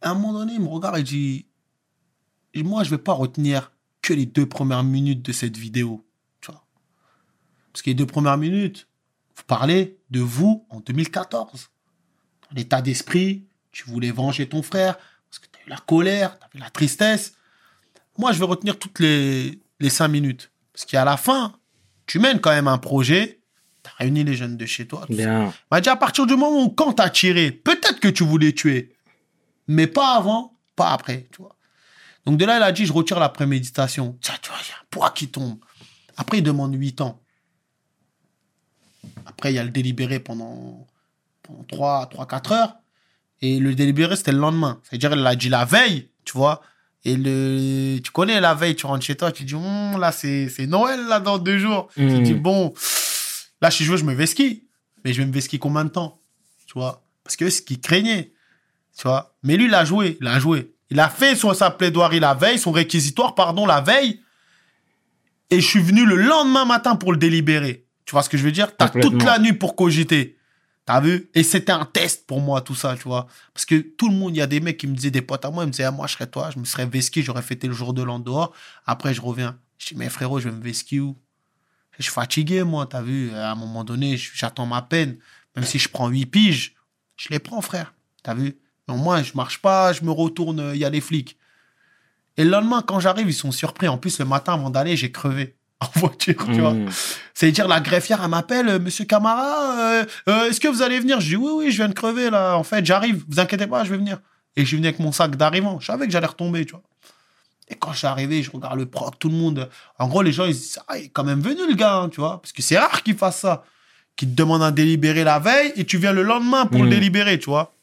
À 0.07 0.11
un 0.11 0.13
moment 0.13 0.31
donné, 0.31 0.53
il 0.53 0.61
me 0.61 0.69
regarde 0.69 0.97
et 0.97 1.03
dit 1.03 1.47
Moi, 2.55 2.85
je 2.85 2.89
vais 2.89 2.97
pas 2.97 3.11
retenir 3.11 3.73
que 4.01 4.13
les 4.13 4.25
deux 4.25 4.45
premières 4.45 4.85
minutes 4.85 5.21
de 5.21 5.33
cette 5.33 5.57
vidéo, 5.57 6.07
tu 6.39 6.49
vois. 6.49 6.65
Parce 7.73 7.81
que 7.81 7.89
les 7.89 7.93
deux 7.93 8.05
premières 8.05 8.37
minutes, 8.37 8.87
vous 9.35 9.43
parlez 9.43 9.99
de 10.09 10.21
vous 10.21 10.65
en 10.69 10.79
2014. 10.79 11.69
Dans 12.49 12.55
l'état 12.55 12.81
d'esprit, 12.81 13.47
tu 13.73 13.83
voulais 13.89 14.11
venger 14.11 14.47
ton 14.47 14.61
frère, 14.61 14.97
parce 15.29 15.39
que 15.39 15.47
tu 15.51 15.59
as 15.59 15.65
eu 15.67 15.69
la 15.69 15.77
colère, 15.77 16.39
tu 16.39 16.45
as 16.45 16.57
eu 16.57 16.61
la 16.61 16.69
tristesse. 16.69 17.33
Moi, 18.17 18.31
je 18.31 18.39
vais 18.39 18.45
retenir 18.45 18.79
toutes 18.79 19.01
les, 19.01 19.59
les 19.81 19.89
cinq 19.89 20.07
minutes. 20.07 20.53
Parce 20.71 20.85
qu'à 20.85 21.03
la 21.03 21.17
fin, 21.17 21.59
tu 22.05 22.19
mènes 22.19 22.39
quand 22.39 22.51
même 22.51 22.69
un 22.69 22.77
projet, 22.77 23.41
tu 23.83 23.89
as 23.89 23.93
réuni 23.97 24.23
les 24.23 24.35
jeunes 24.35 24.55
de 24.55 24.65
chez 24.65 24.87
toi. 24.87 25.03
tout 25.05 25.17
ça. 25.17 25.17
Bien. 25.17 25.53
m'a 25.69 25.81
dit 25.81 25.89
à 25.89 25.97
partir 25.97 26.25
du 26.25 26.37
moment 26.37 26.63
où 26.63 26.69
quand 26.69 26.93
t'as 26.93 27.09
tiré, 27.09 27.51
peut-être 27.51 27.99
que 27.99 28.07
tu 28.07 28.23
voulais 28.23 28.53
tuer, 28.53 28.96
mais 29.67 29.87
pas 29.87 30.15
avant, 30.15 30.53
pas 30.75 30.91
après, 30.91 31.27
tu 31.31 31.41
vois. 31.41 31.55
Donc 32.25 32.37
de 32.37 32.45
là, 32.45 32.57
il 32.57 32.63
a 32.63 32.71
dit, 32.71 32.85
je 32.85 32.93
retire 32.93 33.19
la 33.19 33.29
préméditation. 33.29 34.17
Tiens, 34.21 34.35
tu 34.41 34.49
vois, 34.49 34.59
il 34.61 34.69
y 34.69 34.71
a 34.73 34.75
un 34.75 34.85
poids 34.89 35.11
qui 35.11 35.29
tombe. 35.29 35.57
Après, 36.17 36.39
il 36.39 36.43
demande 36.43 36.73
8 36.75 37.01
ans. 37.01 37.21
Après, 39.25 39.51
il 39.51 39.55
y 39.55 39.59
a 39.59 39.63
le 39.63 39.69
délibéré 39.69 40.19
pendant, 40.19 40.85
pendant 41.43 41.63
3, 41.63 42.07
3, 42.07 42.27
4 42.27 42.51
heures. 42.51 42.75
Et 43.41 43.59
le 43.59 43.75
délibéré, 43.75 44.15
c'était 44.15 44.31
le 44.31 44.39
lendemain. 44.39 44.81
C'est-à-dire, 44.83 45.13
il 45.13 45.19
l'a 45.21 45.35
dit 45.35 45.49
la 45.49 45.63
veille, 45.65 46.09
tu 46.25 46.33
vois. 46.33 46.61
Et 47.05 47.15
le, 47.15 47.99
tu 47.99 48.11
connais 48.11 48.41
la 48.41 48.53
veille, 48.55 48.75
tu 48.75 48.85
rentres 48.87 49.05
chez 49.05 49.15
toi, 49.15 49.31
tu 49.31 49.43
dis, 49.45 49.53
Hum, 49.55 49.99
là, 49.99 50.11
c'est 50.11 50.49
c'est 50.49 50.65
Noël, 50.67 51.05
là, 51.07 51.19
dans 51.19 51.37
deux 51.37 51.59
jours. 51.59 51.87
Tu 51.95 52.01
Mhm. 52.01 52.23
dis, 52.23 52.33
bon, 52.33 52.73
là, 53.61 53.69
si 53.71 53.85
je 53.85 53.91
veux, 53.91 53.97
je 53.97 54.03
me 54.05 54.13
vesquille. 54.13 54.63
Mais 55.05 55.13
je 55.13 55.21
vais 55.21 55.27
me 55.27 55.31
vesquiller 55.31 55.59
combien 55.59 55.85
de 55.85 55.89
temps 55.89 56.19
Tu 56.65 56.73
vois? 56.73 57.03
Parce 57.23 57.35
que 57.35 57.49
c'est 57.49 57.57
ce 57.57 57.61
qu'il 57.61 57.79
craignait. 57.79 58.33
Tu 58.97 59.07
vois 59.07 59.35
Mais 59.43 59.57
lui, 59.57 59.65
il 59.65 59.73
a 59.73 59.85
joué. 59.85 60.17
Il 60.19 60.27
a 60.27 60.39
joué. 60.39 60.73
Il 60.89 60.99
a 60.99 61.09
fait 61.09 61.35
son, 61.35 61.53
sa 61.53 61.69
plaidoirie 61.69 62.19
la 62.19 62.33
veille, 62.33 62.57
son 62.57 62.71
réquisitoire, 62.71 63.35
pardon, 63.35 63.65
la 63.65 63.81
veille. 63.81 64.21
Et 65.49 65.61
je 65.61 65.67
suis 65.67 65.81
venu 65.81 66.05
le 66.05 66.15
lendemain 66.15 66.65
matin 66.65 66.95
pour 66.95 67.11
le 67.11 67.17
délibérer. 67.17 67.85
Tu 68.05 68.11
vois 68.11 68.23
ce 68.23 68.29
que 68.29 68.37
je 68.37 68.43
veux 68.43 68.51
dire? 68.51 68.75
T'as 68.75 68.89
toute 68.89 69.23
la 69.23 69.39
nuit 69.39 69.53
pour 69.53 69.75
cogiter. 69.75 70.37
T'as 70.85 71.01
vu? 71.01 71.29
Et 71.33 71.43
c'était 71.43 71.73
un 71.73 71.83
test 71.83 72.25
pour 72.25 72.39
moi, 72.39 72.61
tout 72.61 72.75
ça, 72.75 72.95
tu 72.95 73.03
vois. 73.03 73.27
Parce 73.53 73.65
que 73.65 73.75
tout 73.75 74.09
le 74.09 74.15
monde, 74.15 74.33
il 74.35 74.39
y 74.39 74.41
a 74.41 74.47
des 74.47 74.61
mecs 74.61 74.77
qui 74.77 74.87
me 74.87 74.95
disaient, 74.95 75.11
des 75.11 75.21
potes 75.21 75.43
à 75.43 75.51
moi, 75.51 75.63
ils 75.63 75.67
me 75.67 75.71
disaient, 75.71 75.83
ah, 75.83 75.91
moi, 75.91 76.07
je 76.07 76.13
serais 76.13 76.27
toi, 76.27 76.49
je 76.53 76.59
me 76.59 76.65
serais 76.65 76.85
vesqué, 76.85 77.21
j'aurais 77.21 77.41
fêté 77.41 77.67
le 77.67 77.73
jour 77.73 77.93
de 77.93 78.01
l'an 78.01 78.19
dehors. 78.19 78.53
Après, 78.85 79.13
je 79.13 79.19
reviens. 79.21 79.59
Je 79.77 79.89
dis, 79.89 79.95
mais 79.95 80.09
frérot, 80.09 80.39
je 80.39 80.47
vais 80.47 80.55
me 80.55 80.63
vesquer 80.63 81.01
où? 81.01 81.17
Je 81.97 82.03
suis 82.03 82.11
fatigué, 82.11 82.63
moi, 82.63 82.85
t'as 82.85 83.01
vu? 83.01 83.33
À 83.33 83.51
un 83.51 83.55
moment 83.55 83.83
donné, 83.83 84.15
j'attends 84.17 84.65
ma 84.65 84.81
peine. 84.81 85.17
Même 85.55 85.65
si 85.65 85.77
je 85.77 85.89
prends 85.89 86.07
8 86.07 86.25
piges, 86.27 86.75
je 87.17 87.27
les 87.29 87.39
prends, 87.39 87.61
frère. 87.61 87.93
T'as 88.23 88.33
vu? 88.33 88.57
Au 88.87 88.95
moins, 88.95 89.21
je 89.23 89.33
marche 89.35 89.59
pas, 89.61 89.91
je 89.93 90.03
me 90.03 90.11
retourne, 90.11 90.71
il 90.73 90.79
y 90.79 90.85
a 90.85 90.89
les 90.89 91.01
flics. 91.01 91.37
Et 92.37 92.43
le 92.43 92.49
lendemain, 92.51 92.83
quand 92.85 92.99
j'arrive, 92.99 93.27
ils 93.29 93.33
sont 93.33 93.51
surpris. 93.51 93.87
En 93.87 93.97
plus, 93.97 94.19
le 94.19 94.25
matin, 94.25 94.53
avant 94.53 94.69
d'aller, 94.69 94.95
j'ai 94.95 95.11
crevé 95.11 95.55
en 95.79 95.99
voiture, 95.99 96.45
tu 96.45 96.61
vois. 96.61 96.73
Hmm. 96.73 96.89
C'est-à-dire, 97.33 97.67
la 97.67 97.79
greffière, 97.81 98.21
elle 98.23 98.29
m'appelle, 98.29 98.69
euh, 98.69 98.79
Monsieur 98.79 99.05
Camara, 99.05 99.79
euh, 99.79 100.05
euh, 100.29 100.45
est-ce 100.49 100.59
que 100.59 100.67
vous 100.67 100.81
allez 100.81 100.99
venir? 100.99 101.19
Je 101.19 101.29
dis, 101.29 101.35
oui, 101.35 101.51
oui, 101.55 101.71
je 101.71 101.77
viens 101.77 101.89
de 101.89 101.93
crever, 101.93 102.29
là. 102.29 102.55
En 102.57 102.63
fait, 102.63 102.85
j'arrive, 102.85 103.23
vous 103.27 103.39
inquiétez 103.39 103.67
pas, 103.67 103.83
je 103.83 103.89
vais 103.91 103.97
venir. 103.97 104.19
Et 104.55 104.61
je 104.61 104.67
suis 104.67 104.77
venu 104.77 104.87
avec 104.87 104.99
mon 104.99 105.11
sac 105.11 105.35
d'arrivant. 105.35 105.79
Je 105.79 105.87
savais 105.87 106.05
que 106.05 106.11
j'allais 106.11 106.25
retomber, 106.27 106.65
tu 106.65 106.71
vois. 106.71 106.83
Et 107.69 107.75
quand 107.75 107.91
je 107.91 107.97
suis 107.97 108.07
arrivé, 108.07 108.41
je 108.43 108.49
regarde 108.51 108.77
le 108.79 108.85
proc, 108.85 109.19
tout 109.19 109.29
le 109.29 109.35
monde. 109.35 109.69
En 109.99 110.07
gros, 110.07 110.21
les 110.21 110.31
gens, 110.31 110.45
ils 110.45 110.55
se 110.55 110.59
disent, 110.61 110.79
ah, 110.87 110.97
il 110.97 111.05
est 111.05 111.09
quand 111.09 111.23
même 111.25 111.41
venu, 111.41 111.67
le 111.67 111.75
gars, 111.75 111.95
hein, 111.97 112.09
tu 112.09 112.21
vois. 112.21 112.41
Parce 112.41 112.53
que 112.53 112.61
c'est 112.61 112.77
rare 112.77 113.03
qu'il 113.03 113.15
fasse 113.17 113.39
ça. 113.41 113.63
Qu'il 114.15 114.29
te 114.31 114.35
demande 114.35 114.63
un 114.63 114.71
délibéré 114.71 115.23
la 115.23 115.37
veille 115.37 115.73
et 115.75 115.85
tu 115.85 115.97
viens 115.97 116.13
le 116.13 116.23
lendemain 116.23 116.65
pour 116.65 116.79
le 116.79 116.85
Mhm. 116.85 116.89
délibérer, 116.91 117.37
tu 117.39 117.49
vois. 117.49 117.73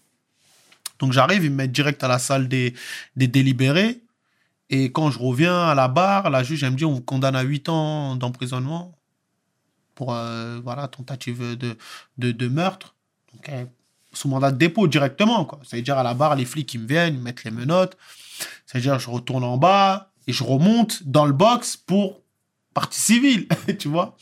Donc 0.98 1.12
j'arrive, 1.12 1.44
ils 1.44 1.50
me 1.50 1.56
mettent 1.56 1.72
direct 1.72 2.02
à 2.04 2.08
la 2.08 2.18
salle 2.18 2.48
des, 2.48 2.74
des 3.16 3.28
délibérés. 3.28 4.00
Et 4.70 4.90
quand 4.92 5.10
je 5.10 5.18
reviens 5.18 5.68
à 5.68 5.74
la 5.74 5.88
barre, 5.88 6.30
la 6.30 6.42
juge, 6.42 6.62
elle 6.62 6.72
me 6.72 6.76
dit, 6.76 6.84
on 6.84 6.94
vous 6.94 7.00
condamne 7.00 7.36
à 7.36 7.42
8 7.42 7.68
ans 7.68 8.16
d'emprisonnement 8.16 8.96
pour 9.94 10.14
euh, 10.14 10.60
voilà, 10.62 10.88
tentative 10.88 11.56
de, 11.56 11.76
de, 12.18 12.48
meurtre. 12.48 12.94
Donc, 13.32 13.50
sous 14.12 14.28
mandat 14.28 14.52
de 14.52 14.56
dépôt 14.56 14.86
directement. 14.88 15.48
C'est-à-dire 15.62 15.98
à 15.98 16.02
la 16.02 16.14
barre, 16.14 16.36
les 16.36 16.44
flics, 16.44 16.72
ils 16.74 16.80
me 16.80 16.86
viennent, 16.86 17.14
ils 17.14 17.18
me 17.18 17.24
mettent 17.24 17.44
les 17.44 17.50
menottes. 17.50 17.96
C'est-à-dire, 18.66 18.98
je 18.98 19.10
retourne 19.10 19.44
en 19.44 19.58
bas 19.58 20.10
et 20.26 20.32
je 20.32 20.42
remonte 20.42 21.02
dans 21.04 21.26
le 21.26 21.32
box 21.32 21.76
pour 21.76 22.20
partie 22.72 23.00
civile, 23.00 23.46
tu 23.78 23.88
vois. 23.88 24.16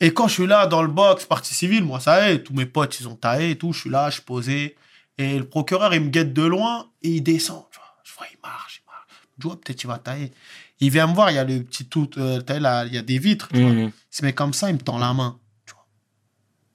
Et 0.00 0.12
quand 0.12 0.28
je 0.28 0.34
suis 0.34 0.46
là 0.46 0.66
dans 0.66 0.82
le 0.82 0.88
box, 0.88 1.24
partie 1.24 1.54
civile, 1.54 1.84
moi, 1.84 2.00
ça 2.00 2.28
y 2.28 2.34
est, 2.34 2.42
tous 2.42 2.52
mes 2.52 2.66
potes, 2.66 3.00
ils 3.00 3.08
ont 3.08 3.16
taillé 3.16 3.52
et 3.52 3.58
tout. 3.58 3.72
Je 3.72 3.80
suis 3.80 3.90
là, 3.90 4.10
je 4.10 4.14
suis 4.16 4.22
posé. 4.22 4.76
Et 5.18 5.38
le 5.38 5.48
procureur, 5.48 5.94
il 5.94 6.00
me 6.00 6.08
guette 6.10 6.32
de 6.32 6.42
loin 6.42 6.90
et 7.02 7.08
il 7.16 7.22
descend. 7.22 7.64
Tu 7.70 7.78
vois. 7.78 7.96
Je 8.04 8.14
vois, 8.14 8.26
il 8.32 8.38
marche, 8.42 8.82
il 8.82 8.86
marche. 8.86 9.06
Je 9.38 9.46
vois, 9.46 9.60
peut-être 9.60 9.82
il 9.82 9.86
va 9.86 9.98
tailler. 9.98 10.32
Il 10.80 10.90
vient 10.90 11.06
me 11.06 11.14
voir, 11.14 11.30
il 11.30 11.34
y 11.34 11.38
a 11.38 11.44
le 11.44 11.62
petit 11.62 11.86
tout, 11.86 12.10
euh, 12.18 12.42
là, 12.60 12.84
il 12.84 12.94
y 12.94 12.98
a 12.98 13.02
des 13.02 13.18
vitres. 13.18 13.48
Tu 13.48 13.62
vois. 13.62 13.72
Mhm. 13.72 13.88
Il 13.88 14.16
se 14.16 14.24
met 14.24 14.34
comme 14.34 14.52
ça, 14.52 14.68
il 14.68 14.74
me 14.74 14.80
tend 14.80 14.98
la 14.98 15.14
main. 15.14 15.38
Tu 15.64 15.72
vois. 15.72 15.86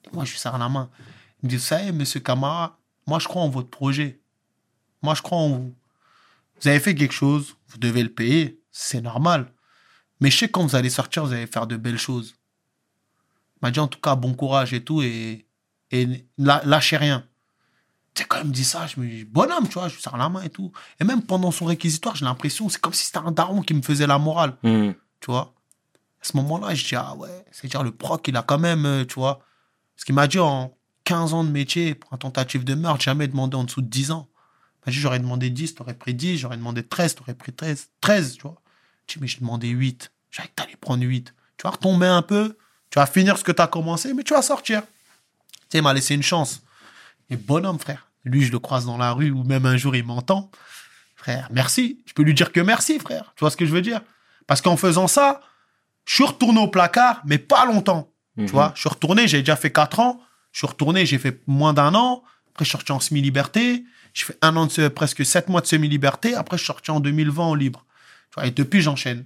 Et 0.06 0.16
moi, 0.16 0.26
je 0.26 0.32
lui 0.32 0.40
serre 0.40 0.58
la 0.58 0.70
main. 0.70 0.90
Il 1.42 1.46
me 1.46 1.50
dit, 1.50 1.58
vous 1.58 1.62
savez, 1.62 1.92
monsieur 1.92 2.20
Camara, 2.20 2.80
moi, 3.06 3.20
je 3.20 3.28
crois 3.28 3.42
en 3.42 3.50
votre 3.50 3.70
projet. 3.70 4.20
Moi, 5.02 5.14
je 5.16 5.22
crois 5.22 5.38
en 5.38 5.50
vous. 5.50 5.76
Vous 6.60 6.68
avez 6.68 6.80
fait 6.80 6.94
quelque 6.94 7.14
chose, 7.14 7.56
vous 7.70 7.80
devez 7.80 8.04
le 8.04 8.14
payer, 8.14 8.60
c'est 8.72 9.02
normal. 9.02 9.52
Mais 10.20 10.30
je 10.30 10.38
sais 10.38 10.48
que 10.48 10.52
quand 10.52 10.66
vous 10.66 10.76
allez 10.76 10.92
sortir, 10.92 11.26
vous 11.26 11.34
allez 11.34 11.48
faire 11.48 11.66
de 11.66 11.76
belles 11.76 11.98
choses. 11.98 12.36
Il 13.56 13.60
m'a 13.64 13.72
dit, 13.72 13.80
en 13.80 13.88
tout 13.88 14.00
cas, 14.00 14.16
bon 14.16 14.36
courage 14.36 14.74
et 14.74 14.84
tout, 14.84 15.02
et, 15.02 15.48
et 15.90 16.26
lâchez 16.38 16.98
rien. 16.98 17.26
Tu 18.14 18.24
sais, 18.24 18.28
quand 18.28 18.40
il 18.42 18.48
me 18.48 18.54
dit 18.54 18.66
ça, 18.66 18.88
je 18.88 19.00
me 19.00 19.08
dis, 19.08 19.24
bonhomme, 19.24 19.68
tu 19.68 19.76
vois, 19.76 19.88
je 19.88 19.96
lui 19.96 20.02
serre 20.02 20.18
la 20.18 20.28
main 20.28 20.42
et 20.42 20.50
tout. 20.50 20.72
Et 21.00 21.04
même 21.06 21.22
pendant 21.22 21.52
son 21.52 21.66
réquisitoire, 21.66 22.16
j'ai 22.16 22.26
l'impression, 22.26 22.68
c'est 22.68 22.80
comme 22.82 22.94
si 22.94 23.06
c'était 23.06 23.20
un 23.20 23.32
daron 23.32 23.62
qui 23.62 23.74
me 23.74 23.82
faisait 23.82 24.08
la 24.08 24.18
morale 24.20 24.58
Hmm. 24.64 24.92
tu 25.22 25.28
vois? 25.32 25.54
À 26.22 26.26
ce 26.26 26.36
moment-là, 26.38 26.76
je 26.76 26.86
dis, 26.86 26.96
ah 26.96 27.16
ouais, 27.16 27.46
c'est-à-dire 27.52 27.84
le 27.84 27.92
proc, 27.92 28.28
il 28.28 28.36
a 28.36 28.42
quand 28.44 28.60
même, 28.60 28.86
euh, 28.86 29.06
tu 29.06 29.16
vois. 29.16 29.40
Parce 29.96 30.04
qu'il 30.06 30.14
m'a 30.16 30.28
dit, 30.28 30.40
en 30.40 30.76
15 31.06 31.34
ans 31.34 31.44
de 31.44 31.50
métier, 31.50 31.96
pour 31.96 32.12
un 32.14 32.18
tentative 32.18 32.64
de 32.64 32.76
meurtre, 32.76 33.02
jamais 33.02 33.28
demandé 33.28 33.56
en 33.56 33.64
dessous 33.64 33.82
de 33.82 33.88
10 33.88 34.12
ans. 34.12 34.28
Il 34.34 34.90
m'a 34.90 34.92
dit, 34.94 35.00
j'aurais 35.00 35.20
demandé 35.20 35.50
10, 35.50 35.76
t'aurais 35.76 35.94
pris 35.94 36.14
10, 36.14 36.38
j'aurais 36.38 36.58
demandé 36.58 36.84
13, 36.86 37.16
t'aurais 37.16 37.34
pris 37.34 37.54
13, 37.54 37.90
13, 38.02 38.34
tu 38.36 38.42
vois. 38.44 38.62
Je 39.08 39.14
dis, 39.14 39.20
mais 39.22 39.28
j'ai 39.28 39.40
demandé 39.40 39.70
8. 39.70 40.12
Je 40.30 40.38
savais 40.38 40.50
que 40.50 40.54
t'allais 40.56 40.76
prendre 40.76 41.04
8. 41.04 41.34
Tu 41.58 41.64
vas 41.64 41.72
retomber 41.72 42.08
un 42.08 42.22
peu, 42.22 42.58
tu 42.90 43.00
vas 43.00 43.06
finir 43.06 43.38
ce 43.38 43.44
que 43.44 43.52
t'as 43.52 43.68
commencé, 43.68 44.14
mais 44.14 44.24
tu 44.24 44.34
vas 44.34 44.42
sortir. 44.42 44.82
Tu 44.84 44.88
sais, 45.70 45.78
il 45.80 45.82
m'a 45.82 45.94
laissé 45.94 46.14
une 46.14 46.24
chance. 46.24 46.62
Et 47.32 47.38
bonhomme, 47.38 47.80
frère. 47.80 48.08
Lui, 48.24 48.44
je 48.44 48.52
le 48.52 48.60
croise 48.60 48.86
dans 48.86 48.98
la 48.98 49.14
rue 49.14 49.32
ou 49.32 49.44
même 49.44 49.66
un 49.66 49.78
jour, 49.78 49.96
il 49.96 50.04
m'entend. 50.06 50.52
Frère, 51.16 51.48
merci. 51.52 52.04
Je 52.06 52.14
peux 52.14 52.24
lui 52.24 52.34
dire 52.34 52.52
que 52.52 52.60
merci, 52.60 53.00
frère. 53.00 53.34
Tu 53.36 53.40
vois 53.40 53.50
ce 53.50 53.58
que 53.58 53.66
je 53.66 53.72
veux 53.72 53.82
dire? 53.82 54.02
Parce 54.48 54.62
qu'en 54.62 54.78
faisant 54.78 55.08
ça, 55.08 55.42
je 56.06 56.16
suis 56.16 56.24
retourné 56.24 56.60
au 56.60 56.68
placard, 56.68 57.22
mais 57.26 57.38
pas 57.38 57.66
longtemps. 57.66 58.12
Mhm. 58.36 58.46
Tu 58.46 58.52
vois, 58.52 58.74
je 58.76 58.82
suis 58.82 58.90
retourné, 58.90 59.28
j'ai 59.28 59.40
déjà 59.40 59.56
fait 59.56 59.72
4 59.72 60.00
ans. 60.00 60.22
Je 60.52 60.60
suis 60.60 60.68
retourné, 60.68 61.06
j'ai 61.06 61.18
fait 61.18 61.42
moins 61.48 61.74
d'un 61.74 61.96
an. 61.96 62.24
Après, 62.50 62.66
je 62.66 62.70
suis 62.70 62.78
sorti 62.78 62.92
en 62.92 63.00
semi-liberté. 63.00 63.86
J'ai 64.14 64.26
fait 64.26 64.38
un 64.42 64.56
an 64.58 64.66
de 64.66 64.88
presque 64.90 65.26
7 65.26 65.48
mois 65.48 65.62
de 65.62 65.68
semi-liberté. 65.68 66.36
Après, 66.36 66.58
je 66.58 66.64
suis 66.64 66.68
sorti 66.68 66.92
en 66.92 67.00
2020 67.00 67.44
en 67.44 67.56
libre. 67.56 67.86
Tu 68.30 68.36
vois, 68.36 68.48
et 68.48 68.52
depuis, 68.52 68.82
j'enchaîne. 68.82 69.24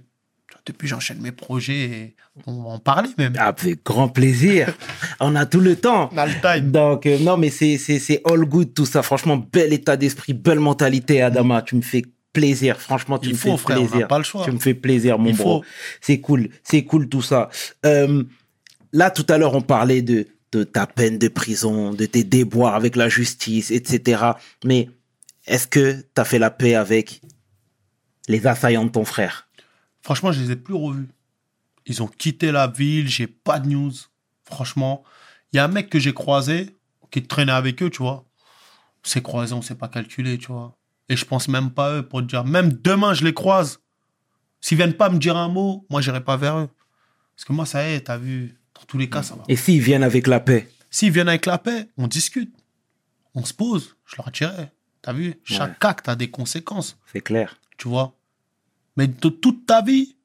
Depuis, 0.66 0.88
j'enchaîne 0.88 1.20
mes 1.20 1.30
projets. 1.32 1.84
Et 1.84 2.16
on 2.46 2.62
va 2.62 2.68
en 2.70 2.78
parler 2.80 3.08
même. 3.18 3.34
Avec 3.38 3.84
grand 3.84 4.08
plaisir. 4.08 4.74
On 5.20 5.36
a 5.36 5.46
tout 5.46 5.60
le 5.60 5.76
temps. 5.76 6.10
On 6.12 6.18
a 6.18 6.26
le 6.26 6.32
time. 6.42 6.72
Donc, 6.72 7.06
euh, 7.06 7.18
non, 7.20 7.36
mais 7.36 7.50
c'est, 7.50 7.78
c'est, 7.78 8.00
c'est 8.00 8.20
all 8.24 8.44
good 8.44 8.74
tout 8.74 8.84
ça. 8.84 9.02
Franchement, 9.02 9.36
bel 9.36 9.72
état 9.72 9.96
d'esprit, 9.96 10.32
belle 10.34 10.58
mentalité, 10.58 11.22
Adama. 11.22 11.62
Tu 11.62 11.76
me 11.76 11.82
fais 11.82 12.02
plaisir. 12.32 12.80
Franchement, 12.80 13.18
tu 13.18 13.28
Il 13.28 13.32
me 13.34 13.38
faut, 13.38 13.56
fais 13.56 13.62
frère, 13.62 13.80
on 13.80 13.86
plaisir. 13.86 14.08
pas 14.08 14.18
le 14.18 14.24
choix. 14.24 14.44
Tu 14.44 14.50
me 14.50 14.58
fais 14.58 14.74
plaisir, 14.74 15.18
mon 15.20 15.30
Il 15.30 15.36
bro. 15.36 15.62
faut. 15.62 15.68
C'est 16.00 16.18
cool. 16.20 16.48
C'est 16.64 16.84
cool 16.84 17.08
tout 17.08 17.22
ça. 17.22 17.48
Euh, 17.84 18.24
là, 18.92 19.10
tout 19.12 19.24
à 19.28 19.38
l'heure, 19.38 19.54
on 19.54 19.62
parlait 19.62 20.02
de, 20.02 20.26
de 20.50 20.64
ta 20.64 20.86
peine 20.88 21.16
de 21.18 21.28
prison, 21.28 21.94
de 21.94 22.06
tes 22.06 22.24
déboires 22.24 22.74
avec 22.74 22.96
la 22.96 23.08
justice, 23.08 23.70
etc. 23.70 24.22
Mais 24.64 24.88
est-ce 25.46 25.68
que 25.68 25.92
tu 25.92 26.20
as 26.20 26.24
fait 26.24 26.40
la 26.40 26.50
paix 26.50 26.74
avec 26.74 27.20
les 28.28 28.46
assaillants 28.48 28.84
de 28.84 28.90
ton 28.90 29.04
frère? 29.04 29.45
Franchement, 30.06 30.30
je 30.30 30.40
les 30.40 30.52
ai 30.52 30.56
plus 30.56 30.74
revus. 30.74 31.08
Ils 31.84 32.00
ont 32.00 32.06
quitté 32.06 32.52
la 32.52 32.68
ville, 32.68 33.08
j'ai 33.08 33.26
pas 33.26 33.58
de 33.58 33.68
news. 33.68 33.90
Franchement, 34.44 35.02
il 35.52 35.56
y 35.56 35.58
a 35.58 35.64
un 35.64 35.68
mec 35.68 35.90
que 35.90 35.98
j'ai 35.98 36.14
croisé 36.14 36.76
qui 37.10 37.24
traînait 37.24 37.50
avec 37.50 37.82
eux, 37.82 37.90
tu 37.90 38.02
vois. 38.04 38.24
On 39.04 39.08
s'est 39.08 39.20
croisé, 39.20 39.52
on 39.52 39.62
s'est 39.62 39.74
pas 39.74 39.88
calculé, 39.88 40.38
tu 40.38 40.46
vois. 40.46 40.76
Et 41.08 41.16
je 41.16 41.24
pense 41.24 41.48
même 41.48 41.72
pas 41.72 41.88
à 41.88 41.92
eux 41.96 42.02
pour 42.06 42.20
te 42.20 42.26
dire. 42.26 42.44
Même 42.44 42.72
demain, 42.72 43.14
je 43.14 43.24
les 43.24 43.34
croise. 43.34 43.80
S'ils 44.60 44.76
viennent 44.76 44.94
pas 44.96 45.08
me 45.10 45.18
dire 45.18 45.36
un 45.36 45.48
mot, 45.48 45.84
moi, 45.90 46.00
j'irai 46.00 46.22
pas 46.22 46.36
vers 46.36 46.56
eux. 46.56 46.68
Parce 47.34 47.44
que 47.44 47.52
moi, 47.52 47.66
ça 47.66 47.84
y 47.88 47.94
est, 47.94 48.02
t'as 48.02 48.16
vu, 48.16 48.54
dans 48.76 48.84
tous 48.86 48.98
les 48.98 49.10
cas, 49.10 49.24
ça 49.24 49.34
va. 49.34 49.42
Et 49.48 49.56
s'ils 49.56 49.82
viennent 49.82 50.04
avec 50.04 50.28
la 50.28 50.38
paix? 50.38 50.70
S'ils 50.88 51.10
viennent 51.10 51.28
avec 51.28 51.46
la 51.46 51.58
paix, 51.58 51.88
on 51.96 52.06
discute. 52.06 52.54
On 53.34 53.44
se 53.44 53.52
pose. 53.52 53.96
Je 54.06 54.14
leur 54.18 54.30
dirai. 54.30 54.70
T'as 55.02 55.12
vu? 55.12 55.34
Chaque 55.42 55.84
acte 55.84 56.08
a 56.08 56.14
des 56.14 56.30
conséquences, 56.30 56.96
C'est 57.12 57.22
clair. 57.22 57.60
tu 57.76 57.88
vois? 57.88 58.15
Mais 58.96 59.06
de 59.06 59.28
toute 59.28 59.66
ta 59.66 59.82
vie, 59.82 60.16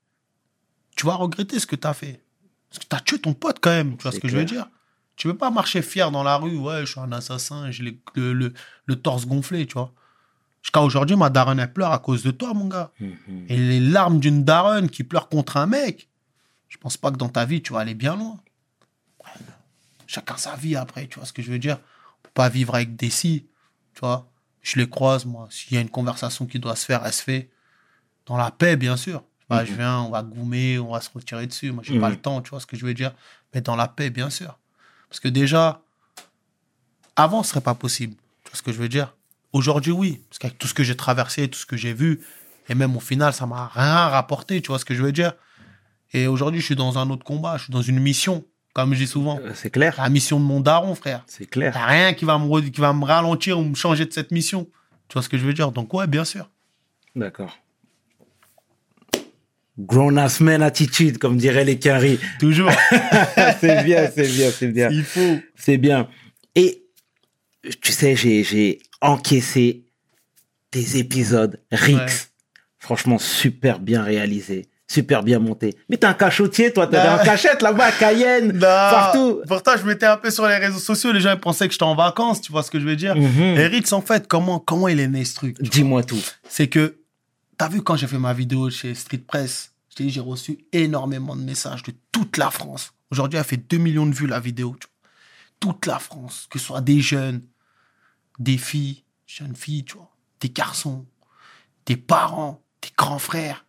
tu 0.95 1.05
vas 1.05 1.15
regretter 1.15 1.59
ce 1.59 1.65
que 1.67 1.75
t'as 1.75 1.93
fait. 1.93 2.21
Parce 2.69 2.79
que 2.79 2.85
t'as 2.87 2.99
tué 2.99 3.19
ton 3.19 3.33
pote 3.33 3.57
quand 3.61 3.71
même. 3.71 3.97
Tu 3.97 4.03
vois 4.03 4.11
ce 4.11 4.19
que 4.19 4.27
je 4.27 4.37
veux 4.37 4.45
dire 4.45 4.67
Tu 5.17 5.27
veux 5.27 5.37
pas 5.37 5.51
marcher 5.51 5.81
fier 5.81 6.09
dans 6.11 6.23
la 6.23 6.37
rue. 6.37 6.57
Ouais, 6.57 6.81
je 6.85 6.91
suis 6.91 6.99
un 6.99 7.11
assassin. 7.11 7.69
J'ai 7.71 7.83
le, 7.83 7.97
le, 8.15 8.33
le- 8.33 8.53
le 8.85 8.95
torse 8.95 9.25
gonflé, 9.27 9.65
tu 9.67 9.73
vois. 9.73 9.93
Jusqu'à 10.63 10.81
aujourd'hui, 10.81 11.15
ma 11.15 11.29
daronne, 11.29 11.59
elle 11.59 11.73
pleure 11.73 11.91
à 11.91 11.99
cause 11.99 12.23
de 12.23 12.31
toi, 12.31 12.53
mon 12.53 12.67
gars. 12.67 12.91
Mhm. 12.99 13.45
Et 13.49 13.57
les 13.57 13.79
larmes 13.79 14.19
d'une 14.19 14.43
daronne 14.43 14.89
qui 14.89 15.03
pleure 15.03 15.27
contre 15.27 15.57
un 15.57 15.65
mec, 15.65 16.07
je 16.69 16.77
pense 16.77 16.97
pas 16.97 17.11
que 17.11 17.17
dans 17.17 17.29
ta 17.29 17.45
vie, 17.45 17.61
tu 17.61 17.73
vas 17.73 17.79
aller 17.79 17.95
bien 17.95 18.15
loin. 18.15 18.39
Chacun 20.07 20.37
sa 20.37 20.55
vie 20.55 20.75
après, 20.75 21.07
tu 21.07 21.17
vois 21.19 21.25
ce 21.25 21.33
que 21.33 21.41
je 21.41 21.51
veux 21.51 21.59
dire 21.59 21.77
On 22.19 22.23
peut 22.23 22.31
pas 22.33 22.49
vivre 22.49 22.75
avec 22.75 22.95
des 22.95 23.09
si, 23.09 23.45
tu 23.93 23.99
vois. 24.01 24.29
Je 24.61 24.77
les 24.79 24.87
croise, 24.89 25.25
moi. 25.25 25.47
S'il 25.49 25.73
y 25.73 25.77
a 25.77 25.81
une 25.81 25.89
conversation 25.89 26.45
qui 26.45 26.59
doit 26.59 26.75
se 26.75 26.85
faire, 26.85 27.01
elle 27.05 27.13
se 27.13 27.23
fait. 27.23 27.49
Dans 28.25 28.37
la 28.37 28.51
paix, 28.51 28.75
bien 28.75 28.97
sûr. 28.97 29.23
Bah, 29.49 29.65
Je 29.65 29.73
viens, 29.73 29.99
on 30.01 30.09
va 30.11 30.23
goumer, 30.23 30.79
on 30.79 30.91
va 30.93 31.01
se 31.01 31.09
retirer 31.13 31.45
dessus. 31.47 31.71
Moi, 31.71 31.83
j'ai 31.85 31.99
pas 31.99 32.07
Mhm. 32.07 32.15
le 32.15 32.21
temps, 32.21 32.41
tu 32.41 32.51
vois 32.51 32.59
ce 32.61 32.65
que 32.65 32.77
je 32.77 32.85
veux 32.85 32.93
dire 32.93 33.13
Mais 33.53 33.59
dans 33.61 33.75
la 33.75 33.87
paix, 33.89 34.09
bien 34.09 34.29
sûr. 34.29 34.57
Parce 35.09 35.19
que 35.19 35.27
déjà, 35.27 35.81
avant, 37.15 37.43
ce 37.43 37.49
serait 37.49 37.61
pas 37.61 37.75
possible. 37.75 38.15
Tu 38.45 38.51
vois 38.51 38.57
ce 38.57 38.61
que 38.61 38.71
je 38.71 38.77
veux 38.77 38.87
dire? 38.89 39.13
Aujourd'hui, 39.53 39.91
oui. 39.91 40.21
Parce 40.29 40.39
qu'avec 40.39 40.57
tout 40.57 40.67
ce 40.67 40.73
que 40.73 40.83
j'ai 40.83 40.95
traversé, 40.95 41.49
tout 41.49 41.59
ce 41.59 41.65
que 41.65 41.75
j'ai 41.75 41.93
vu, 41.93 42.21
et 42.69 42.75
même 42.75 42.95
au 42.95 42.99
final, 43.01 43.33
ça 43.33 43.45
m'a 43.45 43.67
rien 43.67 44.07
rapporté, 44.07 44.61
tu 44.61 44.67
vois 44.69 44.79
ce 44.79 44.85
que 44.85 44.95
je 44.95 45.03
veux 45.03 45.11
dire? 45.11 45.33
Et 46.13 46.27
aujourd'hui, 46.27 46.61
je 46.61 46.65
suis 46.65 46.75
dans 46.75 46.97
un 46.97 47.09
autre 47.09 47.23
combat, 47.25 47.57
je 47.57 47.63
suis 47.65 47.73
dans 47.73 47.81
une 47.81 47.99
mission, 47.99 48.45
comme 48.73 48.93
je 48.93 48.99
dis 48.99 49.07
souvent. 49.07 49.39
Euh, 49.41 49.51
C'est 49.53 49.69
clair. 49.69 49.95
La 49.97 50.07
mission 50.09 50.39
de 50.39 50.45
mon 50.45 50.61
daron, 50.61 50.95
frère. 50.95 51.23
C'est 51.27 51.43
Il 51.43 51.47
clair. 51.47 51.75
a 51.75 51.85
rien 51.85 52.13
qui 52.13 52.23
va, 52.23 52.37
me 52.37 52.59
qui 52.69 52.79
va 52.79 52.93
me 52.93 53.03
ralentir 53.03 53.59
ou 53.59 53.63
me 53.63 53.75
changer 53.75 54.05
de 54.05 54.13
cette 54.13 54.31
mission. 54.31 54.67
Tu 55.09 55.13
vois 55.13 55.21
ce 55.23 55.29
que 55.29 55.37
je 55.37 55.45
veux 55.45 55.53
dire? 55.53 55.71
Donc, 55.73 55.93
ouais, 55.93 56.07
bien 56.07 56.23
sûr. 56.23 56.49
D'accord. 57.15 57.57
Grown 59.85 60.17
ass 60.17 60.39
man 60.39 60.61
attitude, 60.61 61.17
comme 61.17 61.37
diraient 61.37 61.65
les 61.65 61.79
caries. 61.79 62.19
Toujours. 62.39 62.71
c'est 63.59 63.83
bien, 63.83 64.09
c'est 64.13 64.27
bien, 64.27 64.49
c'est 64.51 64.67
bien. 64.67 64.89
Il 64.91 65.03
faut. 65.03 65.39
C'est 65.55 65.77
bien. 65.77 66.07
Et 66.55 66.83
tu 67.81 67.91
sais, 67.91 68.15
j'ai, 68.15 68.79
encaissé 69.01 69.85
des 70.71 70.97
épisodes 70.97 71.59
Rix. 71.71 71.95
Ouais. 71.95 72.05
Franchement, 72.77 73.17
super 73.17 73.79
bien 73.79 74.03
réalisés, 74.03 74.69
super 74.87 75.23
bien 75.23 75.39
montés. 75.39 75.75
Mais 75.89 75.97
t'es 75.97 76.05
un 76.05 76.13
cachotier, 76.13 76.71
toi, 76.71 76.87
t'es 76.87 76.97
Non. 76.97 77.13
en 77.13 77.23
cachette 77.23 77.61
là-bas 77.61 77.85
à 77.85 77.91
Cayenne, 77.91 78.59
partout. 78.59 79.41
Pourtant, 79.47 79.71
je 79.77 79.85
m'étais 79.85 80.05
un 80.05 80.17
peu 80.17 80.29
sur 80.29 80.47
les 80.47 80.57
réseaux 80.57 80.79
sociaux, 80.79 81.11
les 81.11 81.19
gens 81.19 81.33
ils 81.33 81.39
pensaient 81.39 81.67
que 81.67 81.73
j'étais 81.73 81.83
en 81.83 81.95
vacances, 81.95 82.41
tu 82.41 82.51
vois 82.51 82.63
ce 82.63 82.69
que 82.69 82.79
je 82.79 82.85
veux 82.85 82.95
dire. 82.95 83.15
Et 83.17 83.67
Ritz, 83.67 83.91
en 83.93 84.01
fait, 84.01 84.27
comment, 84.27 84.59
comment 84.59 84.87
il 84.87 84.99
est 84.99 85.07
né 85.07 85.25
ce 85.25 85.35
truc 85.35 85.61
Dis-moi 85.61 86.03
tout. 86.03 86.21
C'est 86.47 86.67
que, 86.67 86.97
t'as 87.57 87.69
vu 87.69 87.81
quand 87.81 87.95
j'ai 87.95 88.07
fait 88.07 88.19
ma 88.19 88.33
vidéo 88.33 88.69
chez 88.69 88.93
Street 88.95 89.21
Press, 89.25 89.70
je 89.97 90.07
j'ai 90.07 90.19
reçu 90.19 90.65
énormément 90.71 91.35
de 91.35 91.41
messages 91.41 91.83
de 91.83 91.93
toute 92.11 92.37
la 92.37 92.51
France. 92.51 92.93
Aujourd'hui, 93.09 93.37
elle 93.37 93.45
fait 93.45 93.57
2 93.57 93.77
millions 93.77 94.05
de 94.05 94.13
vues 94.13 94.27
la 94.27 94.39
vidéo. 94.39 94.75
Toute 95.59 95.85
la 95.85 95.99
France, 95.99 96.47
que 96.49 96.57
ce 96.57 96.65
soit 96.65 96.81
des 96.81 97.01
jeunes, 97.01 97.45
des 98.39 98.57
filles, 98.57 99.03
jeunes 99.27 99.55
filles, 99.55 99.85
tu 99.85 99.95
vois, 99.95 100.11
des 100.39 100.49
garçons, 100.49 101.05
des 101.85 101.97
parents, 101.97 102.63
des 102.81 102.89
grands 102.97 103.19
frères. 103.19 103.65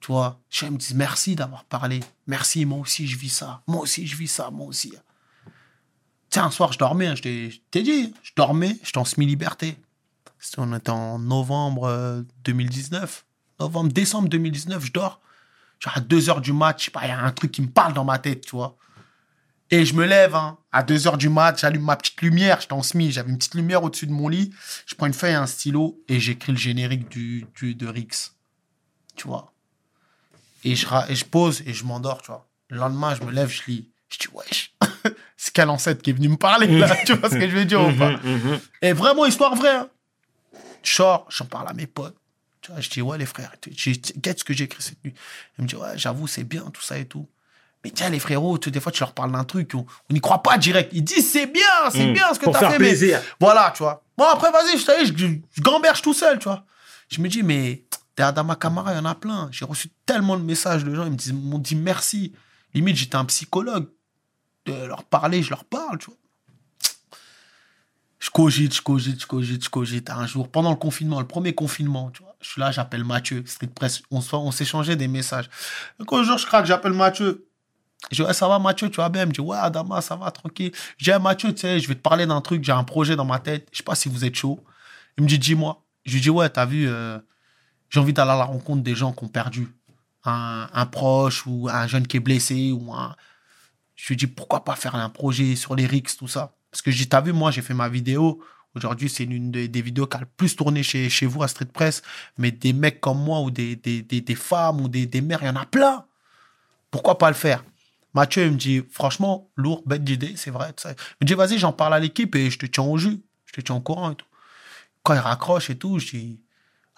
Tu 0.00 0.12
vois, 0.12 0.40
ils 0.62 0.70
me 0.70 0.76
disent 0.76 0.94
merci 0.94 1.34
d'avoir 1.34 1.64
parlé. 1.64 2.00
Merci, 2.26 2.64
moi 2.64 2.78
aussi 2.78 3.08
je 3.08 3.18
vis 3.18 3.30
ça. 3.30 3.62
Moi 3.66 3.80
aussi 3.80 4.06
je 4.06 4.16
vis 4.16 4.28
ça, 4.28 4.50
moi 4.50 4.66
aussi. 4.66 4.94
Tiens, 6.30 6.44
un 6.44 6.50
soir 6.50 6.72
je 6.72 6.78
dormais, 6.78 7.06
hein, 7.06 7.14
je 7.16 7.22
t'ai 7.22 7.50
je 7.50 7.80
dit, 7.80 8.14
je 8.22 8.32
dormais, 8.36 8.76
j'étais 8.84 8.98
en 8.98 9.04
semi-liberté. 9.04 9.78
On 10.58 10.74
était 10.74 10.90
en 10.90 11.18
novembre 11.18 11.84
euh, 11.84 12.22
2019. 12.44 13.24
Novembre, 13.58 13.90
décembre 13.92 14.28
2019, 14.28 14.84
je 14.84 14.92
dors. 14.92 15.20
Genre 15.78 15.96
à 15.96 16.00
2 16.00 16.30
heures 16.30 16.40
du 16.40 16.52
match, 16.52 16.80
je 16.80 16.84
sais 16.86 16.90
pas, 16.90 17.04
il 17.04 17.08
y 17.08 17.12
a 17.12 17.20
un 17.20 17.32
truc 17.32 17.52
qui 17.52 17.62
me 17.62 17.68
parle 17.68 17.92
dans 17.92 18.04
ma 18.04 18.18
tête, 18.18 18.46
tu 18.46 18.56
vois. 18.56 18.76
Et 19.70 19.84
je 19.84 19.94
me 19.94 20.04
lève, 20.04 20.34
hein, 20.34 20.58
à 20.72 20.82
2 20.82 21.08
heures 21.08 21.18
du 21.18 21.28
mat, 21.28 21.58
j'allume 21.58 21.82
ma 21.82 21.96
petite 21.96 22.20
lumière, 22.22 22.60
j'étais 22.60 22.72
en 22.72 22.82
semi, 22.82 23.10
j'avais 23.10 23.30
une 23.30 23.38
petite 23.38 23.54
lumière 23.54 23.82
au-dessus 23.82 24.06
de 24.06 24.12
mon 24.12 24.28
lit. 24.28 24.52
Je 24.86 24.94
prends 24.94 25.06
une 25.06 25.14
feuille 25.14 25.32
et 25.32 25.34
un 25.34 25.46
stylo 25.46 26.00
et 26.08 26.20
j'écris 26.20 26.52
le 26.52 26.58
générique 26.58 27.08
du, 27.08 27.46
du, 27.56 27.74
de 27.74 27.86
Rix. 27.86 28.32
Tu 29.16 29.26
vois. 29.26 29.52
Et 30.64 30.76
je, 30.76 30.86
et 31.08 31.14
je 31.14 31.24
pose 31.24 31.62
et 31.66 31.74
je 31.74 31.84
m'endors, 31.84 32.22
tu 32.22 32.28
vois. 32.28 32.46
Le 32.68 32.78
lendemain, 32.78 33.14
je 33.14 33.24
me 33.24 33.32
lève, 33.32 33.48
je 33.48 33.62
lis. 33.66 33.88
Je 34.08 34.18
dis, 34.18 34.28
wesh, 34.32 34.72
c'est 35.36 35.52
quel 35.52 35.68
ancêtre 35.68 36.00
qui 36.00 36.10
est 36.10 36.12
venu 36.12 36.28
me 36.28 36.36
parler, 36.36 36.66
là 36.78 36.96
Tu 37.04 37.14
vois 37.14 37.28
ce 37.28 37.34
que 37.34 37.48
je 37.48 37.56
veux 37.56 37.64
dire 37.64 37.84
ou 37.86 37.92
pas? 37.92 38.12
Et 38.82 38.92
vraiment, 38.92 39.26
histoire 39.26 39.56
vraie. 39.56 39.74
Hein. 39.74 39.88
Je 40.84 40.94
sors, 40.94 41.26
j'en 41.28 41.46
parle 41.46 41.68
à 41.68 41.72
mes 41.72 41.88
potes. 41.88 42.16
Tu 42.66 42.72
vois, 42.72 42.80
je 42.80 42.90
dis, 42.90 43.00
ouais, 43.00 43.16
les 43.16 43.26
frères, 43.26 43.54
qu'est-ce 43.62 44.42
que 44.42 44.52
j'ai 44.52 44.64
écrit 44.64 44.82
cette 44.82 45.04
nuit? 45.04 45.14
Ils 45.56 45.62
me 45.62 45.68
disent, 45.68 45.78
ouais, 45.78 45.96
j'avoue, 45.96 46.26
c'est 46.26 46.42
bien, 46.42 46.62
tout 46.72 46.82
ça 46.82 46.98
et 46.98 47.04
tout. 47.04 47.28
Mais 47.84 47.92
tiens, 47.92 48.10
les 48.10 48.18
frérots, 48.18 48.58
tu 48.58 48.72
des 48.72 48.80
fois, 48.80 48.90
tu 48.90 48.98
leur 49.00 49.12
parles 49.12 49.30
d'un 49.30 49.44
truc, 49.44 49.72
on 49.74 49.86
n'y 50.10 50.20
croit 50.20 50.42
pas 50.42 50.58
direct. 50.58 50.90
Ils 50.92 51.04
disent, 51.04 51.30
c'est 51.30 51.46
bien, 51.46 51.62
c'est 51.92 52.08
Mm. 52.08 52.12
bien 52.12 52.34
ce 52.34 52.40
que 52.40 52.44
Pour 52.46 52.54
t'as 52.54 52.58
faire 52.70 52.72
fait. 52.72 52.78
mais-. 52.80 53.20
Voilà, 53.38 53.72
tu 53.76 53.84
vois. 53.84 54.02
Bon, 54.18 54.24
après, 54.24 54.50
vas-y, 54.50 54.76
je, 54.78 55.12
dit, 55.12 55.16
je, 55.16 55.26
je 55.58 55.62
gamberge 55.62 56.02
tout 56.02 56.12
seul, 56.12 56.40
tu 56.40 56.44
vois. 56.48 56.64
Je 57.08 57.20
me 57.20 57.28
dis, 57.28 57.44
mais 57.44 57.84
des 58.16 58.24
Adama 58.24 58.56
Kamara, 58.56 58.92
il 58.94 58.96
y 58.96 58.98
en 58.98 59.04
a 59.04 59.14
plein. 59.14 59.48
J'ai 59.52 59.64
reçu 59.64 59.88
tellement 60.04 60.36
de 60.36 60.42
messages 60.42 60.82
de 60.82 60.92
gens, 60.92 61.04
ils 61.04 61.12
me 61.12 61.16
disent- 61.16 61.32
m'ont 61.34 61.60
dit 61.60 61.76
merci. 61.76 62.32
Limite, 62.74 62.96
j'étais 62.96 63.14
un 63.16 63.26
psychologue. 63.26 63.86
De 64.64 64.72
leur 64.86 65.04
parler, 65.04 65.44
je 65.44 65.50
leur 65.50 65.64
parle, 65.64 65.98
tu 65.98 66.06
vois. 66.06 66.16
Je 68.26 68.30
cogite, 68.32 68.74
je 68.74 68.82
cogite, 68.82 69.20
je 69.20 69.26
cogite, 69.26 69.64
je 69.64 69.70
cogite. 69.70 70.10
Un 70.10 70.26
jour, 70.26 70.50
pendant 70.50 70.70
le 70.70 70.76
confinement, 70.76 71.20
le 71.20 71.28
premier 71.28 71.54
confinement, 71.54 72.10
tu 72.10 72.24
vois, 72.24 72.34
je 72.40 72.50
suis 72.50 72.60
là, 72.60 72.72
j'appelle 72.72 73.04
Mathieu, 73.04 73.44
Street 73.46 73.68
Press. 73.68 74.02
On, 74.10 74.50
s'échangeait 74.50 74.96
des 74.96 75.06
messages. 75.06 75.48
Un 76.00 76.22
jour, 76.24 76.36
je 76.36 76.44
craque, 76.44 76.66
j'appelle 76.66 76.92
Mathieu. 76.92 77.46
Je 78.10 78.24
dis, 78.24 78.34
ça 78.34 78.48
va, 78.48 78.58
Mathieu, 78.58 78.90
tu 78.90 78.96
vas 78.96 79.08
bien? 79.10 79.22
Il 79.22 79.28
me 79.28 79.32
dit, 79.32 79.40
ouais, 79.40 79.56
Adama, 79.56 80.00
ça 80.00 80.16
va, 80.16 80.32
tranquille. 80.32 80.72
Je 80.98 81.12
dis, 81.12 81.22
Mathieu, 81.22 81.54
tu 81.54 81.60
sais, 81.60 81.78
je 81.78 81.86
vais 81.86 81.94
te 81.94 82.00
parler 82.00 82.26
d'un 82.26 82.40
truc, 82.40 82.64
j'ai 82.64 82.72
un 82.72 82.82
projet 82.82 83.14
dans 83.14 83.24
ma 83.24 83.38
tête. 83.38 83.68
Je 83.70 83.78
sais 83.78 83.84
pas 83.84 83.94
si 83.94 84.08
vous 84.08 84.24
êtes 84.24 84.34
chaud. 84.34 84.58
Il 85.16 85.22
me 85.22 85.28
dit, 85.28 85.38
dis-moi. 85.38 85.84
Je 86.04 86.14
lui 86.14 86.20
dis, 86.20 86.30
ouais, 86.30 86.50
t'as 86.50 86.66
vu, 86.66 86.88
euh, 86.88 87.20
j'ai 87.90 88.00
envie 88.00 88.12
d'aller 88.12 88.32
à 88.32 88.36
la 88.36 88.44
rencontre 88.44 88.82
des 88.82 88.96
gens 88.96 89.12
qui 89.12 89.22
ont 89.22 89.28
perdu 89.28 89.68
un, 90.24 90.68
un 90.72 90.86
proche 90.86 91.46
ou 91.46 91.68
un 91.70 91.86
jeune 91.86 92.08
qui 92.08 92.16
est 92.16 92.20
blessé 92.20 92.72
ou 92.72 92.92
un. 92.92 93.14
Je 93.94 94.08
lui 94.08 94.16
dis, 94.16 94.26
pourquoi 94.26 94.64
pas 94.64 94.74
faire 94.74 94.96
un 94.96 95.10
projet 95.10 95.54
sur 95.54 95.76
les 95.76 95.86
RICS, 95.86 96.16
tout 96.18 96.28
ça. 96.28 96.55
Parce 96.82 96.96
que 96.96 97.04
t'as 97.04 97.20
vu, 97.20 97.32
moi, 97.32 97.50
j'ai 97.50 97.62
fait 97.62 97.74
ma 97.74 97.88
vidéo. 97.88 98.42
Aujourd'hui, 98.74 99.08
c'est 99.08 99.24
une 99.24 99.50
des, 99.50 99.82
vidéos 99.82 100.06
qui 100.06 100.16
a 100.16 100.20
le 100.20 100.26
plus 100.26 100.54
tourné 100.54 100.82
chez, 100.82 101.26
vous 101.26 101.42
à 101.42 101.48
Street 101.48 101.66
Press. 101.72 102.02
Mais 102.36 102.50
des 102.50 102.72
mecs 102.72 103.00
comme 103.00 103.22
moi 103.22 103.40
ou 103.40 103.50
des, 103.50 103.78
femmes 104.36 104.80
ou 104.82 104.88
des, 104.88 105.20
mères, 105.20 105.38
il 105.42 105.46
y 105.46 105.48
en 105.48 105.56
a 105.56 105.64
plein. 105.64 106.04
Pourquoi 106.90 107.18
pas 107.18 107.28
le 107.28 107.34
faire? 107.34 107.64
Mathieu, 108.14 108.46
il 108.46 108.52
me 108.52 108.56
dit, 108.56 108.82
franchement, 108.90 109.50
lourd, 109.56 109.82
bête 109.86 110.04
d'idée, 110.04 110.34
c'est 110.36 110.50
vrai. 110.50 110.74
Il 110.84 110.94
me 111.22 111.26
dit, 111.26 111.34
vas-y, 111.34 111.58
j'en 111.58 111.72
parle 111.72 111.94
à 111.94 112.00
l'équipe 112.00 112.34
et 112.34 112.50
je 112.50 112.58
te 112.58 112.66
tiens 112.66 112.84
au 112.84 112.96
jus. 112.98 113.20
Je 113.46 113.52
te 113.52 113.60
tiens 113.60 113.76
au 113.76 113.80
courant 113.80 114.12
et 114.12 114.14
tout. 114.14 114.26
Quand 115.02 115.14
il 115.14 115.20
raccroche 115.20 115.70
et 115.70 115.76
tout, 115.76 115.98
je 115.98 116.10
dis, 116.10 116.40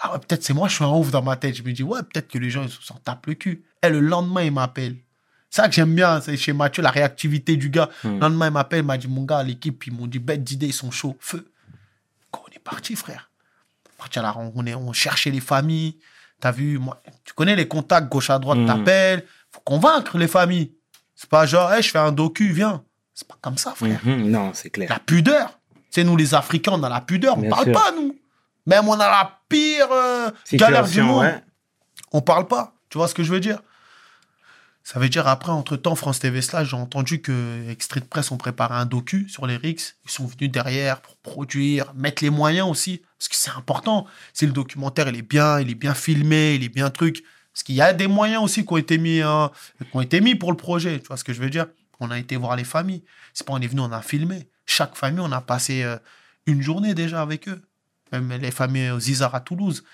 ah 0.01 0.19
peut-être 0.19 0.43
c'est 0.45 0.55
moi, 0.55 0.69
je 0.69 0.75
suis 0.75 0.85
un 0.85 0.91
ouf 0.91 1.11
dans 1.11 1.23
ma 1.23 1.37
tête. 1.37 1.57
Je 1.57 1.63
me 1.63 1.73
dis, 1.73 1.83
ouais, 1.83 2.03
peut-être 2.03 2.29
que 2.29 2.39
les 2.39 2.51
gens, 2.51 2.65
ils 2.65 2.71
s'en 2.71 2.97
tapent 2.97 3.27
le 3.27 3.35
cul. 3.35 3.65
Et 3.83 3.89
le 3.89 4.01
lendemain, 4.01 4.43
il 4.43 4.53
m'appelle. 4.53 4.97
C'est 5.51 5.63
ça 5.63 5.69
que 5.69 5.75
j'aime 5.75 5.95
bien, 5.95 6.21
c'est 6.21 6.37
chez 6.37 6.53
Mathieu, 6.53 6.83
la 6.83 6.91
réactivité 6.91 7.57
du 7.57 7.71
gars. 7.71 7.89
Le 8.05 8.19
lendemain, 8.19 8.49
il 8.49 8.53
m'appelle, 8.53 8.81
il 8.81 8.85
m'a 8.87 8.99
dit, 8.99 9.09
mon 9.09 9.25
gars, 9.25 9.43
l'équipe, 9.43 9.87
ils 9.87 9.93
m'ont 9.93 10.07
dit, 10.07 10.19
bête 10.19 10.45
d'idée, 10.45 10.67
ils 10.67 10.73
sont 10.75 10.91
chauds, 10.91 11.17
feu. 11.21 11.51
Quand 12.31 12.43
on 12.47 12.53
est 12.55 12.59
parti, 12.59 12.95
frère. 12.97 13.31
Parti 13.97 14.19
à 14.19 14.23
la 14.23 14.37
on, 14.37 14.67
est, 14.67 14.75
on 14.75 14.93
cherchait 14.93 15.31
les 15.31 15.41
familles. 15.41 15.97
T'as 16.41 16.53
vu, 16.53 16.79
moi, 16.79 17.03
tu 17.25 17.33
connais 17.33 17.57
les 17.57 17.67
contacts 17.67 18.09
gauche 18.11 18.31
à 18.31 18.39
droite, 18.39 18.59
Mhm. 18.59 18.67
t'appelles. 18.67 19.25
Faut 19.51 19.61
convaincre 19.61 20.19
les 20.19 20.29
familles. 20.29 20.73
C'est 21.17 21.29
pas 21.31 21.47
genre, 21.47 21.73
hey, 21.73 21.83
je 21.83 21.91
fais 21.91 21.99
un 21.99 22.13
docu, 22.13 22.53
viens. 22.53 22.85
C'est 23.15 23.27
pas 23.27 23.39
comme 23.41 23.57
ça, 23.59 23.73
frère. 23.75 23.99
Mhm. 24.05 24.31
Non, 24.31 24.51
c'est 24.55 24.71
clair. 24.71 24.89
La 24.91 24.99
pudeur. 25.01 25.59
Tu 25.75 25.81
sais, 26.03 26.05
nous, 26.05 26.17
les 26.17 26.35
Africains, 26.35 26.73
on 26.75 26.83
a 26.83 26.89
la 26.91 27.01
pudeur, 27.01 27.39
on 27.39 27.41
Bien 27.41 27.51
parle 27.51 27.65
sûr. 27.65 27.73
pas, 27.73 27.91
nous. 27.93 28.15
Même 28.67 28.87
on 28.87 28.93
a 28.93 29.09
la 29.09 29.39
pire 29.49 29.89
euh, 29.91 30.31
galère 30.53 30.87
du 30.87 31.01
monde. 31.03 31.23
ouais. 31.23 31.43
On 32.13 32.21
parle 32.21 32.47
pas. 32.47 32.75
Tu 32.91 32.99
vois 32.99 33.09
ce 33.09 33.15
que 33.15 33.23
je 33.25 33.33
veux 33.33 33.41
dire? 33.41 33.61
Ça 34.91 34.99
veut 34.99 35.11
dire 35.11 35.29
après, 35.29 35.53
entre-temps, 35.53 35.95
France 35.97 36.19
TV 36.19 36.41
Slash, 36.41 36.71
j'ai 36.71 36.77
entendu 36.77 37.21
que 37.21 37.63
Presse 38.09 38.31
ont 38.31 38.39
préparé 38.39 38.75
un 38.75 38.87
docu 38.87 39.29
sur 39.29 39.47
les 39.47 39.59
Rix. 39.59 39.97
Ils 40.07 40.11
sont 40.11 40.25
venus 40.25 40.51
derrière 40.51 41.03
pour 41.03 41.19
produire, 41.19 41.93
mettre 41.93 42.25
les 42.25 42.31
moyens 42.31 42.71
aussi. 42.71 43.03
Parce 43.19 43.29
que 43.29 43.37
c'est 43.37 43.51
important. 43.51 44.07
Si 44.33 44.47
le 44.47 44.53
documentaire, 44.53 45.07
il 45.11 45.17
est 45.17 45.21
bien, 45.21 45.61
il 45.61 45.69
est 45.69 45.75
bien 45.75 45.93
filmé, 45.93 46.55
il 46.55 46.65
est 46.65 46.71
bien 46.71 46.89
truc. 46.89 47.23
Parce 47.53 47.65
qu'il 47.65 47.75
y 47.75 47.83
a 47.83 47.93
des 47.93 48.07
moyens 48.07 48.43
aussi 48.43 48.65
qui 48.65 48.73
ont 48.73 48.79
été 48.79 48.97
mis, 48.97 49.21
hein, 49.21 49.51
pour 49.91 50.53
le 50.53 50.57
projet. 50.57 50.99
Tu 51.01 51.09
vois 51.09 51.19
ce 51.19 51.25
que 51.25 51.35
je 51.35 51.43
veux 51.43 51.51
dire? 51.51 51.67
On 52.01 52.11
a 52.11 52.19
été 52.19 52.37
voir 52.37 52.57
les 52.57 52.65
familles. 52.65 53.05
C'est 53.35 53.47
pas 53.47 53.53
on 53.53 53.61
est 53.61 53.67
venu, 53.67 53.83
on 53.83 53.93
a 53.93 54.01
filmé. 54.01 54.49
Chaque 54.65 54.97
famille, 54.97 55.21
on 55.21 55.33
a 55.33 55.43
passé 55.43 55.83
euh, 55.83 55.99
une 56.47 56.63
journée 56.63 56.95
déjà 56.95 57.21
avec 57.21 57.47
eux. 57.51 57.61
Même 58.11 58.33
les 58.41 58.51
familles 58.51 58.93
aux 58.93 59.01
Zizar 59.01 59.35
à 59.35 59.41
Toulouse. 59.41 59.85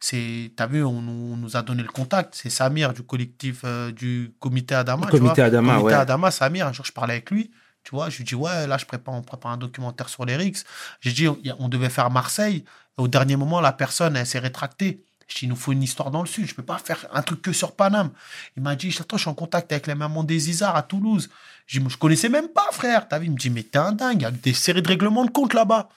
C'est, 0.00 0.52
t'as 0.56 0.66
vu, 0.66 0.84
on, 0.84 1.00
nous- 1.00 1.32
on 1.34 1.36
nous 1.36 1.56
a 1.56 1.62
donné 1.62 1.82
le 1.82 1.88
contact. 1.88 2.34
C'est 2.34 2.50
Samir 2.50 2.92
du 2.92 3.02
collectif 3.02 3.60
euh, 3.64 3.90
du 3.92 4.32
comité 4.40 4.74
Adama. 4.74 5.06
Le 5.06 5.12
tu 5.12 5.18
comité 5.18 5.40
vois. 5.40 5.46
Adama, 5.46 5.72
comité 5.74 5.86
ouais. 5.86 5.94
Adama, 5.94 6.30
Samir, 6.30 6.66
un 6.66 6.72
jour 6.72 6.84
je 6.84 6.92
parlais 6.92 7.14
avec 7.14 7.30
lui. 7.30 7.50
Tu 7.84 7.90
vois, 7.90 8.08
je 8.08 8.16
lui 8.18 8.24
dis, 8.24 8.34
ouais, 8.34 8.66
là, 8.66 8.78
je 8.78 8.86
prépare, 8.86 9.14
on 9.14 9.20
prépare 9.22 9.52
un 9.52 9.56
documentaire 9.58 10.08
sur 10.08 10.24
les 10.24 10.36
Rix. 10.36 10.64
J'ai 11.00 11.12
dit, 11.12 11.28
on, 11.28 11.36
on 11.58 11.68
devait 11.68 11.90
faire 11.90 12.10
Marseille. 12.10 12.64
Au 12.96 13.08
dernier 13.08 13.36
moment, 13.36 13.60
la 13.60 13.72
personne, 13.72 14.16
elle 14.16 14.26
s'est 14.26 14.38
rétractée. 14.38 15.02
Je 15.28 15.34
dis, 15.38 15.44
il 15.44 15.48
nous 15.50 15.56
faut 15.56 15.72
une 15.72 15.82
histoire 15.82 16.10
dans 16.10 16.22
le 16.22 16.26
sud. 16.26 16.46
Je 16.46 16.54
peux 16.54 16.62
pas 16.62 16.78
faire 16.78 17.06
un 17.12 17.20
truc 17.20 17.42
que 17.42 17.52
sur 17.52 17.72
Paname. 17.76 18.10
Il 18.56 18.62
m'a 18.62 18.74
dit, 18.74 18.94
attends, 18.98 19.16
je 19.18 19.22
suis 19.22 19.30
en 19.30 19.34
contact 19.34 19.70
avec 19.72 19.86
les 19.86 19.94
mamans 19.94 20.24
des 20.24 20.48
Isards 20.48 20.76
à 20.76 20.82
Toulouse. 20.82 21.28
Je 21.66 21.78
dis, 21.78 21.86
je 21.90 21.96
connaissais 21.98 22.30
même 22.30 22.48
pas, 22.48 22.66
frère. 22.72 23.06
T'as 23.06 23.18
vu? 23.18 23.26
Il 23.26 23.32
me 23.32 23.36
dit, 23.36 23.50
mais 23.50 23.62
t'es 23.62 23.78
un 23.78 23.92
dingue. 23.92 24.20
Il 24.20 24.22
y 24.22 24.26
a 24.26 24.30
des 24.30 24.54
séries 24.54 24.80
de 24.82 24.88
règlements 24.88 25.24
de 25.26 25.30
compte 25.30 25.52
là-bas. 25.52 25.88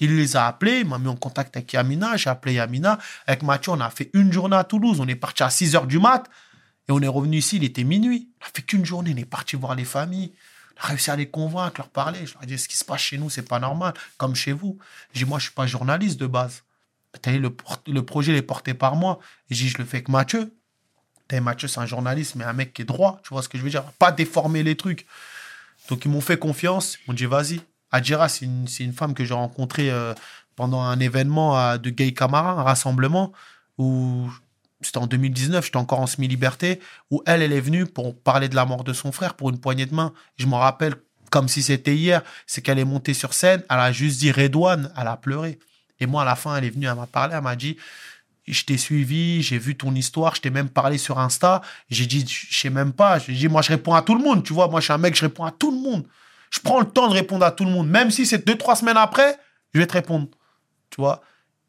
Il 0.00 0.16
les 0.16 0.36
a 0.36 0.46
appelés, 0.46 0.80
il 0.80 0.86
m'a 0.86 0.98
mis 0.98 1.08
en 1.08 1.16
contact 1.16 1.56
avec 1.56 1.72
Yamina, 1.72 2.16
j'ai 2.16 2.30
appelé 2.30 2.54
Yamina. 2.54 2.98
Avec 3.26 3.42
Mathieu, 3.42 3.72
on 3.72 3.80
a 3.80 3.90
fait 3.90 4.10
une 4.14 4.32
journée 4.32 4.56
à 4.56 4.64
Toulouse. 4.64 4.98
On 5.00 5.06
est 5.06 5.14
parti 5.14 5.42
à 5.42 5.50
6 5.50 5.76
heures 5.76 5.86
du 5.86 5.98
mat 5.98 6.24
et 6.88 6.92
on 6.92 7.00
est 7.00 7.08
revenu 7.08 7.36
ici, 7.36 7.56
il 7.56 7.64
était 7.64 7.84
minuit. 7.84 8.30
On 8.40 8.46
a 8.46 8.48
fait 8.54 8.62
qu'une 8.62 8.84
journée, 8.84 9.12
on 9.14 9.18
est 9.18 9.24
parti 9.24 9.56
voir 9.56 9.74
les 9.74 9.84
familles. 9.84 10.32
On 10.76 10.84
a 10.84 10.86
réussi 10.88 11.10
à 11.10 11.16
les 11.16 11.28
convaincre, 11.28 11.74
leur 11.78 11.88
parler. 11.88 12.26
Je 12.26 12.34
leur 12.34 12.42
ai 12.42 12.46
dit, 12.46 12.58
ce 12.58 12.66
qui 12.66 12.76
se 12.76 12.84
passe 12.84 13.02
chez 13.02 13.18
nous, 13.18 13.28
c'est 13.30 13.46
pas 13.46 13.58
normal, 13.58 13.94
comme 14.16 14.34
chez 14.34 14.52
vous. 14.52 14.78
J'ai 15.12 15.24
dit, 15.24 15.28
moi, 15.28 15.38
je 15.38 15.44
suis 15.44 15.52
pas 15.52 15.66
journaliste 15.66 16.18
de 16.18 16.26
base. 16.26 16.62
Le, 17.26 17.54
le 17.86 18.02
projet 18.02 18.34
est 18.36 18.42
porté 18.42 18.72
par 18.72 18.96
moi. 18.96 19.18
Et 19.50 19.54
j'ai 19.54 19.64
dit, 19.64 19.70
je 19.70 19.78
le 19.78 19.84
fais 19.84 19.98
avec 19.98 20.08
Mathieu. 20.08 20.52
Vu, 21.30 21.40
Mathieu, 21.40 21.68
c'est 21.68 21.80
un 21.80 21.86
journaliste, 21.86 22.34
mais 22.34 22.44
un 22.44 22.52
mec 22.52 22.72
qui 22.72 22.82
est 22.82 22.86
droit. 22.86 23.20
Tu 23.22 23.28
vois 23.28 23.42
ce 23.42 23.48
que 23.48 23.58
je 23.58 23.62
veux 23.62 23.70
dire? 23.70 23.84
Pas 23.98 24.10
déformer 24.10 24.62
les 24.62 24.76
trucs. 24.76 25.06
Donc, 25.88 26.04
ils 26.04 26.10
m'ont 26.10 26.20
fait 26.20 26.38
confiance. 26.38 26.96
Ils 26.96 27.10
m'ont 27.10 27.14
dit, 27.14 27.26
vas-y. 27.26 27.60
Adjira, 27.90 28.28
c'est 28.28 28.44
une, 28.44 28.66
une 28.80 28.92
femme 28.92 29.14
que 29.14 29.24
j'ai 29.24 29.34
rencontrée 29.34 29.90
euh, 29.90 30.14
pendant 30.56 30.80
un 30.82 30.98
événement 31.00 31.76
de 31.78 31.90
Gay 31.90 32.12
Camara, 32.12 32.52
un 32.52 32.62
rassemblement, 32.62 33.32
où 33.78 34.30
c'était 34.82 34.98
en 34.98 35.06
2019, 35.06 35.64
j'étais 35.64 35.76
encore 35.76 36.00
en 36.00 36.06
semi-liberté, 36.06 36.80
où 37.10 37.22
elle, 37.26 37.42
elle 37.42 37.52
est 37.52 37.60
venue 37.60 37.86
pour 37.86 38.18
parler 38.18 38.48
de 38.48 38.54
la 38.54 38.64
mort 38.64 38.84
de 38.84 38.92
son 38.92 39.12
frère 39.12 39.34
pour 39.34 39.50
une 39.50 39.58
poignée 39.58 39.86
de 39.86 39.94
main. 39.94 40.12
Je 40.36 40.46
m'en 40.46 40.58
rappelle 40.58 40.94
comme 41.30 41.48
si 41.48 41.62
c'était 41.62 41.94
hier. 41.94 42.22
C'est 42.46 42.60
qu'elle 42.60 42.78
est 42.78 42.84
montée 42.84 43.14
sur 43.14 43.32
scène, 43.32 43.62
elle 43.70 43.78
a 43.78 43.92
juste 43.92 44.20
dit 44.20 44.32
Redouane, 44.32 44.92
elle 44.96 45.06
a 45.06 45.16
pleuré. 45.16 45.58
Et 46.00 46.06
moi, 46.06 46.22
à 46.22 46.24
la 46.24 46.36
fin, 46.36 46.56
elle 46.56 46.64
est 46.64 46.70
venue, 46.70 46.86
elle 46.86 46.94
m'a 46.94 47.06
parlé, 47.06 47.34
elle 47.34 47.42
m'a 47.42 47.56
dit 47.56 47.76
je 48.46 48.64
t'ai 48.64 48.76
suivi, 48.76 49.42
j'ai 49.42 49.58
vu 49.58 49.76
ton 49.76 49.94
histoire, 49.94 50.34
je 50.34 50.40
t'ai 50.40 50.50
même 50.50 50.68
parlé 50.68 50.98
sur 50.98 51.18
Insta. 51.18 51.62
J'ai 51.88 52.06
dit, 52.06 52.24
je 52.26 52.58
sais 52.58 52.70
même 52.70 52.92
pas. 52.92 53.18
J'ai 53.18 53.32
dit, 53.32 53.48
moi, 53.48 53.62
je 53.62 53.68
réponds 53.68 53.94
à 53.94 54.02
tout 54.02 54.14
le 54.14 54.22
monde. 54.22 54.42
Tu 54.42 54.52
vois, 54.52 54.68
moi, 54.68 54.80
je 54.80 54.84
suis 54.84 54.92
un 54.92 54.98
mec, 54.98 55.14
je 55.14 55.22
réponds 55.22 55.44
à 55.44 55.52
tout 55.52 55.70
le 55.70 55.78
monde. 55.78 56.04
Je 56.50 56.60
prends 56.60 56.80
le 56.80 56.86
temps 56.86 57.08
de 57.08 57.14
répondre 57.14 57.44
à 57.44 57.50
tout 57.52 57.64
le 57.64 57.70
monde. 57.70 57.88
Même 57.88 58.10
si 58.10 58.26
c'est 58.26 58.44
deux, 58.46 58.56
trois 58.56 58.76
semaines 58.76 58.96
après, 58.96 59.38
je 59.72 59.80
vais 59.80 59.86
te 59.86 59.92
répondre. 59.92 60.28
Tu 60.90 61.00
vois? 61.00 61.22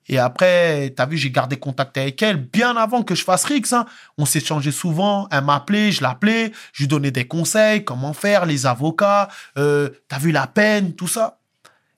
Et 0.08 0.18
après, 0.18 0.92
tu 0.96 1.02
as 1.02 1.06
vu, 1.06 1.18
j'ai 1.18 1.30
gardé 1.30 1.58
contact 1.58 1.96
avec 1.98 2.22
elle 2.22 2.38
bien 2.38 2.76
avant 2.76 3.04
que 3.04 3.14
je 3.14 3.24
fasse 3.24 3.46
Rix. 3.46 3.72
hein. 3.72 3.86
On 4.18 4.26
s'échangeait 4.26 4.72
souvent. 4.72 5.28
Elle 5.32 5.44
m'appelait, 5.44 5.92
je 5.92 6.02
l'appelais. 6.02 6.52
Je 6.74 6.84
lui 6.84 6.88
donnais 6.88 7.12
des 7.12 7.28
conseils, 7.28 7.86
comment 7.86 8.14
faire, 8.14 8.46
les 8.46 8.66
avocats. 8.66 9.30
Euh, 9.58 9.90
tu 10.10 10.16
as 10.16 10.20
vu 10.20 10.32
la 10.32 10.48
peine, 10.48 10.94
tout 10.96 11.08
ça. 11.08 11.40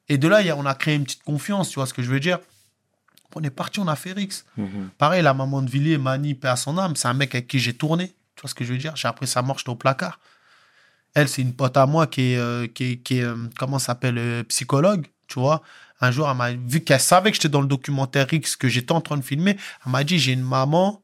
Et 0.10 0.18
de 0.18 0.28
là, 0.28 0.42
on 0.58 0.66
a 0.66 0.76
créé 0.76 0.96
une 0.96 1.06
petite 1.06 1.24
confiance, 1.24 1.70
tu 1.70 1.76
vois 1.76 1.86
ce 1.86 1.94
que 1.94 2.04
je 2.04 2.10
veux 2.12 2.20
dire? 2.20 2.40
On 3.36 3.42
est 3.42 3.50
parti, 3.50 3.80
on 3.80 3.88
a 3.88 3.96
fait 3.96 4.12
Rix. 4.12 4.44
Mhm. 4.58 4.90
Pareil, 4.98 5.24
la 5.24 5.34
maman 5.34 5.62
de 5.62 5.70
Villiers, 5.70 5.98
Mani, 5.98 6.36
paix 6.36 6.50
à 6.50 6.56
son 6.56 6.78
âme, 6.78 6.96
c'est 6.96 7.08
un 7.08 7.14
mec 7.14 7.34
avec 7.34 7.48
qui 7.48 7.58
j'ai 7.58 7.74
tourné. 7.74 8.10
Tu 8.36 8.42
vois 8.42 8.50
ce 8.50 8.54
que 8.54 8.66
je 8.66 8.74
veux 8.74 8.78
dire? 8.78 8.96
J'ai 8.96 9.08
appris 9.08 9.26
sa 9.26 9.42
mort, 9.42 9.58
j'étais 9.58 9.70
au 9.70 9.76
placard. 9.76 10.20
Elle, 11.14 11.30
c'est 11.30 11.42
une 11.42 11.54
pote 11.54 11.78
à 11.78 11.86
moi 11.86 12.08
qui 12.08 12.34
est, 12.34 12.38
euh, 12.38 12.68
qui 12.68 12.84
est, 12.92 12.98
qui 12.98 13.20
est, 13.20 13.24
euh, 13.24 13.36
comment 13.58 13.80
s'appelle, 13.80 14.18
euh, 14.18 14.44
psychologue, 14.44 15.06
tu 15.28 15.40
vois. 15.40 15.62
Un 16.02 16.12
jour, 16.12 16.28
elle 16.30 16.38
m'a 16.38 16.52
vu 16.54 16.82
qu'elle 16.82 17.00
savait 17.00 17.30
que 17.30 17.36
j'étais 17.36 17.50
dans 17.50 17.62
le 17.62 17.68
documentaire 17.68 18.32
X, 18.32 18.56
que 18.56 18.68
j'étais 18.68 18.92
en 18.92 19.02
train 19.02 19.18
de 19.18 19.22
filmer. 19.22 19.58
Elle 19.86 19.92
m'a 19.92 20.04
dit, 20.04 20.18
j'ai 20.18 20.34
une 20.34 20.42
maman 20.42 21.04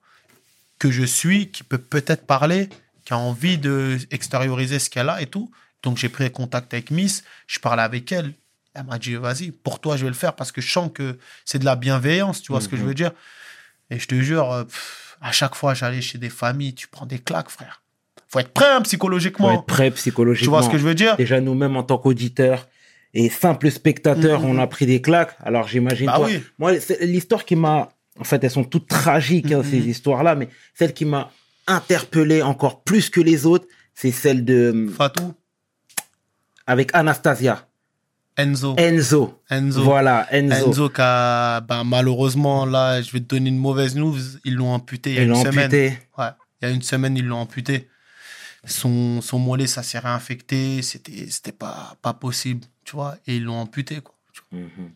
que 0.80 0.90
je 0.92 1.04
suis, 1.04 1.52
qui 1.52 1.64
peut 1.64 1.78
peut-être 1.78 2.26
parler, 2.26 2.70
qui 3.06 3.14
a 3.14 3.18
envie 3.18 3.58
de 3.58 3.98
extérioriser 4.12 4.80
ce 4.80 4.90
qu'elle 4.90 5.10
a 5.10 5.22
et 5.22 5.28
tout. 5.28 5.52
Donc, 5.84 5.98
j'ai 5.98 6.10
pris 6.10 6.30
contact 6.32 6.74
avec 6.74 6.92
Miss, 6.92 7.24
je 7.48 7.60
parlais 7.60 7.84
avec 7.84 8.12
elle. 8.12 8.34
Elle 8.74 8.86
m'a 8.86 8.98
dit, 8.98 9.16
vas-y, 9.16 9.52
pour 9.52 9.80
toi, 9.80 9.96
je 9.96 10.04
vais 10.04 10.10
le 10.10 10.16
faire 10.16 10.36
parce 10.36 10.52
que 10.52 10.60
je 10.60 10.72
sens 10.72 10.92
que 10.94 11.18
c'est 11.46 11.60
de 11.60 11.66
la 11.66 11.76
bienveillance, 11.76 12.42
tu 12.42 12.52
vois 12.52 12.62
ce 12.62 12.68
que 12.68 12.78
je 12.78 12.84
veux 12.84 12.94
dire. 12.94 13.12
Et 13.90 14.00
je 14.00 14.08
te 14.08 14.16
jure, 14.16 14.66
pff, 14.68 15.18
à 15.22 15.32
chaque 15.32 15.56
fois, 15.56 15.74
j'allais 15.74 16.02
chez 16.02 16.18
des 16.18 16.30
familles, 16.30 16.76
tu 16.76 16.88
prends 16.88 17.06
des 17.06 17.20
claques, 17.20 17.50
frère. 17.50 17.82
Faut 18.32 18.40
être 18.40 18.50
prêt 18.54 18.66
hein, 18.70 18.78
Faut 18.78 18.84
psychologiquement. 18.84 19.52
être 19.52 19.66
prêt 19.66 19.90
psychologiquement. 19.92 20.46
Tu 20.46 20.50
vois 20.50 20.64
ce 20.64 20.70
que 20.72 20.78
je 20.78 20.86
veux 20.86 20.96
dire? 20.96 21.18
Déjà, 21.18 21.42
nous-mêmes, 21.42 21.76
en 21.78 21.84
tant 21.84 21.98
qu'auditeurs 21.98 22.68
et 23.14 23.30
simples 23.30 23.72
spectateurs, 23.72 24.42
Mhm. 24.42 24.50
on 24.50 24.58
a 24.60 24.68
pris 24.68 24.86
des 24.86 25.02
claques. 25.02 25.36
Alors, 25.44 25.68
j'imagine 25.68 26.06
Bah 26.06 26.14
toi. 26.18 26.28
oui. 26.28 26.44
Moi, 26.60 26.80
c'est 26.80 27.02
l'histoire 27.06 27.44
qui 27.46 27.56
m'a... 27.56 27.90
En 28.20 28.24
fait, 28.24 28.44
elles 28.44 28.52
sont 28.52 28.64
toutes 28.66 28.88
tragiques, 28.88 29.52
hein, 29.52 29.60
Mhm. 29.60 29.64
ces 29.72 29.78
histoires-là, 29.88 30.36
mais 30.36 30.50
celle 30.76 30.94
qui 30.94 31.06
m'a 31.06 31.32
interpellé 31.68 32.42
encore 32.44 32.84
plus 32.84 33.10
que 33.10 33.22
les 33.22 33.46
autres, 33.46 33.66
c'est 33.96 34.12
celle 34.12 34.46
de... 34.46 34.88
Fatou, 34.96 35.34
Avec 36.68 36.92
Anastasia. 36.94 37.66
Enzo. 38.38 38.76
Enzo. 38.78 39.42
Enzo. 39.50 39.82
Voilà, 39.84 40.28
Enzo. 40.32 40.68
Enzo, 40.68 40.90
qui 40.90 41.02
a, 41.02 41.62
ben, 41.62 41.84
malheureusement, 41.84 42.66
là, 42.66 43.02
je 43.02 43.12
vais 43.12 43.20
te 43.20 43.26
donner 43.26 43.50
une 43.50 43.58
mauvaise 43.58 43.96
news. 43.96 44.16
Ils 44.46 44.56
l'ont 44.56 44.72
amputé 44.74 45.10
il 45.10 45.16
y 45.16 45.20
a 45.20 45.22
Ils 45.24 45.26
une 45.26 45.32
l'ont 45.32 45.42
semaine. 45.44 45.66
amputé. 45.66 45.98
Ouais. 46.18 46.28
Il 46.62 46.68
y 46.70 46.72
a 46.72 46.74
une 46.74 46.82
semaine, 46.82 47.18
ils 47.18 47.26
l'ont 47.26 47.40
amputé. 47.40 47.90
Son, 48.66 49.22
son 49.22 49.40
mollet, 49.40 49.68
ça 49.68 49.84
s'est 49.84 50.00
réinfecté. 50.00 50.82
C'était, 50.82 51.52
pas, 51.52 51.96
pas 52.02 52.14
possible, 52.14 52.66
tu 52.84 52.96
vois. 52.96 53.18
Et 53.26 53.38
ils 53.38 53.44
l'ont 53.44 53.60
amputé, 53.60 54.02
quoi. 54.02 54.16
Mhm. 54.52 54.92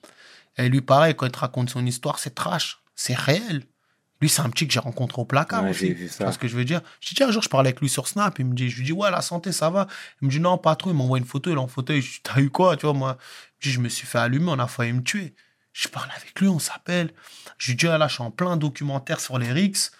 Et 0.58 0.70
lui, 0.70 0.82
pareil, 0.82 1.16
quand 1.16 1.26
il 1.26 1.32
te 1.32 1.40
raconte 1.40 1.70
son 1.70 1.86
histoire, 1.86 2.20
c'est 2.20 2.36
trash. 2.36 2.80
C'est 2.96 3.16
réel. 3.16 3.64
Lui, 4.22 4.30
c'est 4.30 4.42
un 4.42 4.50
petit 4.50 4.68
que 4.68 4.74
j'ai 4.74 4.80
rencontré 4.80 5.22
au 5.22 5.26
placard 5.26 5.64
Ouais, 5.64 5.74
j'ai 5.74 5.94
vu 5.94 6.08
ça. 6.08 6.18
Tu 6.18 6.24
vois 6.24 6.32
ce 6.32 6.38
que 6.38 6.48
je 6.48 6.56
veux 6.56 6.64
dire 6.64 6.82
Je 7.02 7.10
dis, 7.10 7.16
tiens, 7.16 7.28
un 7.28 7.32
jour, 7.32 7.42
je 7.42 7.50
parlais 7.50 7.70
avec 7.70 7.82
lui 7.82 7.90
sur 7.90 8.08
Snap. 8.08 8.38
Il 8.40 8.46
me 8.46 8.54
dit, 8.54 8.70
je 8.70 8.78
lui 8.78 8.86
dis, 8.86 8.92
ouais, 8.94 9.12
la 9.12 9.22
santé, 9.22 9.52
ça 9.52 9.70
va. 9.70 9.88
Il 10.22 10.28
me 10.28 10.32
dit, 10.32 10.40
non, 10.40 10.58
pas 10.58 10.76
trop. 10.76 10.92
Il 10.92 10.96
m'envoie 10.96 11.18
une 11.18 11.26
photo. 11.26 11.50
Il 11.50 11.56
est 11.56 11.60
en 11.60 11.68
fauteuil. 11.68 12.02
Je 12.02 12.12
dis, 12.12 12.20
t'as 12.24 12.40
eu 12.40 12.50
quoi 12.50 12.78
Tu 12.78 12.86
vois, 12.86 12.94
moi, 12.94 13.18
je 13.60 13.70
dis, 13.70 13.74
je 13.74 13.80
me 13.80 13.90
suis 13.90 14.08
fait 14.08 14.20
allumer. 14.20 14.50
On 14.50 14.60
a 14.60 14.68
failli 14.68 14.94
me 14.94 15.04
tuer. 15.04 15.36
Je 15.74 15.88
parle 15.88 16.10
avec 16.16 16.40
lui, 16.40 16.48
on 16.48 16.60
s'appelle. 16.60 17.12
Je 17.58 17.72
lui 17.72 17.76
dis, 17.76 17.88
ah, 17.88 17.98
là, 17.98 18.08
je 18.08 18.14
suis 18.14 18.24
en 18.24 18.32
plein 18.32 18.56
documentaire 18.56 19.20
sur 19.20 19.40
les 19.40 19.52
Rix. 19.52 19.92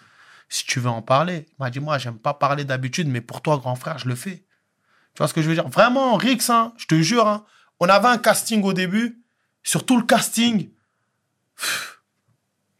Si 0.54 0.64
tu 0.64 0.78
veux 0.78 0.88
en 0.88 1.02
parler. 1.02 1.46
Il 1.48 1.54
m'a 1.58 1.68
dit, 1.68 1.80
moi, 1.80 1.98
j'aime 1.98 2.16
pas 2.16 2.32
parler 2.32 2.64
d'habitude, 2.64 3.08
mais 3.08 3.20
pour 3.20 3.42
toi, 3.42 3.58
grand 3.58 3.74
frère, 3.74 3.98
je 3.98 4.06
le 4.06 4.14
fais. 4.14 4.36
Tu 4.36 5.18
vois 5.18 5.26
ce 5.26 5.34
que 5.34 5.42
je 5.42 5.48
veux 5.48 5.54
dire? 5.54 5.66
Vraiment, 5.66 6.14
Rix, 6.14 6.48
hein, 6.48 6.72
je 6.76 6.86
te 6.86 6.94
jure, 7.02 7.26
hein, 7.26 7.44
on 7.80 7.88
avait 7.88 8.06
un 8.06 8.18
casting 8.18 8.62
au 8.62 8.72
début. 8.72 9.20
Sur 9.64 9.84
tout 9.84 9.96
le 9.96 10.04
casting, 10.04 10.70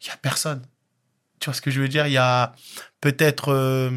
il 0.01 0.07
y 0.07 0.11
a 0.11 0.17
personne. 0.19 0.65
Tu 1.41 1.47
vois 1.47 1.55
ce 1.55 1.61
que 1.61 1.73
je 1.73 1.81
veux 1.81 1.89
dire? 1.89 2.07
Il 2.07 2.13
y 2.13 2.17
a 2.17 2.55
peut-être... 3.01 3.49
euh, 3.49 3.91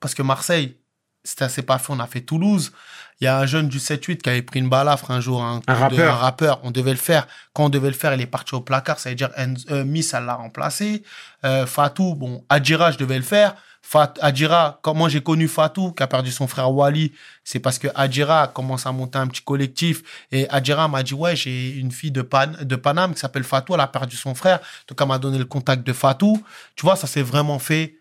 parce 0.00 0.16
que 0.16 0.22
Marseille, 0.22 0.76
c'était 1.22 1.44
assez 1.44 1.62
pas 1.62 1.78
fait, 1.78 1.92
on 1.92 2.00
a 2.00 2.08
fait 2.08 2.22
Toulouse. 2.22 2.72
Il 3.20 3.24
y 3.24 3.28
a 3.28 3.38
un 3.38 3.46
jeune 3.46 3.68
du 3.68 3.78
7-8 3.78 4.18
qui 4.18 4.28
avait 4.28 4.42
pris 4.42 4.60
une 4.60 4.68
balafre 4.68 5.10
un 5.10 5.20
jour. 5.20 5.42
Un, 5.42 5.62
Un 5.66 5.74
de- 5.74 5.80
rappeur. 5.80 6.14
un 6.14 6.16
rappeur. 6.18 6.60
On 6.64 6.70
devait 6.70 6.90
le 6.90 6.96
faire. 6.98 7.26
Quand 7.54 7.64
on 7.64 7.68
devait 7.70 7.88
le 7.88 7.94
faire, 7.94 8.12
il 8.14 8.20
est 8.20 8.26
parti 8.26 8.54
au 8.54 8.60
placard. 8.60 8.98
Ça 8.98 9.08
veut 9.08 9.14
dire 9.16 9.30
euh, 9.38 9.84
Miss, 9.84 10.12
elle 10.12 10.24
l'a 10.24 10.34
remplacé. 10.34 11.02
Euh, 11.44 11.64
Fatou, 11.64 12.14
bon, 12.14 12.44
Adjira, 12.50 12.90
je 12.90 12.98
devais 12.98 13.16
le 13.16 13.22
faire. 13.22 13.54
Fat, 13.80 14.14
Adjira, 14.20 14.80
comment 14.82 15.08
j'ai 15.08 15.22
connu 15.22 15.46
Fatou, 15.46 15.92
qui 15.92 16.02
a 16.02 16.08
perdu 16.08 16.32
son 16.32 16.48
frère 16.48 16.72
Wally, 16.72 17.12
c'est 17.44 17.60
parce 17.60 17.78
que 17.78 17.86
Adjira 17.94 18.48
commence 18.48 18.84
à 18.84 18.90
monter 18.92 19.16
un 19.18 19.28
petit 19.28 19.42
collectif. 19.42 20.02
Et 20.32 20.46
Adjira 20.50 20.88
m'a 20.88 21.02
dit, 21.04 21.14
ouais, 21.14 21.36
j'ai 21.36 21.70
une 21.70 21.92
fille 21.92 22.10
de, 22.10 22.20
Pan, 22.22 22.48
de 22.60 22.76
Paname 22.76 23.14
qui 23.14 23.20
s'appelle 23.20 23.44
Fatou, 23.44 23.74
elle 23.74 23.80
a 23.80 23.86
perdu 23.86 24.16
son 24.16 24.34
frère. 24.34 24.58
Donc, 24.88 24.98
elle 25.00 25.06
m'a 25.08 25.18
donné 25.18 25.38
le 25.38 25.44
contact 25.44 25.86
de 25.86 25.92
Fatou. 25.92 26.42
Tu 26.74 26.84
vois, 26.84 26.96
ça 26.96 27.06
s'est 27.06 27.22
vraiment 27.22 27.60
fait 27.60 27.96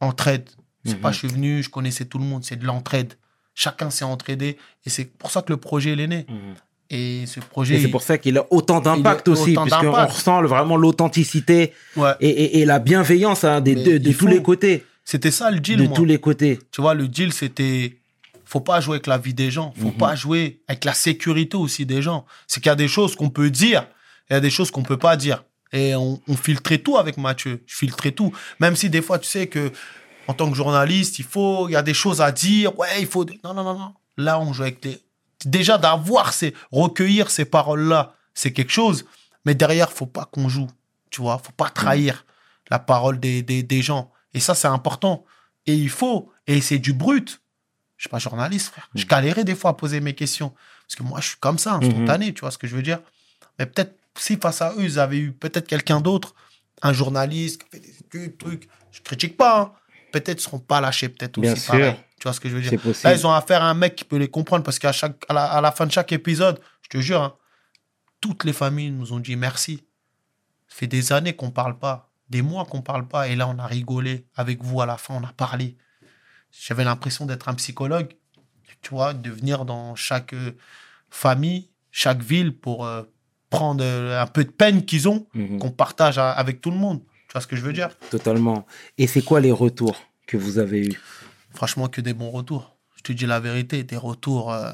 entraide. 0.00 0.48
C'est 0.84 0.94
Mhm. 0.94 1.00
pas, 1.00 1.12
je 1.12 1.18
suis 1.18 1.28
venu, 1.28 1.62
je 1.62 1.70
connaissais 1.70 2.04
tout 2.04 2.18
le 2.18 2.24
monde, 2.24 2.44
c'est 2.44 2.56
de 2.56 2.66
l'entraide. 2.66 3.14
Chacun 3.54 3.90
s'est 3.90 4.04
entraidé. 4.04 4.56
Et 4.86 4.90
c'est 4.90 5.04
pour 5.04 5.30
ça 5.30 5.42
que 5.42 5.52
le 5.52 5.56
projet, 5.58 5.92
il 5.92 6.00
est 6.00 6.06
né. 6.06 6.26
Mhm. 6.28 6.54
Et 6.90 7.24
ce 7.26 7.40
projet. 7.40 7.76
Et 7.76 7.80
c'est 7.82 7.88
pour 7.88 8.02
ça 8.02 8.18
qu'il 8.18 8.36
a 8.36 8.46
autant 8.50 8.80
d'impact 8.80 9.28
aussi, 9.28 9.54
puisqu'on 9.56 9.92
ressent 9.92 10.40
le- 10.42 10.48
vraiment 10.48 10.76
l'authenticité 10.76 11.72
Ouais. 11.96 12.10
et, 12.20 12.28
et- 12.28 12.58
et 12.60 12.64
la 12.66 12.78
bienveillance 12.78 13.44
hein, 13.44 13.60
des 13.60 13.74
de 13.74 13.92
il 13.96 14.16
tous 14.16 14.26
faut. 14.26 14.26
les 14.26 14.42
côtés. 14.42 14.84
C'était 15.04 15.30
ça 15.30 15.50
le 15.50 15.58
deal, 15.60 15.78
De 15.78 15.86
moi. 15.86 15.96
tous 15.96 16.04
les 16.04 16.18
côtés. 16.18 16.58
Tu 16.70 16.80
vois, 16.80 16.94
le 16.94 17.08
deal, 17.08 17.32
c'était. 17.32 17.96
Faut 18.44 18.60
pas 18.60 18.80
jouer 18.82 18.96
avec 18.96 19.06
la 19.06 19.16
vie 19.16 19.32
des 19.32 19.50
gens. 19.50 19.72
Faut 19.80 19.86
Mhm. 19.88 19.96
pas 19.96 20.14
jouer 20.14 20.60
avec 20.68 20.84
la 20.84 20.92
sécurité 20.92 21.56
aussi 21.56 21.86
des 21.86 22.02
gens. 22.02 22.26
C'est 22.46 22.60
qu'il 22.60 22.68
y 22.68 22.72
a 22.72 22.76
des 22.76 22.88
choses 22.88 23.16
qu'on 23.16 23.30
peut 23.30 23.48
dire, 23.50 23.82
et 24.28 24.32
il 24.32 24.34
y 24.34 24.36
a 24.36 24.40
des 24.40 24.50
choses 24.50 24.70
qu'on 24.70 24.82
peut 24.82 24.98
pas 24.98 25.16
dire. 25.16 25.42
Et 25.72 25.94
on, 25.94 26.20
on 26.28 26.36
filtrait 26.36 26.76
tout 26.78 26.98
avec 26.98 27.16
Mathieu. 27.16 27.62
Je 27.66 27.74
filtrais 27.76 28.10
tout. 28.10 28.30
Même 28.60 28.76
si 28.76 28.90
des 28.90 29.00
fois, 29.00 29.18
tu 29.18 29.26
sais 29.26 29.46
que 29.46 29.72
En 30.28 30.34
tant 30.34 30.48
que 30.50 30.56
journaliste, 30.56 31.18
il 31.18 31.24
faut, 31.24 31.68
il 31.68 31.72
y 31.72 31.76
a 31.76 31.82
des 31.82 31.94
choses 31.94 32.20
à 32.20 32.32
dire. 32.32 32.78
Ouais, 32.78 33.00
il 33.00 33.06
faut. 33.06 33.24
Non, 33.44 33.54
non, 33.54 33.64
non, 33.64 33.78
non. 33.78 33.94
Là, 34.16 34.38
on 34.40 34.52
joue 34.52 34.62
avec 34.62 34.84
les. 34.84 35.00
Déjà, 35.44 35.78
d'avoir 35.78 36.32
ces. 36.32 36.54
recueillir 36.70 37.30
ces 37.30 37.44
paroles-là, 37.44 38.14
c'est 38.34 38.52
quelque 38.52 38.72
chose. 38.72 39.04
Mais 39.44 39.54
derrière, 39.54 39.90
faut 39.90 40.06
pas 40.06 40.24
qu'on 40.24 40.48
joue. 40.48 40.68
Tu 41.10 41.20
vois, 41.20 41.38
faut 41.38 41.52
pas 41.52 41.68
trahir 41.70 42.24
la 42.70 42.78
parole 42.78 43.18
des, 43.18 43.42
des, 43.42 43.62
des 43.62 43.82
gens. 43.82 44.10
Et 44.34 44.40
ça, 44.40 44.54
c'est 44.54 44.68
important. 44.68 45.24
Et 45.66 45.74
il 45.74 45.90
faut. 45.90 46.32
Et 46.46 46.60
c'est 46.60 46.78
du 46.78 46.92
brut. 46.92 47.40
Je 47.96 48.04
suis 48.04 48.10
pas 48.10 48.18
journaliste, 48.18 48.68
frère. 48.72 48.88
Je 48.94 49.06
galérais 49.06 49.44
des 49.44 49.54
fois 49.54 49.70
à 49.70 49.74
poser 49.74 50.00
mes 50.00 50.14
questions. 50.14 50.52
Parce 50.86 50.96
que 50.96 51.02
moi, 51.04 51.20
je 51.20 51.28
suis 51.28 51.38
comme 51.38 51.58
ça, 51.58 51.74
instantané, 51.74 52.34
tu 52.34 52.40
vois 52.40 52.50
ce 52.50 52.58
que 52.58 52.66
je 52.66 52.74
veux 52.74 52.82
dire. 52.82 52.98
Mais 53.58 53.66
peut-être, 53.66 53.94
si 54.18 54.36
face 54.36 54.60
à 54.60 54.72
eux, 54.72 54.82
ils 54.82 54.98
avaient 54.98 55.18
eu 55.18 55.32
peut-être 55.32 55.68
quelqu'un 55.68 56.00
d'autre, 56.00 56.34
un 56.82 56.92
journaliste 56.92 57.62
qui 57.62 57.66
a 57.66 57.70
fait 57.70 57.80
des 57.80 57.96
études, 58.00 58.38
trucs, 58.38 58.68
je 58.90 59.00
critique 59.02 59.36
pas, 59.36 59.60
hein. 59.60 59.72
Peut-être 60.12 60.40
seront 60.40 60.58
pas 60.60 60.80
lâchés, 60.80 61.08
peut-être 61.08 61.40
Bien 61.40 61.52
aussi 61.52 61.60
sûr. 61.62 61.72
pareil. 61.72 61.96
Tu 62.18 62.22
vois 62.24 62.32
ce 62.32 62.40
que 62.40 62.48
je 62.48 62.54
veux 62.54 62.60
dire? 62.62 62.78
Là, 63.04 63.14
ils 63.14 63.26
ont 63.26 63.32
affaire 63.32 63.62
à 63.62 63.70
un 63.70 63.74
mec 63.74 63.96
qui 63.96 64.04
peut 64.04 64.16
les 64.16 64.28
comprendre 64.28 64.62
parce 64.62 64.78
qu'à 64.78 64.92
chaque, 64.92 65.24
à 65.28 65.34
la, 65.34 65.44
à 65.44 65.60
la 65.60 65.72
fin 65.72 65.86
de 65.86 65.90
chaque 65.92 66.12
épisode, 66.12 66.60
je 66.82 66.88
te 66.88 66.98
jure, 66.98 67.20
hein, 67.22 67.34
toutes 68.20 68.44
les 68.44 68.52
familles 68.52 68.90
nous 68.92 69.12
ont 69.12 69.18
dit 69.18 69.34
merci. 69.34 69.84
Ça 70.68 70.76
fait 70.76 70.86
des 70.86 71.12
années 71.12 71.34
qu'on 71.34 71.50
parle 71.50 71.78
pas, 71.78 72.10
des 72.30 72.42
mois 72.42 72.64
qu'on 72.64 72.80
parle 72.82 73.08
pas, 73.08 73.26
et 73.28 73.34
là, 73.34 73.48
on 73.48 73.58
a 73.58 73.66
rigolé 73.66 74.24
avec 74.36 74.62
vous 74.62 74.80
à 74.80 74.86
la 74.86 74.96
fin, 74.96 75.14
on 75.14 75.24
a 75.26 75.32
parlé. 75.32 75.76
J'avais 76.52 76.84
l'impression 76.84 77.26
d'être 77.26 77.48
un 77.48 77.54
psychologue, 77.54 78.14
tu 78.82 78.90
vois, 78.90 79.14
de 79.14 79.30
venir 79.30 79.64
dans 79.64 79.94
chaque 79.96 80.32
euh, 80.34 80.52
famille, 81.10 81.68
chaque 81.90 82.22
ville 82.22 82.56
pour 82.56 82.84
euh, 82.86 83.02
prendre 83.50 83.82
euh, 83.84 84.20
un 84.22 84.26
peu 84.26 84.44
de 84.44 84.50
peine 84.50 84.84
qu'ils 84.84 85.08
ont, 85.08 85.26
Mhm. 85.34 85.58
qu'on 85.58 85.70
partage 85.70 86.18
à- 86.18 86.30
avec 86.30 86.60
tout 86.60 86.70
le 86.70 86.76
monde. 86.76 87.00
Tu 87.32 87.38
vois 87.38 87.40
ce 87.40 87.46
que 87.46 87.56
je 87.56 87.62
veux 87.62 87.72
dire? 87.72 87.96
Totalement. 88.10 88.66
Et 88.98 89.06
c'est 89.06 89.22
quoi 89.22 89.40
les 89.40 89.52
retours 89.52 89.98
que 90.26 90.36
vous 90.36 90.58
avez 90.58 90.84
eus? 90.86 91.00
Franchement, 91.54 91.88
que 91.88 92.02
des 92.02 92.12
bons 92.12 92.30
retours. 92.30 92.76
Je 92.96 93.00
te 93.00 93.12
dis 93.14 93.24
la 93.24 93.40
vérité, 93.40 93.84
des 93.84 93.96
retours. 93.96 94.52
euh, 94.52 94.70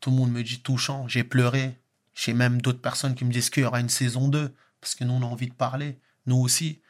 tout 0.00 0.10
le 0.10 0.16
monde 0.16 0.32
me 0.32 0.42
dit 0.42 0.60
touchant. 0.60 1.06
J'ai 1.06 1.22
pleuré. 1.22 1.78
J'ai 2.14 2.32
même 2.32 2.60
d'autres 2.60 2.80
personnes 2.80 3.14
qui 3.14 3.24
me 3.24 3.30
disent 3.30 3.48
qu'il 3.48 3.62
y 3.62 3.66
aura 3.66 3.78
une 3.78 3.90
saison 3.90 4.26
2. 4.26 4.52
Parce 4.80 4.96
que 4.96 5.04
nous, 5.04 5.12
on 5.12 5.22
a 5.22 5.26
envie 5.26 5.46
de 5.46 5.54
parler. 5.54 6.00
Nous 6.26 6.34
aussi. 6.34 6.82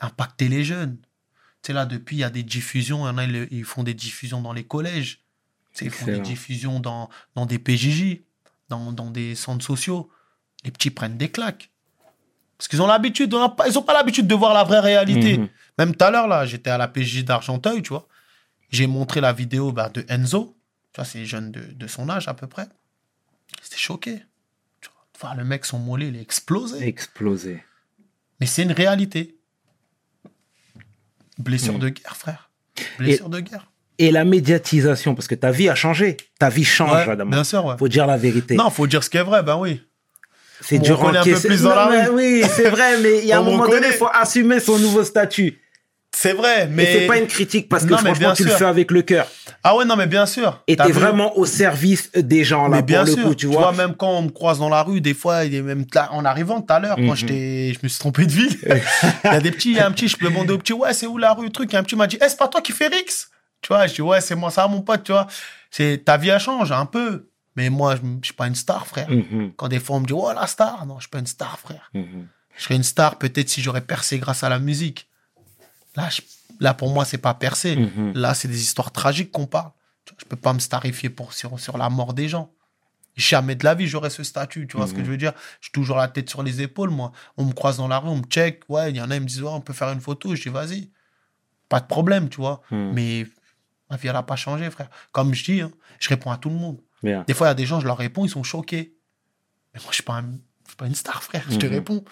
Impacter 0.00 0.48
les 0.48 0.64
jeunes. 0.64 0.96
Tu 1.62 1.68
sais, 1.68 1.72
là, 1.72 1.86
depuis, 1.86 2.16
il 2.16 2.20
y 2.20 2.24
a 2.24 2.30
des 2.30 2.42
diffusions. 2.42 3.06
Il 3.06 3.10
y 3.10 3.12
en 3.12 3.18
a, 3.18 3.24
ils, 3.26 3.64
font 3.64 3.84
des 3.84 3.94
diffusions 3.94 4.42
dans 4.42 4.52
les 4.52 4.64
collèges. 4.64 5.22
Tu 5.72 5.78
sais, 5.78 5.84
ils 5.84 5.92
font 5.92 6.06
des 6.06 6.18
diffusions 6.18 6.80
dans, 6.80 7.10
dans 7.36 7.46
des 7.46 7.60
PJJ, 7.60 8.22
dans, 8.70 8.92
dans 8.92 9.12
des 9.12 9.36
centres 9.36 9.64
sociaux. 9.64 10.10
Les 10.64 10.72
petits 10.72 10.90
prennent 10.90 11.16
des 11.16 11.30
claques. 11.30 11.69
Parce 12.60 12.68
qu'ils 12.68 12.82
ont 12.82 12.86
l'habitude, 12.86 13.32
on 13.32 13.56
ils 13.66 13.72
n'ont 13.72 13.82
pas 13.82 13.94
l'habitude 13.94 14.26
de 14.26 14.34
voir 14.34 14.52
la 14.52 14.64
vraie 14.64 14.80
réalité. 14.80 15.38
Mhm. 15.38 15.48
Même 15.78 15.96
tout 15.96 16.04
à 16.04 16.10
l'heure, 16.10 16.28
là, 16.28 16.44
j'étais 16.44 16.68
à 16.68 16.76
la 16.76 16.88
PJ 16.88 17.24
d'Argenteuil, 17.24 17.80
tu 17.80 17.88
vois. 17.88 18.06
J'ai 18.68 18.86
montré 18.86 19.22
la 19.22 19.32
vidéo 19.32 19.72
bah, 19.72 19.88
de 19.88 20.04
Enzo. 20.10 20.58
Tu 20.92 20.96
vois, 21.00 21.06
c'est 21.06 21.24
jeune 21.24 21.50
de, 21.52 21.60
de 21.62 21.86
son 21.86 22.10
âge 22.10 22.28
à 22.28 22.34
peu 22.34 22.46
près. 22.46 22.66
C'était 23.62 23.78
choqué. 23.78 24.22
Tu 24.82 24.90
vois, 25.18 25.34
le 25.36 25.42
mec, 25.42 25.64
son 25.64 25.78
mollet, 25.78 26.08
il 26.08 26.16
est 26.16 26.20
explosé. 26.20 26.86
Explosé. 26.86 27.64
Mais 28.40 28.46
c'est 28.46 28.62
une 28.64 28.72
réalité. 28.72 29.38
Blessure 31.38 31.72
Mhm. 31.72 31.80
de 31.80 31.88
guerre, 31.88 32.16
frère. 32.16 32.50
Blessure 32.98 33.30
de 33.30 33.40
guerre. 33.40 33.70
Et 33.96 34.10
la 34.10 34.26
médiatisation, 34.26 35.14
parce 35.14 35.28
que 35.28 35.34
ta 35.34 35.50
vie 35.50 35.70
a 35.70 35.74
changé. 35.74 36.18
Ta 36.38 36.50
vie 36.50 36.64
change, 36.64 37.08
Ouais, 37.08 37.24
bien 37.24 37.42
sûr, 37.44 37.64
ouais. 37.64 37.78
Faut 37.78 37.88
dire 37.88 38.06
la 38.06 38.18
vérité. 38.18 38.54
Non, 38.54 38.68
faut 38.68 38.86
dire 38.86 39.02
ce 39.02 39.08
qui 39.08 39.16
est 39.16 39.22
vrai, 39.22 39.42
ben 39.42 39.56
oui. 39.56 39.80
C'est 40.60 40.78
dur 40.78 40.98
reconnaît 40.98 41.18
un 41.18 41.24
peu 41.24 41.30
encaisser- 41.30 41.48
plus 41.48 41.62
dans 41.62 41.70
Non, 41.70 41.74
la 41.76 41.88
mais 41.88 42.04
rue. 42.06 42.14
Oui, 42.14 42.44
c'est 42.54 42.68
vrai, 42.70 42.98
mais 42.98 43.18
il 43.18 43.26
y 43.26 43.32
a 43.32 43.38
un 43.40 43.42
moment 43.42 43.66
donné, 43.66 43.88
il 43.88 43.92
faut 43.94 44.08
assumer 44.12 44.60
son 44.60 44.78
nouveau 44.78 45.04
statut. 45.04 45.58
C'est 46.12 46.32
vrai, 46.32 46.66
mais. 46.66 46.82
Et 46.82 46.98
c'est 47.00 47.06
pas 47.06 47.18
une 47.18 47.28
critique 47.28 47.68
parce 47.68 47.84
que 47.84 47.90
Non, 47.90 47.98
franchement, 47.98 48.32
tu 48.34 48.42
le 48.44 48.50
fais 48.50 48.64
avec 48.64 48.90
le 48.90 49.02
cœur. 49.02 49.26
Ah 49.62 49.76
ouais, 49.76 49.84
non, 49.84 49.94
mais 49.94 50.06
bien 50.08 50.26
sûr. 50.26 50.60
Et 50.66 50.74
t'es 50.76 50.86
vu 50.86 50.92
vraiment 50.92 51.36
au 51.38 51.46
service 51.46 52.10
des 52.12 52.42
gens, 52.42 52.66
là, 52.66 52.78
Mais 52.78 52.82
bien 52.82 53.04
pour 53.04 53.08
sûr, 53.14 53.18
le 53.18 53.24
coup, 53.28 53.34
tu 53.36 53.46
vois. 53.46 53.72
même 53.72 53.94
quand 53.94 54.10
on 54.10 54.22
me 54.22 54.28
croise 54.30 54.58
dans 54.58 54.68
la 54.68 54.82
rue, 54.82 55.00
des 55.00 55.14
fois, 55.14 55.44
il 55.44 55.54
est 55.54 55.62
même 55.62 55.84
en 56.10 56.24
arrivant 56.24 56.60
tout 56.60 56.72
à 56.72 56.80
l'heure, 56.80 56.98
Mhm. 56.98 57.06
quand 57.08 57.14
je 57.14 57.26
me 57.26 57.88
suis 57.88 57.98
trompé 58.00 58.26
de 58.26 58.32
ville. 58.32 58.58
il 59.24 59.30
y 59.30 59.34
a 59.34 59.40
des 59.40 59.52
petits, 59.52 59.70
il 59.70 59.76
y 59.76 59.80
a 59.80 59.86
un 59.86 59.92
petit, 59.92 60.08
je 60.08 60.16
peux 60.16 60.26
demander 60.26 60.52
au 60.52 60.58
petit, 60.58 60.72
ouais, 60.72 60.92
c'est 60.92 61.06
où 61.06 61.16
la 61.16 61.32
rue, 61.32 61.48
truc. 61.52 61.70
Il 61.70 61.74
y 61.74 61.76
a 61.76 61.78
un 61.80 61.84
petit 61.84 61.94
m'a 61.96 62.08
dit, 62.08 62.18
eh, 62.20 62.28
c'est 62.28 62.38
pas 62.38 62.48
toi 62.48 62.60
qui 62.60 62.72
fais 62.72 62.88
Rix? 62.88 63.28
Tu 63.62 63.68
vois, 63.68 63.86
je 63.86 63.94
dis, 63.94 64.02
ouais, 64.02 64.20
c'est 64.20 64.34
moi, 64.34 64.50
ça, 64.50 64.66
mon 64.66 64.80
pote, 64.82 65.04
tu 65.04 65.12
vois. 65.12 65.28
C'est, 65.70 66.02
ta 66.04 66.16
vie, 66.16 66.30
elle 66.30 66.40
change 66.40 66.72
un 66.72 66.86
peu. 66.86 67.28
Mais 67.60 67.68
moi, 67.70 67.96
je 67.96 68.00
je 68.20 68.26
suis 68.26 68.34
pas 68.34 68.46
une 68.46 68.54
star, 68.54 68.86
frère. 68.86 69.10
Mhm, 69.10 69.52
Quand 69.56 69.68
des 69.68 69.80
fois, 69.80 69.96
on 69.96 70.00
me 70.00 70.06
dit, 70.06 70.12
oh, 70.14 70.32
la 70.32 70.46
star. 70.46 70.86
Non, 70.86 70.96
je 70.96 71.02
suis 71.02 71.10
pas 71.10 71.18
une 71.18 71.26
star, 71.26 71.58
frère. 71.58 71.90
mhm. 71.94 72.26
Je 72.56 72.62
serais 72.64 72.76
une 72.76 72.82
star 72.82 73.16
peut-être 73.18 73.48
si 73.48 73.60
j'aurais 73.62 73.80
percé 73.94 74.18
grâce 74.18 74.42
à 74.42 74.48
la 74.48 74.58
musique. 74.58 75.08
Là, 75.96 76.08
je- 76.10 76.22
là 76.60 76.74
pour 76.74 76.90
moi, 76.90 77.04
c'est 77.04 77.18
pas 77.18 77.34
percé. 77.34 77.76
Mhm. 77.76 78.12
Là, 78.14 78.34
c'est 78.34 78.48
des 78.48 78.60
histoires 78.60 78.90
tragiques 78.92 79.30
qu'on 79.30 79.46
parle. 79.46 79.70
Je 80.18 80.24
peux 80.24 80.36
pas 80.36 80.52
me 80.52 80.58
starifier 80.58 81.08
pour, 81.10 81.32
sur, 81.32 81.58
sur 81.60 81.78
la 81.78 81.88
mort 81.88 82.12
des 82.14 82.28
gens. 82.28 82.50
Jamais 83.16 83.54
de 83.54 83.64
la 83.64 83.74
vie, 83.74 83.86
j'aurais 83.86 84.10
ce 84.10 84.22
statut. 84.24 84.66
Tu 84.66 84.76
vois 84.76 84.86
ce 84.86 84.94
que 84.94 85.04
je 85.04 85.10
veux 85.10 85.16
dire? 85.16 85.32
J'ai 85.60 85.70
toujours 85.72 85.96
la 85.96 86.08
tête 86.08 86.28
sur 86.30 86.42
les 86.42 86.62
épaules, 86.62 86.90
moi. 86.90 87.12
On 87.36 87.44
me 87.44 87.52
croise 87.52 87.76
dans 87.76 87.88
la 87.88 87.98
rue, 87.98 88.08
on 88.08 88.16
me 88.16 88.22
check. 88.24 88.62
Ouais, 88.68 88.90
il 88.90 88.96
y 88.96 89.00
en 89.00 89.10
a, 89.10 89.16
ils 89.16 89.20
me 89.22 89.26
disent, 89.26 89.42
ouais, 89.42 89.48
on 89.50 89.60
peut 89.60 89.72
faire 89.74 89.90
une 89.90 90.00
photo. 90.00 90.34
Je 90.34 90.42
dis, 90.42 90.48
vas-y. 90.48 90.90
Pas 91.68 91.80
de 91.80 91.86
problème, 91.86 92.28
tu 92.28 92.38
vois. 92.38 92.62
Mhm. 92.70 92.92
Mais 92.94 93.26
ma 93.90 93.96
vie, 93.96 94.08
elle 94.08 94.14
n'a 94.14 94.22
pas 94.22 94.36
changé, 94.36 94.70
frère. 94.70 94.88
Comme 95.12 95.34
je 95.34 95.44
dis, 95.44 95.60
hein, 95.60 95.70
je 95.98 96.08
réponds 96.08 96.30
à 96.30 96.36
tout 96.38 96.48
le 96.50 96.56
monde. 96.56 96.78
Bien. 97.02 97.24
Des 97.26 97.34
fois, 97.34 97.46
il 97.46 97.50
y 97.50 97.52
a 97.52 97.54
des 97.54 97.66
gens, 97.66 97.80
je 97.80 97.86
leur 97.86 97.96
réponds, 97.98 98.24
ils 98.24 98.30
sont 98.30 98.42
choqués. 98.42 98.96
Mais 99.74 99.80
moi, 99.80 99.88
je 99.90 99.94
suis 99.94 100.02
pas, 100.02 100.14
un- 100.14 100.32
je 100.64 100.68
suis 100.68 100.76
pas 100.76 100.86
une 100.86 100.94
star, 100.94 101.22
frère. 101.22 101.44
Je 101.48 101.56
te 101.58 101.66
Mhm. 101.66 101.72
réponds. 101.72 102.04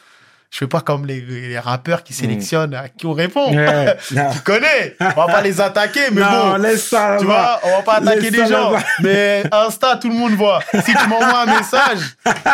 Je 0.51 0.59
fais 0.59 0.67
pas 0.67 0.81
comme 0.81 1.05
les, 1.05 1.21
les 1.21 1.59
rappeurs 1.59 2.03
qui 2.03 2.15
sélectionnent 2.15 2.73
à 2.75 2.89
qui 2.89 3.05
on 3.05 3.13
répond. 3.13 3.55
Ouais, 3.55 3.97
tu 4.09 4.41
connais. 4.45 4.97
On 4.99 5.21
va 5.21 5.27
pas 5.27 5.43
les 5.43 5.61
attaquer, 5.61 6.11
mais 6.11 6.23
non, 6.23 6.53
bon. 6.53 6.57
laisse 6.57 6.89
ça 6.89 7.17
Tu 7.19 7.27
vois, 7.27 7.61
on 7.65 7.71
va 7.71 7.83
pas 7.83 7.95
attaquer 7.97 8.31
des 8.31 8.47
gens. 8.47 8.73
Mais 9.03 9.43
Insta, 9.53 9.97
tout 9.97 10.09
le 10.09 10.15
monde 10.15 10.33
voit. 10.33 10.61
Si 10.73 10.95
tu 10.95 11.09
m'envoies 11.09 11.41
un 11.43 11.47
message, 11.59 11.99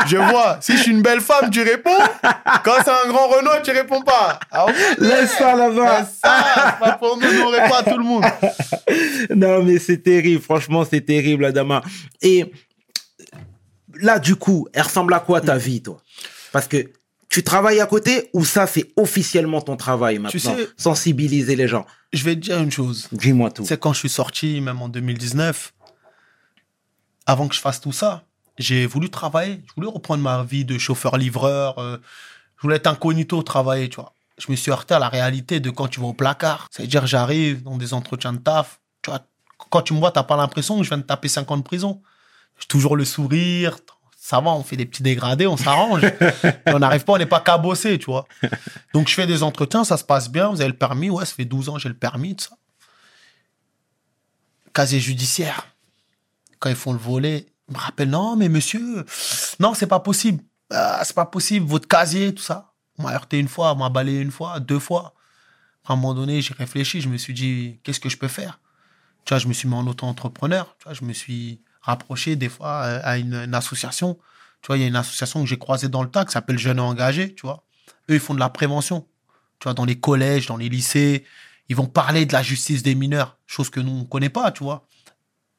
je 0.08 0.16
vois. 0.16 0.58
Si 0.60 0.76
je 0.76 0.82
suis 0.82 0.90
une 0.90 1.02
belle 1.02 1.20
femme, 1.20 1.50
tu 1.50 1.62
réponds. 1.62 1.90
Quand 2.64 2.74
c'est 2.84 2.90
un 2.90 3.08
grand 3.08 3.28
Renault, 3.28 3.62
tu 3.62 3.70
réponds 3.70 4.02
pas. 4.02 4.40
Ah, 4.50 4.64
ok. 4.66 4.74
Laisse 4.98 5.36
ça 5.38 5.54
là-bas. 5.54 6.04
Ça, 6.04 6.76
pas 6.80 6.92
pour 6.92 7.16
nous, 7.16 7.32
nous, 7.32 7.42
on 7.42 7.50
répond 7.50 7.74
à 7.74 7.82
tout 7.84 7.98
le 7.98 8.04
monde. 8.04 8.24
Non, 9.34 9.62
mais 9.62 9.78
c'est 9.78 9.98
terrible. 9.98 10.42
Franchement, 10.42 10.84
c'est 10.88 11.00
terrible, 11.00 11.44
Adama. 11.44 11.80
Et 12.20 12.52
là, 14.00 14.18
du 14.18 14.34
coup, 14.34 14.66
elle 14.72 14.82
ressemble 14.82 15.14
à 15.14 15.20
quoi 15.20 15.40
ta 15.40 15.56
vie, 15.56 15.80
toi? 15.80 15.98
Parce 16.52 16.66
que 16.66 16.88
tu 17.34 17.42
travailles 17.42 17.80
à 17.80 17.86
côté 17.86 18.30
ou 18.32 18.44
ça, 18.44 18.66
c'est 18.68 18.92
officiellement 18.96 19.60
ton 19.60 19.76
travail 19.76 20.18
maintenant 20.20 20.30
sais- 20.38 20.68
Sensibiliser 20.76 21.56
les 21.56 21.66
gens? 21.66 21.84
Je 22.12 22.22
vais 22.22 22.36
te 22.36 22.40
dire 22.40 22.60
une 22.60 22.70
chose. 22.70 23.08
Dis-moi 23.10 23.50
tout. 23.50 23.64
C'est 23.66 23.78
quand 23.80 23.92
je 23.92 23.98
suis 23.98 24.08
sorti, 24.08 24.60
même 24.60 24.80
en 24.80 24.88
2019, 24.88 25.72
avant 27.26 27.48
que 27.48 27.54
je 27.54 27.60
fasse 27.60 27.80
tout 27.80 27.92
ça, 27.92 28.24
j'ai 28.58 28.86
voulu 28.86 29.10
travailler. 29.10 29.62
Je 29.66 29.72
voulais 29.76 29.88
reprendre 29.88 30.22
ma 30.22 30.44
vie 30.44 30.64
de 30.64 30.78
chauffeur-livreur. 30.78 31.78
euh, 31.78 31.98
je 32.56 32.62
voulais 32.62 32.76
être 32.76 32.86
incognito, 32.86 33.42
travailler, 33.42 33.88
tu 33.88 33.96
vois. 33.96 34.14
Je 34.38 34.50
me 34.50 34.56
suis 34.56 34.70
heurté 34.70 34.94
à 34.94 34.98
la 34.98 35.08
réalité 35.08 35.58
de 35.60 35.70
quand 35.70 35.88
tu 35.88 36.00
vas 36.00 36.06
au 36.06 36.12
placard. 36.12 36.68
C'est-à-dire, 36.70 37.06
j'arrive 37.06 37.62
dans 37.62 37.76
des 37.76 37.94
entretiens 37.94 38.32
de 38.32 38.38
taf. 38.38 38.80
Tu 39.02 39.10
vois, 39.10 39.20
quand 39.70 39.82
tu 39.82 39.92
me 39.94 39.98
vois, 39.98 40.10
t'as 40.12 40.22
pas 40.22 40.36
l'impression 40.36 40.76
que 40.78 40.84
je 40.84 40.88
viens 40.88 40.98
de 40.98 41.02
taper 41.02 41.28
5 41.28 41.50
ans 41.50 41.56
de 41.56 41.62
prison. 41.62 42.00
J'ai 42.60 42.66
toujours 42.68 42.96
le 42.96 43.04
sourire. 43.04 43.76
Ça 44.24 44.40
va, 44.40 44.52
on 44.52 44.62
fait 44.62 44.76
des 44.76 44.86
petits 44.86 45.02
dégradés, 45.02 45.46
on 45.46 45.58
s'arrange. 45.58 46.00
On 46.66 46.78
n'arrive 46.78 47.04
pas, 47.04 47.12
on 47.12 47.18
n'est 47.18 47.26
pas 47.26 47.40
cabossé, 47.40 47.98
tu 47.98 48.06
vois. 48.06 48.26
Donc, 48.94 49.08
je 49.08 49.14
fais 49.14 49.26
des 49.26 49.42
entretiens, 49.42 49.84
ça 49.84 49.98
se 49.98 50.04
passe 50.04 50.30
bien. 50.30 50.48
Vous 50.48 50.62
avez 50.62 50.70
le 50.70 50.76
permis. 50.78 51.10
Ouais, 51.10 51.26
ça 51.26 51.34
fait 51.34 51.44
12 51.44 51.68
ans, 51.68 51.78
j'ai 51.78 51.90
le 51.90 51.94
permis, 51.94 52.34
tout 52.34 52.46
ça 52.46 52.56
casier 54.74 55.00
judiciaire. 55.00 55.68
Quand 56.58 56.68
ils 56.68 56.76
font 56.76 56.92
le 56.92 56.98
volet, 56.98 57.46
ils 57.68 57.74
me 57.74 57.78
rappellent, 57.78 58.10
non, 58.10 58.36
mais 58.36 58.50
monsieur, 58.50 59.06
non, 59.60 59.72
c'est 59.72 59.86
pas 59.86 60.00
possible. 60.00 60.42
Ah, 60.70 61.00
c'est 61.04 61.14
pas 61.14 61.26
possible, 61.26 61.66
votre 61.66 61.88
casier, 61.88 62.34
tout 62.34 62.42
ça. 62.42 62.72
On 62.98 63.04
m'a 63.04 63.14
heurté 63.14 63.38
une 63.38 63.48
fois, 63.48 63.72
on 63.72 63.76
m'a 63.76 63.88
balayé 63.88 64.20
une 64.20 64.30
fois, 64.30 64.60
deux 64.60 64.78
fois. 64.78 65.14
À 65.86 65.92
un 65.92 65.96
moment 65.96 66.14
donné, 66.14 66.42
j'ai 66.42 66.54
réfléchi, 66.54 67.00
je 67.00 67.08
me 67.08 67.16
suis 67.16 67.34
dit, 67.34 67.78
qu'est-ce 67.82 68.00
que 68.00 68.08
je 68.08 68.18
peux 68.18 68.28
faire? 68.28 68.60
Tu 69.24 69.32
vois, 69.32 69.38
je 69.38 69.48
me 69.48 69.52
suis 69.52 69.68
mis 69.68 69.74
en 69.74 69.86
auto-entrepreneur. 69.86 70.74
Tu 70.78 70.84
vois, 70.84 70.94
je 70.94 71.04
me 71.04 71.12
suis 71.12 71.60
rapproché 71.84 72.36
des 72.36 72.48
fois 72.48 72.82
euh, 72.84 73.00
à 73.04 73.18
une, 73.18 73.34
une 73.34 73.54
association. 73.54 74.18
Tu 74.62 74.68
vois, 74.68 74.78
il 74.78 74.80
y 74.80 74.84
a 74.84 74.88
une 74.88 74.96
association 74.96 75.42
que 75.42 75.46
j'ai 75.46 75.58
croisée 75.58 75.88
dans 75.88 76.02
le 76.02 76.10
tas 76.10 76.24
qui 76.24 76.32
s'appelle 76.32 76.58
Jeunes 76.58 76.80
Engagés, 76.80 77.34
tu 77.34 77.42
vois. 77.42 77.64
Eux, 78.10 78.14
ils 78.14 78.20
font 78.20 78.34
de 78.34 78.40
la 78.40 78.48
prévention. 78.48 79.06
Tu 79.58 79.64
vois, 79.64 79.74
dans 79.74 79.84
les 79.84 80.00
collèges, 80.00 80.46
dans 80.46 80.56
les 80.56 80.68
lycées, 80.68 81.24
ils 81.68 81.76
vont 81.76 81.86
parler 81.86 82.26
de 82.26 82.32
la 82.32 82.42
justice 82.42 82.82
des 82.82 82.94
mineurs, 82.94 83.38
chose 83.46 83.70
que 83.70 83.80
nous, 83.80 83.92
on 83.92 84.00
ne 84.00 84.04
connaît 84.04 84.30
pas, 84.30 84.52
tu 84.52 84.64
vois. 84.64 84.86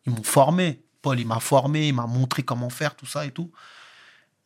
Ils 0.06 0.14
m'ont 0.14 0.24
formé. 0.24 0.84
Paul, 1.02 1.20
il 1.20 1.28
m'a 1.28 1.40
formé, 1.40 1.88
il 1.88 1.94
m'a 1.94 2.08
montré 2.08 2.42
comment 2.42 2.70
faire, 2.72 2.96
tout 2.96 3.06
ça 3.06 3.26
et 3.26 3.32
tout. 3.32 3.52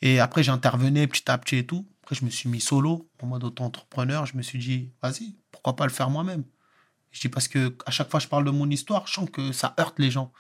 Et 0.02 0.20
après, 0.20 0.44
j'intervenais 0.44 1.08
petit 1.08 1.30
à 1.32 1.38
petit 1.38 1.58
et 1.58 1.66
tout. 1.66 1.88
Après, 2.04 2.16
je 2.16 2.26
me 2.26 2.30
suis 2.30 2.50
mis 2.50 2.62
solo, 2.62 3.10
en 3.22 3.28
mode 3.28 3.44
auto-entrepreneur. 3.46 4.26
Je 4.26 4.36
me 4.36 4.42
suis 4.42 4.60
dit, 4.60 4.92
vas-y, 5.02 5.38
pourquoi 5.52 5.76
pas 5.76 5.86
le 5.86 5.92
faire 5.92 6.10
moi-même? 6.10 6.44
Je 7.12 7.22
dis 7.22 7.30
parce 7.30 7.48
que 7.48 7.76
à 7.86 7.92
chaque 7.92 8.10
fois 8.10 8.20
que 8.20 8.26
je 8.26 8.30
parle 8.30 8.46
de 8.46 8.52
mon 8.52 8.70
histoire, 8.70 9.08
je 9.08 9.14
sens 9.14 9.30
que 9.30 9.52
ça 9.52 9.74
heurte 9.80 10.00
les 10.00 10.12
gens. 10.12 10.32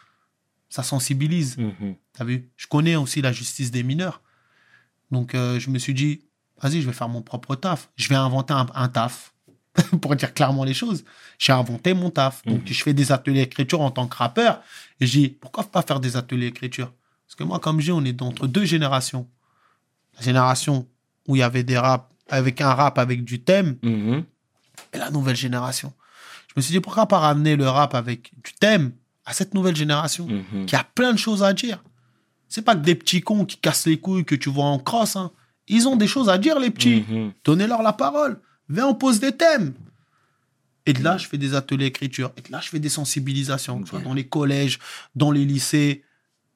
Ça 0.69 0.83
sensibilise. 0.83 1.57
Mhm. 1.57 1.95
T'as 2.13 2.23
vu? 2.25 2.49
Je 2.55 2.67
connais 2.67 2.95
aussi 2.95 3.21
la 3.21 3.31
justice 3.31 3.71
des 3.71 3.83
mineurs. 3.83 4.21
Donc, 5.11 5.33
euh, 5.33 5.59
je 5.59 5.69
me 5.71 5.79
suis 5.79 5.93
dit, 5.95 6.21
vas-y, 6.61 6.81
je 6.81 6.87
vais 6.87 6.93
faire 6.93 7.09
mon 7.09 7.21
propre 7.23 7.55
taf. 7.55 7.89
Je 7.95 8.07
vais 8.09 8.15
inventer 8.15 8.53
un, 8.53 8.67
un 8.75 8.87
taf. 8.89 9.33
pour 10.01 10.15
dire 10.15 10.33
clairement 10.33 10.63
les 10.63 10.73
choses. 10.73 11.05
J'ai 11.37 11.53
inventé 11.53 11.93
mon 11.93 12.09
taf. 12.09 12.43
Donc, 12.45 12.61
je 12.65 12.83
fais 12.83 12.93
des 12.93 13.11
ateliers 13.11 13.41
d'écriture 13.41 13.81
en 13.81 13.91
tant 13.91 14.07
que 14.07 14.15
rappeur. 14.17 14.61
Et 14.99 15.05
j'ai 15.07 15.19
dit, 15.21 15.29
pourquoi 15.29 15.63
pas 15.63 15.81
faire 15.83 15.99
des 15.99 16.17
ateliers 16.17 16.47
d'écriture? 16.51 16.91
Parce 17.25 17.35
que 17.35 17.43
moi, 17.43 17.59
comme 17.59 17.79
je 17.79 17.85
dis, 17.85 17.91
on 17.91 18.03
est 18.03 18.21
entre 18.21 18.47
deux 18.47 18.65
générations. 18.65 19.27
La 20.17 20.23
génération 20.23 20.87
où 21.27 21.35
il 21.35 21.39
y 21.39 21.43
avait 21.43 21.63
des 21.63 21.77
raps 21.77 22.05
avec 22.29 22.61
un 22.61 22.73
rap 22.73 22.97
avec 22.99 23.23
du 23.23 23.39
thème 23.41 23.77
Mhm. 23.83 24.23
et 24.93 24.97
la 24.97 25.11
nouvelle 25.11 25.35
génération. 25.35 25.93
Je 26.47 26.53
me 26.57 26.61
suis 26.61 26.73
dit, 26.73 26.79
pourquoi 26.79 27.05
pas 27.07 27.19
ramener 27.19 27.55
le 27.55 27.69
rap 27.69 27.93
avec 27.95 28.31
du 28.43 28.53
thème 28.53 28.91
à 29.29 29.33
cette 29.33 29.53
nouvelle 29.53 29.75
génération 29.75 30.27
Mhm. 30.27 30.65
qui 30.65 30.75
a 30.75 30.83
plein 30.83 31.13
de 31.13 31.19
choses 31.19 31.43
à 31.43 31.53
dire. 31.53 31.83
C'est 32.47 32.63
pas 32.63 32.75
que 32.75 32.81
des 32.81 32.95
petits 32.95 33.21
cons 33.21 33.45
qui 33.45 33.57
cassent 33.57 33.85
les 33.85 33.97
couilles 33.99 34.25
que 34.25 34.33
tu 34.35 34.49
vois 34.49 34.65
en 34.65 34.79
crosse. 34.79 35.15
hein. 35.15 35.31
Ils 35.67 35.87
ont 35.87 35.95
des 35.95 36.07
choses 36.07 36.29
à 36.29 36.39
dire, 36.39 36.59
les 36.59 36.71
petits. 36.71 37.05
Mhm. 37.07 37.33
Donnez-leur 37.45 37.83
la 37.83 37.93
parole. 37.93 38.41
Viens, 38.69 38.87
on 38.87 38.95
pose 38.95 39.19
des 39.19 39.31
thèmes. 39.31 39.73
Et 40.87 40.93
de 40.93 41.03
là, 41.03 41.17
je 41.17 41.27
fais 41.27 41.37
des 41.37 41.53
ateliers 41.53 41.85
d'écriture. 41.85 42.31
Et 42.37 42.41
de 42.41 42.51
là, 42.51 42.59
je 42.59 42.69
fais 42.69 42.79
des 42.79 42.89
sensibilisations, 42.89 43.79
que 43.79 43.85
ce 43.85 43.91
soit 43.91 43.99
dans 44.03 44.15
les 44.15 44.27
collèges, 44.27 44.79
dans 45.15 45.29
les 45.31 45.45
lycées, 45.45 46.03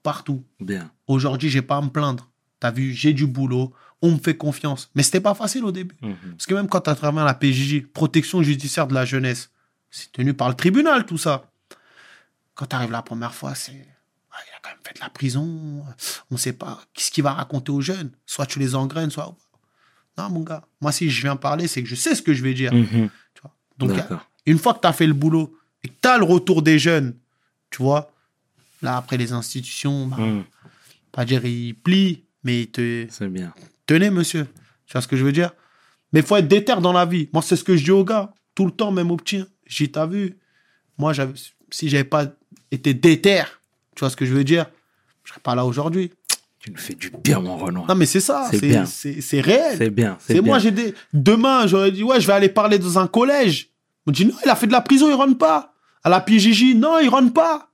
partout. 0.01 0.43
Bien. 0.59 0.89
Aujourd'hui, 1.05 1.49
j'ai 1.49 1.61
pas 1.61 1.77
à 1.77 1.81
me 1.81 1.89
plaindre. 1.89 2.31
T'as 2.59 2.71
vu, 2.71 2.91
j'ai 2.93 3.13
du 3.13 3.27
boulot. 3.27 3.71
On 4.01 4.11
me 4.11 4.17
fait 4.17 4.35
confiance. 4.35 4.89
Mais 4.95 5.03
c'était 5.03 5.21
pas 5.21 5.35
facile 5.35 5.63
au 5.63 5.71
début. 5.71 5.95
Mhm. 6.01 6.15
Parce 6.31 6.47
que 6.47 6.55
même 6.55 6.67
quand 6.67 6.81
tu 6.81 6.89
as 6.89 6.95
travaillé 6.95 7.21
à 7.21 7.25
la 7.25 7.35
PJJ, 7.35 7.85
protection 7.93 8.41
judiciaire 8.41 8.87
de 8.87 8.95
la 8.95 9.05
jeunesse, 9.05 9.51
c'est 9.91 10.11
tenu 10.11 10.33
par 10.33 10.49
le 10.49 10.55
tribunal, 10.55 11.05
tout 11.05 11.19
ça. 11.19 11.51
Quand 12.55 12.65
tu 12.67 12.75
arrives 12.75 12.91
la 12.91 13.01
première 13.01 13.33
fois, 13.33 13.55
c'est. 13.55 13.87
Ah, 14.31 14.37
il 14.47 14.51
a 14.55 14.59
quand 14.61 14.69
même 14.69 14.79
fait 14.85 14.95
de 14.95 14.99
la 14.99 15.09
prison. 15.09 15.45
On 16.31 16.35
ne 16.35 16.37
sait 16.37 16.53
pas. 16.53 16.81
Qu'est-ce 16.93 17.11
qu'il 17.11 17.23
va 17.23 17.33
raconter 17.33 17.71
aux 17.71 17.81
jeunes 17.81 18.11
Soit 18.25 18.45
tu 18.45 18.59
les 18.59 18.73
engraines, 18.75 19.11
soit. 19.11 19.35
Non, 20.17 20.29
mon 20.29 20.41
gars. 20.41 20.63
Moi, 20.81 20.91
si 20.91 21.09
je 21.09 21.21
viens 21.21 21.35
parler, 21.35 21.67
c'est 21.67 21.81
que 21.83 21.89
je 21.89 21.95
sais 21.95 22.15
ce 22.15 22.21
que 22.21 22.33
je 22.33 22.43
vais 22.43 22.53
dire. 22.53 22.73
Mhm. 22.73 23.09
Tu 23.33 23.41
vois. 23.41 23.51
Donc, 23.77 23.91
une 24.45 24.57
fois 24.59 24.73
que 24.73 24.79
tu 24.81 24.87
as 24.87 24.93
fait 24.93 25.07
le 25.07 25.13
boulot 25.13 25.55
et 25.83 25.87
que 25.87 25.93
tu 26.01 26.07
as 26.07 26.17
le 26.17 26.23
retour 26.25 26.61
des 26.61 26.77
jeunes, 26.79 27.15
tu 27.69 27.81
vois, 27.81 28.11
là, 28.81 28.97
après 28.97 29.17
les 29.17 29.33
institutions, 29.33 30.07
bah, 30.07 30.17
Mhm. 30.17 30.43
pas 31.11 31.25
dire 31.25 31.45
ils 31.45 31.73
plient, 31.75 32.23
mais 32.43 32.61
ils 32.63 32.71
te, 32.71 33.07
C'est 33.09 33.27
bien. 33.27 33.53
tenez, 33.87 34.09
monsieur. 34.11 34.47
Tu 34.85 34.93
vois 34.93 35.01
ce 35.01 35.07
que 35.07 35.15
je 35.17 35.23
veux 35.23 35.31
dire? 35.31 35.51
Mais 36.11 36.19
il 36.19 36.25
faut 36.25 36.35
être 36.37 36.47
déter 36.47 36.75
dans 36.79 36.93
la 36.93 37.05
vie. 37.05 37.29
Moi, 37.33 37.41
c'est 37.41 37.55
ce 37.55 37.63
que 37.63 37.75
je 37.75 37.83
dis 37.83 37.91
aux 37.91 38.03
gars, 38.05 38.33
tout 38.53 38.65
le 38.65 38.71
temps, 38.71 38.91
même 38.91 39.09
aux 39.11 39.17
petits. 39.17 39.43
J'ai 39.65 39.91
t'as 39.91 40.05
vu? 40.05 40.37
Moi, 40.99 41.13
j'avais, 41.13 41.33
si 41.71 41.89
j'avais 41.89 42.03
pas 42.03 42.27
été 42.73 42.93
déter, 42.93 43.43
tu 43.95 43.99
vois 43.99 44.09
ce 44.09 44.15
que 44.15 44.25
je 44.25 44.33
veux 44.33 44.43
dire? 44.43 44.65
Je 45.23 45.29
serais 45.31 45.41
pas 45.41 45.55
là 45.55 45.65
aujourd'hui. 45.65 46.11
Tu 46.59 46.71
nous 46.71 46.77
fais 46.77 46.93
du 46.93 47.11
bien, 47.23 47.39
mon 47.39 47.57
Renoir. 47.57 47.87
Non, 47.87 47.95
mais 47.95 48.05
c'est 48.05 48.21
ça, 48.21 48.49
C'est 48.51 49.41
réel. 49.41 49.75
C'est 49.77 49.89
bien. 49.89 50.17
C'est 50.25 50.39
moi, 50.41 50.59
j'ai 50.59 50.71
des. 50.71 50.93
Demain, 51.13 51.67
j'aurais 51.67 51.91
dit, 51.91 52.03
ouais, 52.03 52.21
je 52.21 52.27
vais 52.27 52.33
aller 52.33 52.49
parler 52.49 52.79
dans 52.79 52.97
un 52.99 53.07
collège. 53.07 53.69
On 54.07 54.11
me 54.11 54.15
dit, 54.15 54.25
non, 54.25 54.33
il 54.43 54.49
a 54.49 54.55
fait 54.55 54.67
de 54.67 54.71
la 54.71 54.81
prison, 54.81 55.09
il 55.09 55.13
rentre 55.13 55.37
pas. 55.37 55.73
À 56.03 56.09
la 56.09 56.19
PJJ, 56.21 56.75
non, 56.75 56.99
il 56.99 57.09
rentre 57.09 57.33
pas. 57.33 57.69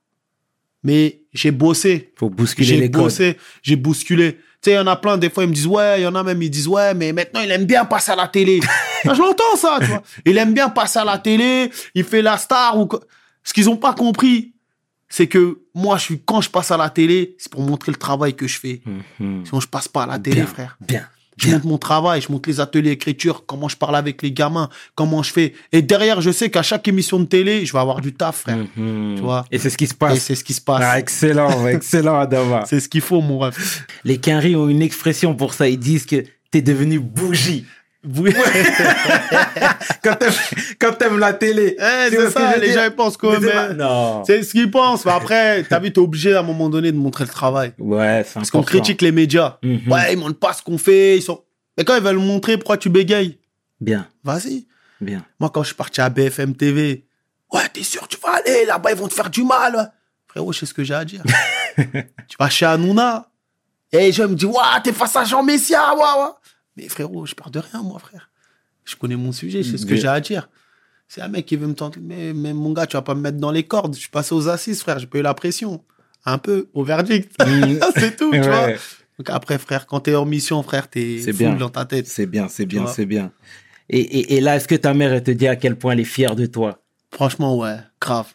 Mais 0.83 1.21
j'ai 1.33 1.51
bossé. 1.51 2.13
Faut 2.15 2.29
bousculer 2.29 2.67
J'ai 2.67 2.77
les 2.77 2.91
codes. 2.91 3.03
bossé, 3.03 3.37
j'ai 3.61 3.75
bousculé. 3.75 4.33
Tu 4.33 4.41
sais, 4.65 4.71
il 4.71 4.75
y 4.75 4.79
en 4.79 4.87
a 4.87 4.95
plein, 4.95 5.17
des 5.17 5.29
fois, 5.29 5.43
ils 5.43 5.49
me 5.49 5.53
disent, 5.53 5.67
ouais, 5.67 6.01
il 6.01 6.03
y 6.03 6.07
en 6.07 6.15
a 6.15 6.23
même, 6.23 6.41
ils 6.41 6.49
disent, 6.49 6.67
ouais, 6.67 6.93
mais 6.93 7.13
maintenant, 7.13 7.41
il 7.41 7.51
aime 7.51 7.65
bien 7.65 7.85
passer 7.85 8.11
à 8.11 8.15
la 8.15 8.27
télé. 8.27 8.59
Ah, 9.07 9.13
je 9.13 9.21
l'entends, 9.21 9.55
ça, 9.55 9.77
tu 9.79 9.85
vois. 9.85 10.03
Il 10.25 10.37
aime 10.37 10.53
bien 10.53 10.67
passer 10.67 10.99
à 10.99 11.05
la 11.05 11.17
télé, 11.17 11.71
il 11.95 12.03
fait 12.03 12.21
la 12.21 12.37
star 12.37 12.77
ou 12.77 12.85
quoi. 12.85 12.99
Ce 13.45 13.53
qu'ils 13.53 13.69
ont 13.69 13.77
pas 13.77 13.93
compris, 13.93 14.51
c'est 15.09 15.27
que 15.27 15.59
moi, 15.73 15.97
je 15.97 16.03
suis, 16.03 16.21
quand 16.25 16.41
je 16.41 16.49
passe 16.49 16.71
à 16.71 16.77
la 16.77 16.89
télé, 16.89 17.35
c'est 17.39 17.51
pour 17.51 17.61
montrer 17.61 17.91
le 17.91 17.97
travail 17.97 18.35
que 18.35 18.47
je 18.47 18.59
fais. 18.59 18.81
Mhm. 19.19 19.45
Sinon, 19.45 19.59
je 19.59 19.67
passe 19.67 19.87
pas 19.87 20.03
à 20.03 20.07
la 20.07 20.19
télé, 20.19 20.37
Bien. 20.37 20.45
frère. 20.45 20.77
Bien. 20.79 21.03
Je 21.37 21.45
Bien. 21.45 21.55
montre 21.55 21.67
mon 21.67 21.77
travail, 21.77 22.21
je 22.21 22.29
montre 22.31 22.49
les 22.49 22.59
ateliers 22.59 22.89
d'écriture, 22.89 23.45
comment 23.45 23.69
je 23.69 23.77
parle 23.77 23.95
avec 23.95 24.21
les 24.21 24.31
gamins, 24.33 24.67
comment 24.95 25.23
je 25.23 25.31
fais. 25.31 25.53
Et 25.71 25.81
derrière, 25.81 26.19
je 26.19 26.31
sais 26.31 26.49
qu'à 26.51 26.63
chaque 26.63 26.85
émission 26.89 27.17
de 27.17 27.23
télé, 27.25 27.65
je 27.65 27.71
vais 27.71 27.79
avoir 27.79 28.01
du 28.01 28.13
taf, 28.13 28.39
frère. 28.41 28.57
Mhm. 28.75 29.13
Tu 29.15 29.21
vois. 29.21 29.45
Et 29.49 29.57
c'est 29.57 29.69
ce 29.69 29.77
qui 29.77 29.87
se 29.87 29.93
Et 29.93 29.97
passe. 29.97 30.19
c'est 30.19 30.35
ce 30.35 30.43
qui 30.43 30.53
se 30.53 30.59
passe. 30.61 30.81
Ah, 30.83 30.99
excellent, 30.99 31.65
excellent, 31.67 32.19
Adama. 32.19 32.65
C'est 32.67 32.81
ce 32.81 32.89
qu'il 32.89 33.01
faut, 33.01 33.21
mon 33.21 33.39
ref. 33.39 33.85
Les 34.03 34.17
Quinry 34.17 34.55
ont 34.57 34.67
une 34.67 34.81
expression 34.81 35.33
pour 35.33 35.53
ça. 35.53 35.69
Ils 35.69 35.79
disent 35.79 36.05
que 36.05 36.23
t'es 36.51 36.61
devenu 36.61 36.99
bougie. 36.99 37.65
Oui. 38.07 38.33
Quand 40.79 40.93
t'aimes, 40.93 41.19
la 41.19 41.33
télé. 41.33 41.75
Eh, 41.77 42.09
Tu 42.09 42.15
vois 42.15 42.25
c'est 42.25 42.29
ce 42.29 42.33
que 42.35 42.39
ça, 42.39 42.57
les 42.57 42.71
gens 42.73 42.85
ils 42.85 42.91
pensent 42.95 43.17
pas- 43.17 43.39
mais- 43.39 43.73
Non. 43.73 44.23
c'est 44.25 44.41
ce 44.43 44.51
qu'ils 44.51 44.71
pensent. 44.71 45.05
Mais 45.05 45.11
après, 45.11 45.63
t'as 45.63 45.79
vu, 45.79 45.91
t'es 45.91 45.99
obligé 45.99 46.33
à 46.33 46.39
un 46.39 46.43
moment 46.43 46.69
donné 46.69 46.91
de 46.91 46.97
montrer 46.97 47.25
le 47.25 47.29
travail. 47.29 47.73
Ouais, 47.77 48.23
c'est 48.25 48.35
Parce 48.35 48.51
qu'on 48.51 48.63
critique 48.63 49.01
les 49.01 49.11
médias. 49.11 49.57
Mhm. 49.63 49.91
Ouais, 49.91 50.13
ils 50.13 50.17
montrent 50.19 50.39
pas 50.39 50.53
ce 50.53 50.61
qu'on 50.63 50.77
fait. 50.77 51.17
Ils 51.17 51.21
sont. 51.21 51.43
Mais 51.77 51.83
quand 51.83 51.95
ils 51.95 52.03
veulent 52.03 52.17
montrer 52.17 52.57
pourquoi 52.57 52.77
tu 52.77 52.89
bégayes, 52.89 53.37
Bien, 53.81 54.07
vas-y. 54.23 54.65
bien. 54.99 55.23
Moi, 55.39 55.49
quand 55.53 55.61
je 55.63 55.67
suis 55.67 55.75
parti 55.75 56.01
à 56.01 56.09
BFM 56.09 56.53
TV, 56.55 57.05
ouais, 57.53 57.61
t'es 57.73 57.83
sûr, 57.83 58.05
tu 58.09 58.17
vas 58.21 58.35
aller 58.35 58.65
là-bas, 58.65 58.91
ils 58.91 58.97
vont 58.97 59.07
te 59.07 59.13
faire 59.13 59.29
du 59.29 59.43
mal. 59.43 59.91
Frérot, 60.27 60.51
je 60.53 60.59
sais 60.59 60.65
ce 60.65 60.73
que 60.73 60.83
j'ai 60.83 60.93
à 60.93 61.05
dire. 61.05 61.23
tu 61.77 62.37
vas 62.39 62.49
chez 62.49 62.65
Hanouna. 62.65 63.27
Et 63.91 64.11
je 64.11 64.21
me 64.23 64.35
dis, 64.35 64.45
ouais, 64.45 64.53
t'es 64.83 64.91
face 64.93 65.15
à 65.15 65.23
Jean 65.23 65.41
Messia, 65.43 65.95
ouais, 65.95 66.01
ouais. 66.01 66.29
Mais 66.77 66.87
frérot, 66.87 67.25
je 67.25 67.35
pars 67.35 67.51
de 67.51 67.59
rien, 67.59 67.81
moi, 67.83 67.99
frère. 67.99 68.29
Je 68.85 68.95
connais 68.95 69.15
mon 69.15 69.31
sujet, 69.31 69.63
je 69.63 69.71
sais 69.71 69.77
ce 69.77 69.85
que 69.85 69.95
j'ai 69.95 70.07
à 70.07 70.19
dire. 70.19 70.49
C'est 71.07 71.21
un 71.21 71.27
mec 71.27 71.45
qui 71.45 71.55
veut 71.55 71.67
me 71.67 71.73
tenter. 71.73 71.99
Mais, 71.99 72.33
mais 72.33 72.53
mon 72.53 72.71
gars, 72.71 72.85
tu 72.85 72.95
vas 72.95 73.01
pas 73.01 73.15
me 73.15 73.21
mettre 73.21 73.37
dans 73.37 73.51
les 73.51 73.63
cordes. 73.63 73.95
Je 73.95 73.99
suis 73.99 74.09
passé 74.09 74.33
aux 74.35 74.47
assises, 74.47 74.81
frère. 74.81 74.99
J'ai 74.99 75.07
pas 75.07 75.17
eu 75.19 75.21
la 75.23 75.33
pression. 75.33 75.83
Un 76.25 76.37
peu, 76.37 76.69
au 76.73 76.83
verdict. 76.83 77.33
Mhm. 77.45 77.79
c'est 77.95 78.15
tout, 78.15 78.31
tu 78.31 78.39
Ouais. 78.39 78.47
vois. 78.47 78.67
Donc 79.17 79.29
après, 79.29 79.57
frère, 79.57 79.85
quand 79.87 80.01
t'es 80.01 80.15
en 80.15 80.25
mission, 80.25 80.61
frère, 80.63 80.89
t'es 80.89 81.19
full 81.19 81.33
bien. 81.33 81.55
dans 81.55 81.69
ta 81.69 81.85
tête. 81.85 82.07
C'est 82.07 82.25
bien, 82.25 82.47
c'est 82.47 82.65
bien, 82.65 82.87
c'est 82.87 83.05
bien. 83.05 83.31
Et, 83.89 83.99
et, 83.99 84.35
et 84.35 84.41
là, 84.41 84.55
est-ce 84.55 84.67
que 84.67 84.75
ta 84.75 84.93
mère, 84.93 85.11
elle 85.11 85.23
te 85.23 85.31
dit 85.31 85.47
à 85.47 85.55
quel 85.55 85.75
point 85.77 85.93
elle 85.93 85.99
est 86.01 86.03
fière 86.05 86.35
de 86.35 86.45
toi? 86.45 86.83
Franchement, 87.11 87.57
ouais, 87.57 87.77
grave. 87.99 88.33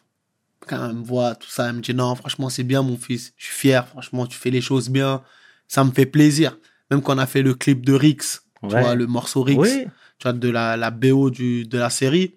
Quand 0.66 0.88
elle 0.90 0.96
me 0.96 1.04
voit, 1.04 1.34
tout 1.36 1.48
ça, 1.48 1.68
elle 1.68 1.76
me 1.76 1.80
dit 1.80 1.94
non, 1.94 2.14
franchement, 2.16 2.48
c'est 2.48 2.64
bien, 2.64 2.82
mon 2.82 2.96
fils. 2.96 3.32
Je 3.36 3.46
suis 3.46 3.54
fier, 3.54 3.86
franchement, 3.86 4.26
tu 4.26 4.36
fais 4.36 4.50
les 4.50 4.60
choses 4.60 4.88
bien. 4.88 5.22
Ça 5.68 5.84
me 5.84 5.92
fait 5.92 6.06
plaisir. 6.06 6.58
Même 6.90 7.02
quand 7.02 7.14
on 7.14 7.18
a 7.18 7.26
fait 7.26 7.42
le 7.42 7.54
clip 7.54 7.84
de 7.84 7.92
Rix, 7.92 8.16
tu 8.62 8.68
vois, 8.68 8.94
le 8.94 9.06
morceau 9.06 9.42
Rix, 9.42 9.56
Oui. 9.56 9.84
tu 10.18 10.22
vois, 10.24 10.32
de 10.32 10.48
la, 10.48 10.76
la 10.76 10.90
BO 10.90 11.30
du, 11.30 11.64
de 11.66 11.78
la 11.78 11.90
série, 11.90 12.34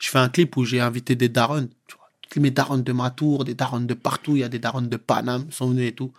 je 0.00 0.08
fais 0.08 0.18
un 0.18 0.28
clip 0.28 0.56
où 0.56 0.64
j'ai 0.64 0.80
invité 0.80 1.14
des 1.16 1.28
darons, 1.28 1.68
tu 1.86 1.96
vois. 1.96 2.08
Toutes 2.22 2.42
mes 2.42 2.50
darons 2.50 2.78
de 2.78 2.92
ma 2.92 3.10
tour, 3.10 3.44
des 3.44 3.54
darons 3.54 3.80
de 3.80 3.94
partout, 3.94 4.36
il 4.36 4.40
y 4.40 4.44
a 4.44 4.48
des 4.48 4.58
darons 4.58 4.82
de 4.82 4.96
Paname, 4.96 5.44
ils 5.48 5.54
sont 5.54 5.68
venus 5.68 5.88
et 5.88 5.92
tout. 5.92 6.12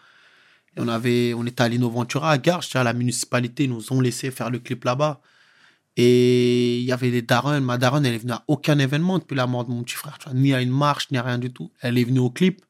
Et 0.77 0.81
on 0.81 0.87
avait, 0.87 1.33
on 1.33 1.45
était 1.45 1.63
à 1.63 1.69
l'Innoventura, 1.69 2.31
à 2.31 2.37
Garges, 2.37 2.67
tu 2.67 2.73
vois, 2.73 2.83
la 2.83 2.93
municipalité, 2.93 3.63
ils 3.65 3.69
nous 3.69 3.91
ont 3.91 3.99
laissé 4.01 4.29
faire 4.31 4.49
le 4.49 4.59
clip 4.59 4.83
là-bas. 4.83 5.21
Et 5.97 6.77
il 6.79 6.85
y 6.85 6.91
avait 6.93 7.11
des 7.11 7.21
darons. 7.21 7.59
Ma 7.61 7.77
daronne, 7.77 8.05
elle 8.05 8.13
est 8.13 8.19
venue 8.19 8.31
à 8.31 8.43
aucun 8.47 8.79
événement 8.79 9.19
depuis 9.19 9.35
la 9.35 9.47
mort 9.47 9.65
de 9.65 9.71
mon 9.71 9.83
petit 9.83 9.95
frère. 9.95 10.17
Tu 10.19 10.29
vois, 10.29 10.37
ni 10.39 10.53
à 10.53 10.61
une 10.61 10.69
marche, 10.71 11.11
ni 11.11 11.17
à 11.17 11.23
rien 11.23 11.37
du 11.37 11.51
tout. 11.51 11.71
Elle 11.81 11.97
est 11.97 12.03
venue 12.05 12.19
au 12.19 12.29
clip. 12.29 12.61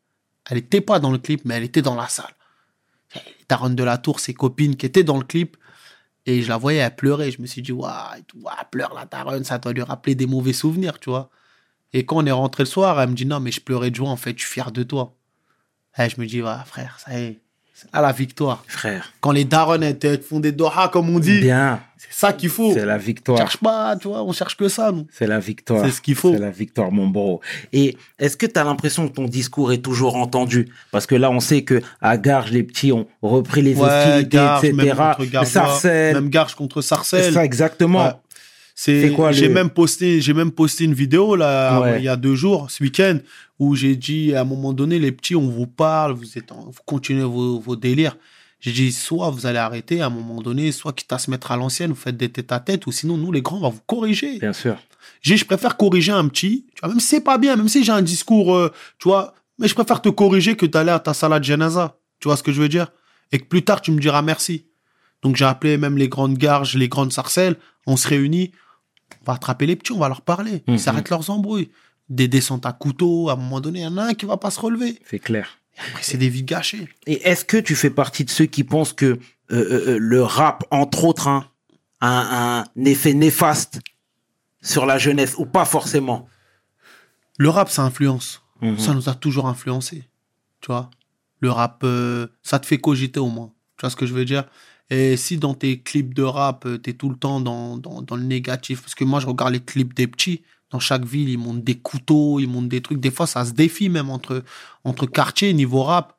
Elle 0.49 0.57
était 0.57 0.82
pas 0.82 0.99
dans 0.99 1.12
le 1.12 1.20
clip, 1.20 1.41
mais 1.45 1.53
elle 1.55 1.64
était 1.64 1.84
dans 1.84 1.93
la 1.95 2.07
salle. 2.07 2.34
Les 3.16 3.45
daronnes 3.49 3.76
de 3.76 3.84
la 3.84 3.97
tour, 3.97 4.20
ses 4.20 4.34
copines 4.34 4.76
qui 4.76 4.86
étaient 4.86 5.03
dans 5.03 5.18
le 5.18 5.24
clip. 5.26 5.57
Et 6.26 6.41
je 6.43 6.49
la 6.49 6.57
voyais, 6.57 6.80
elle 6.80 6.95
pleurait. 6.95 7.32
Je 7.32 7.41
me 7.41 7.47
suis 7.47 7.62
dit, 7.62 7.72
waouh, 7.72 7.91
pleure 8.70 8.93
la 8.93 9.05
daronne, 9.05 9.43
ça 9.43 9.57
doit 9.57 9.74
lui 9.74 9.82
rappeler 9.82 10.16
des 10.16 10.28
mauvais 10.28 10.53
souvenirs, 10.53 10.99
tu 10.99 11.09
vois. 11.09 11.30
Et 11.93 12.05
quand 12.05 12.18
on 12.18 12.26
est 12.26 12.32
rentré 12.32 12.64
le 12.64 12.68
soir, 12.70 13.01
elle 13.01 13.09
me 13.09 13.16
dit, 13.16 13.26
non, 13.26 13.39
mais 13.39 13.51
je 13.51 13.59
pleurais 13.59 13.89
de 13.89 13.95
joie, 13.95 14.09
en 14.09 14.16
fait, 14.16 14.38
je 14.38 14.43
suis 14.45 14.53
fier 14.53 14.72
de 14.72 14.84
toi. 14.84 15.16
Et 15.97 16.07
je 16.09 16.22
me 16.22 16.26
dis, 16.26 16.41
ouais, 16.41 16.49
frère, 16.66 16.99
ça 17.03 17.20
y 17.20 17.24
est, 17.24 17.39
c'est 17.74 17.89
à 17.91 18.01
la 18.01 18.12
victoire. 18.14 18.64
Frère. 18.68 19.12
Quand 19.20 19.32
les 19.32 19.43
darons 19.45 19.82
étaient- 19.82 20.20
font 20.20 20.39
des 20.39 20.51
doha, 20.53 20.88
comme 20.89 21.09
on 21.09 21.20
dit, 21.20 21.41
Bien. 21.41 21.82
C'est 22.12 22.20
ça 22.27 22.34
qu'il 22.34 22.49
faut. 22.49 22.73
C'est 22.73 22.85
la 22.85 22.95
On 22.95 22.99
victoire. 22.99 23.38
cherche 23.38 23.57
pas, 23.57 23.95
tu 23.95 24.10
vois, 24.10 24.22
on 24.23 24.31
cherche 24.34 24.57
que 24.57 24.68
ça, 24.68 24.91
nous. 24.91 25.07
C'est 25.11 25.26
la 25.27 25.40
victoire. 25.40 25.85
C'est 25.85 25.91
ce 25.91 26.02
qu'il 26.02 26.15
faut. 26.15 26.34
C'est 26.34 26.40
la 26.40 26.52
victoire, 26.52 26.91
mon 26.91 27.07
bro. 27.07 27.40
Et 27.73 27.95
est-ce 28.19 28.35
que 28.38 28.45
tu 28.45 28.60
as 28.60 28.64
l'impression 28.64 29.07
que 29.07 29.14
ton 29.14 29.26
discours 29.26 29.72
est 29.72 29.80
toujours 29.81 30.15
entendu? 30.18 30.68
Parce 30.91 31.06
que 31.07 31.15
là, 31.15 31.31
on 31.31 31.40
sait 31.40 31.64
que 31.64 31.81
à 32.02 32.18
Garges, 32.18 32.52
les 32.52 32.64
petits 32.64 32.91
ont 32.91 33.07
repris 33.22 33.61
les 33.61 33.80
hostilités, 33.80 34.38
Garges, 34.38 34.64
même 34.64 34.80
etc. 34.81 34.95
contre 35.18 35.31
Gargeois, 35.31 35.45
Sarcelles. 35.45 36.14
Même 36.15 36.30
Garges 36.30 36.56
contre 36.56 36.81
Sarcelles. 36.81 37.34
Ça, 37.34 37.45
exactement. 37.45 38.06
Ouais. 38.06 38.11
C'est 38.76 39.02
C'est 39.02 39.11
quoi, 39.11 39.31
J'ai 39.31 39.48
le- 39.48 39.53
même 39.53 39.69
posté, 39.69 40.22
j'ai 40.22 40.34
même 40.34 40.49
posté 40.52 40.85
une 40.85 40.94
vidéo 40.94 41.35
là 41.35 41.80
Ouais. 41.81 41.99
il 41.99 42.03
y 42.03 42.07
a 42.07 42.15
deux 42.15 42.35
jours, 42.35 42.72
ce 42.72 42.81
week-end, 42.84 43.18
où 43.60 43.76
j'ai 43.76 43.95
dit 43.95 44.34
à 44.34 44.41
un 44.41 44.44
moment 44.44 44.73
donné, 44.73 44.98
les 44.98 45.11
petits, 45.11 45.35
on 45.35 45.48
vous 45.48 45.68
parle, 45.68 46.14
vous 46.14 46.38
êtes, 46.38 46.52
en- 46.52 46.65
vous 46.65 46.80
continuez 46.85 47.23
vos, 47.26 47.60
vos 47.60 47.76
délires. 47.76 48.18
J'ai 48.61 48.71
dit 48.71 48.91
soit 48.91 49.29
vous 49.31 49.45
allez 49.45 49.57
arrêter 49.57 50.01
à 50.01 50.05
un 50.05 50.09
moment 50.09 50.41
donné, 50.41 50.71
soit 50.71 50.93
quitte 50.93 51.11
à 51.11 51.17
se 51.17 51.29
mettre 51.29 51.51
à 51.51 51.57
l'ancienne, 51.57 51.89
vous 51.89 51.95
faites 51.95 52.15
des 52.15 52.29
têtes 52.29 52.51
à 52.51 52.59
tête, 52.59 52.88
ou 52.88 52.91
sinon 52.91 53.17
nous 53.17 53.31
les 53.31 53.41
grands, 53.41 53.57
on 53.57 53.61
va 53.61 53.69
vous 53.69 53.81
corriger. 53.85 54.39
Bien 54.39 54.53
sûr. 54.53 54.77
J'ai, 55.21 55.35
je 55.35 55.45
préfère 55.45 55.77
corriger 55.77 56.11
un 56.11 56.27
petit, 56.27 56.67
tu 56.75 56.79
vois, 56.81 56.89
même 56.89 56.99
si 56.99 57.07
c'est 57.07 57.21
pas 57.21 57.38
bien, 57.38 57.55
même 57.55 57.67
si 57.67 57.83
j'ai 57.83 57.91
un 57.91 58.03
discours, 58.03 58.55
euh, 58.55 58.71
tu 58.99 59.09
vois, 59.09 59.33
mais 59.57 59.67
je 59.67 59.73
préfère 59.75 60.01
te 60.01 60.09
corriger 60.09 60.55
que 60.55 60.65
d'aller 60.65 60.91
à 60.91 60.99
ta 60.99 61.13
salade 61.13 61.43
janaza. 61.43 61.97
Tu 62.19 62.27
vois 62.27 62.38
ce 62.38 62.43
que 62.43 62.51
je 62.51 62.61
veux 62.61 62.69
dire? 62.69 62.88
Et 63.31 63.39
que 63.39 63.45
plus 63.45 63.63
tard, 63.63 63.81
tu 63.81 63.91
me 63.91 63.99
diras 63.99 64.21
merci. 64.21 64.65
Donc, 65.21 65.35
j'ai 65.35 65.45
appelé 65.45 65.77
même 65.77 65.97
les 65.97 66.09
grandes 66.09 66.38
garges, 66.38 66.75
les 66.75 66.88
grandes 66.88 67.13
sarcelles, 67.13 67.55
on 67.85 67.95
se 67.95 68.07
réunit, 68.07 68.51
on 69.21 69.25
va 69.25 69.33
attraper 69.33 69.65
les 69.67 69.75
petits, 69.75 69.91
on 69.91 69.99
va 69.99 70.07
leur 70.07 70.21
parler. 70.21 70.63
Mhm. 70.67 70.73
Ils 70.75 70.79
s'arrêtent 70.79 71.09
leurs 71.09 71.29
embrouilles. 71.29 71.69
Des 72.09 72.27
descentes 72.27 72.65
à 72.65 72.73
couteau, 72.73 73.29
à 73.29 73.33
un 73.33 73.35
moment 73.35 73.61
donné, 73.61 73.79
il 73.79 73.83
y 73.83 73.88
en 73.88 73.97
a 73.97 74.03
un 74.03 74.13
qui 74.13 74.25
va 74.25 74.38
pas 74.38 74.51
se 74.51 74.59
relever. 74.59 74.99
C'est 75.05 75.19
clair. 75.19 75.59
Après, 75.77 76.03
c'est 76.03 76.18
des 76.18 76.30
vies 76.30 76.43
gâchées. 76.43 76.88
Et 77.07 77.27
est-ce 77.27 77.45
que 77.45 77.57
tu 77.57 77.76
fais 77.76 77.89
partie 77.89 78.26
de 78.26 78.30
ceux 78.30 78.45
qui 78.45 78.64
pensent 78.64 78.93
que 78.93 79.06
euh, 79.06 79.18
euh, 79.52 79.88
euh, 79.88 79.98
le 79.99 80.23
rap, 80.23 80.64
entre 80.72 81.06
autres, 81.06 81.27
hein, 81.27 81.49
a 81.99 82.61
un, 82.61 82.65
effet 82.85 83.14
néfaste 83.14 83.80
sur 84.61 84.85
la 84.85 84.98
jeunesse 84.98 85.35
ou 85.38 85.45
pas 85.45 85.65
forcément? 85.65 86.27
Le 87.38 87.49
rap, 87.49 87.69
ça 87.69 87.84
influence. 87.84 88.43
Mhm. 88.61 88.77
Ça 88.77 88.93
nous 88.93 89.10
a 89.10 89.15
toujours 89.15 89.48
influencé. 89.48 90.07
Tu 90.61 90.68
vois 90.68 90.91
Le 91.39 91.49
rap, 91.49 91.81
euh, 91.84 92.27
ça 92.43 92.60
te 92.60 92.65
fait 92.65 92.77
cogiter 92.77 93.19
au 93.19 93.30
moins. 93.30 93.52
Tu 93.77 93.81
vois 93.81 93.89
ce 93.89 93.95
que 93.95 94.06
je 94.06 94.14
veux 94.14 94.26
dire? 94.26 94.45
Et 94.89 95.15
si 95.15 95.38
dans 95.38 95.53
tes 95.53 95.81
clips 95.81 96.14
de 96.14 96.23
rap, 96.23 96.68
tu 96.84 96.89
es 96.89 96.93
tout 96.93 97.10
le 97.10 97.15
temps 97.15 97.39
dans, 97.39 97.77
dans, 97.77 98.02
dans 98.02 98.15
le 98.15 98.23
négatif, 98.23 98.81
parce 98.81 98.93
que 98.93 99.06
moi, 99.06 99.19
je 99.19 99.27
regarde 99.27 99.53
les 99.53 99.61
clips 99.61 99.93
des 99.93 100.06
petits, 100.06 100.43
dans 100.72 100.80
chaque 100.80 101.06
ville, 101.06 101.30
ils 101.30 101.38
montent 101.38 101.64
des 101.64 101.77
couteaux, 101.77 102.39
ils 102.39 102.48
montent 102.48 102.69
des 102.69 102.81
trucs. 102.81 102.99
Des 102.99 103.11
fois, 103.11 103.27
ça 103.27 103.45
se 103.45 103.52
défie 103.52 103.89
même 103.89 104.10
entre, 104.10 104.43
entre 104.84 105.06
quartiers, 105.06 105.53
niveau 105.53 105.84
rap. 105.84 106.18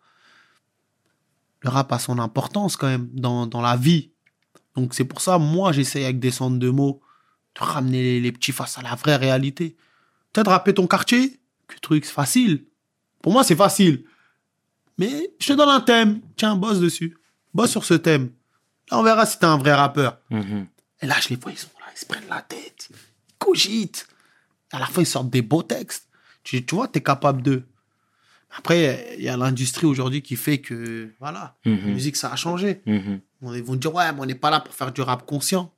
Le 1.60 1.70
rap 1.70 1.92
a 1.92 1.98
son 1.98 2.18
importance 2.18 2.76
quand 2.76 2.88
même 2.88 3.08
dans, 3.12 3.46
dans 3.46 3.62
la 3.62 3.76
vie. 3.76 4.10
Donc 4.76 4.94
c'est 4.94 5.04
pour 5.04 5.20
ça, 5.20 5.38
moi, 5.38 5.72
j'essaye 5.72 6.04
avec 6.04 6.18
des 6.18 6.30
centres 6.30 6.58
de 6.58 6.70
mots 6.70 7.00
de 7.54 7.64
ramener 7.64 8.02
les, 8.02 8.20
les 8.20 8.32
petits 8.32 8.52
face 8.52 8.78
à 8.78 8.82
la 8.82 8.94
vraie 8.94 9.16
réalité. 9.16 9.76
Peut-être 10.32 10.50
rapper 10.50 10.74
ton 10.74 10.86
quartier, 10.86 11.40
que 11.66 11.78
truc, 11.80 12.04
c'est 12.04 12.12
facile. 12.12 12.66
Pour 13.22 13.32
moi, 13.32 13.44
c'est 13.44 13.56
facile. 13.56 14.04
Mais 14.98 15.30
je 15.38 15.48
te 15.48 15.52
donne 15.54 15.68
un 15.68 15.80
thème. 15.80 16.20
Tiens, 16.36 16.56
bosse 16.56 16.80
dessus. 16.80 17.16
Bosse 17.54 17.70
sur 17.70 17.84
ce 17.84 17.94
thème. 17.94 18.32
Là, 18.90 18.98
on 18.98 19.02
verra 19.02 19.26
si 19.26 19.38
t'es 19.38 19.46
un 19.46 19.58
vrai 19.58 19.72
rappeur. 19.74 20.18
Mhm. 20.30 20.66
Et 21.00 21.06
là, 21.06 21.16
je 21.20 21.28
les 21.30 21.36
vois, 21.36 21.52
ils 21.52 21.58
sont 21.58 21.68
là, 21.80 21.86
ils 21.94 21.98
se 21.98 22.06
prennent 22.06 22.28
la 22.28 22.42
tête. 22.42 22.88
Ils 22.90 23.36
cogitent. 23.38 24.06
À 24.72 24.78
la 24.78 24.86
fin, 24.86 25.02
ils 25.02 25.06
sortent 25.06 25.30
des 25.30 25.42
beaux 25.42 25.62
textes. 25.62 26.08
Tu, 26.44 26.64
tu 26.64 26.74
vois, 26.74 26.88
t'es 26.88 27.00
capable 27.02 27.42
de. 27.42 27.62
Après, 28.56 29.14
il 29.18 29.24
y 29.24 29.28
a 29.28 29.36
l'industrie 29.36 29.86
aujourd'hui 29.86 30.20
qui 30.22 30.36
fait 30.36 30.58
que, 30.58 31.10
voilà, 31.20 31.56
la 31.64 31.72
Mhm. 31.72 31.92
musique, 31.92 32.16
ça 32.16 32.30
a 32.32 32.36
changé. 32.36 32.82
Mhm. 32.86 33.20
Ils 33.54 33.62
vont 33.62 33.76
dire, 33.76 33.94
ouais, 33.94 34.12
mais 34.12 34.20
on 34.20 34.26
n'est 34.26 34.34
pas 34.34 34.50
là 34.50 34.60
pour 34.60 34.74
faire 34.74 34.92
du 34.92 35.00
rap 35.00 35.24
conscient. 35.24 35.72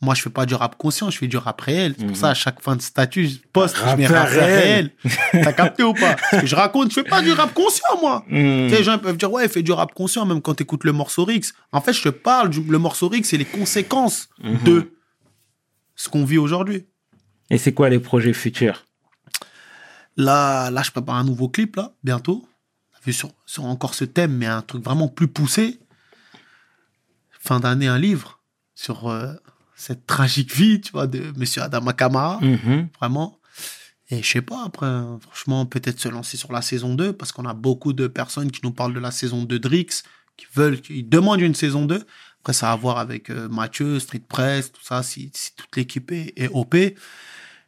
Moi, 0.00 0.14
je 0.14 0.22
fais 0.22 0.30
pas 0.30 0.46
du 0.46 0.54
rap 0.54 0.76
conscient, 0.76 1.10
je 1.10 1.18
fais 1.18 1.28
du 1.28 1.36
rap 1.36 1.60
réel. 1.60 1.94
C'est 1.96 2.04
pour 2.04 2.16
Mhm. 2.16 2.20
ça, 2.22 2.30
à 2.30 2.34
chaque 2.34 2.60
fin 2.60 2.74
de 2.76 2.82
statut, 2.82 3.26
je 3.28 3.38
poste, 3.52 3.76
je 3.76 3.96
mets 3.96 4.06
rap 4.06 4.28
réel. 4.28 4.90
réel. 5.32 5.42
T'as 5.44 5.52
capté 5.52 5.82
ou 5.84 5.94
pas? 5.94 6.16
Parce 6.30 6.42
que 6.42 6.46
je 6.46 6.56
raconte, 6.56 6.90
je 6.90 6.94
fais 6.94 7.04
pas 7.04 7.22
du 7.22 7.30
rap 7.32 7.52
conscient, 7.54 8.00
moi. 8.00 8.24
Mhm. 8.28 8.66
Tu 8.68 8.70
sais, 8.70 8.78
Les 8.78 8.84
gens 8.84 8.98
peuvent 8.98 9.16
dire, 9.16 9.30
ouais, 9.32 9.48
fais 9.48 9.62
du 9.62 9.70
rap 9.72 9.92
conscient, 9.94 10.24
même 10.26 10.42
quand 10.42 10.54
t'écoutes 10.54 10.82
le 10.84 10.92
morceau 10.92 11.24
Rix. 11.24 11.52
En 11.72 11.80
fait, 11.80 11.92
je 11.92 12.02
te 12.02 12.08
parle, 12.08 12.50
du, 12.50 12.62
le 12.62 12.78
morceau 12.78 13.08
Rix, 13.08 13.24
c'est 13.24 13.36
les 13.36 13.44
conséquences 13.44 14.28
Mhm. 14.42 14.58
de 14.64 14.92
ce 15.96 16.08
qu'on 16.08 16.24
vit 16.24 16.38
aujourd'hui. 16.38 16.84
Et 17.52 17.58
c'est 17.58 17.72
quoi 17.72 17.88
les 17.90 18.00
projets 18.00 18.32
futurs? 18.32 18.84
Là, 20.16 20.70
là, 20.70 20.82
je 20.82 20.90
prépare 20.90 21.16
un 21.16 21.24
nouveau 21.24 21.48
clip, 21.48 21.76
là, 21.76 21.92
bientôt. 22.02 22.48
Vu 23.04 23.12
sur, 23.12 23.30
sur 23.46 23.64
encore 23.66 23.94
ce 23.94 24.04
thème, 24.04 24.36
mais 24.36 24.46
un 24.46 24.62
truc 24.62 24.82
vraiment 24.84 25.08
plus 25.08 25.28
poussé. 25.28 25.78
Fin 27.40 27.60
d'année, 27.60 27.88
un 27.88 27.98
livre 27.98 28.40
sur 28.74 29.08
euh, 29.08 29.34
cette 29.74 30.06
tragique 30.06 30.54
vie, 30.54 30.80
tu 30.80 30.92
vois, 30.92 31.06
de 31.06 31.32
Monsieur 31.36 31.62
Adama 31.62 31.92
Kamara, 31.92 32.38
Mhm. 32.40 32.88
vraiment. 32.98 33.38
Et 34.10 34.22
je 34.22 34.28
sais 34.30 34.42
pas, 34.42 34.64
après, 34.64 34.86
euh, 34.86 35.18
franchement, 35.18 35.66
peut-être 35.66 35.98
se 36.00 36.08
lancer 36.08 36.36
sur 36.36 36.52
la 36.52 36.62
saison 36.62 36.94
2, 36.94 37.12
parce 37.12 37.32
qu'on 37.32 37.44
a 37.46 37.54
beaucoup 37.54 37.92
de 37.92 38.06
personnes 38.06 38.50
qui 38.50 38.60
nous 38.62 38.72
parlent 38.72 38.94
de 38.94 39.00
la 39.00 39.10
saison 39.10 39.42
2 39.42 39.58
de 39.58 39.68
Drix, 39.68 40.02
qui 40.36 40.46
veulent, 40.54 40.80
qui 40.80 41.02
demandent 41.02 41.40
une 41.40 41.54
saison 41.54 41.84
2. 41.84 42.04
Après, 42.40 42.52
ça 42.54 42.70
a 42.70 42.72
à 42.72 42.76
voir 42.76 42.98
avec 42.98 43.30
euh, 43.30 43.48
Mathieu, 43.48 43.98
Street 44.00 44.22
Press, 44.28 44.72
tout 44.72 44.82
ça, 44.84 45.02
si, 45.02 45.30
si 45.34 45.54
toute 45.54 45.74
l'équipe 45.76 46.10
est, 46.12 46.32
est 46.36 46.48
OP. 46.48 46.74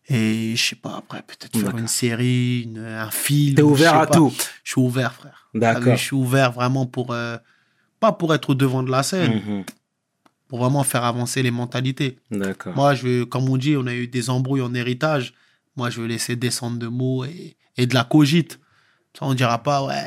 Et 0.08 0.54
je 0.54 0.62
sais 0.62 0.76
pas, 0.76 0.96
après, 0.98 1.22
peut-être 1.22 1.52
faire 1.52 1.62
D'accord. 1.64 1.78
une 1.80 1.88
série, 1.88 2.62
une- 2.62 2.78
un 2.84 3.10
film. 3.10 3.54
T'es 3.54 3.62
ouvert 3.62 3.94
à 3.94 4.06
pas. 4.06 4.14
tout. 4.14 4.32
Je 4.62 4.72
suis 4.72 4.80
ouvert, 4.80 5.14
frère. 5.14 5.48
D'accord. 5.54 5.82
T'as 5.84 5.90
vu, 5.92 5.96
Je 5.96 6.02
suis 6.02 6.16
ouvert 6.16 6.52
vraiment 6.52 6.84
pour. 6.86 7.12
euh, 7.12 7.36
pas 8.00 8.12
pour 8.12 8.34
être 8.34 8.50
au 8.50 8.54
devant 8.54 8.82
de 8.82 8.90
la 8.90 9.02
scène, 9.02 9.40
Mhm. 9.46 9.64
pour 10.48 10.58
vraiment 10.58 10.84
faire 10.84 11.04
avancer 11.04 11.42
les 11.42 11.50
mentalités. 11.50 12.18
D'accord. 12.30 12.74
Moi, 12.76 12.94
je 12.94 13.24
comme 13.24 13.48
on 13.48 13.56
dit, 13.56 13.76
on 13.78 13.86
a 13.86 13.94
eu 13.94 14.06
des 14.06 14.28
embrouilles 14.28 14.60
en 14.60 14.74
héritage. 14.74 15.32
Moi, 15.76 15.88
je 15.88 16.00
veux 16.02 16.06
laisser 16.06 16.36
descendre 16.36 16.78
de 16.78 16.86
mots 16.86 17.24
et, 17.24 17.56
et 17.78 17.86
de 17.86 17.94
la 17.94 18.04
cogite. 18.04 18.60
Ça, 19.18 19.24
on 19.24 19.32
dira 19.32 19.62
pas, 19.62 19.84
ouais, 19.84 20.04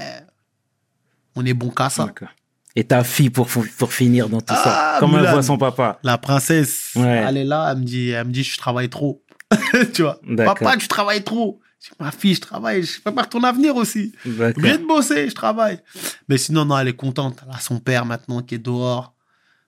on 1.35 1.43
est 1.45 1.53
bon 1.55 1.69
qu'à 1.69 1.89
ça. 1.89 2.05
D'accord. 2.05 2.29
Et 2.75 2.83
ta 2.83 3.03
fille 3.03 3.31
pour, 3.31 3.47
pour 3.79 3.91
finir 3.93 4.29
dans 4.29 4.41
tout 4.41 4.53
ça 4.53 4.61
Ah, 4.65 4.97
Comment 4.99 5.17
elle 5.17 5.31
voit 5.31 5.41
son 5.41 5.57
papa? 5.57 5.97
La 6.03 6.19
princesse, 6.19 6.91
Ouais. 6.95 7.23
elle 7.27 7.37
est 7.37 7.43
là, 7.45 7.69
elle 7.71 7.79
me 7.79 7.83
dit, 7.83 8.09
elle 8.09 8.27
me 8.27 8.31
dit, 8.31 8.43
je 8.43 8.57
travaille 8.59 8.89
trop. 8.89 9.23
tu 9.93 10.01
vois. 10.01 10.19
Papa, 10.45 10.77
tu 10.77 10.87
travailles 10.87 11.23
trop. 11.23 11.59
Je 11.81 11.89
ma 11.99 12.11
fille, 12.11 12.33
je 12.35 12.41
travaille, 12.41 12.83
je 12.83 12.99
prépare 13.01 13.29
ton 13.29 13.43
avenir 13.43 13.75
aussi. 13.75 14.11
Obligé 14.25 14.77
de 14.79 14.87
bosser, 14.87 15.29
je 15.29 15.35
travaille. 15.35 15.79
Mais 16.27 16.37
sinon, 16.37 16.65
non, 16.65 16.77
elle 16.79 16.87
est 16.87 16.95
contente. 16.95 17.39
Elle 17.47 17.53
a 17.55 17.59
son 17.59 17.79
père 17.79 18.05
maintenant 18.05 18.41
qui 18.41 18.55
est 18.55 18.59
dehors. 18.59 19.13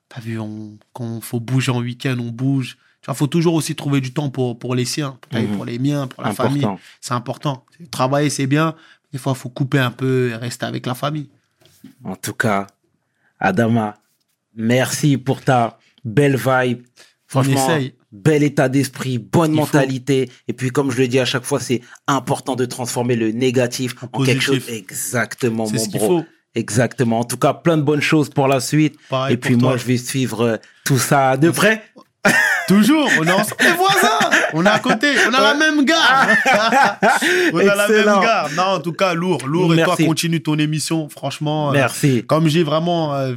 T'as 0.08 0.20
vu, 0.20 0.38
on, 0.40 0.76
quand 0.92 1.16
il 1.18 1.22
faut 1.22 1.38
bouger 1.38 1.70
en 1.70 1.78
week-end, 1.80 2.16
on 2.18 2.30
bouge. 2.30 2.76
Tu 3.00 3.06
vois, 3.06 3.14
faut 3.14 3.28
toujours 3.28 3.54
aussi 3.54 3.76
trouver 3.76 4.00
du 4.00 4.12
temps 4.12 4.28
pour, 4.28 4.58
pour 4.58 4.74
les 4.74 4.84
siens, 4.84 5.16
pour, 5.20 5.40
Mhm. 5.40 5.54
pour 5.56 5.64
les 5.64 5.78
miens, 5.78 6.08
pour 6.08 6.22
la 6.24 6.30
Important. 6.30 6.50
famille. 6.50 6.66
C'est 7.00 7.14
important. 7.14 7.64
Travailler, 7.92 8.28
c'est 8.28 8.48
bien. 8.48 8.74
Des 9.12 9.18
fois, 9.18 9.32
il 9.36 9.38
faut 9.38 9.48
couper 9.48 9.78
un 9.78 9.92
peu 9.92 10.30
et 10.30 10.36
rester 10.36 10.66
avec 10.66 10.86
la 10.86 10.94
famille. 10.94 11.30
En 12.04 12.16
tout 12.16 12.34
cas, 12.34 12.66
Adama, 13.38 13.96
merci 14.54 15.16
pour 15.16 15.40
ta 15.42 15.78
belle 16.04 16.36
vibe. 16.36 16.82
Franchement, 17.26 17.54
essaye. 17.70 17.94
Bel 18.12 18.42
état 18.42 18.68
d'esprit, 18.68 19.18
bonne 19.18 19.52
faut. 19.52 19.60
mentalité. 19.60 20.30
Et 20.48 20.52
puis, 20.52 20.70
comme 20.70 20.90
je 20.90 20.98
le 20.98 21.08
dis 21.08 21.18
à 21.20 21.24
chaque 21.24 21.44
fois, 21.44 21.60
c'est 21.60 21.80
important 22.06 22.56
de 22.56 22.64
transformer 22.64 23.16
le 23.16 23.30
négatif 23.32 23.94
en, 24.12 24.20
En 24.20 24.24
quelque 24.24 24.42
chose. 24.42 24.62
Exactement, 24.68 25.68
mon 25.70 25.78
ce 25.78 25.90
bro. 25.90 26.06
faut. 26.06 26.24
Exactement. 26.54 27.20
En 27.20 27.24
tout 27.24 27.36
cas, 27.36 27.54
plein 27.54 27.76
de 27.76 27.82
bonnes 27.82 28.00
choses 28.02 28.28
pour 28.28 28.48
la 28.48 28.58
suite. 28.60 28.96
Pareil 29.08 29.34
Et 29.34 29.36
puis, 29.36 29.54
moi, 29.56 29.76
je 29.76 29.84
vais 29.84 29.96
suivre 29.96 30.40
euh, 30.44 30.56
tout 30.84 30.98
ça 30.98 31.36
de 31.36 31.50
près. 31.50 31.82
Toujours, 32.68 33.08
on 33.18 33.24
est 33.24 33.30
ensemble. 33.30 33.56
Les 33.60 33.72
voisins, 33.72 34.30
on 34.52 34.64
est 34.66 34.68
à 34.68 34.78
côté, 34.78 35.08
on 35.28 35.34
a 35.34 35.40
la 35.40 35.54
même 35.54 35.84
gare. 35.84 36.28
on 37.52 37.58
a 37.58 37.74
la 37.74 37.88
Excellent. 37.88 38.20
même 38.20 38.22
gare. 38.22 38.48
Non, 38.56 38.62
en 38.62 38.80
tout 38.80 38.92
cas, 38.92 39.14
lourd, 39.14 39.46
lourd. 39.46 39.74
Et 39.74 39.82
toi, 39.82 39.96
continue 39.96 40.42
ton 40.42 40.58
émission. 40.58 41.08
Franchement, 41.08 41.70
euh, 41.70 41.72
Merci. 41.72 42.24
comme 42.26 42.46
j'ai 42.48 42.62
vraiment, 42.62 43.14
euh, 43.14 43.34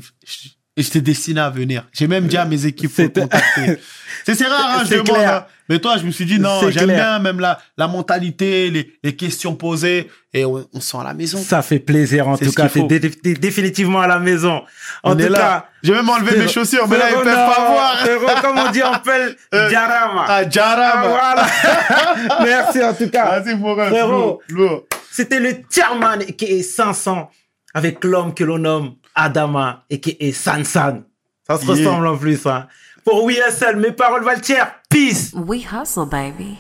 et 0.76 0.82
j'étais 0.84 1.02
destiné 1.02 1.40
à 1.42 1.50
venir. 1.50 1.88
J'ai 1.94 2.08
même 2.08 2.28
dit 2.28 2.38
à 2.38 2.46
mes 2.46 2.66
équipes 2.66 2.90
de 2.90 2.96
C'était- 2.96 3.22
contacter. 3.22 3.78
C'est 4.26 4.46
rare, 4.46 4.80
hein, 4.80 4.84
je 4.90 4.96
demande. 4.96 5.18
hein. 5.26 5.46
Mais 5.70 5.80
toi, 5.80 5.98
je 5.98 6.04
me 6.06 6.12
suis 6.12 6.26
dit 6.26 6.40
non, 6.40 6.70
j'aime 6.70 6.88
bien 6.88 7.20
même 7.20 7.40
la, 7.40 7.58
la 7.78 7.88
mentalité, 7.88 8.70
les, 8.70 8.94
les 9.04 9.16
questions 9.16 9.56
posées, 9.56 10.10
et 10.34 10.46
on, 10.46 10.68
on 10.74 10.80
sent 10.82 10.98
à 11.00 11.04
la 11.04 11.14
maison. 11.14 11.38
Ça 11.40 11.62
fait 11.62 11.80
plaisir, 11.80 12.28
en 12.28 12.38
tout 12.38 12.52
cas. 12.52 12.64
T'es 12.70 12.80
faut. 12.82 12.88
dé- 12.88 13.00
t'es 13.00 13.34
définitivement 13.34 14.02
à 14.02 14.08
la 14.08 14.20
maison. 14.20 14.64
En 15.04 15.14
on 15.14 15.18
est 15.20 15.28
tout 15.28 15.32
là. 15.34 15.40
cas, 15.40 15.66
J'ai 15.84 15.94
même 15.94 16.10
enlevé 16.10 16.38
mes 16.38 16.48
chaussures, 16.48 16.88
mais 16.88 16.98
là 16.98 17.10
ils 17.10 17.16
peuvent 17.16 17.24
pas 17.26 17.68
voir. 17.70 18.42
comme 18.42 18.58
on 18.58 18.72
dit 18.72 18.84
en 18.84 19.00
Pel, 19.04 19.36
Euh, 19.54 19.70
Jarama. 19.70 20.26
Ah, 20.28 20.50
Jaram. 20.50 21.00
Ah, 21.04 21.08
voilà. 21.08 22.40
Merci 22.44 22.84
en 22.84 22.94
tout 22.94 23.10
cas. 23.10 23.42
Lourd, 23.42 24.40
lourd. 24.50 24.84
C'était 25.12 25.40
le 25.40 25.62
Tierman 25.64 26.20
qui 26.38 26.46
est 26.46 26.64
500 26.64 27.30
avec 27.74 28.04
l'homme 28.04 28.34
que 28.34 28.44
l'on 28.44 28.58
nomme 28.60 28.96
Adama 29.16 29.84
et 29.90 30.00
qui 30.00 30.16
est 30.20 30.32
Sansan. 30.32 31.04
Ça 31.48 31.58
se 31.58 31.66
Yeah. 31.66 31.72
ressemble 31.90 32.08
en 32.08 32.18
plus. 32.18 32.46
Hein. 32.46 32.68
Pour 33.04 33.24
WSL, 33.26 33.76
mes 33.78 33.92
paroles 33.92 34.24
valent 34.24 34.42
Peace. 34.90 35.32
We 35.34 35.66
hustle, 35.72 36.06
baby. 36.06 36.58